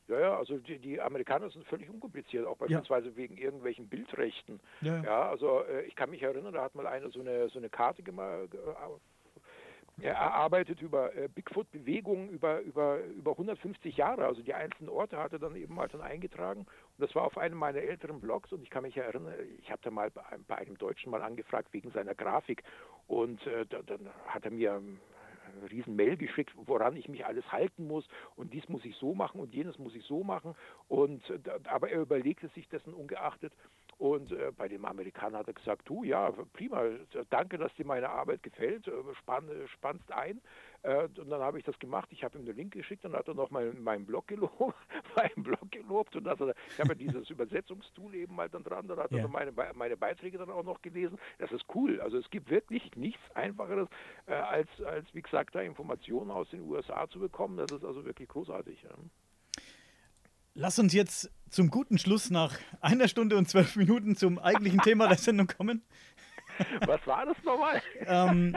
Ja, 0.09 0.20
ja, 0.20 0.36
also 0.36 0.59
die, 0.59 0.78
die, 0.78 1.01
Amerikaner 1.01 1.48
sind 1.48 1.64
völlig 1.64 1.89
unkompliziert, 1.89 2.47
auch 2.47 2.56
beispielsweise 2.56 3.09
ja. 3.09 3.16
wegen 3.16 3.39
irgendwelchen 3.39 3.89
Bildrechten. 3.89 4.60
Ja, 4.82 4.97
ja. 4.97 5.05
ja 5.05 5.31
also 5.31 5.62
äh, 5.64 5.82
ich 5.82 5.94
kann 5.94 6.10
mich 6.10 6.23
erinnern, 6.23 6.52
da 6.52 6.62
hat 6.62 6.74
mal 6.74 6.86
einer 6.86 7.10
so 7.10 7.20
eine, 7.20 7.48
so 7.48 7.59
eine 7.59 7.70
Karte 7.70 8.02
gemacht, 8.02 8.51
er 10.03 10.20
arbeitet 10.20 10.83
über 10.83 11.15
äh, 11.15 11.29
Bigfoot-Bewegungen 11.29 12.29
über, 12.29 12.61
über, 12.61 12.99
über 13.05 13.33
150 13.33 13.97
Jahre. 13.97 14.27
Also 14.27 14.43
die 14.43 14.55
einzelnen 14.55 14.89
Orte 14.89 15.16
hat 15.16 15.33
er 15.33 15.39
dann 15.39 15.55
eben 15.57 15.74
mal 15.74 15.89
dann 15.89 16.01
eingetragen. 16.01 16.61
Und 16.61 16.99
das 16.99 17.15
war 17.15 17.23
auf 17.23 17.39
einem 17.39 17.57
meiner 17.57 17.79
älteren 17.79 18.20
Blogs. 18.20 18.53
Und 18.53 18.62
ich 18.62 18.70
kann 18.70 18.83
mich 18.83 18.97
erinnern, 18.97 19.33
ich 19.61 19.70
habe 19.70 19.81
da 19.83 19.91
mal 19.91 20.11
bei, 20.11 20.23
bei, 20.49 20.57
einem 20.57 20.77
Deutschen 20.77 21.11
mal 21.11 21.23
angefragt 21.23 21.73
wegen 21.73 21.91
seiner 21.93 22.15
Grafik. 22.15 22.65
Und 23.07 23.47
äh, 23.47 23.65
da, 23.66 23.83
dann 23.83 24.09
hat 24.27 24.45
er 24.45 24.51
mir 24.51 24.73
eine 24.74 25.70
riesen 25.70 25.97
Mail 25.97 26.16
geschickt, 26.16 26.53
woran 26.57 26.97
ich 26.97 27.09
mich 27.09 27.27
alles 27.27 27.51
halten 27.53 27.87
muss 27.87 28.07
und 28.37 28.53
dies 28.53 28.69
muss 28.69 28.85
ich 28.85 28.97
so 28.97 29.15
machen 29.15 29.41
und 29.41 29.55
jenes 29.55 29.79
muss 29.79 29.95
ich 29.95 30.05
so 30.05 30.24
machen. 30.24 30.55
Und 30.89 31.29
äh, 31.31 31.39
aber 31.65 31.91
er 31.91 32.01
überlegte 32.01 32.49
sich 32.49 32.69
dessen 32.69 32.95
ungeachtet 32.95 33.53
und 34.03 34.33
äh, 34.33 34.51
bei 34.51 34.66
dem 34.66 34.85
Amerikaner 34.85 35.39
hat 35.39 35.47
er 35.47 35.55
gesagt, 35.55 35.89
du, 35.89 36.03
ja, 36.03 36.33
prima, 36.55 36.83
danke, 37.31 37.57
dass 37.57 37.73
dir 37.77 37.87
meine 37.87 38.09
Arbeit 38.09 38.43
gefällt, 38.43 38.89
äh, 38.89 38.91
spann, 39.15 39.49
spannst 39.73 40.11
ein. 40.11 40.41
Äh, 40.83 41.05
und 41.05 41.31
dann 41.31 41.41
habe 41.41 41.61
ich 41.61 41.65
das 41.65 41.79
gemacht, 41.79 42.09
ich 42.11 42.24
habe 42.24 42.37
ihm 42.37 42.45
den 42.45 42.57
Link 42.57 42.73
geschickt, 42.73 43.05
dann 43.05 43.12
hat 43.12 43.29
er 43.29 43.35
noch 43.35 43.53
mein, 43.53 43.81
meinen 43.81 44.05
Blog 44.05 44.27
gelobt, 44.27 44.74
meinen 45.16 45.45
Blog 45.45 45.70
gelobt 45.70 46.16
und 46.16 46.27
also, 46.27 46.51
ich 46.51 46.81
habe 46.81 46.89
ja 46.89 46.95
dieses 46.97 47.31
Übersetzungstool 47.31 48.16
eben 48.16 48.35
mal 48.35 48.49
dann 48.49 48.65
dran, 48.65 48.89
dann 48.89 48.99
hat 48.99 49.12
ja. 49.12 49.19
er 49.19 49.29
meine, 49.29 49.53
meine 49.53 49.97
Beiträge 49.97 50.37
dann 50.37 50.51
auch 50.51 50.65
noch 50.65 50.83
gelesen. 50.83 51.16
Das 51.39 51.53
ist 51.53 51.65
cool, 51.73 52.01
also 52.01 52.19
es 52.19 52.29
gibt 52.31 52.51
wirklich 52.51 52.97
nichts 52.97 53.23
Einfacheres, 53.37 53.89
äh, 54.27 54.33
als, 54.33 54.69
als, 54.85 55.15
wie 55.15 55.23
gesagt, 55.23 55.55
da 55.55 55.61
Informationen 55.61 56.33
aus 56.33 56.51
den 56.51 56.62
USA 56.62 57.07
zu 57.09 57.20
bekommen. 57.20 57.57
Das 57.57 57.70
ist 57.70 57.85
also 57.85 58.05
wirklich 58.05 58.29
großartig. 58.29 58.83
Ja. 58.83 58.91
Lass 60.55 60.79
uns 60.79 60.93
jetzt 60.93 61.31
zum 61.49 61.70
guten 61.70 61.97
Schluss 61.99 62.29
nach 62.31 62.59
einer 62.81 63.09
Stunde 63.09 63.37
und 63.37 63.49
zwölf 63.49 63.74
Minuten 63.77 64.16
zum 64.16 64.39
eigentlichen 64.39 64.81
Thema 64.81 65.09
der 65.09 65.16
Sendung 65.16 65.47
kommen. 65.47 65.83
Was 66.87 67.07
war 67.07 67.24
das 67.24 67.43
nochmal? 67.43 67.81
ähm, 68.01 68.55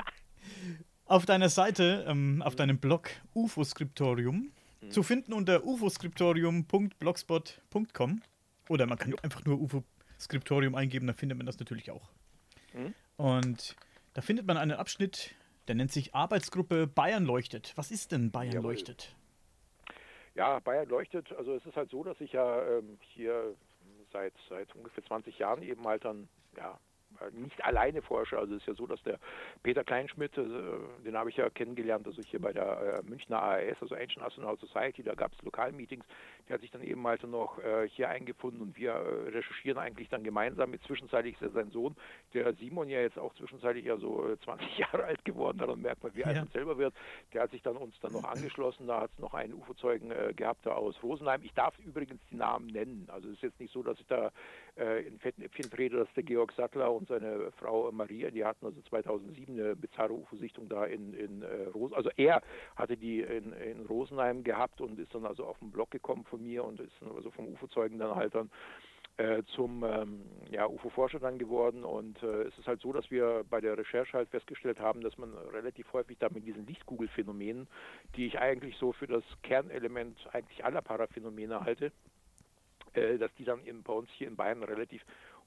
auf 1.06 1.26
deiner 1.26 1.48
Seite, 1.50 2.04
ähm, 2.08 2.42
auf 2.42 2.56
deinem 2.56 2.80
Blog 2.80 3.12
UFO-Skriptorium 3.34 4.52
mhm. 4.82 4.92
zu 4.92 5.04
finden 5.04 5.32
unter 5.32 5.64
ufoskriptorium.blogspot.com 5.66 8.22
oder 8.68 8.88
man 8.88 8.98
kann 8.98 9.12
jo. 9.12 9.18
einfach 9.22 9.46
nur 9.46 9.62
UFO-Skriptorium 9.62 10.76
eingeben, 10.76 11.08
dann 11.08 11.16
findet 11.16 11.38
man 11.38 11.46
das 11.46 11.58
natürlich 11.60 11.92
auch. 11.92 12.10
Mhm. 12.74 12.94
Und 13.16 13.78
da 14.14 14.22
findet 14.22 14.46
man 14.46 14.58
einen 14.58 14.74
Abschnitt, 14.74 15.34
der 15.70 15.76
nennt 15.76 15.94
sich 15.94 16.14
Arbeitsgruppe 16.14 16.88
Bayern 16.88 17.24
leuchtet. 17.24 17.72
Was 17.76 17.92
ist 17.92 18.12
denn 18.12 18.32
Bayern 18.32 18.56
Jawohl. 18.56 18.74
leuchtet? 18.74 19.16
Ja, 20.36 20.60
Bayern 20.60 20.90
leuchtet. 20.90 21.32
Also 21.34 21.56
es 21.56 21.66
ist 21.66 21.76
halt 21.76 21.90
so, 21.90 22.04
dass 22.04 22.20
ich 22.20 22.34
ja 22.34 22.78
ähm, 22.78 22.98
hier 23.02 23.56
seit, 24.12 24.34
seit 24.50 24.74
ungefähr 24.76 25.04
20 25.04 25.40
Jahren 25.40 25.64
eben 25.64 25.86
halt 25.88 26.06
dann 26.06 26.28
ja, 26.58 26.78
nicht 27.32 27.64
alleine 27.64 28.02
forsche. 28.02 28.38
Also 28.38 28.56
es 28.56 28.62
ist 28.62 28.68
ja 28.68 28.74
so, 28.74 28.88
dass 28.88 29.02
der 29.04 29.20
Peter 29.64 29.84
Kleinschmidt, 29.84 30.38
äh, 30.38 30.44
den 31.06 31.18
habe 31.18 31.30
ich 31.30 31.38
ja 31.38 31.50
kennengelernt, 31.50 32.08
also 32.08 32.22
hier 32.22 32.40
bei 32.40 32.54
der 32.54 33.02
äh, 33.04 33.10
Münchner 33.10 33.42
AAS, 33.42 33.78
also 33.82 33.96
Ancient 33.96 34.24
Astronaut 34.24 34.60
Society, 34.60 35.04
da 35.04 35.16
gab 35.16 35.34
es 35.34 35.42
Lokalmeetings, 35.44 36.06
der 36.48 36.56
hat 36.56 36.62
sich 36.62 36.72
dann 36.72 36.84
eben 36.84 37.06
halt 37.08 37.24
noch 37.24 37.60
äh, 37.60 37.88
hier 37.90 38.10
eingefunden 38.10 38.62
und 38.62 38.78
wir 38.78 38.92
äh, 38.92 39.30
recherchieren 39.30 39.78
eigentlich 39.78 40.10
dann 40.10 40.24
gemeinsam 40.24 40.72
mit 40.72 40.84
zwischenzeitlich 40.84 41.38
sein 41.40 41.72
Sohn, 41.72 41.96
der 42.34 42.54
Simon 42.54 42.90
ja 42.90 43.02
jetzt 43.02 43.18
auch 43.18 43.34
zwischenzeitlich 43.36 43.86
ja 43.86 43.98
so 43.98 44.36
20 44.44 44.68
äh, 44.68 44.82
Jahre 44.82 45.06
alt 45.06 45.26
geworden, 45.26 45.58
daran 45.58 45.82
merkt 45.82 46.04
man, 46.04 46.16
wie 46.16 46.24
alt 46.24 46.38
man 46.38 46.48
selber 46.50 46.78
wird. 46.78 46.94
Der 47.34 47.44
hat 47.44 47.52
sich 47.52 47.62
dann 47.62 47.78
uns 47.78 48.00
dann 48.02 48.14
noch 48.14 48.24
angeschlossen, 48.24 48.88
da 48.88 49.02
hat 49.02 49.12
es 49.14 49.20
noch 49.20 49.34
einen 49.34 49.54
UFO-Zeugen 49.54 50.12
äh, 50.12 50.34
gehabt 50.36 50.66
da 50.66 50.72
aus 50.72 51.02
Rosenheim. 51.02 51.42
Ich 51.44 51.54
darf 51.54 51.78
übrigens 51.80 52.22
die 52.30 52.36
Namen 52.36 52.68
nennen, 52.68 53.08
also 53.12 53.28
es 53.30 53.36
ist 53.36 53.44
jetzt 53.44 53.60
nicht 53.60 53.74
so, 53.74 53.84
dass 53.84 54.00
ich 54.00 54.08
da 54.08 54.32
in 54.76 55.20
Fettnäpfchen 55.20 55.70
trete, 55.70 55.98
dass 55.98 56.14
der 56.16 56.24
Georg 56.24 56.52
Sattler 56.54 56.92
und 56.92 57.08
seine 57.08 57.52
Frau 57.54 57.92
Maria, 57.92 58.30
die 58.30 58.44
hatten 58.44 58.66
also 58.66 58.82
2007 58.82 59.58
eine 59.58 59.76
bizarre 59.76 60.14
UFO-Sichtung 60.14 60.68
da 60.68 60.86
in, 60.86 61.14
in 61.14 61.42
äh, 61.44 61.68
Rosenheim. 61.74 61.98
Also 61.98 62.10
er 62.18 62.42
hatte 62.76 62.98
die 62.98 63.22
in, 63.22 63.54
in, 63.54 63.86
Rosenheim 63.86 64.44
gehabt 64.44 64.82
und 64.82 65.00
ist 65.00 65.14
dann 65.16 65.26
also 65.26 65.46
auf 65.46 65.58
den 65.60 65.72
Blog 65.72 65.92
gekommen 65.92 66.26
von 66.26 66.44
mir 66.44 66.64
und 66.66 66.80
ist 66.80 66.92
dann 67.00 67.16
also 67.16 67.32
vom 67.32 67.48
UFO-Zeugen 67.48 68.00
dann 68.00 68.16
halt 68.16 68.36
dann 68.36 68.50
äh, 69.18 69.44
zum 69.56 69.84
ähm, 69.84 70.24
ja, 70.52 70.68
UFO-Forscher 70.68 71.20
dann 71.20 71.38
geworden. 71.38 71.86
Und 71.86 72.22
äh, 72.22 72.44
es 72.44 72.58
ist 72.58 72.68
halt 72.68 72.82
so, 72.82 72.92
dass 72.92 73.10
wir 73.10 73.46
bei 73.50 73.62
der 73.62 73.78
Recherche 73.78 74.18
halt 74.18 74.30
festgestellt 74.30 74.80
haben, 74.80 75.00
dass 75.02 75.18
man 75.18 75.34
relativ 75.54 75.92
häufig 75.94 76.18
da 76.20 76.28
mit 76.30 76.46
diesen 76.46 76.68
Lichtkugelphänomenen, 76.68 77.68
die 78.18 78.26
ich 78.26 78.40
eigentlich 78.40 78.76
so 78.78 78.92
für 78.92 79.08
das 79.08 79.24
Kernelement 79.42 80.18
eigentlich 80.34 80.66
aller 80.66 80.82
Paraphänomene 80.82 81.62
halte, 81.62 81.86
äh, 81.86 82.15
dass 82.96 83.34
die 83.36 83.46
dann 83.46 83.66
eben 83.66 83.84
bei 83.84 83.94
uns 83.94 84.10
hier 84.12 84.28
in 84.28 84.36
Bayern 84.36 84.64
relativ 84.64 85.02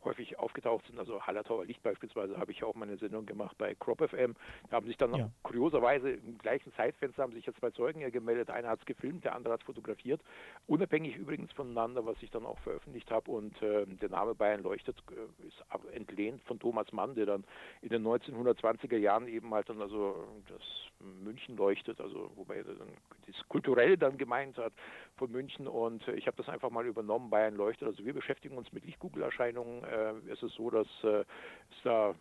häufig 0.08 0.38
aufgetaucht 0.38 0.86
sind. 0.86 0.98
Also 0.98 1.22
Hallertauer 1.26 1.64
Licht 1.64 1.82
beispielsweise 1.82 2.38
habe 2.38 2.52
ich 2.52 2.64
auch 2.64 2.74
meine 2.74 2.96
Sendung 2.96 3.26
gemacht 3.26 3.56
bei 3.58 3.74
Crop 3.74 4.02
FM. 4.08 4.34
Da 4.70 4.76
haben 4.76 4.86
sich 4.86 4.96
dann 4.96 5.14
ja. 5.14 5.30
kurioserweise 5.42 6.10
im 6.10 6.38
gleichen 6.38 6.72
Zeitfenster 6.74 7.22
haben 7.22 7.32
sich 7.32 7.46
jetzt 7.46 7.58
zwei 7.58 7.70
Zeugen 7.70 8.00
ja 8.00 8.10
gemeldet. 8.10 8.50
Einer 8.50 8.68
hat 8.68 8.80
es 8.80 8.86
gefilmt, 8.86 9.24
der 9.24 9.34
andere 9.34 9.54
hat 9.54 9.60
es 9.60 9.66
fotografiert. 9.66 10.20
Unabhängig 10.66 11.16
übrigens 11.16 11.52
voneinander, 11.52 12.04
was 12.06 12.16
ich 12.22 12.30
dann 12.30 12.46
auch 12.46 12.58
veröffentlicht 12.60 13.10
habe. 13.10 13.30
Und 13.30 13.60
äh, 13.62 13.86
der 13.86 14.08
Name 14.08 14.34
Bayern 14.34 14.62
leuchtet 14.62 14.96
äh, 15.10 15.46
ist 15.46 15.64
entlehnt 15.92 16.42
von 16.44 16.58
Thomas 16.58 16.90
Mann, 16.92 17.14
der 17.14 17.26
dann 17.26 17.44
in 17.82 17.90
den 17.90 18.04
1920er 18.04 18.96
Jahren 18.96 19.28
eben 19.28 19.52
halt 19.52 19.68
dann 19.68 19.80
also 19.80 20.26
das 20.48 20.62
München 21.00 21.56
leuchtet, 21.56 22.00
also 22.00 22.30
wobei 22.34 22.56
er 22.56 22.64
dann 22.64 22.88
das 23.26 23.48
Kulturelle 23.48 23.96
dann 23.96 24.18
gemeint 24.18 24.56
hat 24.58 24.72
von 25.16 25.30
München. 25.30 25.68
Und 25.68 26.06
äh, 26.08 26.14
ich 26.14 26.26
habe 26.26 26.36
das 26.36 26.48
einfach 26.48 26.70
mal 26.70 26.86
übernommen, 26.86 27.30
Bayern 27.30 27.54
leuchtet. 27.54 27.88
Also 27.88 28.04
wir 28.04 28.14
beschäftigen 28.14 28.56
uns 28.56 28.72
mit 28.72 28.84
Lichtkugelerscheinungen 28.84 29.84
äh, 29.84 29.86
ist 30.26 30.42
es 30.42 30.52
so, 30.54 30.70
dass 30.70 30.86
äh, 31.04 31.20
es 31.20 31.82
da 31.84 32.14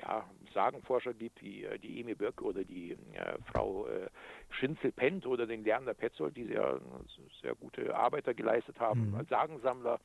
ja, 0.00 0.24
Sagenforscher 0.52 1.14
gibt, 1.14 1.42
wie 1.42 1.64
äh, 1.64 1.78
die 1.78 2.00
Emi 2.00 2.14
Böck 2.14 2.42
oder 2.42 2.64
die 2.64 2.92
äh, 2.92 3.38
Frau 3.52 3.86
äh, 3.86 4.08
Schinzel-Pent 4.50 5.26
oder 5.26 5.46
den 5.46 5.64
Lerner 5.64 5.94
Petzold, 5.94 6.36
die 6.36 6.46
sehr, 6.46 6.80
sehr 7.42 7.54
gute 7.54 7.94
Arbeiter 7.94 8.34
geleistet 8.34 8.78
haben 8.80 9.10
mhm. 9.10 9.16
als 9.16 9.28
Sagensammler. 9.28 10.00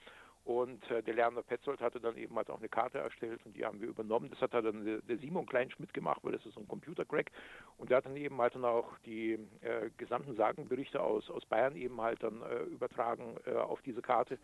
Und 0.46 0.90
äh, 0.90 1.04
der 1.04 1.14
Lerner 1.14 1.44
Petzold 1.44 1.80
hatte 1.80 2.00
dann 2.00 2.18
eben 2.18 2.36
halt 2.36 2.50
auch 2.50 2.58
eine 2.58 2.70
Karte 2.70 2.98
erstellt 2.98 3.40
und 3.46 3.56
die 3.56 3.66
haben 3.66 3.82
wir 3.82 3.88
übernommen. 3.88 4.32
Das 4.32 4.42
hat 4.42 4.54
dann 4.54 4.84
der, 4.84 5.02
der 5.02 5.18
Simon 5.18 5.46
Kleinschmidt 5.46 5.94
gemacht, 5.94 6.22
weil 6.24 6.32
das 6.32 6.46
ist 6.46 6.56
so 6.56 6.62
ein 6.62 6.68
Computer-Crack. 6.68 7.32
Und 7.78 7.90
der 7.92 7.98
hat 7.98 8.06
dann 8.06 8.16
eben 8.16 8.40
halt 8.42 8.56
dann 8.56 8.66
auch 8.66 8.98
die 9.06 9.34
äh, 9.62 9.92
gesamten 9.98 10.36
Sagenberichte 10.36 11.02
aus, 11.02 11.30
aus 11.30 11.46
Bayern 11.46 11.76
eben 11.76 12.02
halt 12.02 12.24
dann 12.24 12.42
äh, 12.42 12.64
übertragen 12.64 13.36
äh, 13.46 13.54
auf 13.54 13.82
diese 13.84 14.02
Karte 14.02 14.40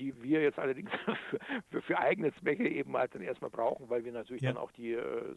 die 0.00 0.22
wir 0.22 0.42
jetzt 0.42 0.58
allerdings 0.58 0.90
für, 1.70 1.82
für, 1.82 1.98
eigene 1.98 2.34
Zwecke 2.36 2.66
eben 2.68 2.96
halt 2.96 3.14
dann 3.14 3.22
erstmal 3.22 3.50
brauchen, 3.50 3.90
weil 3.90 4.04
wir 4.04 4.12
natürlich 4.12 4.42
ja. 4.42 4.52
dann 4.52 4.62
auch 4.62 4.72
die 4.72 4.92
äh, 4.94 5.36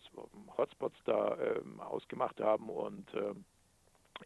Hotspots 0.57 0.97
da 1.05 1.35
äh, 1.35 1.61
ausgemacht 1.79 2.39
haben 2.39 2.69
und 2.69 3.13
äh, 3.13 3.33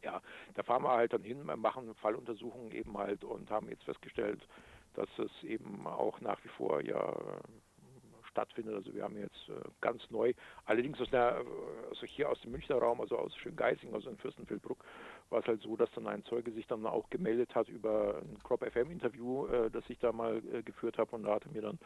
ja, 0.04 0.22
da 0.54 0.64
fahren 0.64 0.84
wir 0.84 0.92
halt 0.92 1.14
dann 1.14 1.24
hin, 1.24 1.44
machen 1.44 1.96
Falluntersuchungen 1.96 2.72
eben 2.72 2.98
halt 2.98 3.24
und 3.24 3.50
haben 3.50 3.68
jetzt 3.70 3.84
festgestellt, 3.84 4.48
dass 4.94 5.10
es 5.18 5.44
eben 5.44 5.88
auch 5.88 6.22
nach 6.22 6.44
wie 6.44 6.50
vor 6.50 6.82
ja 6.82 7.14
stattfindet. 8.38 8.76
Also 8.76 8.94
wir 8.94 9.04
haben 9.04 9.18
jetzt 9.18 9.50
äh, 9.50 9.54
ganz 9.82 10.02
neu, 10.12 10.34
allerdings 10.66 11.02
aus 11.02 11.10
der, 11.10 11.44
also 11.90 12.06
hier 12.06 12.30
aus 12.30 12.40
dem 12.42 12.52
Münchner 12.52 12.78
Raum, 12.78 13.02
also 13.02 13.18
aus 13.18 13.36
Schöngeising, 13.38 13.94
also 13.94 14.10
in 14.10 14.18
Fürstenfeldbruck, 14.18 14.84
war 15.30 15.40
es 15.42 15.48
halt 15.48 15.62
so, 15.62 15.76
dass 15.76 15.92
dann 15.92 16.08
ein 16.08 16.24
Zeuge 16.26 16.52
sich 16.52 16.68
dann 16.68 16.86
auch 16.86 17.10
gemeldet 17.10 17.54
hat 17.54 17.68
über 17.68 18.22
ein 18.22 18.38
Crop 18.44 18.64
FM 18.64 18.92
Interview, 18.92 19.48
äh, 19.48 19.70
das 19.70 19.84
ich 19.90 20.00
da 20.00 20.12
mal 20.12 20.42
äh, 20.54 20.64
geführt 20.64 20.98
habe. 20.98 21.16
Und 21.16 21.24
da 21.24 21.36
hat 21.36 21.46
er 21.46 21.52
mir 21.52 21.62
dann 21.62 21.80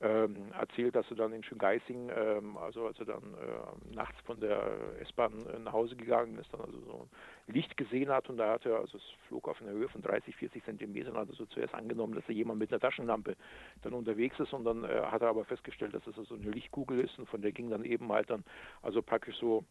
ähm, 0.00 0.52
erzählt, 0.52 0.96
dass 0.96 1.08
er 1.10 1.16
dann 1.16 1.32
in 1.32 1.42
Schöngeising, 1.44 2.10
ähm, 2.14 2.56
also 2.56 2.86
als 2.86 2.98
er 2.98 3.06
dann 3.06 3.34
äh, 3.34 3.94
nachts 3.94 4.20
von 4.22 4.40
der 4.40 4.78
S-Bahn 5.00 5.46
äh, 5.46 5.58
nach 5.60 5.72
Hause 5.72 5.96
gegangen 5.96 6.38
ist, 6.38 6.52
dann 6.52 6.60
also 6.60 6.78
so 6.80 7.08
ein 7.46 7.54
Licht 7.54 7.76
gesehen 7.76 8.08
hat. 8.08 8.28
Und 8.28 8.38
da 8.38 8.52
hat 8.52 8.66
er, 8.66 8.78
also 8.80 8.98
es 8.98 9.04
flog 9.28 9.48
auf 9.48 9.60
einer 9.62 9.72
Höhe 9.72 9.88
von 9.88 10.02
30, 10.02 10.34
40 10.36 10.64
Zentimetern, 10.64 11.16
also 11.16 11.32
so 11.32 11.46
zuerst 11.46 11.74
angenommen, 11.74 12.14
dass 12.14 12.24
er 12.28 12.34
jemand 12.34 12.58
mit 12.58 12.72
einer 12.72 12.80
Taschenlampe 12.80 13.36
dann 13.82 13.92
unterwegs 13.92 14.38
ist. 14.40 14.52
Und 14.52 14.64
dann 14.64 14.84
äh, 14.84 15.02
hat 15.02 15.22
er 15.22 15.28
aber 15.28 15.44
festgestellt, 15.44 15.94
dass 15.94 16.06
es 16.06 16.16
so 16.16 16.22
also 16.22 16.34
eine 16.34 16.50
Lichtkugel 16.50 17.00
ist. 17.00 17.18
Und 17.18 17.28
von 17.28 17.42
der 17.42 17.52
ging 17.52 17.70
dann 17.70 17.84
eben 17.84 18.10
halt 18.12 18.30
dann, 18.30 18.44
also 18.82 19.02
praktisch 19.02 19.36
so, 19.36 19.64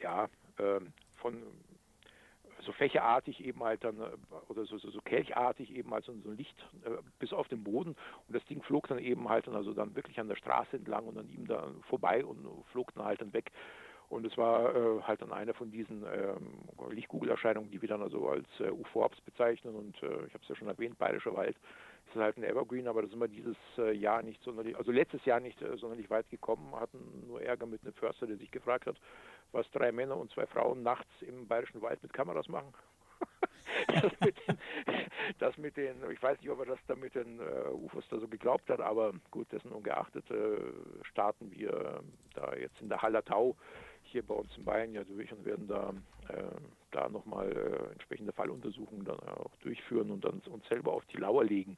ja, 0.00 0.28
ähm, 0.58 0.92
von 1.16 1.42
so 2.68 2.72
fächerartig 2.72 3.42
eben 3.42 3.64
halt 3.64 3.82
dann 3.82 3.98
äh, 3.98 4.04
oder 4.48 4.66
so, 4.66 4.76
so, 4.76 4.90
so 4.90 5.00
kelchartig 5.00 5.74
eben 5.74 5.90
halt 5.90 6.04
so, 6.04 6.12
ein 6.12 6.36
Licht 6.36 6.56
äh, 6.84 6.90
bis 7.18 7.32
auf 7.32 7.48
den 7.48 7.64
Boden 7.64 7.96
und 8.28 8.34
das 8.34 8.44
Ding 8.44 8.62
flog 8.62 8.86
dann 8.88 8.98
eben 8.98 9.28
halt 9.28 9.46
dann 9.46 9.56
also 9.56 9.72
dann 9.72 9.96
wirklich 9.96 10.20
an 10.20 10.28
der 10.28 10.36
Straße 10.36 10.76
entlang 10.76 11.06
und 11.06 11.16
an 11.16 11.28
ihm 11.30 11.46
da 11.46 11.68
vorbei 11.88 12.24
und 12.24 12.46
flog 12.70 12.92
dann 12.94 13.06
halt 13.06 13.22
dann 13.22 13.32
weg. 13.32 13.50
Und 14.10 14.26
es 14.26 14.36
war 14.38 14.74
äh, 14.74 15.02
halt 15.02 15.20
dann 15.22 15.32
eine 15.32 15.52
von 15.54 15.70
diesen 15.70 16.02
ähm, 16.02 16.90
Lichtkugelerscheinungen, 16.90 17.70
die 17.70 17.80
wir 17.80 17.88
dann 17.88 18.02
also 18.02 18.28
als 18.28 18.48
äh, 18.60 18.70
UFORBs 18.70 19.20
bezeichnen. 19.22 19.74
Und 19.74 20.02
äh, 20.02 20.26
ich 20.26 20.34
habe 20.34 20.42
es 20.42 20.48
ja 20.48 20.56
schon 20.56 20.68
erwähnt, 20.68 20.98
Bayerischer 20.98 21.34
Wald 21.34 21.56
halt 22.20 22.36
ein 22.36 22.44
Evergreen, 22.44 22.88
aber 22.88 23.02
da 23.02 23.08
sind 23.08 23.20
wir 23.20 23.28
dieses 23.28 23.56
äh, 23.78 23.92
Jahr 23.92 24.22
nicht 24.22 24.42
sonderlich, 24.42 24.76
also 24.76 24.92
letztes 24.92 25.24
Jahr 25.24 25.40
nicht 25.40 25.60
äh, 25.62 25.76
sonderlich 25.76 26.10
weit 26.10 26.28
gekommen, 26.30 26.74
hatten 26.74 27.26
nur 27.26 27.42
Ärger 27.42 27.66
mit 27.66 27.82
einem 27.82 27.94
Förster, 27.94 28.26
der 28.26 28.36
sich 28.36 28.50
gefragt 28.50 28.86
hat, 28.86 28.96
was 29.52 29.70
drei 29.70 29.92
Männer 29.92 30.16
und 30.16 30.30
zwei 30.30 30.46
Frauen 30.46 30.82
nachts 30.82 31.10
im 31.22 31.46
Bayerischen 31.46 31.82
Wald 31.82 32.02
mit 32.02 32.12
Kameras 32.12 32.48
machen. 32.48 32.72
das, 33.88 34.12
mit 34.20 34.36
den, 34.46 34.58
das 35.38 35.58
mit 35.58 35.76
den, 35.76 36.10
ich 36.10 36.22
weiß 36.22 36.40
nicht, 36.40 36.50
ob 36.50 36.60
er 36.60 36.66
das 36.66 36.78
da 36.86 36.94
mit 36.94 37.14
den 37.14 37.40
äh, 37.40 37.68
UFOs 37.72 38.08
da 38.08 38.18
so 38.18 38.28
geglaubt 38.28 38.68
hat, 38.70 38.80
aber 38.80 39.12
gut, 39.30 39.50
dessen 39.52 39.72
ungeachtet 39.72 40.30
äh, 40.30 40.58
starten 41.02 41.50
wir 41.50 42.02
da 42.34 42.54
jetzt 42.54 42.80
in 42.80 42.88
der 42.88 43.02
Hallertau 43.02 43.56
hier 44.10 44.22
bei 44.22 44.34
uns 44.34 44.50
in 44.56 44.64
Bayern 44.64 44.94
ja 44.94 45.04
durch 45.04 45.32
und 45.32 45.44
werden 45.44 45.66
da, 45.66 45.92
äh, 46.28 46.42
da 46.90 47.08
nochmal 47.08 47.50
äh, 47.52 47.92
entsprechende 47.92 48.32
Falluntersuchungen 48.32 49.04
dann 49.04 49.20
auch 49.20 49.54
durchführen 49.62 50.10
und 50.10 50.24
dann 50.24 50.40
uns 50.50 50.66
selber 50.68 50.92
auf 50.92 51.04
die 51.06 51.18
Lauer 51.18 51.44
legen. 51.44 51.76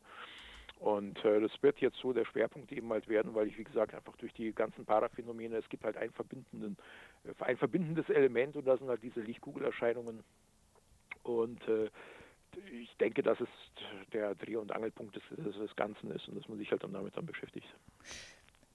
Und 0.81 1.23
äh, 1.27 1.41
das 1.41 1.53
wird 1.63 1.79
jetzt 1.81 1.99
so 1.99 2.15
der 2.15 2.25
Schwerpunkt 2.25 2.73
eben 2.73 2.91
halt 2.91 3.07
werden, 3.07 3.35
weil 3.35 3.49
ich, 3.49 3.59
wie 3.59 3.65
gesagt, 3.65 3.95
einfach 3.95 4.17
durch 4.17 4.33
die 4.33 4.53
ganzen 4.53 4.87
Paraphänomene, 4.87 5.57
es 5.59 5.69
gibt 5.69 5.85
halt 5.85 5.99
ein, 5.99 6.11
verbindenden, 6.11 6.79
äh, 7.25 7.45
ein 7.45 7.59
verbindendes 7.59 8.09
Element 8.09 8.57
und 8.57 8.67
das 8.67 8.79
sind 8.79 8.89
halt 8.89 9.03
diese 9.03 9.21
Lichtkugelerscheinungen. 9.21 10.25
Und 11.23 11.69
äh, 11.69 11.91
ich 12.73 12.97
denke, 12.97 13.23
dass 13.23 13.39
es 13.41 13.49
der 14.13 14.35
Dreh- 14.35 14.57
und 14.57 14.73
Angelpunkt 14.73 15.17
des, 15.17 15.23
des 15.37 15.77
Ganzen 15.77 16.11
ist 16.13 16.27
und 16.29 16.37
dass 16.37 16.49
man 16.49 16.57
sich 16.57 16.71
halt 16.71 16.83
dann 16.83 16.95
damit 16.95 17.15
dann 17.15 17.27
beschäftigt. 17.27 17.69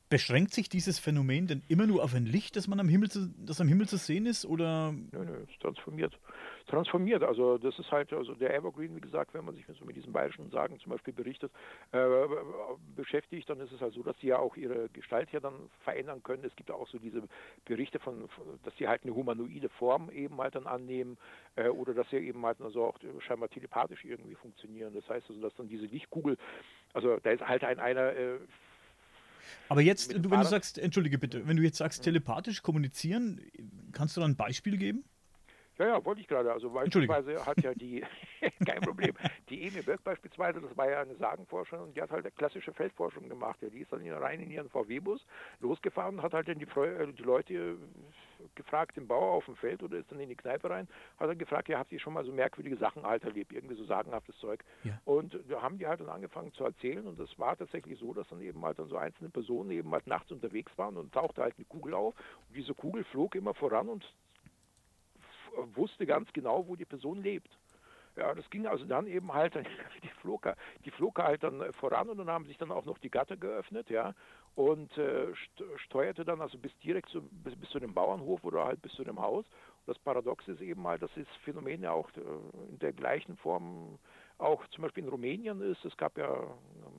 Beschränkt 0.07 0.53
sich 0.53 0.69
dieses 0.69 0.99
Phänomen 0.99 1.47
denn 1.47 1.63
immer 1.67 1.87
nur 1.87 2.03
auf 2.03 2.13
ein 2.13 2.27
Licht, 2.27 2.55
das 2.55 2.67
man 2.67 2.79
am 2.79 2.87
Himmel 2.87 3.09
zu, 3.09 3.33
das 3.43 3.59
am 3.59 3.67
Himmel 3.67 3.87
zu 3.87 3.97
sehen 3.97 4.27
ist, 4.27 4.45
oder? 4.45 4.91
Nö, 4.91 5.25
nö, 5.25 5.45
es 5.49 5.59
transformiert. 5.59 6.17
Transformiert. 6.67 7.23
Also 7.23 7.57
das 7.57 7.77
ist 7.79 7.91
halt, 7.91 8.13
also 8.13 8.35
der 8.35 8.53
Evergreen, 8.53 8.95
wie 8.95 9.01
gesagt, 9.01 9.33
wenn 9.33 9.45
man 9.45 9.55
sich 9.55 9.65
so 9.79 9.83
mit 9.83 9.95
diesen 9.95 10.13
bayerischen 10.13 10.51
Sagen 10.51 10.79
zum 10.79 10.91
Beispiel 10.91 11.13
berichtet, 11.13 11.51
äh, 11.91 12.05
beschäftigt, 12.95 13.49
dann 13.49 13.59
ist 13.59 13.71
es 13.71 13.81
halt 13.81 13.93
so, 13.93 14.03
dass 14.03 14.15
sie 14.19 14.27
ja 14.27 14.37
auch 14.37 14.55
ihre 14.55 14.89
Gestalt 14.89 15.31
ja 15.31 15.39
dann 15.39 15.69
verändern 15.83 16.21
können. 16.21 16.43
Es 16.43 16.55
gibt 16.55 16.69
auch 16.69 16.87
so 16.87 16.99
diese 16.99 17.23
Berichte 17.65 17.99
von, 17.99 18.29
dass 18.63 18.75
sie 18.77 18.87
halt 18.87 19.03
eine 19.03 19.15
humanoide 19.15 19.69
Form 19.69 20.11
eben 20.11 20.37
halt 20.39 20.53
dann 20.53 20.67
annehmen 20.67 21.17
äh, 21.55 21.69
oder 21.69 21.95
dass 21.95 22.09
sie 22.11 22.17
eben 22.17 22.45
halt 22.45 22.61
also 22.61 22.85
auch 22.85 22.99
scheinbar 23.25 23.49
telepathisch 23.49 24.05
irgendwie 24.05 24.35
funktionieren. 24.35 24.93
Das 24.93 25.07
heißt 25.09 25.27
also, 25.29 25.41
dass 25.41 25.55
dann 25.55 25.67
diese 25.67 25.85
Lichtkugel, 25.85 26.37
also 26.93 27.17
da 27.23 27.31
ist 27.31 27.41
halt 27.41 27.63
ein 27.63 27.79
einer 27.79 28.13
äh, 28.15 28.37
aber 29.69 29.81
jetzt, 29.81 30.13
du, 30.13 30.29
wenn 30.31 30.39
du 30.39 30.45
sagst, 30.45 30.77
entschuldige 30.77 31.17
bitte, 31.17 31.47
wenn 31.47 31.57
du 31.57 31.63
jetzt 31.63 31.77
sagst, 31.77 32.03
telepathisch 32.03 32.61
kommunizieren, 32.61 33.41
kannst 33.91 34.15
du 34.17 34.21
da 34.21 34.27
ein 34.27 34.35
Beispiel 34.35 34.77
geben? 34.77 35.03
Ja, 35.77 35.87
ja, 35.87 36.05
wollte 36.05 36.21
ich 36.21 36.27
gerade. 36.27 36.51
Also 36.51 36.69
beispielsweise 36.69 37.45
hat 37.45 37.61
ja 37.61 37.73
die, 37.73 38.03
kein 38.65 38.81
Problem, 38.81 39.13
die 39.49 39.67
Emil 39.67 39.83
Böck 39.83 40.03
beispielsweise, 40.03 40.61
das 40.61 40.75
war 40.77 40.89
ja 40.89 41.01
eine 41.01 41.15
Sagenforscherin 41.15 41.85
und 41.85 41.97
die 41.97 42.01
hat 42.01 42.11
halt 42.11 42.25
eine 42.25 42.31
klassische 42.31 42.73
Feldforschung 42.73 43.27
gemacht. 43.27 43.61
Ja, 43.61 43.69
die 43.69 43.79
ist 43.79 43.91
dann 43.91 44.07
rein 44.07 44.39
in 44.39 44.51
ihren 44.51 44.69
VW-Bus 44.69 45.25
losgefahren, 45.59 46.21
hat 46.21 46.33
halt 46.33 46.47
dann 46.47 46.59
die, 46.59 46.65
äh, 46.65 47.11
die 47.13 47.23
Leute 47.23 47.77
gefragt, 48.55 48.97
den 48.97 49.07
Bauer 49.07 49.33
auf 49.33 49.45
dem 49.45 49.55
Feld 49.55 49.81
oder 49.83 49.97
ist 49.97 50.11
dann 50.11 50.19
in 50.19 50.29
die 50.29 50.35
Kneipe 50.35 50.69
rein, 50.69 50.87
hat 51.19 51.29
dann 51.29 51.37
gefragt, 51.37 51.67
ja, 51.69 51.79
habt 51.79 51.91
ihr 51.91 51.99
schon 51.99 52.13
mal 52.13 52.25
so 52.25 52.31
merkwürdige 52.31 52.77
Sachen 52.77 53.03
halt 53.03 53.23
erlebt, 53.23 53.51
irgendwie 53.51 53.75
so 53.75 53.85
sagenhaftes 53.85 54.37
Zeug. 54.37 54.63
Ja. 54.83 54.99
Und 55.05 55.37
da 55.49 55.61
haben 55.61 55.77
die 55.77 55.87
halt 55.87 55.99
dann 55.99 56.09
angefangen 56.09 56.53
zu 56.53 56.63
erzählen 56.63 57.05
und 57.07 57.19
es 57.19 57.37
war 57.39 57.57
tatsächlich 57.57 57.99
so, 57.99 58.13
dass 58.13 58.27
dann 58.27 58.41
eben 58.41 58.63
halt 58.63 58.79
dann 58.79 58.87
so 58.87 58.97
einzelne 58.97 59.29
Personen 59.29 59.71
eben 59.71 59.91
halt 59.91 60.07
nachts 60.07 60.31
unterwegs 60.31 60.71
waren 60.77 60.97
und 60.97 61.13
tauchte 61.13 61.41
halt 61.41 61.55
eine 61.57 61.65
Kugel 61.65 61.93
auf 61.93 62.13
und 62.47 62.55
diese 62.55 62.73
Kugel 62.73 63.03
flog 63.05 63.35
immer 63.35 63.53
voran 63.53 63.89
und 63.89 64.05
wusste 65.75 66.05
ganz 66.05 66.31
genau, 66.33 66.67
wo 66.67 66.75
die 66.75 66.85
Person 66.85 67.21
lebt. 67.21 67.57
Ja, 68.15 68.33
das 68.33 68.49
ging 68.49 68.65
also 68.65 68.85
dann 68.85 69.07
eben 69.07 69.33
halt, 69.33 69.55
die 70.03 70.07
flog, 70.21 70.47
die 70.85 70.91
flog 70.91 71.19
halt 71.19 71.43
dann 71.43 71.73
voran 71.73 72.09
und 72.09 72.17
dann 72.17 72.29
haben 72.29 72.45
sich 72.45 72.57
dann 72.57 72.71
auch 72.71 72.85
noch 72.85 72.97
die 72.97 73.09
Gatter 73.09 73.35
geöffnet, 73.35 73.89
ja, 73.89 74.13
und 74.55 74.97
äh, 74.97 75.27
steuerte 75.75 76.23
dann 76.23 76.41
also 76.41 76.57
bis 76.57 76.75
direkt 76.79 77.09
zu, 77.09 77.21
bis, 77.21 77.55
bis, 77.57 77.69
zu 77.69 77.79
dem 77.79 77.93
Bauernhof 77.93 78.43
oder 78.45 78.63
halt 78.63 78.81
bis 78.81 78.93
zu 78.93 79.03
dem 79.03 79.19
Haus. 79.19 79.45
Und 79.45 79.87
das 79.87 79.99
Paradox 79.99 80.47
ist 80.47 80.61
eben 80.61 80.87
halt, 80.87 81.01
dass 81.01 81.11
das 81.15 81.27
Phänomen 81.43 81.81
ja 81.83 81.91
auch 81.91 82.09
äh, 82.15 82.21
in 82.69 82.79
der 82.79 82.93
gleichen 82.93 83.35
Form 83.35 83.99
auch 84.37 84.65
zum 84.67 84.83
Beispiel 84.83 85.03
in 85.03 85.09
Rumänien 85.09 85.61
ist. 85.61 85.83
Es 85.85 85.95
gab 85.97 86.17
ja 86.17 86.29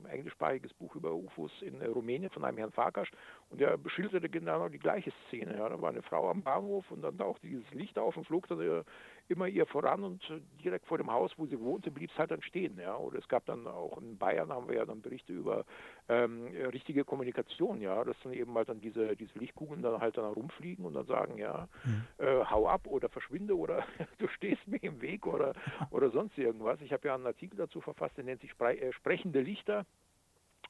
ein 0.03 0.09
englischsprachiges 0.09 0.73
Buch 0.73 0.95
über 0.95 1.13
UFOs 1.13 1.51
in 1.61 1.81
Rumänien 1.81 2.31
von 2.31 2.45
einem 2.45 2.57
Herrn 2.57 2.71
Farkas 2.71 3.07
und 3.49 3.61
der 3.61 3.77
beschilderte 3.77 4.29
genau 4.29 4.67
die 4.69 4.79
gleiche 4.79 5.11
Szene. 5.27 5.57
Ja. 5.57 5.69
Da 5.69 5.81
war 5.81 5.89
eine 5.89 6.01
Frau 6.01 6.29
am 6.29 6.41
Bahnhof 6.41 6.89
und 6.91 7.01
dann 7.01 7.17
tauchte 7.17 7.47
dieses 7.47 7.69
Licht 7.71 7.97
auf 7.99 8.17
und 8.17 8.25
flog 8.25 8.47
dann 8.47 8.83
immer 9.29 9.47
ihr 9.47 9.65
voran 9.65 10.03
und 10.03 10.23
direkt 10.63 10.85
vor 10.85 10.97
dem 10.97 11.11
Haus, 11.11 11.31
wo 11.37 11.45
sie 11.45 11.59
wohnte, 11.59 11.91
blieb 11.91 12.11
es 12.11 12.17
halt 12.17 12.31
dann 12.31 12.41
stehen. 12.41 12.77
Ja. 12.79 12.97
Oder 12.97 13.19
es 13.19 13.27
gab 13.27 13.45
dann 13.45 13.67
auch 13.67 13.97
in 13.97 14.17
Bayern 14.17 14.51
haben 14.51 14.67
wir 14.67 14.75
ja 14.75 14.85
dann 14.85 15.01
Berichte 15.01 15.33
über 15.33 15.65
ähm, 16.07 16.47
richtige 16.71 17.03
Kommunikation, 17.03 17.81
ja, 17.81 18.03
dass 18.03 18.15
dann 18.23 18.33
eben 18.33 18.53
halt 18.55 18.69
dann 18.69 18.79
diese, 18.81 19.15
diese 19.15 19.37
Lichtkugeln 19.37 19.81
dann 19.81 19.99
halt 19.99 20.17
dann 20.17 20.33
rumfliegen 20.33 20.85
und 20.85 20.93
dann 20.93 21.05
sagen, 21.05 21.37
ja, 21.37 21.67
mhm. 21.83 22.03
äh, 22.17 22.45
hau 22.45 22.67
ab 22.67 22.87
oder 22.87 23.09
verschwinde 23.09 23.57
oder 23.57 23.85
du 24.19 24.27
stehst 24.29 24.65
mir 24.67 24.81
im 24.81 25.01
Weg 25.01 25.27
oder, 25.27 25.53
oder 25.91 26.09
sonst 26.09 26.37
irgendwas. 26.37 26.81
Ich 26.81 26.93
habe 26.93 27.07
ja 27.07 27.15
einen 27.15 27.25
Artikel 27.25 27.57
dazu 27.57 27.81
verfasst, 27.81 28.17
der 28.17 28.23
nennt 28.23 28.41
sich 28.41 28.51
Spre 28.51 28.77
äh, 28.77 28.93
Sprechende 28.93 29.41
Lichter. 29.41 29.85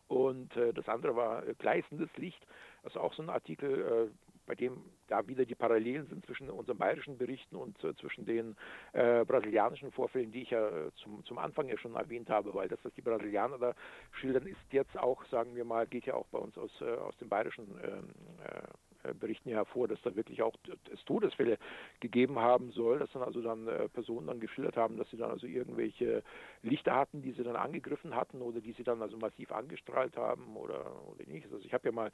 Und 0.07 0.55
äh, 0.55 0.73
das 0.73 0.87
andere 0.87 1.15
war 1.15 1.45
äh, 1.45 1.53
gleißendes 1.53 2.09
Licht, 2.15 2.45
also 2.83 3.01
auch 3.01 3.13
so 3.13 3.21
ein 3.21 3.29
Artikel, 3.29 4.09
äh, 4.09 4.26
bei 4.47 4.55
dem 4.55 4.81
da 5.07 5.27
wieder 5.27 5.45
die 5.45 5.55
Parallelen 5.55 6.07
sind 6.07 6.25
zwischen 6.25 6.49
unseren 6.49 6.77
bayerischen 6.77 7.17
Berichten 7.17 7.55
und 7.55 7.81
äh, 7.83 7.93
zwischen 7.95 8.25
den 8.25 8.55
äh, 8.93 9.23
brasilianischen 9.25 9.91
Vorfällen, 9.91 10.31
die 10.31 10.41
ich 10.41 10.49
ja 10.49 10.67
äh, 10.67 10.91
zum, 10.95 11.23
zum 11.25 11.37
Anfang 11.37 11.67
ja 11.67 11.77
schon 11.77 11.95
erwähnt 11.95 12.29
habe, 12.29 12.53
weil 12.53 12.67
das, 12.67 12.79
was 12.83 12.93
die 12.93 13.01
Brasilianer 13.01 13.57
da 13.57 13.75
schildern, 14.13 14.47
ist 14.47 14.57
jetzt 14.71 14.97
auch, 14.97 15.23
sagen 15.25 15.55
wir 15.55 15.65
mal, 15.65 15.85
geht 15.85 16.05
ja 16.05 16.15
auch 16.15 16.27
bei 16.27 16.39
uns 16.39 16.57
aus, 16.57 16.71
äh, 16.81 16.85
aus 16.85 17.15
den 17.17 17.29
bayerischen 17.29 17.67
ähm, 17.83 18.09
äh, 18.43 19.13
Berichten 19.13 19.49
hervor, 19.49 19.87
dass 19.87 20.01
da 20.01 20.15
wirklich 20.15 20.41
auch 20.41 20.53
es 20.91 21.03
Todesfälle 21.05 21.57
gegeben 21.99 22.39
haben 22.39 22.71
soll, 22.71 22.99
dass 22.99 23.11
dann 23.11 23.23
also 23.23 23.41
dann 23.41 23.67
äh, 23.67 23.87
Personen 23.89 24.27
dann 24.27 24.39
geschildert 24.39 24.75
haben, 24.75 24.97
dass 24.97 25.09
sie 25.09 25.17
dann 25.17 25.31
also 25.31 25.47
irgendwelche 25.47 26.23
Lichter 26.63 26.95
hatten, 26.95 27.21
die 27.21 27.31
sie 27.31 27.43
dann 27.43 27.55
angegriffen 27.55 28.15
hatten 28.15 28.41
oder 28.41 28.59
die 28.59 28.73
sie 28.73 28.83
dann 28.83 29.01
also 29.01 29.17
massiv 29.17 29.51
angestrahlt 29.51 30.17
haben 30.17 30.55
oder, 30.55 30.91
oder 31.07 31.25
nicht. 31.27 31.45
Also 31.45 31.65
ich 31.65 31.73
habe 31.73 31.87
ja 31.87 31.91
mal 31.91 32.11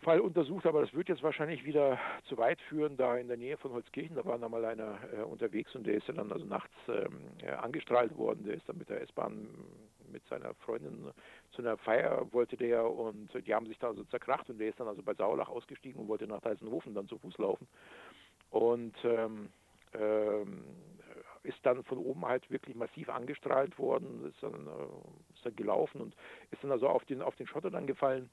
Fall 0.00 0.20
untersucht, 0.20 0.66
aber 0.66 0.80
das 0.80 0.94
wird 0.94 1.08
jetzt 1.08 1.22
wahrscheinlich 1.22 1.64
wieder 1.64 1.98
zu 2.28 2.38
weit 2.38 2.60
führen, 2.62 2.96
da 2.96 3.16
in 3.16 3.28
der 3.28 3.36
Nähe 3.36 3.56
von 3.56 3.72
Holzkirchen, 3.72 4.16
da 4.16 4.24
war 4.24 4.42
einmal 4.42 4.64
einer 4.64 4.98
äh, 5.12 5.22
unterwegs 5.22 5.74
und 5.74 5.86
der 5.86 5.94
ist 5.94 6.06
ja 6.06 6.14
dann 6.14 6.30
also 6.30 6.44
nachts 6.44 6.74
ähm, 6.88 7.20
äh, 7.42 7.50
angestrahlt 7.50 8.16
worden, 8.16 8.44
der 8.44 8.54
ist 8.54 8.68
dann 8.68 8.78
mit 8.78 8.88
der 8.88 9.02
S-Bahn 9.02 9.48
mit 10.12 10.24
seiner 10.28 10.54
Freundin 10.54 11.10
zu 11.50 11.62
einer 11.62 11.76
Feier 11.76 12.26
wollte 12.32 12.56
der 12.56 12.90
und 12.90 13.28
die 13.46 13.54
haben 13.54 13.66
sich 13.66 13.78
da 13.78 13.88
also 13.88 14.04
zerkracht 14.04 14.48
und 14.48 14.58
der 14.58 14.70
ist 14.70 14.80
dann 14.80 14.88
also 14.88 15.02
bei 15.02 15.14
Saulach 15.14 15.48
ausgestiegen 15.48 16.00
und 16.00 16.08
wollte 16.08 16.26
nach 16.26 16.40
Deisenhofen 16.40 16.94
dann 16.94 17.08
zu 17.08 17.18
Fuß 17.18 17.36
laufen. 17.38 17.68
Und 18.50 18.94
ähm, 19.04 19.50
ähm, 19.92 20.64
ist 21.42 21.58
dann 21.62 21.84
von 21.84 21.98
oben 21.98 22.24
halt 22.26 22.50
wirklich 22.50 22.74
massiv 22.76 23.08
angestrahlt 23.10 23.78
worden, 23.78 24.24
ist 24.26 24.42
dann, 24.42 24.66
äh, 24.66 25.34
ist 25.34 25.44
dann 25.44 25.56
gelaufen 25.56 26.00
und 26.00 26.16
ist 26.50 26.62
dann 26.62 26.72
also 26.72 26.88
auf 26.88 27.04
den, 27.04 27.20
auf 27.20 27.36
den 27.36 27.46
Schotter 27.46 27.70
dann 27.70 27.86
gefallen 27.86 28.30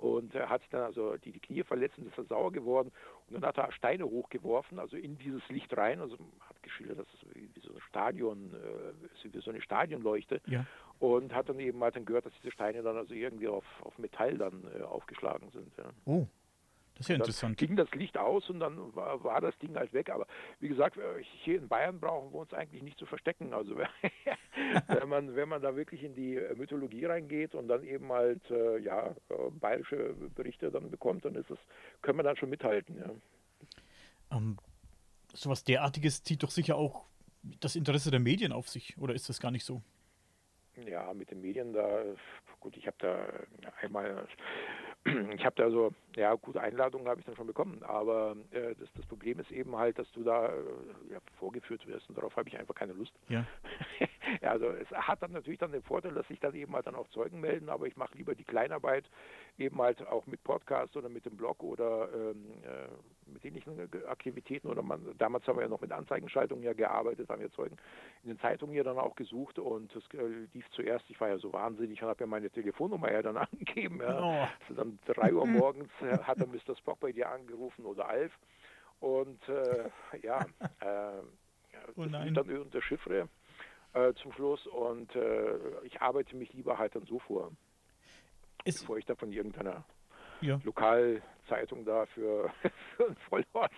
und 0.00 0.34
er 0.34 0.48
hat 0.48 0.62
dann 0.70 0.84
also 0.84 1.18
die, 1.18 1.30
die 1.30 1.40
Knie 1.40 1.62
verletzt 1.62 1.98
und 1.98 2.06
ist 2.06 2.16
dann 2.16 2.26
sauer 2.26 2.52
geworden. 2.52 2.90
Und 3.28 3.34
dann 3.34 3.44
hat 3.44 3.58
er 3.58 3.70
Steine 3.70 4.04
hochgeworfen, 4.04 4.78
also 4.78 4.96
in 4.96 5.18
dieses 5.18 5.46
Licht 5.50 5.76
rein. 5.76 6.00
Also 6.00 6.16
hat 6.48 6.62
geschildert, 6.62 7.00
dass 7.00 7.06
es 7.12 7.34
wie, 7.34 7.50
so 7.60 7.74
ein 7.74 7.80
Stadion, 7.86 8.54
äh, 8.54 9.30
wie 9.30 9.40
so 9.40 9.50
eine 9.50 9.60
Stadionleuchte. 9.60 10.40
Ja. 10.46 10.64
Und 11.00 11.34
hat 11.34 11.50
dann 11.50 11.60
eben 11.60 11.82
halt 11.82 11.96
dann 11.96 12.06
gehört, 12.06 12.24
dass 12.24 12.32
diese 12.42 12.50
Steine 12.50 12.82
dann 12.82 12.96
also 12.96 13.12
irgendwie 13.12 13.48
auf, 13.48 13.64
auf 13.82 13.98
Metall 13.98 14.38
dann 14.38 14.64
äh, 14.74 14.82
aufgeschlagen 14.82 15.50
sind. 15.50 15.70
Ja. 15.76 15.90
Oh. 16.06 16.26
Das 17.00 17.06
ist 17.06 17.08
ja 17.08 17.16
interessant. 17.16 17.56
ging 17.56 17.76
das 17.76 17.90
Licht 17.92 18.18
aus 18.18 18.50
und 18.50 18.60
dann 18.60 18.94
war, 18.94 19.24
war, 19.24 19.40
das 19.40 19.56
Ding 19.56 19.74
halt 19.74 19.90
weg. 19.94 20.10
Aber 20.10 20.26
wie 20.58 20.68
gesagt, 20.68 20.98
äh, 20.98 21.22
hier 21.22 21.56
in 21.56 21.66
Bayern 21.66 21.98
brauchen 21.98 22.30
wir 22.30 22.40
uns 22.40 22.52
eigentlich 22.52 22.82
nicht 22.82 22.98
zu 22.98 23.06
verstecken. 23.06 23.54
Also 23.54 23.74
wenn 24.86 25.08
man, 25.08 25.34
wenn 25.34 25.48
man 25.48 25.62
da 25.62 25.74
wirklich 25.74 26.02
in 26.04 26.14
die 26.14 26.38
Mythologie 26.56 27.06
reingeht 27.06 27.54
und 27.54 27.68
dann 27.68 27.84
eben 27.84 28.12
halt 28.12 28.42
äh, 28.50 28.80
ja, 28.80 29.16
äh, 29.30 29.50
bayerische 29.50 30.14
Berichte 30.34 30.70
dann 30.70 30.90
bekommt, 30.90 31.24
dann 31.24 31.36
ist 31.36 31.48
es, 31.48 31.58
können 32.02 32.18
wir 32.18 32.22
dann 32.22 32.36
schon 32.36 32.50
mithalten. 32.50 32.98
Ja. 32.98 34.36
Ähm, 34.36 34.58
sowas 35.32 35.64
derartiges 35.64 36.22
zieht 36.22 36.42
doch 36.42 36.50
sicher 36.50 36.76
auch 36.76 37.06
das 37.60 37.76
Interesse 37.76 38.10
der 38.10 38.20
Medien 38.20 38.52
auf 38.52 38.68
sich, 38.68 38.98
oder 38.98 39.14
ist 39.14 39.30
das 39.30 39.40
gar 39.40 39.50
nicht 39.50 39.64
so? 39.64 39.80
Ja, 40.86 41.12
mit 41.14 41.30
den 41.30 41.40
Medien 41.40 41.72
da, 41.72 42.02
gut, 42.60 42.76
ich 42.76 42.86
habe 42.86 42.96
da 42.98 43.26
einmal 43.80 44.26
ich 45.34 45.44
habe 45.44 45.56
da 45.56 45.70
so, 45.70 45.92
ja, 46.16 46.34
gute 46.34 46.60
Einladungen 46.60 47.08
habe 47.08 47.20
ich 47.20 47.26
dann 47.26 47.36
schon 47.36 47.46
bekommen, 47.46 47.82
aber 47.82 48.36
äh, 48.50 48.74
das, 48.74 48.92
das 48.94 49.06
Problem 49.06 49.40
ist 49.40 49.50
eben 49.50 49.76
halt, 49.76 49.98
dass 49.98 50.10
du 50.12 50.22
da 50.22 50.48
äh, 50.48 50.52
ja, 51.10 51.18
vorgeführt 51.38 51.86
wirst 51.86 52.08
und 52.08 52.18
darauf 52.18 52.36
habe 52.36 52.48
ich 52.48 52.58
einfach 52.58 52.74
keine 52.74 52.92
Lust. 52.92 53.12
Ja. 53.28 53.46
ja. 54.42 54.50
Also 54.50 54.66
es 54.66 54.90
hat 54.90 55.22
dann 55.22 55.32
natürlich 55.32 55.58
dann 55.58 55.72
den 55.72 55.82
Vorteil, 55.82 56.12
dass 56.12 56.26
sich 56.28 56.40
dann 56.40 56.54
eben 56.54 56.74
halt 56.74 56.86
dann 56.86 56.94
auch 56.94 57.08
Zeugen 57.08 57.40
melden, 57.40 57.68
aber 57.68 57.86
ich 57.86 57.96
mache 57.96 58.16
lieber 58.16 58.34
die 58.34 58.44
Kleinarbeit 58.44 59.08
eben 59.58 59.80
halt 59.80 60.06
auch 60.06 60.26
mit 60.26 60.42
Podcast 60.44 60.96
oder 60.96 61.08
mit 61.08 61.26
dem 61.26 61.36
Blog 61.36 61.62
oder 61.62 62.08
ähm, 62.14 62.46
äh, 62.62 62.88
mit 63.32 63.44
ähnlichen 63.44 63.88
Aktivitäten 64.06 64.68
oder 64.68 64.82
man, 64.82 65.14
damals 65.18 65.46
haben 65.46 65.56
wir 65.56 65.62
ja 65.62 65.68
noch 65.68 65.80
mit 65.80 65.92
Anzeigenschaltungen 65.92 66.64
ja 66.64 66.72
gearbeitet, 66.72 67.28
haben 67.28 67.40
wir 67.40 67.50
Zeugen 67.52 67.76
in 68.22 68.30
den 68.30 68.38
Zeitungen 68.40 68.74
ja 68.74 68.82
dann 68.82 68.98
auch 68.98 69.14
gesucht 69.14 69.58
und 69.58 69.94
das 69.94 70.02
äh, 70.14 70.46
lief 70.52 70.68
zuerst, 70.70 71.08
ich 71.08 71.20
war 71.20 71.28
ja 71.28 71.38
so 71.38 71.52
wahnsinnig 71.52 72.02
und 72.02 72.08
habe 72.08 72.20
ja 72.20 72.26
meine 72.26 72.50
Telefonnummer 72.50 73.10
ja 73.12 73.22
dann 73.22 73.36
angegeben, 73.52 74.00
ja. 74.00 74.20
Oh. 74.22 74.48
Also 74.62 74.74
dann 74.74 74.98
drei 75.06 75.32
Uhr 75.32 75.46
morgens 75.46 75.90
äh, 76.02 76.18
hat 76.18 76.40
dann 76.40 76.50
Mr. 76.50 76.76
Spock 76.76 77.00
bei 77.00 77.12
dir 77.12 77.30
angerufen 77.30 77.84
oder 77.84 78.08
Alf 78.08 78.32
und 79.00 79.48
äh, 79.48 79.88
ja, 80.22 80.40
äh, 80.80 81.22
oh 81.96 82.04
das 82.04 82.32
dann 82.32 82.58
unter 82.58 82.82
Chiffre 82.82 83.28
äh, 83.94 84.12
zum 84.14 84.32
Schluss 84.32 84.66
und 84.66 85.14
äh, 85.14 85.58
ich 85.84 86.00
arbeite 86.00 86.36
mich 86.36 86.52
lieber 86.52 86.78
halt 86.78 86.94
dann 86.94 87.06
so 87.06 87.18
vor 87.18 87.50
ist, 88.64 88.80
bevor 88.80 88.98
ich 88.98 89.06
da 89.06 89.14
von 89.14 89.32
irgendeiner 89.32 89.84
ja. 90.40 90.60
Lokalzeitung 90.64 91.84
da 91.84 92.06
für, 92.06 92.50
für 92.96 93.06
einen 93.06 93.16
Vollhorst 93.28 93.74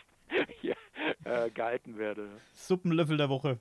hier, 0.60 0.76
äh, 1.24 1.50
gehalten 1.50 1.98
werde. 1.98 2.28
Suppenlöffel 2.54 3.16
der 3.16 3.28
Woche. 3.28 3.58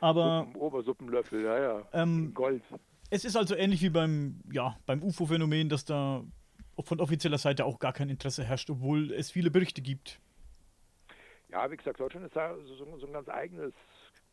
Aber. 0.00 0.44
Suppen, 0.44 0.60
Obersuppenlöffel, 0.60 1.44
ja, 1.44 1.58
ja. 1.60 1.88
Ähm, 1.92 2.32
Gold. 2.34 2.62
Es 3.10 3.24
ist 3.24 3.36
also 3.36 3.54
ähnlich 3.56 3.82
wie 3.82 3.90
beim, 3.90 4.40
ja, 4.52 4.76
beim 4.86 5.02
UFO-Phänomen, 5.02 5.68
dass 5.68 5.84
da 5.84 6.24
von 6.78 7.00
offizieller 7.00 7.38
Seite 7.38 7.64
auch 7.64 7.78
gar 7.78 7.92
kein 7.92 8.08
Interesse 8.08 8.44
herrscht, 8.44 8.70
obwohl 8.70 9.12
es 9.12 9.30
viele 9.30 9.50
Berichte 9.50 9.82
gibt. 9.82 10.20
Ja, 11.50 11.70
wie 11.70 11.76
gesagt, 11.76 11.98
Deutschland 11.98 12.26
ist 12.26 12.36
da 12.36 12.54
so, 12.64 12.98
so 12.98 13.06
ein 13.06 13.12
ganz 13.12 13.28
eigenes, 13.28 13.72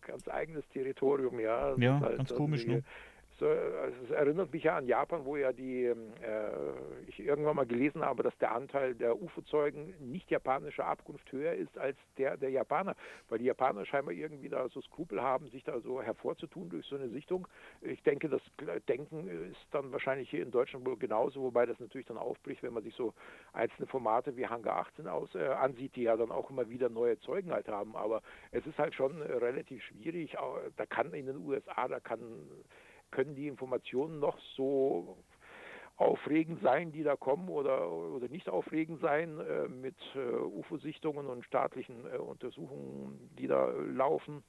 ganz 0.06 0.28
eigenes 0.28 0.68
Territorium, 0.70 1.40
ja. 1.40 1.76
Ja, 1.78 2.00
halt 2.00 2.18
ganz 2.18 2.34
komisch, 2.34 2.66
ne? 2.66 2.84
So, 3.38 3.48
also 3.48 3.98
es 4.06 4.12
erinnert 4.12 4.54
mich 4.54 4.64
ja 4.64 4.78
an 4.78 4.88
Japan, 4.88 5.26
wo 5.26 5.36
ja 5.36 5.52
die, 5.52 5.84
ähm, 5.86 6.14
äh, 6.22 7.08
ich 7.08 7.20
irgendwann 7.20 7.58
mal 7.58 7.66
gelesen 7.66 8.02
habe, 8.02 8.24
dass 8.24 8.38
der 8.38 8.54
Anteil 8.54 8.96
der 8.96 9.22
UFO-Zeugen 9.22 9.94
nicht 10.00 10.32
japanischer 10.32 10.86
Abkunft 10.86 11.30
höher 11.34 11.54
ist 11.54 11.78
als 11.78 11.98
der 12.18 12.38
der 12.38 12.50
Japaner, 12.50 12.96
weil 13.28 13.40
die 13.40 13.46
Japaner 13.46 13.86
scheinbar 13.86 14.14
irgendwie 14.14 14.48
da 14.48 14.70
so 14.70 14.82
Skrupel 14.82 15.22
haben, 15.22 15.50
sich 15.50 15.66
da 15.66 15.82
so 15.82 16.02
hervorzutun 16.02 16.70
durch 16.70 16.86
so 16.86 16.96
eine 16.96 17.10
Sichtung. 17.10 17.46
Ich 17.82 18.02
denke, 18.04 18.30
das 18.30 18.42
Denken 18.88 19.28
ist 19.52 19.68
dann 19.72 19.92
wahrscheinlich 19.92 20.30
hier 20.30 20.44
in 20.44 20.52
Deutschland 20.52 20.86
wohl 20.86 20.98
genauso, 20.98 21.42
wobei 21.42 21.66
das 21.66 21.78
natürlich 21.82 22.08
dann 22.08 22.18
aufbricht, 22.18 22.64
wenn 22.64 22.74
man 22.74 22.84
sich 22.84 22.96
so 22.96 23.14
einzelne 23.52 23.88
Formate 23.88 24.38
wie 24.38 24.48
Hangar 24.48 24.78
18 24.78 25.08
aus, 25.08 25.36
äh, 25.36 25.46
ansieht, 25.46 25.98
die 25.98 26.04
ja 26.04 26.16
dann 26.16 26.32
auch 26.32 26.50
immer 26.50 26.70
wieder 26.70 26.88
neue 26.88 27.20
Zeugen 27.20 27.52
halt 27.52 27.68
haben. 27.68 27.98
Aber 27.98 28.22
es 28.52 28.66
ist 28.66 28.78
halt 28.78 28.94
schon 28.94 29.22
äh, 29.22 29.34
relativ 29.34 29.84
schwierig. 29.84 30.38
Da 30.78 30.86
kann 30.86 31.14
in 31.14 31.26
den 31.26 31.38
USA, 31.38 31.90
da 31.90 32.00
kann 32.00 32.22
können 33.16 33.36
die 33.36 33.48
Informationen 33.48 34.20
noch 34.20 34.38
so 34.56 35.18
aufregend 35.98 36.62
sein, 36.62 36.92
die 36.92 37.04
da 37.04 37.16
kommen 37.16 37.48
oder, 37.48 37.90
oder 37.90 38.28
nicht 38.28 38.50
aufregend 38.50 39.00
sein 39.00 39.40
äh, 39.40 39.70
mit 39.70 39.96
äh, 40.16 40.20
UFO-Sichtungen 40.20 41.28
und 41.28 41.46
staatlichen 41.46 42.06
äh, 42.14 42.18
Untersuchungen, 42.18 43.30
die 43.40 43.48
da 43.48 43.70
laufen. 43.70 44.44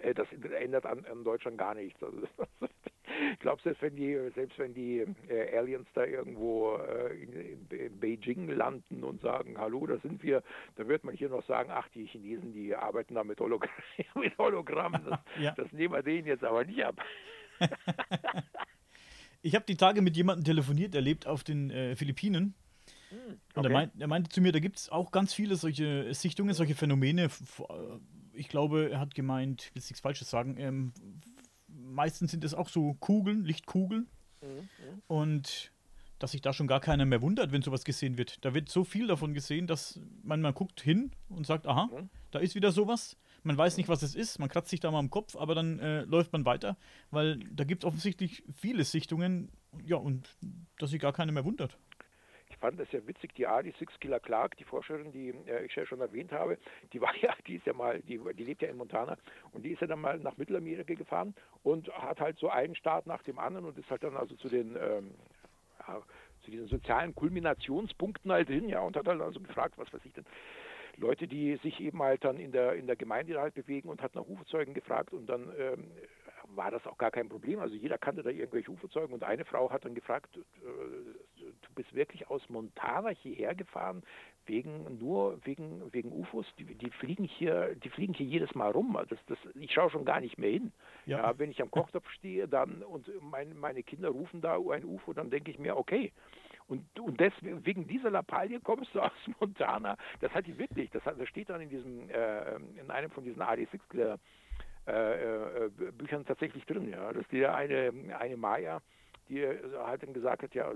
Äh, 0.00 0.14
das 0.14 0.26
ändert 0.32 0.86
an, 0.86 1.04
an, 1.04 1.22
Deutschland 1.22 1.58
gar 1.58 1.74
nichts. 1.74 2.02
Also, 2.02 2.22
ich 3.32 3.38
glaube, 3.40 3.60
selbst 3.62 3.82
wenn 3.82 3.94
die, 3.94 4.16
selbst 4.34 4.58
wenn 4.58 4.72
die 4.72 5.04
äh, 5.28 5.58
Aliens 5.58 5.86
da 5.92 6.06
irgendwo 6.06 6.76
äh, 6.76 7.22
in, 7.22 7.68
in, 7.68 8.00
Beijing 8.00 8.48
landen 8.48 9.04
und 9.04 9.20
sagen, 9.20 9.58
hallo, 9.58 9.86
da 9.86 9.98
sind 9.98 10.22
wir, 10.22 10.42
dann 10.76 10.88
wird 10.88 11.04
man 11.04 11.14
hier 11.14 11.28
noch 11.28 11.44
sagen, 11.44 11.70
ach, 11.70 11.88
die 11.88 12.06
Chinesen, 12.06 12.54
die 12.54 12.74
arbeiten 12.74 13.16
da 13.16 13.22
mit, 13.22 13.38
Holog 13.38 13.68
mit 14.14 14.36
Hologrammen. 14.38 15.04
Das, 15.10 15.18
ja. 15.38 15.52
das 15.56 15.70
nehmen 15.72 15.92
wir 15.92 16.02
denen 16.02 16.26
jetzt 16.26 16.44
aber 16.44 16.64
nicht 16.64 16.84
ab. 16.84 16.96
ich 19.42 19.54
habe 19.54 19.64
die 19.66 19.76
Tage 19.76 20.02
mit 20.02 20.16
jemandem 20.16 20.44
telefoniert, 20.44 20.94
der 20.94 21.00
lebt 21.00 21.26
auf 21.26 21.44
den 21.44 21.70
äh, 21.70 21.96
Philippinen. 21.96 22.54
Okay. 23.10 23.16
Hm, 23.26 23.40
und 23.54 23.64
er, 23.64 23.70
meint, 23.70 23.92
er, 23.98 24.06
meinte 24.06 24.30
zu 24.30 24.40
mir, 24.40 24.52
da 24.52 24.60
gibt 24.60 24.76
es 24.76 24.88
auch 24.88 25.10
ganz 25.10 25.34
viele 25.34 25.56
solche 25.56 26.12
Sichtungen, 26.14 26.54
solche 26.54 26.74
Phänomene. 26.74 27.28
Ich 28.32 28.48
glaube, 28.48 28.90
er 28.90 29.00
hat 29.00 29.14
gemeint, 29.14 29.62
ich 29.62 29.74
will 29.74 29.82
nichts 29.82 30.00
Falsches 30.00 30.30
sagen, 30.30 30.56
ähm, 30.58 30.92
meistens 31.66 32.30
sind 32.30 32.44
es 32.44 32.54
auch 32.54 32.68
so 32.68 32.94
Kugeln, 32.94 33.44
Lichtkugeln. 33.44 34.08
Mhm, 34.42 34.48
mhm. 34.48 35.02
Und 35.06 35.72
dass 36.18 36.32
sich 36.32 36.42
da 36.42 36.52
schon 36.52 36.66
gar 36.66 36.80
keiner 36.80 37.06
mehr 37.06 37.22
wundert, 37.22 37.50
wenn 37.50 37.62
sowas 37.62 37.84
gesehen 37.84 38.18
wird. 38.18 38.44
Da 38.44 38.54
wird 38.54 38.68
so 38.68 38.84
viel 38.84 39.06
davon 39.06 39.32
gesehen, 39.34 39.66
dass 39.66 39.98
man 40.22 40.40
mal 40.40 40.52
guckt 40.52 40.80
hin 40.80 41.10
und 41.28 41.46
sagt, 41.46 41.66
aha, 41.66 41.86
mhm. 41.86 42.10
da 42.30 42.38
ist 42.38 42.54
wieder 42.54 42.72
sowas. 42.72 43.16
Man 43.42 43.56
weiß 43.56 43.76
nicht, 43.76 43.88
was 43.88 44.02
es 44.02 44.14
ist, 44.14 44.38
man 44.38 44.48
kratzt 44.48 44.70
sich 44.70 44.80
da 44.80 44.90
mal 44.90 44.98
am 44.98 45.10
Kopf, 45.10 45.36
aber 45.36 45.54
dann 45.54 45.78
äh, 45.78 46.02
läuft 46.02 46.32
man 46.32 46.44
weiter, 46.44 46.76
weil 47.10 47.38
da 47.52 47.64
gibt 47.64 47.82
es 47.82 47.86
offensichtlich 47.86 48.42
viele 48.54 48.84
Sichtungen, 48.84 49.50
ja, 49.84 49.96
und 49.96 50.36
dass 50.78 50.90
sich 50.90 51.00
gar 51.00 51.12
keiner 51.12 51.32
mehr 51.32 51.44
wundert. 51.44 51.78
Ich 52.50 52.56
fand 52.56 52.78
das 52.78 52.90
ja 52.92 53.06
witzig, 53.06 53.32
die 53.36 53.46
Adi 53.46 53.72
Six 53.78 53.98
Killer 54.00 54.20
Clark, 54.20 54.56
die 54.56 54.64
Forscherin, 54.64 55.12
die 55.12 55.30
äh, 55.46 55.64
ich 55.64 55.74
ja 55.74 55.86
schon 55.86 56.00
erwähnt 56.00 56.32
habe, 56.32 56.58
die 56.92 57.00
war 57.00 57.14
ja, 57.16 57.34
die 57.46 57.56
ist 57.56 57.66
ja 57.66 57.72
mal, 57.72 58.00
die, 58.02 58.20
die 58.36 58.44
lebt 58.44 58.60
ja 58.60 58.68
in 58.68 58.76
Montana 58.76 59.16
und 59.52 59.64
die 59.64 59.70
ist 59.70 59.80
ja 59.80 59.86
dann 59.86 60.00
mal 60.00 60.18
nach 60.18 60.36
Mittelamerika 60.36 60.94
gefahren 60.94 61.34
und 61.62 61.88
hat 61.88 62.20
halt 62.20 62.38
so 62.38 62.50
einen 62.50 62.74
Staat 62.74 63.06
nach 63.06 63.22
dem 63.22 63.38
anderen 63.38 63.66
und 63.66 63.78
ist 63.78 63.88
halt 63.88 64.02
dann 64.02 64.16
also 64.16 64.34
zu 64.34 64.48
den 64.48 64.76
ähm, 64.76 65.14
ja, 65.86 66.02
zu 66.44 66.50
diesen 66.50 66.68
sozialen 66.68 67.14
Kulminationspunkten 67.14 68.32
halt 68.32 68.48
hin, 68.48 68.68
ja, 68.68 68.80
und 68.80 68.96
hat 68.96 69.06
halt 69.06 69.20
also 69.20 69.40
gefragt, 69.40 69.76
was 69.76 69.92
weiß 69.92 70.00
ich 70.04 70.12
denn, 70.12 70.24
Leute, 70.96 71.26
die 71.26 71.56
sich 71.56 71.80
eben 71.80 72.02
halt 72.02 72.24
dann 72.24 72.38
in 72.38 72.52
der, 72.52 72.74
in 72.74 72.86
der 72.86 72.96
Gemeinde 72.96 73.40
halt 73.40 73.54
bewegen 73.54 73.88
und 73.88 74.02
hat 74.02 74.14
nach 74.14 74.26
Ufozeugen 74.26 74.74
gefragt 74.74 75.12
und 75.12 75.26
dann 75.26 75.52
ähm, 75.58 75.90
war 76.54 76.70
das 76.70 76.86
auch 76.86 76.98
gar 76.98 77.10
kein 77.10 77.28
Problem. 77.28 77.60
Also 77.60 77.74
jeder 77.74 77.98
kannte 77.98 78.22
da 78.22 78.30
irgendwelche 78.30 78.70
Ufozeugen 78.70 79.14
und 79.14 79.22
eine 79.22 79.44
Frau 79.44 79.70
hat 79.70 79.84
dann 79.84 79.94
gefragt, 79.94 80.36
äh, 80.36 80.40
du 81.36 81.74
bist 81.74 81.94
wirklich 81.94 82.28
aus 82.28 82.42
Montana 82.48 83.10
hierher 83.10 83.54
gefahren 83.54 84.02
wegen 84.46 84.98
nur 84.98 85.38
wegen 85.44 85.82
wegen 85.92 86.12
UFOs, 86.12 86.46
die, 86.58 86.64
die, 86.64 86.90
fliegen 86.90 87.24
hier, 87.24 87.74
die 87.76 87.90
fliegen 87.90 88.14
hier 88.14 88.26
jedes 88.26 88.54
Mal 88.54 88.70
rum. 88.70 88.98
Das, 89.08 89.18
das, 89.26 89.38
ich 89.54 89.72
schaue 89.72 89.90
schon 89.90 90.04
gar 90.04 90.20
nicht 90.20 90.38
mehr 90.38 90.50
hin. 90.50 90.72
Ja. 91.06 91.18
ja 91.18 91.38
wenn 91.38 91.50
ich 91.50 91.62
am 91.62 91.70
Kochtopf 91.70 92.08
stehe, 92.10 92.48
dann 92.48 92.82
und 92.82 93.08
mein, 93.20 93.56
meine 93.56 93.82
Kinder 93.82 94.08
rufen 94.08 94.40
da 94.40 94.56
ein 94.56 94.84
UFO, 94.84 95.12
dann 95.12 95.30
denke 95.30 95.50
ich 95.50 95.58
mir, 95.58 95.76
okay. 95.76 96.12
Und, 96.70 97.00
und 97.00 97.18
deswegen, 97.18 97.66
wegen 97.66 97.86
dieser 97.88 98.10
Lappalie 98.10 98.60
kommst 98.60 98.94
du 98.94 99.00
aus 99.00 99.10
Montana. 99.40 99.96
Das 100.20 100.32
hat 100.32 100.46
die 100.46 100.56
wirklich, 100.56 100.88
das, 100.90 101.04
hat, 101.04 101.20
das 101.20 101.28
steht 101.28 101.50
dann 101.50 101.60
in 101.60 101.68
diesem, 101.68 102.08
äh, 102.08 102.54
in 102.80 102.88
einem 102.90 103.10
von 103.10 103.24
diesen 103.24 103.42
AD6 103.42 104.18
äh, 104.86 105.66
äh, 105.66 105.70
Büchern 105.92 106.24
tatsächlich 106.24 106.64
drin, 106.66 106.88
ja. 106.88 107.12
Dass 107.12 107.26
die 107.28 107.44
eine, 107.44 107.92
eine 108.16 108.36
Maya, 108.36 108.80
die 109.28 109.44
halt 109.44 110.04
dann 110.04 110.14
gesagt 110.14 110.44
hat, 110.44 110.54
ja, 110.54 110.72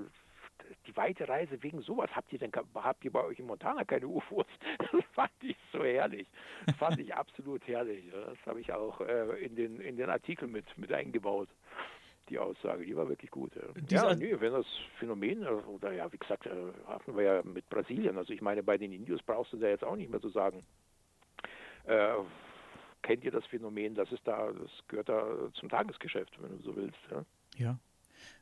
die 0.87 0.97
weite 0.97 1.29
Reise 1.29 1.63
wegen 1.63 1.81
sowas. 1.83 2.11
Habt 2.15 2.33
ihr 2.33 2.41
denn 2.41 2.51
habt 2.75 3.05
ihr 3.05 3.13
bei 3.13 3.23
euch 3.23 3.39
in 3.39 3.47
Montana 3.47 3.85
keine 3.85 4.09
UFOs? 4.09 4.47
Das 4.93 5.05
fand 5.13 5.33
ich 5.43 5.57
so 5.73 5.85
herrlich. 5.85 6.27
Das 6.67 6.77
fand 6.77 6.99
ich 6.99 7.15
absolut 7.15 7.65
herrlich. 7.69 8.05
Das 8.11 8.39
habe 8.47 8.61
ich 8.61 8.73
auch 8.73 9.01
äh, 9.01 9.45
in 9.45 9.55
den 9.55 9.81
in 9.81 9.97
den 9.97 10.11
Artikel 10.11 10.49
mit 10.49 10.67
mit 10.77 10.93
eingebaut. 10.93 11.49
Die 12.29 12.39
Aussage, 12.39 12.87
die 12.87 12.97
war 12.97 13.09
wirklich 13.09 13.31
gut. 13.31 13.53
Ja, 13.91 14.09
ja 14.09 14.15
nee, 14.15 14.35
wenn 14.39 14.53
das 14.53 14.67
Phänomen, 14.99 15.43
äh, 15.43 15.47
oder 15.47 15.93
ja, 15.93 16.11
wie 16.13 16.19
gesagt, 16.19 16.47
äh, 16.47 16.51
hatten 16.87 17.17
wir 17.17 17.23
ja 17.23 17.43
mit 17.43 17.69
Brasilien. 17.69 18.17
Also 18.17 18.33
ich 18.33 18.41
meine, 18.41 18.63
bei 18.63 18.79
den 18.79 18.93
Indios 18.93 19.23
brauchst 19.23 19.53
du 19.53 19.59
da 19.59 19.69
jetzt 19.69 19.85
auch 19.85 19.97
nicht 19.97 20.11
mehr 20.11 20.21
zu 20.21 20.31
sagen. 20.31 20.61
Äh, 21.85 22.15
kennt 23.03 23.25
ihr 23.25 23.31
das 23.31 23.45
Phänomen? 23.47 23.95
Das 23.95 24.11
ist 24.11 24.27
da, 24.27 24.51
das 24.53 24.71
gehört 24.89 25.11
da 25.11 25.51
zum 25.55 25.69
Tagesgeschäft, 25.69 26.41
wenn 26.43 26.57
du 26.57 26.63
so 26.63 26.77
willst. 26.77 26.99
Ja. 27.11 27.25
ja 27.57 27.79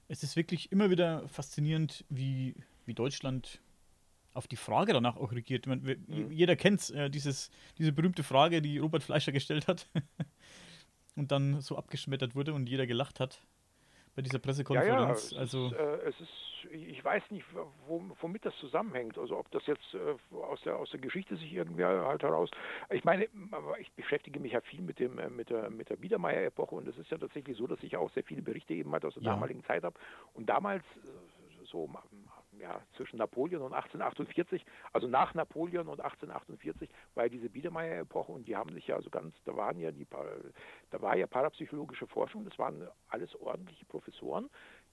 es 0.09 0.23
ist 0.23 0.37
wirklich 0.37 0.71
immer 0.71 0.91
wieder 0.91 1.27
faszinierend, 1.29 2.05
wie, 2.09 2.55
wie 2.85 2.95
Deutschland 2.95 3.61
auf 4.35 4.47
die 4.47 4.57
Frage 4.57 4.93
danach 4.93 5.17
auch 5.17 5.33
regiert. 5.33 5.67
Man, 5.67 5.83
mhm. 5.83 6.31
Jeder 6.31 6.57
kennt 6.57 6.91
äh, 6.91 7.11
dieses, 7.11 7.51
diese 7.79 7.93
berühmte 7.93 8.23
Frage, 8.23 8.63
die 8.63 8.79
Robert 8.79 9.03
Fleischer 9.03 9.33
gestellt 9.33 9.69
hat 9.69 9.89
und 11.17 11.33
dann 11.33 11.61
so 11.61 11.77
abgeschmettert 11.77 12.35
wurde 12.35 12.55
und 12.55 12.69
jeder 12.69 12.87
gelacht 12.87 13.21
hat 13.21 13.43
bei 14.15 14.23
dieser 14.23 14.39
Pressekonferenz. 14.39 15.31
Ja, 15.31 15.37
ja, 15.37 15.41
also 15.41 15.67
ist, 15.67 15.73
äh, 15.73 16.09
es 16.09 16.21
ist, 16.21 16.73
ich 16.73 17.03
weiß 17.05 17.23
nicht, 17.31 17.45
womit 17.87 18.45
das 18.45 18.55
zusammenhängt. 18.57 19.17
Also 19.19 19.39
ob 19.39 19.51
das 19.51 19.67
jetzt 19.67 19.95
äh, 19.95 20.37
aus 20.37 20.61
der 20.63 20.77
aus 20.77 20.91
der 20.91 21.01
Geschichte 21.01 21.37
sich 21.37 21.53
irgendwie 21.53 21.85
halt 21.85 22.23
heraus. 22.23 22.51
Ich 22.91 23.05
meine, 23.05 23.27
ich 23.81 23.93
beschäftige 23.93 24.39
mich 24.41 24.53
ja 24.53 24.61
viel 24.61 24.83
mit 24.83 24.99
dem 24.99 25.19
äh, 25.19 25.31
mit 25.31 25.51
der 25.51 25.71
mit 25.71 25.89
der 25.89 25.97
Biedermeier-Epoche 25.97 26.75
und 26.75 26.89
es 26.89 26.99
ist 26.99 27.11
ja 27.11 27.19
tatsächlich 27.19 27.57
so, 27.57 27.67
dass 27.67 27.83
ich 27.83 27.97
auch 27.97 28.11
sehr 28.13 28.25
viele 28.25 28.43
Berichte 28.43 28.75
eben 28.75 28.93
halt 28.93 29.05
aus 29.05 29.15
der 29.15 29.23
ja. 29.23 29.33
damaligen 29.33 29.65
Zeit 29.65 29.83
habe. 29.83 29.99
Und 30.35 30.47
damals 30.47 30.85
äh, 30.97 31.65
so 31.65 31.89
ja, 32.63 32.81
zwischen 32.97 33.17
Napoleon 33.17 33.61
und 33.63 33.75
1848, 33.75 34.65
also 34.93 35.09
nach 35.09 35.35
Napoleon 35.35 35.89
und 35.89 36.01
1848 36.01 36.89
war 37.15 37.25
ja 37.25 37.29
diese 37.29 37.51
Biedermeier-Epoche 37.51 38.31
und 38.31 38.47
die 38.47 38.57
haben 38.57 38.73
sich 38.73 38.87
ja 38.87 38.97
also 38.97 39.11
ganz, 39.11 39.35
da 39.45 39.57
waren 39.57 39.79
ja 39.79 39.91
die, 39.91 40.07
da 40.91 41.03
war 41.03 41.17
ja 41.17 41.27
parapsychologische 41.27 42.07
Forschung, 42.07 42.45
das 42.45 42.59
waren 42.59 42.87
alles 43.09 43.35
ordentliche 43.41 43.85
Professoren, 43.87 44.49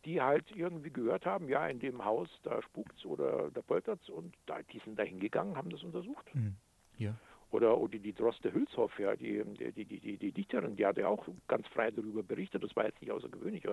die 0.06 0.20
halt 0.20 0.52
irgendwie 0.56 0.90
gehört 0.90 1.26
haben, 1.26 1.48
ja, 1.48 1.68
in 1.68 1.80
dem 1.80 2.04
Haus, 2.04 2.28
da 2.44 2.62
spukt's 2.64 3.06
oder 3.06 3.52
da 3.52 3.62
poltert's 3.62 4.10
und 4.10 4.36
da, 4.48 4.62
die 4.64 4.80
sind 4.80 4.98
da 4.98 5.04
hingegangen, 5.04 5.56
haben 5.56 5.70
das 5.70 5.84
untersucht. 5.84 6.34
Mhm. 6.34 6.56
Ja. 6.98 7.16
Oder, 7.52 7.78
oder 7.80 7.98
die 7.98 8.14
Droste 8.14 8.54
Hülshoff, 8.54 8.98
ja, 9.00 9.16
die, 9.16 9.44
die, 9.44 9.86
die, 9.86 10.00
die, 10.00 10.18
die 10.18 10.32
Dichterin, 10.32 10.76
die 10.76 10.86
hat 10.86 10.98
ja 10.98 11.08
auch 11.08 11.28
ganz 11.48 11.68
frei 11.68 11.90
darüber 11.92 12.22
berichtet, 12.22 12.64
das 12.64 12.76
war 12.76 12.86
jetzt 12.86 13.02
nicht 13.02 13.12
außergewöhnlich. 13.12 13.64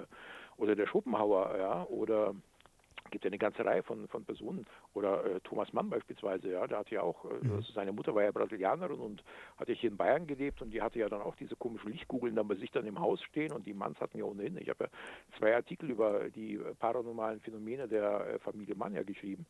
Oder 0.56 0.74
der 0.74 0.86
Schopenhauer, 0.86 1.56
ja, 1.58 1.84
oder 1.84 2.34
gibt 3.10 3.24
ja 3.24 3.28
eine 3.28 3.38
ganze 3.38 3.64
Reihe 3.64 3.82
von, 3.82 4.08
von 4.08 4.24
Personen. 4.24 4.66
Oder 4.94 5.24
äh, 5.24 5.40
Thomas 5.40 5.72
Mann 5.72 5.90
beispielsweise, 5.90 6.50
ja, 6.50 6.66
der 6.66 6.78
hatte 6.78 6.94
ja 6.94 7.02
auch, 7.02 7.24
äh, 7.24 7.44
mhm. 7.44 7.56
also 7.56 7.72
seine 7.72 7.92
Mutter 7.92 8.14
war 8.14 8.22
ja 8.22 8.32
Brasilianerin 8.32 9.00
und 9.00 9.22
hatte 9.56 9.72
hier 9.72 9.90
in 9.90 9.96
Bayern 9.96 10.26
gelebt 10.26 10.62
und 10.62 10.70
die 10.70 10.82
hatte 10.82 10.98
ja 10.98 11.08
dann 11.08 11.22
auch 11.22 11.36
diese 11.36 11.56
komischen 11.56 11.92
Lichtkugeln 11.92 12.34
dann 12.34 12.48
bei 12.48 12.56
sich 12.56 12.70
dann 12.70 12.86
im 12.86 13.00
Haus 13.00 13.22
stehen 13.22 13.52
und 13.52 13.66
die 13.66 13.74
Manns 13.74 14.00
hatten 14.00 14.18
ja 14.18 14.24
ohnehin. 14.24 14.56
Ich 14.58 14.68
habe 14.68 14.84
ja 14.84 14.90
zwei 15.38 15.54
Artikel 15.54 15.90
über 15.90 16.28
die 16.30 16.58
paranormalen 16.78 17.40
Phänomene 17.40 17.88
der 17.88 18.26
äh, 18.26 18.38
Familie 18.38 18.74
Mann 18.74 18.94
ja 18.94 19.02
geschrieben. 19.02 19.46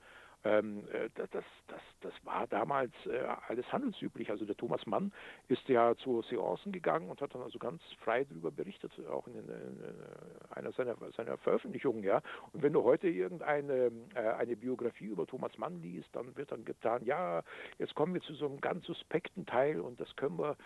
Ähm, 0.47 0.85
äh, 0.93 1.11
das, 1.15 1.29
das, 1.31 1.45
das, 1.67 1.81
das 2.01 2.13
war 2.25 2.47
damals 2.47 2.93
äh, 3.07 3.19
alles 3.49 3.71
handelsüblich. 3.73 4.31
Also 4.31 4.45
der 4.45 4.57
Thomas 4.57 4.87
Mann 4.87 5.13
ist 5.49 5.69
ja 5.69 5.97
zu 5.97 6.23
Seancen 6.23 6.71
gegangen 6.71 7.11
und 7.11 7.21
hat 7.21 7.35
dann 7.35 7.43
also 7.43 7.59
ganz 7.59 7.83
frei 8.05 8.25
darüber 8.25 8.51
berichtet, 8.53 8.93
auch 9.11 9.27
in, 9.27 9.35
in 9.35 9.81
einer 10.51 10.73
seiner, 10.73 10.95
seiner 11.17 11.37
Veröffentlichungen. 11.39 12.05
Ja. 12.05 12.23
Und 12.53 12.63
wenn 12.63 12.73
du 12.73 12.85
heute 12.85 13.09
irgendeine 13.09 13.91
äh, 14.15 14.19
eine 14.19 14.57
Biografie 14.57 15.07
über 15.07 15.27
Thomas 15.27 15.57
Mann 15.59 15.83
liest, 15.83 16.09
dann 16.13 16.37
wird 16.37 16.53
dann 16.53 16.65
getan, 16.65 17.05
ja, 17.05 17.43
jetzt 17.79 17.95
kommen 17.95 18.15
wir 18.15 18.21
zu 18.21 18.35
so 18.35 18.47
einem 18.47 18.61
ganz 18.61 18.85
suspekten 18.87 19.47
Teil 19.47 19.81
und 19.81 19.99
das 20.01 20.15
können 20.17 20.39
wir, 20.39 20.57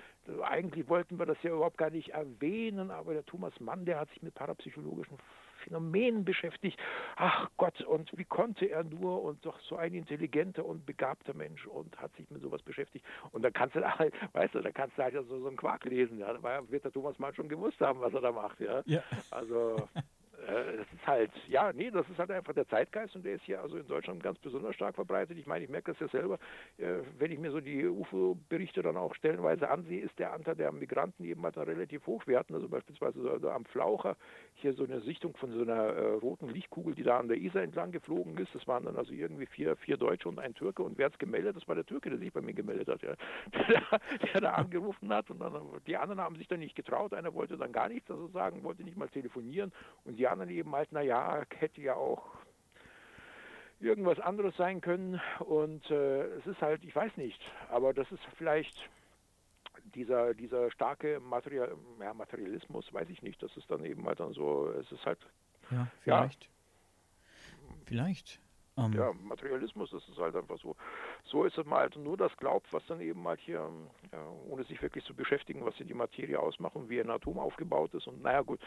eigentlich 0.42 0.88
wollten 0.88 1.18
wir 1.18 1.26
das 1.26 1.42
ja 1.42 1.52
überhaupt 1.52 1.78
gar 1.78 1.90
nicht 1.90 2.10
erwähnen, 2.10 2.90
aber 2.90 3.14
der 3.14 3.24
Thomas 3.24 3.58
Mann, 3.60 3.86
der 3.86 4.00
hat 4.00 4.10
sich 4.10 4.22
mit 4.22 4.34
parapsychologischen 4.34 5.16
Phänomenen 5.60 6.24
beschäftigt. 6.24 6.78
Ach 7.16 7.48
Gott, 7.56 7.80
und 7.82 8.10
wie 8.16 8.24
konnte 8.24 8.66
er 8.66 8.84
nur 8.84 9.22
und 9.22 9.44
doch 9.44 9.58
so 9.60 9.76
ein 9.76 9.94
intelligenter 9.94 10.64
und 10.64 10.86
begabter 10.86 11.34
Mensch 11.34 11.66
und 11.66 11.98
hat 12.00 12.14
sich 12.16 12.28
mit 12.30 12.42
sowas 12.42 12.62
beschäftigt. 12.62 13.04
Und 13.32 13.42
dann 13.42 13.52
kannst 13.52 13.76
du 13.76 13.98
halt, 13.98 14.14
weißt 14.32 14.54
du, 14.54 14.60
da 14.60 14.70
kannst 14.70 14.98
du 14.98 15.02
halt 15.02 15.14
so, 15.14 15.22
so 15.22 15.46
einen 15.46 15.56
Quark 15.56 15.84
lesen. 15.84 16.18
Ja. 16.18 16.32
Da 16.32 16.70
wird 16.70 16.84
der 16.84 16.92
Thomas 16.92 17.18
mal 17.18 17.34
schon 17.34 17.48
gewusst 17.48 17.80
haben, 17.80 18.00
was 18.00 18.12
er 18.14 18.20
da 18.20 18.32
macht. 18.32 18.60
Ja. 18.60 18.82
ja. 18.86 19.02
Also 19.30 19.76
äh, 20.46 20.76
das 20.78 20.86
ist 20.92 21.06
halt, 21.06 21.30
ja, 21.48 21.72
nee, 21.72 21.90
das 21.90 22.08
ist 22.08 22.18
halt 22.18 22.30
einfach 22.30 22.54
der 22.54 22.66
Zeitgeist 22.68 23.14
und 23.14 23.24
der 23.24 23.34
ist 23.34 23.42
hier 23.42 23.60
also 23.60 23.76
in 23.76 23.86
Deutschland 23.86 24.22
ganz 24.22 24.38
besonders 24.38 24.74
stark 24.74 24.94
verbreitet. 24.94 25.38
Ich 25.38 25.46
meine, 25.46 25.64
ich 25.64 25.70
merke 25.70 25.92
das 25.92 26.00
ja 26.00 26.08
selber, 26.08 26.38
äh, 26.78 27.00
wenn 27.18 27.32
ich 27.32 27.38
mir 27.38 27.50
so 27.50 27.60
die 27.60 27.86
UFO-Berichte 27.86 28.82
dann 28.82 28.96
auch 28.96 29.14
stellenweise 29.14 29.68
ansehe, 29.68 30.02
ist 30.02 30.18
der 30.18 30.32
Anteil 30.32 30.56
der 30.56 30.72
Migranten 30.72 31.24
eben 31.24 31.42
halt 31.42 31.56
relativ 31.56 32.06
hochwerten. 32.06 32.54
Also 32.54 32.68
beispielsweise 32.68 33.20
so, 33.20 33.50
am 33.50 33.64
Flaucher 33.66 34.16
hier 34.54 34.74
so 34.74 34.84
eine 34.84 35.00
Sichtung 35.00 35.36
von 35.36 35.52
so 35.52 35.62
einer 35.62 35.86
äh, 35.86 36.12
roten 36.14 36.48
Lichtkugel, 36.48 36.94
die 36.94 37.02
da 37.02 37.18
an 37.18 37.28
der 37.28 37.38
Isar 37.38 37.62
entlang 37.62 37.92
geflogen 37.92 38.36
ist. 38.38 38.54
Das 38.54 38.66
waren 38.66 38.84
dann 38.84 38.96
also 38.96 39.12
irgendwie 39.12 39.46
vier, 39.46 39.76
vier 39.76 39.96
Deutsche 39.96 40.28
und 40.28 40.38
ein 40.38 40.54
Türke 40.54 40.82
und 40.82 40.98
wer 40.98 41.06
hat 41.06 41.12
es 41.14 41.18
gemeldet? 41.18 41.56
Das 41.56 41.66
war 41.66 41.74
der 41.74 41.86
Türke, 41.86 42.10
der 42.10 42.18
sich 42.18 42.32
bei 42.32 42.40
mir 42.40 42.54
gemeldet 42.54 42.88
hat, 42.88 43.02
ja. 43.02 43.14
der, 43.68 44.00
der 44.32 44.40
da 44.40 44.52
angerufen 44.52 45.12
hat 45.12 45.30
und 45.30 45.40
dann 45.40 45.54
die 45.86 45.96
anderen 45.96 46.20
haben 46.20 46.36
sich 46.36 46.48
dann 46.48 46.60
nicht 46.60 46.76
getraut. 46.76 47.14
Einer 47.14 47.34
wollte 47.34 47.56
dann 47.56 47.72
gar 47.72 47.88
nichts 47.88 48.10
also 48.10 48.28
sagen, 48.28 48.62
wollte 48.62 48.84
nicht 48.84 48.96
mal 48.96 49.08
telefonieren 49.08 49.72
und 50.04 50.18
die 50.18 50.28
anderen 50.28 50.50
eben 50.50 50.74
halt, 50.74 50.92
naja, 50.92 51.42
hätte 51.58 51.80
ja 51.80 51.94
auch 51.94 52.22
irgendwas 53.80 54.20
anderes 54.20 54.56
sein 54.56 54.80
können. 54.80 55.20
Und 55.40 55.90
äh, 55.90 56.24
es 56.36 56.46
ist 56.46 56.60
halt, 56.60 56.84
ich 56.84 56.94
weiß 56.94 57.16
nicht, 57.16 57.40
aber 57.70 57.92
das 57.94 58.10
ist 58.12 58.22
vielleicht 58.36 58.76
dieser, 59.94 60.34
dieser 60.34 60.70
starke 60.70 61.20
Material, 61.20 61.76
ja, 62.00 62.14
Materialismus, 62.14 62.92
weiß 62.92 63.08
ich 63.10 63.22
nicht. 63.22 63.42
Das 63.42 63.56
ist 63.56 63.70
dann 63.70 63.84
eben 63.84 64.06
halt 64.06 64.20
dann 64.20 64.32
so, 64.32 64.68
es 64.70 64.90
ist 64.92 65.04
halt. 65.04 65.18
Ja, 65.70 65.86
vielleicht. 66.02 66.44
Ja, 66.44 66.50
vielleicht. 67.84 68.40
Um. 68.76 68.92
Ja, 68.92 69.12
Materialismus, 69.12 69.90
das 69.90 70.08
ist 70.08 70.16
halt 70.16 70.34
einfach 70.36 70.58
so. 70.58 70.76
So 71.24 71.44
ist 71.44 71.58
es 71.58 71.66
mal 71.66 71.80
halt 71.80 71.96
nur 71.96 72.16
das 72.16 72.34
glaubt, 72.36 72.72
was 72.72 72.86
dann 72.86 73.00
eben 73.00 73.26
halt 73.26 73.40
hier, 73.40 73.68
ja, 74.12 74.26
ohne 74.48 74.64
sich 74.64 74.80
wirklich 74.80 75.04
zu 75.04 75.14
beschäftigen, 75.14 75.64
was 75.64 75.74
hier 75.74 75.86
die 75.86 75.94
Materie 75.94 76.38
ausmacht 76.38 76.76
und 76.76 76.88
wie 76.88 77.00
ein 77.00 77.10
Atom 77.10 77.38
aufgebaut 77.38 77.92
ist. 77.94 78.06
Und 78.06 78.22
naja, 78.22 78.40
gut, 78.42 78.60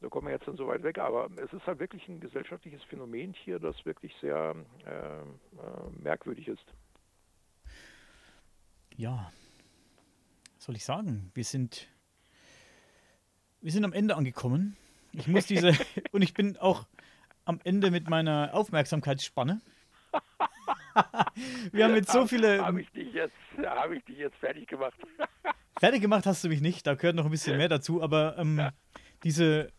da 0.00 0.08
kommen 0.08 0.28
wir 0.28 0.34
jetzt 0.34 0.46
dann 0.46 0.56
so 0.56 0.68
weit 0.68 0.82
weg. 0.82 0.98
Aber 0.98 1.28
es 1.36 1.52
ist 1.52 1.66
halt 1.66 1.80
wirklich 1.80 2.06
ein 2.06 2.20
gesellschaftliches 2.20 2.82
Phänomen 2.84 3.32
hier, 3.32 3.58
das 3.58 3.84
wirklich 3.84 4.14
sehr 4.20 4.54
äh, 4.84 5.20
äh, 5.20 5.24
merkwürdig 6.02 6.48
ist. 6.48 6.64
Ja, 8.96 9.32
soll 10.66 10.74
ich 10.74 10.84
sagen? 10.84 11.30
Wir 11.34 11.44
sind, 11.44 11.86
wir 13.60 13.70
sind 13.70 13.84
am 13.84 13.92
Ende 13.92 14.16
angekommen. 14.16 14.76
Ich 15.12 15.28
muss 15.28 15.46
diese, 15.46 15.72
und 16.12 16.22
ich 16.22 16.34
bin 16.34 16.56
auch 16.56 16.86
am 17.44 17.60
Ende 17.62 17.92
mit 17.92 18.10
meiner 18.10 18.50
Aufmerksamkeitsspanne. 18.52 19.60
Wir 21.70 21.84
haben 21.84 21.94
jetzt 21.94 22.10
so 22.10 22.26
viele. 22.26 22.64
Habe 22.64 22.80
ich, 22.80 22.90
dich 22.90 23.12
jetzt, 23.12 23.36
hab 23.58 23.92
ich 23.92 24.02
dich 24.06 24.18
jetzt 24.18 24.36
fertig 24.38 24.66
gemacht? 24.66 24.98
fertig 25.78 26.00
gemacht 26.00 26.26
hast 26.26 26.42
du 26.42 26.48
mich 26.48 26.60
nicht, 26.60 26.86
da 26.86 26.94
gehört 26.94 27.14
noch 27.14 27.26
ein 27.26 27.30
bisschen 27.30 27.56
mehr 27.58 27.68
dazu, 27.68 28.02
aber 28.02 28.36
ähm, 28.38 28.58
ja. 28.58 28.72
diese 29.22 29.70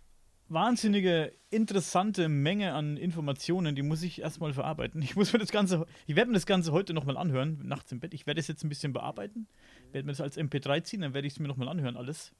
wahnsinnige, 0.50 1.34
interessante 1.50 2.30
Menge 2.30 2.74
an 2.74 2.98
Informationen, 2.98 3.76
die 3.76 3.82
muss 3.82 4.04
ich 4.04 4.22
erstmal 4.22 4.54
verarbeiten. 4.54 5.02
Ich 5.02 5.16
muss 5.16 5.34
mir 5.34 5.40
das 5.40 5.52
Ganze, 5.52 5.86
ich 6.06 6.16
werde 6.16 6.30
mir 6.30 6.36
das 6.36 6.46
Ganze 6.46 6.72
heute 6.72 6.94
nochmal 6.94 7.18
anhören, 7.18 7.60
nachts 7.64 7.92
im 7.92 8.00
Bett. 8.00 8.14
Ich 8.14 8.28
werde 8.28 8.40
es 8.40 8.48
jetzt 8.48 8.64
ein 8.64 8.70
bisschen 8.70 8.94
bearbeiten, 8.94 9.48
werde 9.92 10.06
mir 10.06 10.12
das 10.12 10.22
als 10.22 10.38
MP3 10.38 10.84
ziehen, 10.84 11.02
dann 11.02 11.14
werde 11.14 11.28
ich 11.28 11.34
es 11.34 11.40
mir 11.40 11.48
nochmal 11.48 11.70
anhören, 11.70 11.98
alles. 11.98 12.34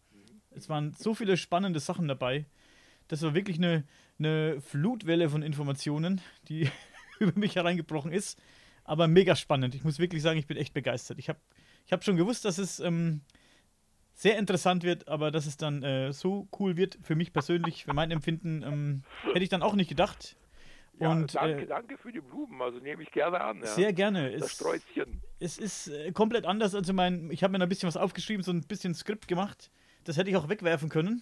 Es 0.52 0.70
waren 0.70 0.94
so 0.94 1.14
viele 1.14 1.38
spannende 1.38 1.80
Sachen 1.80 2.08
dabei. 2.08 2.46
Das 3.08 3.22
war 3.22 3.34
wirklich 3.34 3.58
eine, 3.58 3.84
eine 4.20 4.60
Flutwelle 4.60 5.30
von 5.30 5.44
Informationen, 5.44 6.20
die 6.50 6.70
über 7.20 7.38
mich 7.38 7.56
hereingebrochen 7.56 8.12
ist. 8.12 8.40
Aber 8.84 9.08
mega 9.08 9.36
spannend. 9.36 9.76
Ich 9.76 9.84
muss 9.84 10.00
wirklich 10.00 10.22
sagen, 10.22 10.40
ich 10.40 10.48
bin 10.48 10.58
echt 10.58 10.74
begeistert. 10.74 11.20
Ich 11.20 11.30
habe 11.30 11.40
ich 11.86 11.94
hab 11.94 12.04
schon 12.04 12.18
gewusst, 12.18 12.46
dass 12.46 12.58
es 12.58 12.80
ähm, 12.80 13.22
sehr 14.18 14.40
interessant 14.40 14.84
wird, 14.84 15.08
aber 15.08 15.30
dass 15.30 15.46
es 15.46 15.58
dann 15.58 15.84
äh, 15.84 16.12
so 16.12 16.48
cool 16.60 16.76
wird 16.76 16.98
für 17.04 17.16
mich 17.16 17.34
persönlich, 17.34 17.86
für 17.86 17.94
mein 17.94 18.10
Empfinden, 18.10 18.64
ähm, 18.64 19.04
hätte 19.32 19.44
ich 19.44 19.50
dann 19.50 19.62
auch 19.62 19.76
nicht 19.76 19.90
gedacht. 19.90 20.36
Ja, 21.00 21.12
und, 21.12 21.36
danke, 21.36 21.62
äh, 21.62 21.68
danke 21.68 21.98
für 22.00 22.12
die 22.12 22.22
Blumen, 22.22 22.60
also 22.60 22.80
nehme 22.80 23.04
ich 23.04 23.12
gerne 23.12 23.40
an. 23.40 23.60
Ja. 23.60 23.68
Sehr 23.68 23.94
gerne. 23.94 24.32
Das 24.32 24.48
es, 24.48 24.56
Sträußchen. 24.56 25.22
Es 25.40 25.60
ist 25.60 25.90
äh, 25.90 26.12
komplett 26.14 26.48
anders. 26.48 26.74
Also 26.74 26.94
mein, 26.94 27.30
ich 27.30 27.44
habe 27.44 27.56
mir 27.56 27.64
ein 27.64 27.70
bisschen 27.70 27.86
was 27.86 27.96
aufgeschrieben, 27.96 28.42
so 28.42 28.52
ein 28.52 28.62
bisschen 28.62 28.96
Skript 28.96 29.28
gemacht. 29.28 29.70
Das 30.06 30.18
hätte 30.18 30.32
ich 30.32 30.36
auch 30.36 30.50
wegwerfen 30.50 30.90
können. 30.90 31.22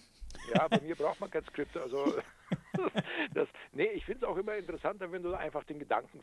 Ja, 0.54 0.66
bei 0.66 0.80
mir 0.80 0.96
braucht 0.96 1.20
man 1.20 1.30
kein 1.30 1.44
Skript. 1.44 1.76
Also 1.76 2.14
das, 3.34 3.48
nee, 3.72 3.88
ich 3.94 4.04
finde 4.04 4.24
es 4.24 4.30
auch 4.30 4.36
immer 4.36 4.56
interessanter, 4.56 5.10
wenn 5.12 5.22
du 5.22 5.34
einfach 5.34 5.64
den 5.64 5.78
Gedanken, 5.78 6.20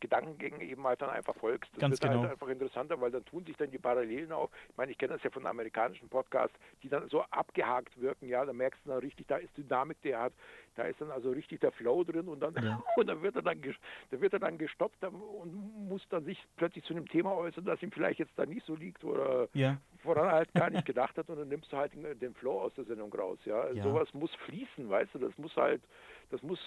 Gedankengängen 0.00 0.60
eben 0.60 0.84
halt 0.86 1.02
dann 1.02 1.10
einfach 1.10 1.34
folgst. 1.36 1.70
Das 1.74 1.80
Ganz 1.80 1.92
wird 1.92 2.02
halt 2.02 2.12
genau. 2.12 2.22
halt 2.22 2.32
einfach 2.32 2.48
interessanter, 2.48 3.00
weil 3.00 3.10
dann 3.10 3.24
tun 3.24 3.44
sich 3.44 3.56
dann 3.56 3.70
die 3.70 3.78
Parallelen 3.78 4.32
auf. 4.32 4.50
Ich 4.68 4.76
meine, 4.76 4.92
ich 4.92 4.98
kenne 4.98 5.14
das 5.14 5.22
ja 5.22 5.30
von 5.30 5.46
amerikanischen 5.46 6.08
Podcasts, 6.08 6.56
die 6.82 6.88
dann 6.88 7.08
so 7.08 7.22
abgehakt 7.22 8.00
wirken, 8.00 8.28
ja, 8.28 8.44
da 8.44 8.52
merkst 8.52 8.84
du 8.84 8.90
dann 8.90 8.98
richtig, 9.00 9.26
da 9.26 9.36
ist 9.36 9.56
Dynamik, 9.56 10.00
der 10.02 10.20
hat, 10.20 10.32
da 10.74 10.84
ist 10.84 11.00
dann 11.00 11.10
also 11.10 11.30
richtig 11.30 11.60
der 11.60 11.72
Flow 11.72 12.04
drin 12.04 12.28
und 12.28 12.40
dann, 12.40 12.54
ja. 12.62 12.82
und 12.96 13.06
dann 13.06 13.22
wird 13.22 13.36
er 13.36 13.42
dann, 13.42 13.60
da 14.10 14.20
wird 14.20 14.32
er 14.32 14.38
dann 14.38 14.58
gestoppt 14.58 15.02
und 15.04 15.88
muss 15.88 16.06
dann 16.08 16.24
sich 16.24 16.42
plötzlich 16.56 16.84
zu 16.84 16.94
einem 16.94 17.08
Thema 17.08 17.34
äußern, 17.34 17.64
das 17.64 17.82
ihm 17.82 17.90
vielleicht 17.90 18.18
jetzt 18.18 18.32
da 18.36 18.46
nicht 18.46 18.64
so 18.66 18.74
liegt 18.74 19.04
oder 19.04 19.48
ja. 19.54 19.78
woran 20.02 20.26
er 20.26 20.32
halt 20.32 20.54
gar 20.54 20.70
nicht 20.70 20.84
gedacht 20.84 21.16
hat 21.16 21.28
und 21.28 21.38
dann 21.38 21.48
nimmst 21.48 21.72
du 21.72 21.76
halt 21.76 21.92
den, 21.94 22.18
den 22.18 22.34
Flow 22.34 22.60
aus 22.60 22.74
der 22.74 22.84
Sendung 22.84 23.12
raus, 23.12 23.38
ja. 23.44 23.70
ja. 23.70 23.82
Sowas 23.82 24.12
muss 24.14 24.34
fließen, 24.46 24.88
weißt 24.88 25.14
du, 25.14 25.18
das 25.18 25.36
muss 25.38 25.54
halt, 25.56 25.75
das 26.30 26.42
muss 26.42 26.58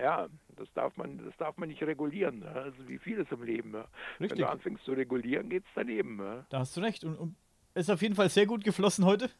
ja, 0.00 0.28
das 0.56 0.68
darf 0.74 0.96
man, 0.96 1.24
das 1.24 1.36
darf 1.38 1.56
man 1.56 1.68
nicht 1.68 1.82
regulieren. 1.82 2.40
Ne? 2.40 2.50
Also 2.50 2.88
wie 2.88 2.98
vieles 2.98 3.30
im 3.30 3.42
Leben. 3.42 3.74
Ja. 3.74 3.86
Wenn 4.18 4.28
du 4.28 4.48
anfängst 4.48 4.84
zu 4.84 4.92
regulieren, 4.92 5.48
geht 5.48 5.64
es 5.64 5.70
daneben. 5.74 6.18
Ja. 6.18 6.44
Da 6.50 6.58
hast 6.58 6.76
du 6.76 6.80
recht. 6.80 7.04
Und, 7.04 7.16
und 7.16 7.36
ist 7.74 7.90
auf 7.90 8.02
jeden 8.02 8.14
Fall 8.14 8.28
sehr 8.28 8.46
gut 8.46 8.64
geflossen 8.64 9.04
heute. 9.04 9.30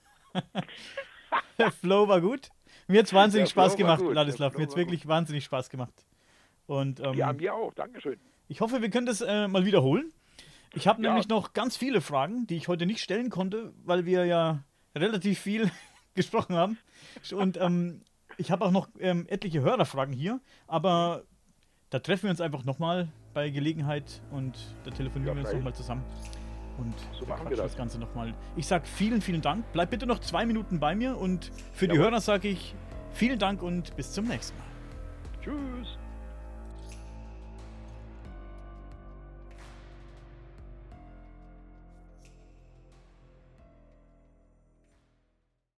Der 1.59 1.71
Flow 1.81 2.09
war 2.09 2.21
gut. 2.21 2.51
Mir 2.87 3.01
hat 3.01 3.07
es 3.07 3.13
wahnsinnig 3.13 3.51
Spaß 3.51 3.77
gemacht, 3.77 4.03
Ladislav. 4.03 4.55
Mir 4.55 4.63
hat 4.63 4.71
es 4.71 4.77
wirklich 4.77 5.03
gut. 5.03 5.09
wahnsinnig 5.09 5.45
Spaß 5.45 5.71
gemacht. 5.71 6.07
Und, 6.67 7.01
ähm, 7.01 7.15
ja, 7.15 7.33
mir 7.33 7.55
auch. 7.55 7.73
Dankeschön. 7.75 8.19
Ich 8.49 8.61
hoffe, 8.61 8.83
wir 8.83 8.91
können 8.91 9.07
das 9.07 9.21
äh, 9.21 9.49
mal 9.49 9.65
wiederholen. 9.65 10.13
Ich 10.75 10.87
habe 10.87 11.03
ja. 11.03 11.09
nämlich 11.09 11.29
noch 11.29 11.53
ganz 11.53 11.77
viele 11.77 12.01
Fragen, 12.01 12.47
die 12.47 12.57
ich 12.57 12.69
heute 12.69 12.87
nicht 12.87 13.01
stellen 13.01 13.31
konnte, 13.31 13.73
weil 13.85 14.05
wir 14.05 14.27
ja 14.27 14.63
relativ 14.95 15.39
viel 15.41 15.71
gesprochen 16.15 16.57
haben. 16.57 16.79
Und 17.33 17.57
ähm, 17.57 18.03
ich 18.39 18.51
habe 18.51 18.65
auch 18.65 18.71
noch 18.71 18.89
ähm, 18.99 19.27
etliche 19.29 19.61
Hörerfragen 19.61 20.15
hier, 20.15 20.41
aber 20.67 21.25
da 21.91 21.99
treffen 21.99 22.25
wir 22.25 22.31
uns 22.31 22.41
einfach 22.41 22.65
nochmal 22.65 23.09
bei 23.35 23.51
Gelegenheit 23.51 24.23
und 24.31 24.57
da 24.85 24.91
telefonieren 24.91 25.37
ja, 25.37 25.43
wir 25.43 25.49
uns 25.49 25.57
nochmal 25.57 25.75
zusammen. 25.75 26.05
Und 26.79 26.95
so 27.19 27.27
machen 27.27 27.49
wir 27.49 27.57
das. 27.57 27.67
das 27.67 27.77
Ganze 27.77 27.99
nochmal. 27.99 28.35
Ich 28.55 28.67
sage 28.67 28.87
vielen, 28.87 29.23
vielen 29.23 29.41
Dank. 29.41 29.65
Bleib 29.73 29.91
bitte 29.91 30.07
noch 30.07 30.19
zwei 30.19 30.45
Minuten 30.45 30.79
bei 30.79 30.95
mir 30.95 31.17
und 31.17 31.51
für 31.73 31.87
Jawohl. 31.87 31.99
die 31.99 32.05
Hörer 32.05 32.21
sage 32.21 32.49
ich 32.49 32.75
vielen 33.13 33.39
Dank 33.39 33.63
und 33.63 33.97
bis 33.97 34.13
zum 34.13 34.27
nächsten 34.27 34.59
Mal. 34.59 34.67
Tschüss. 35.43 36.06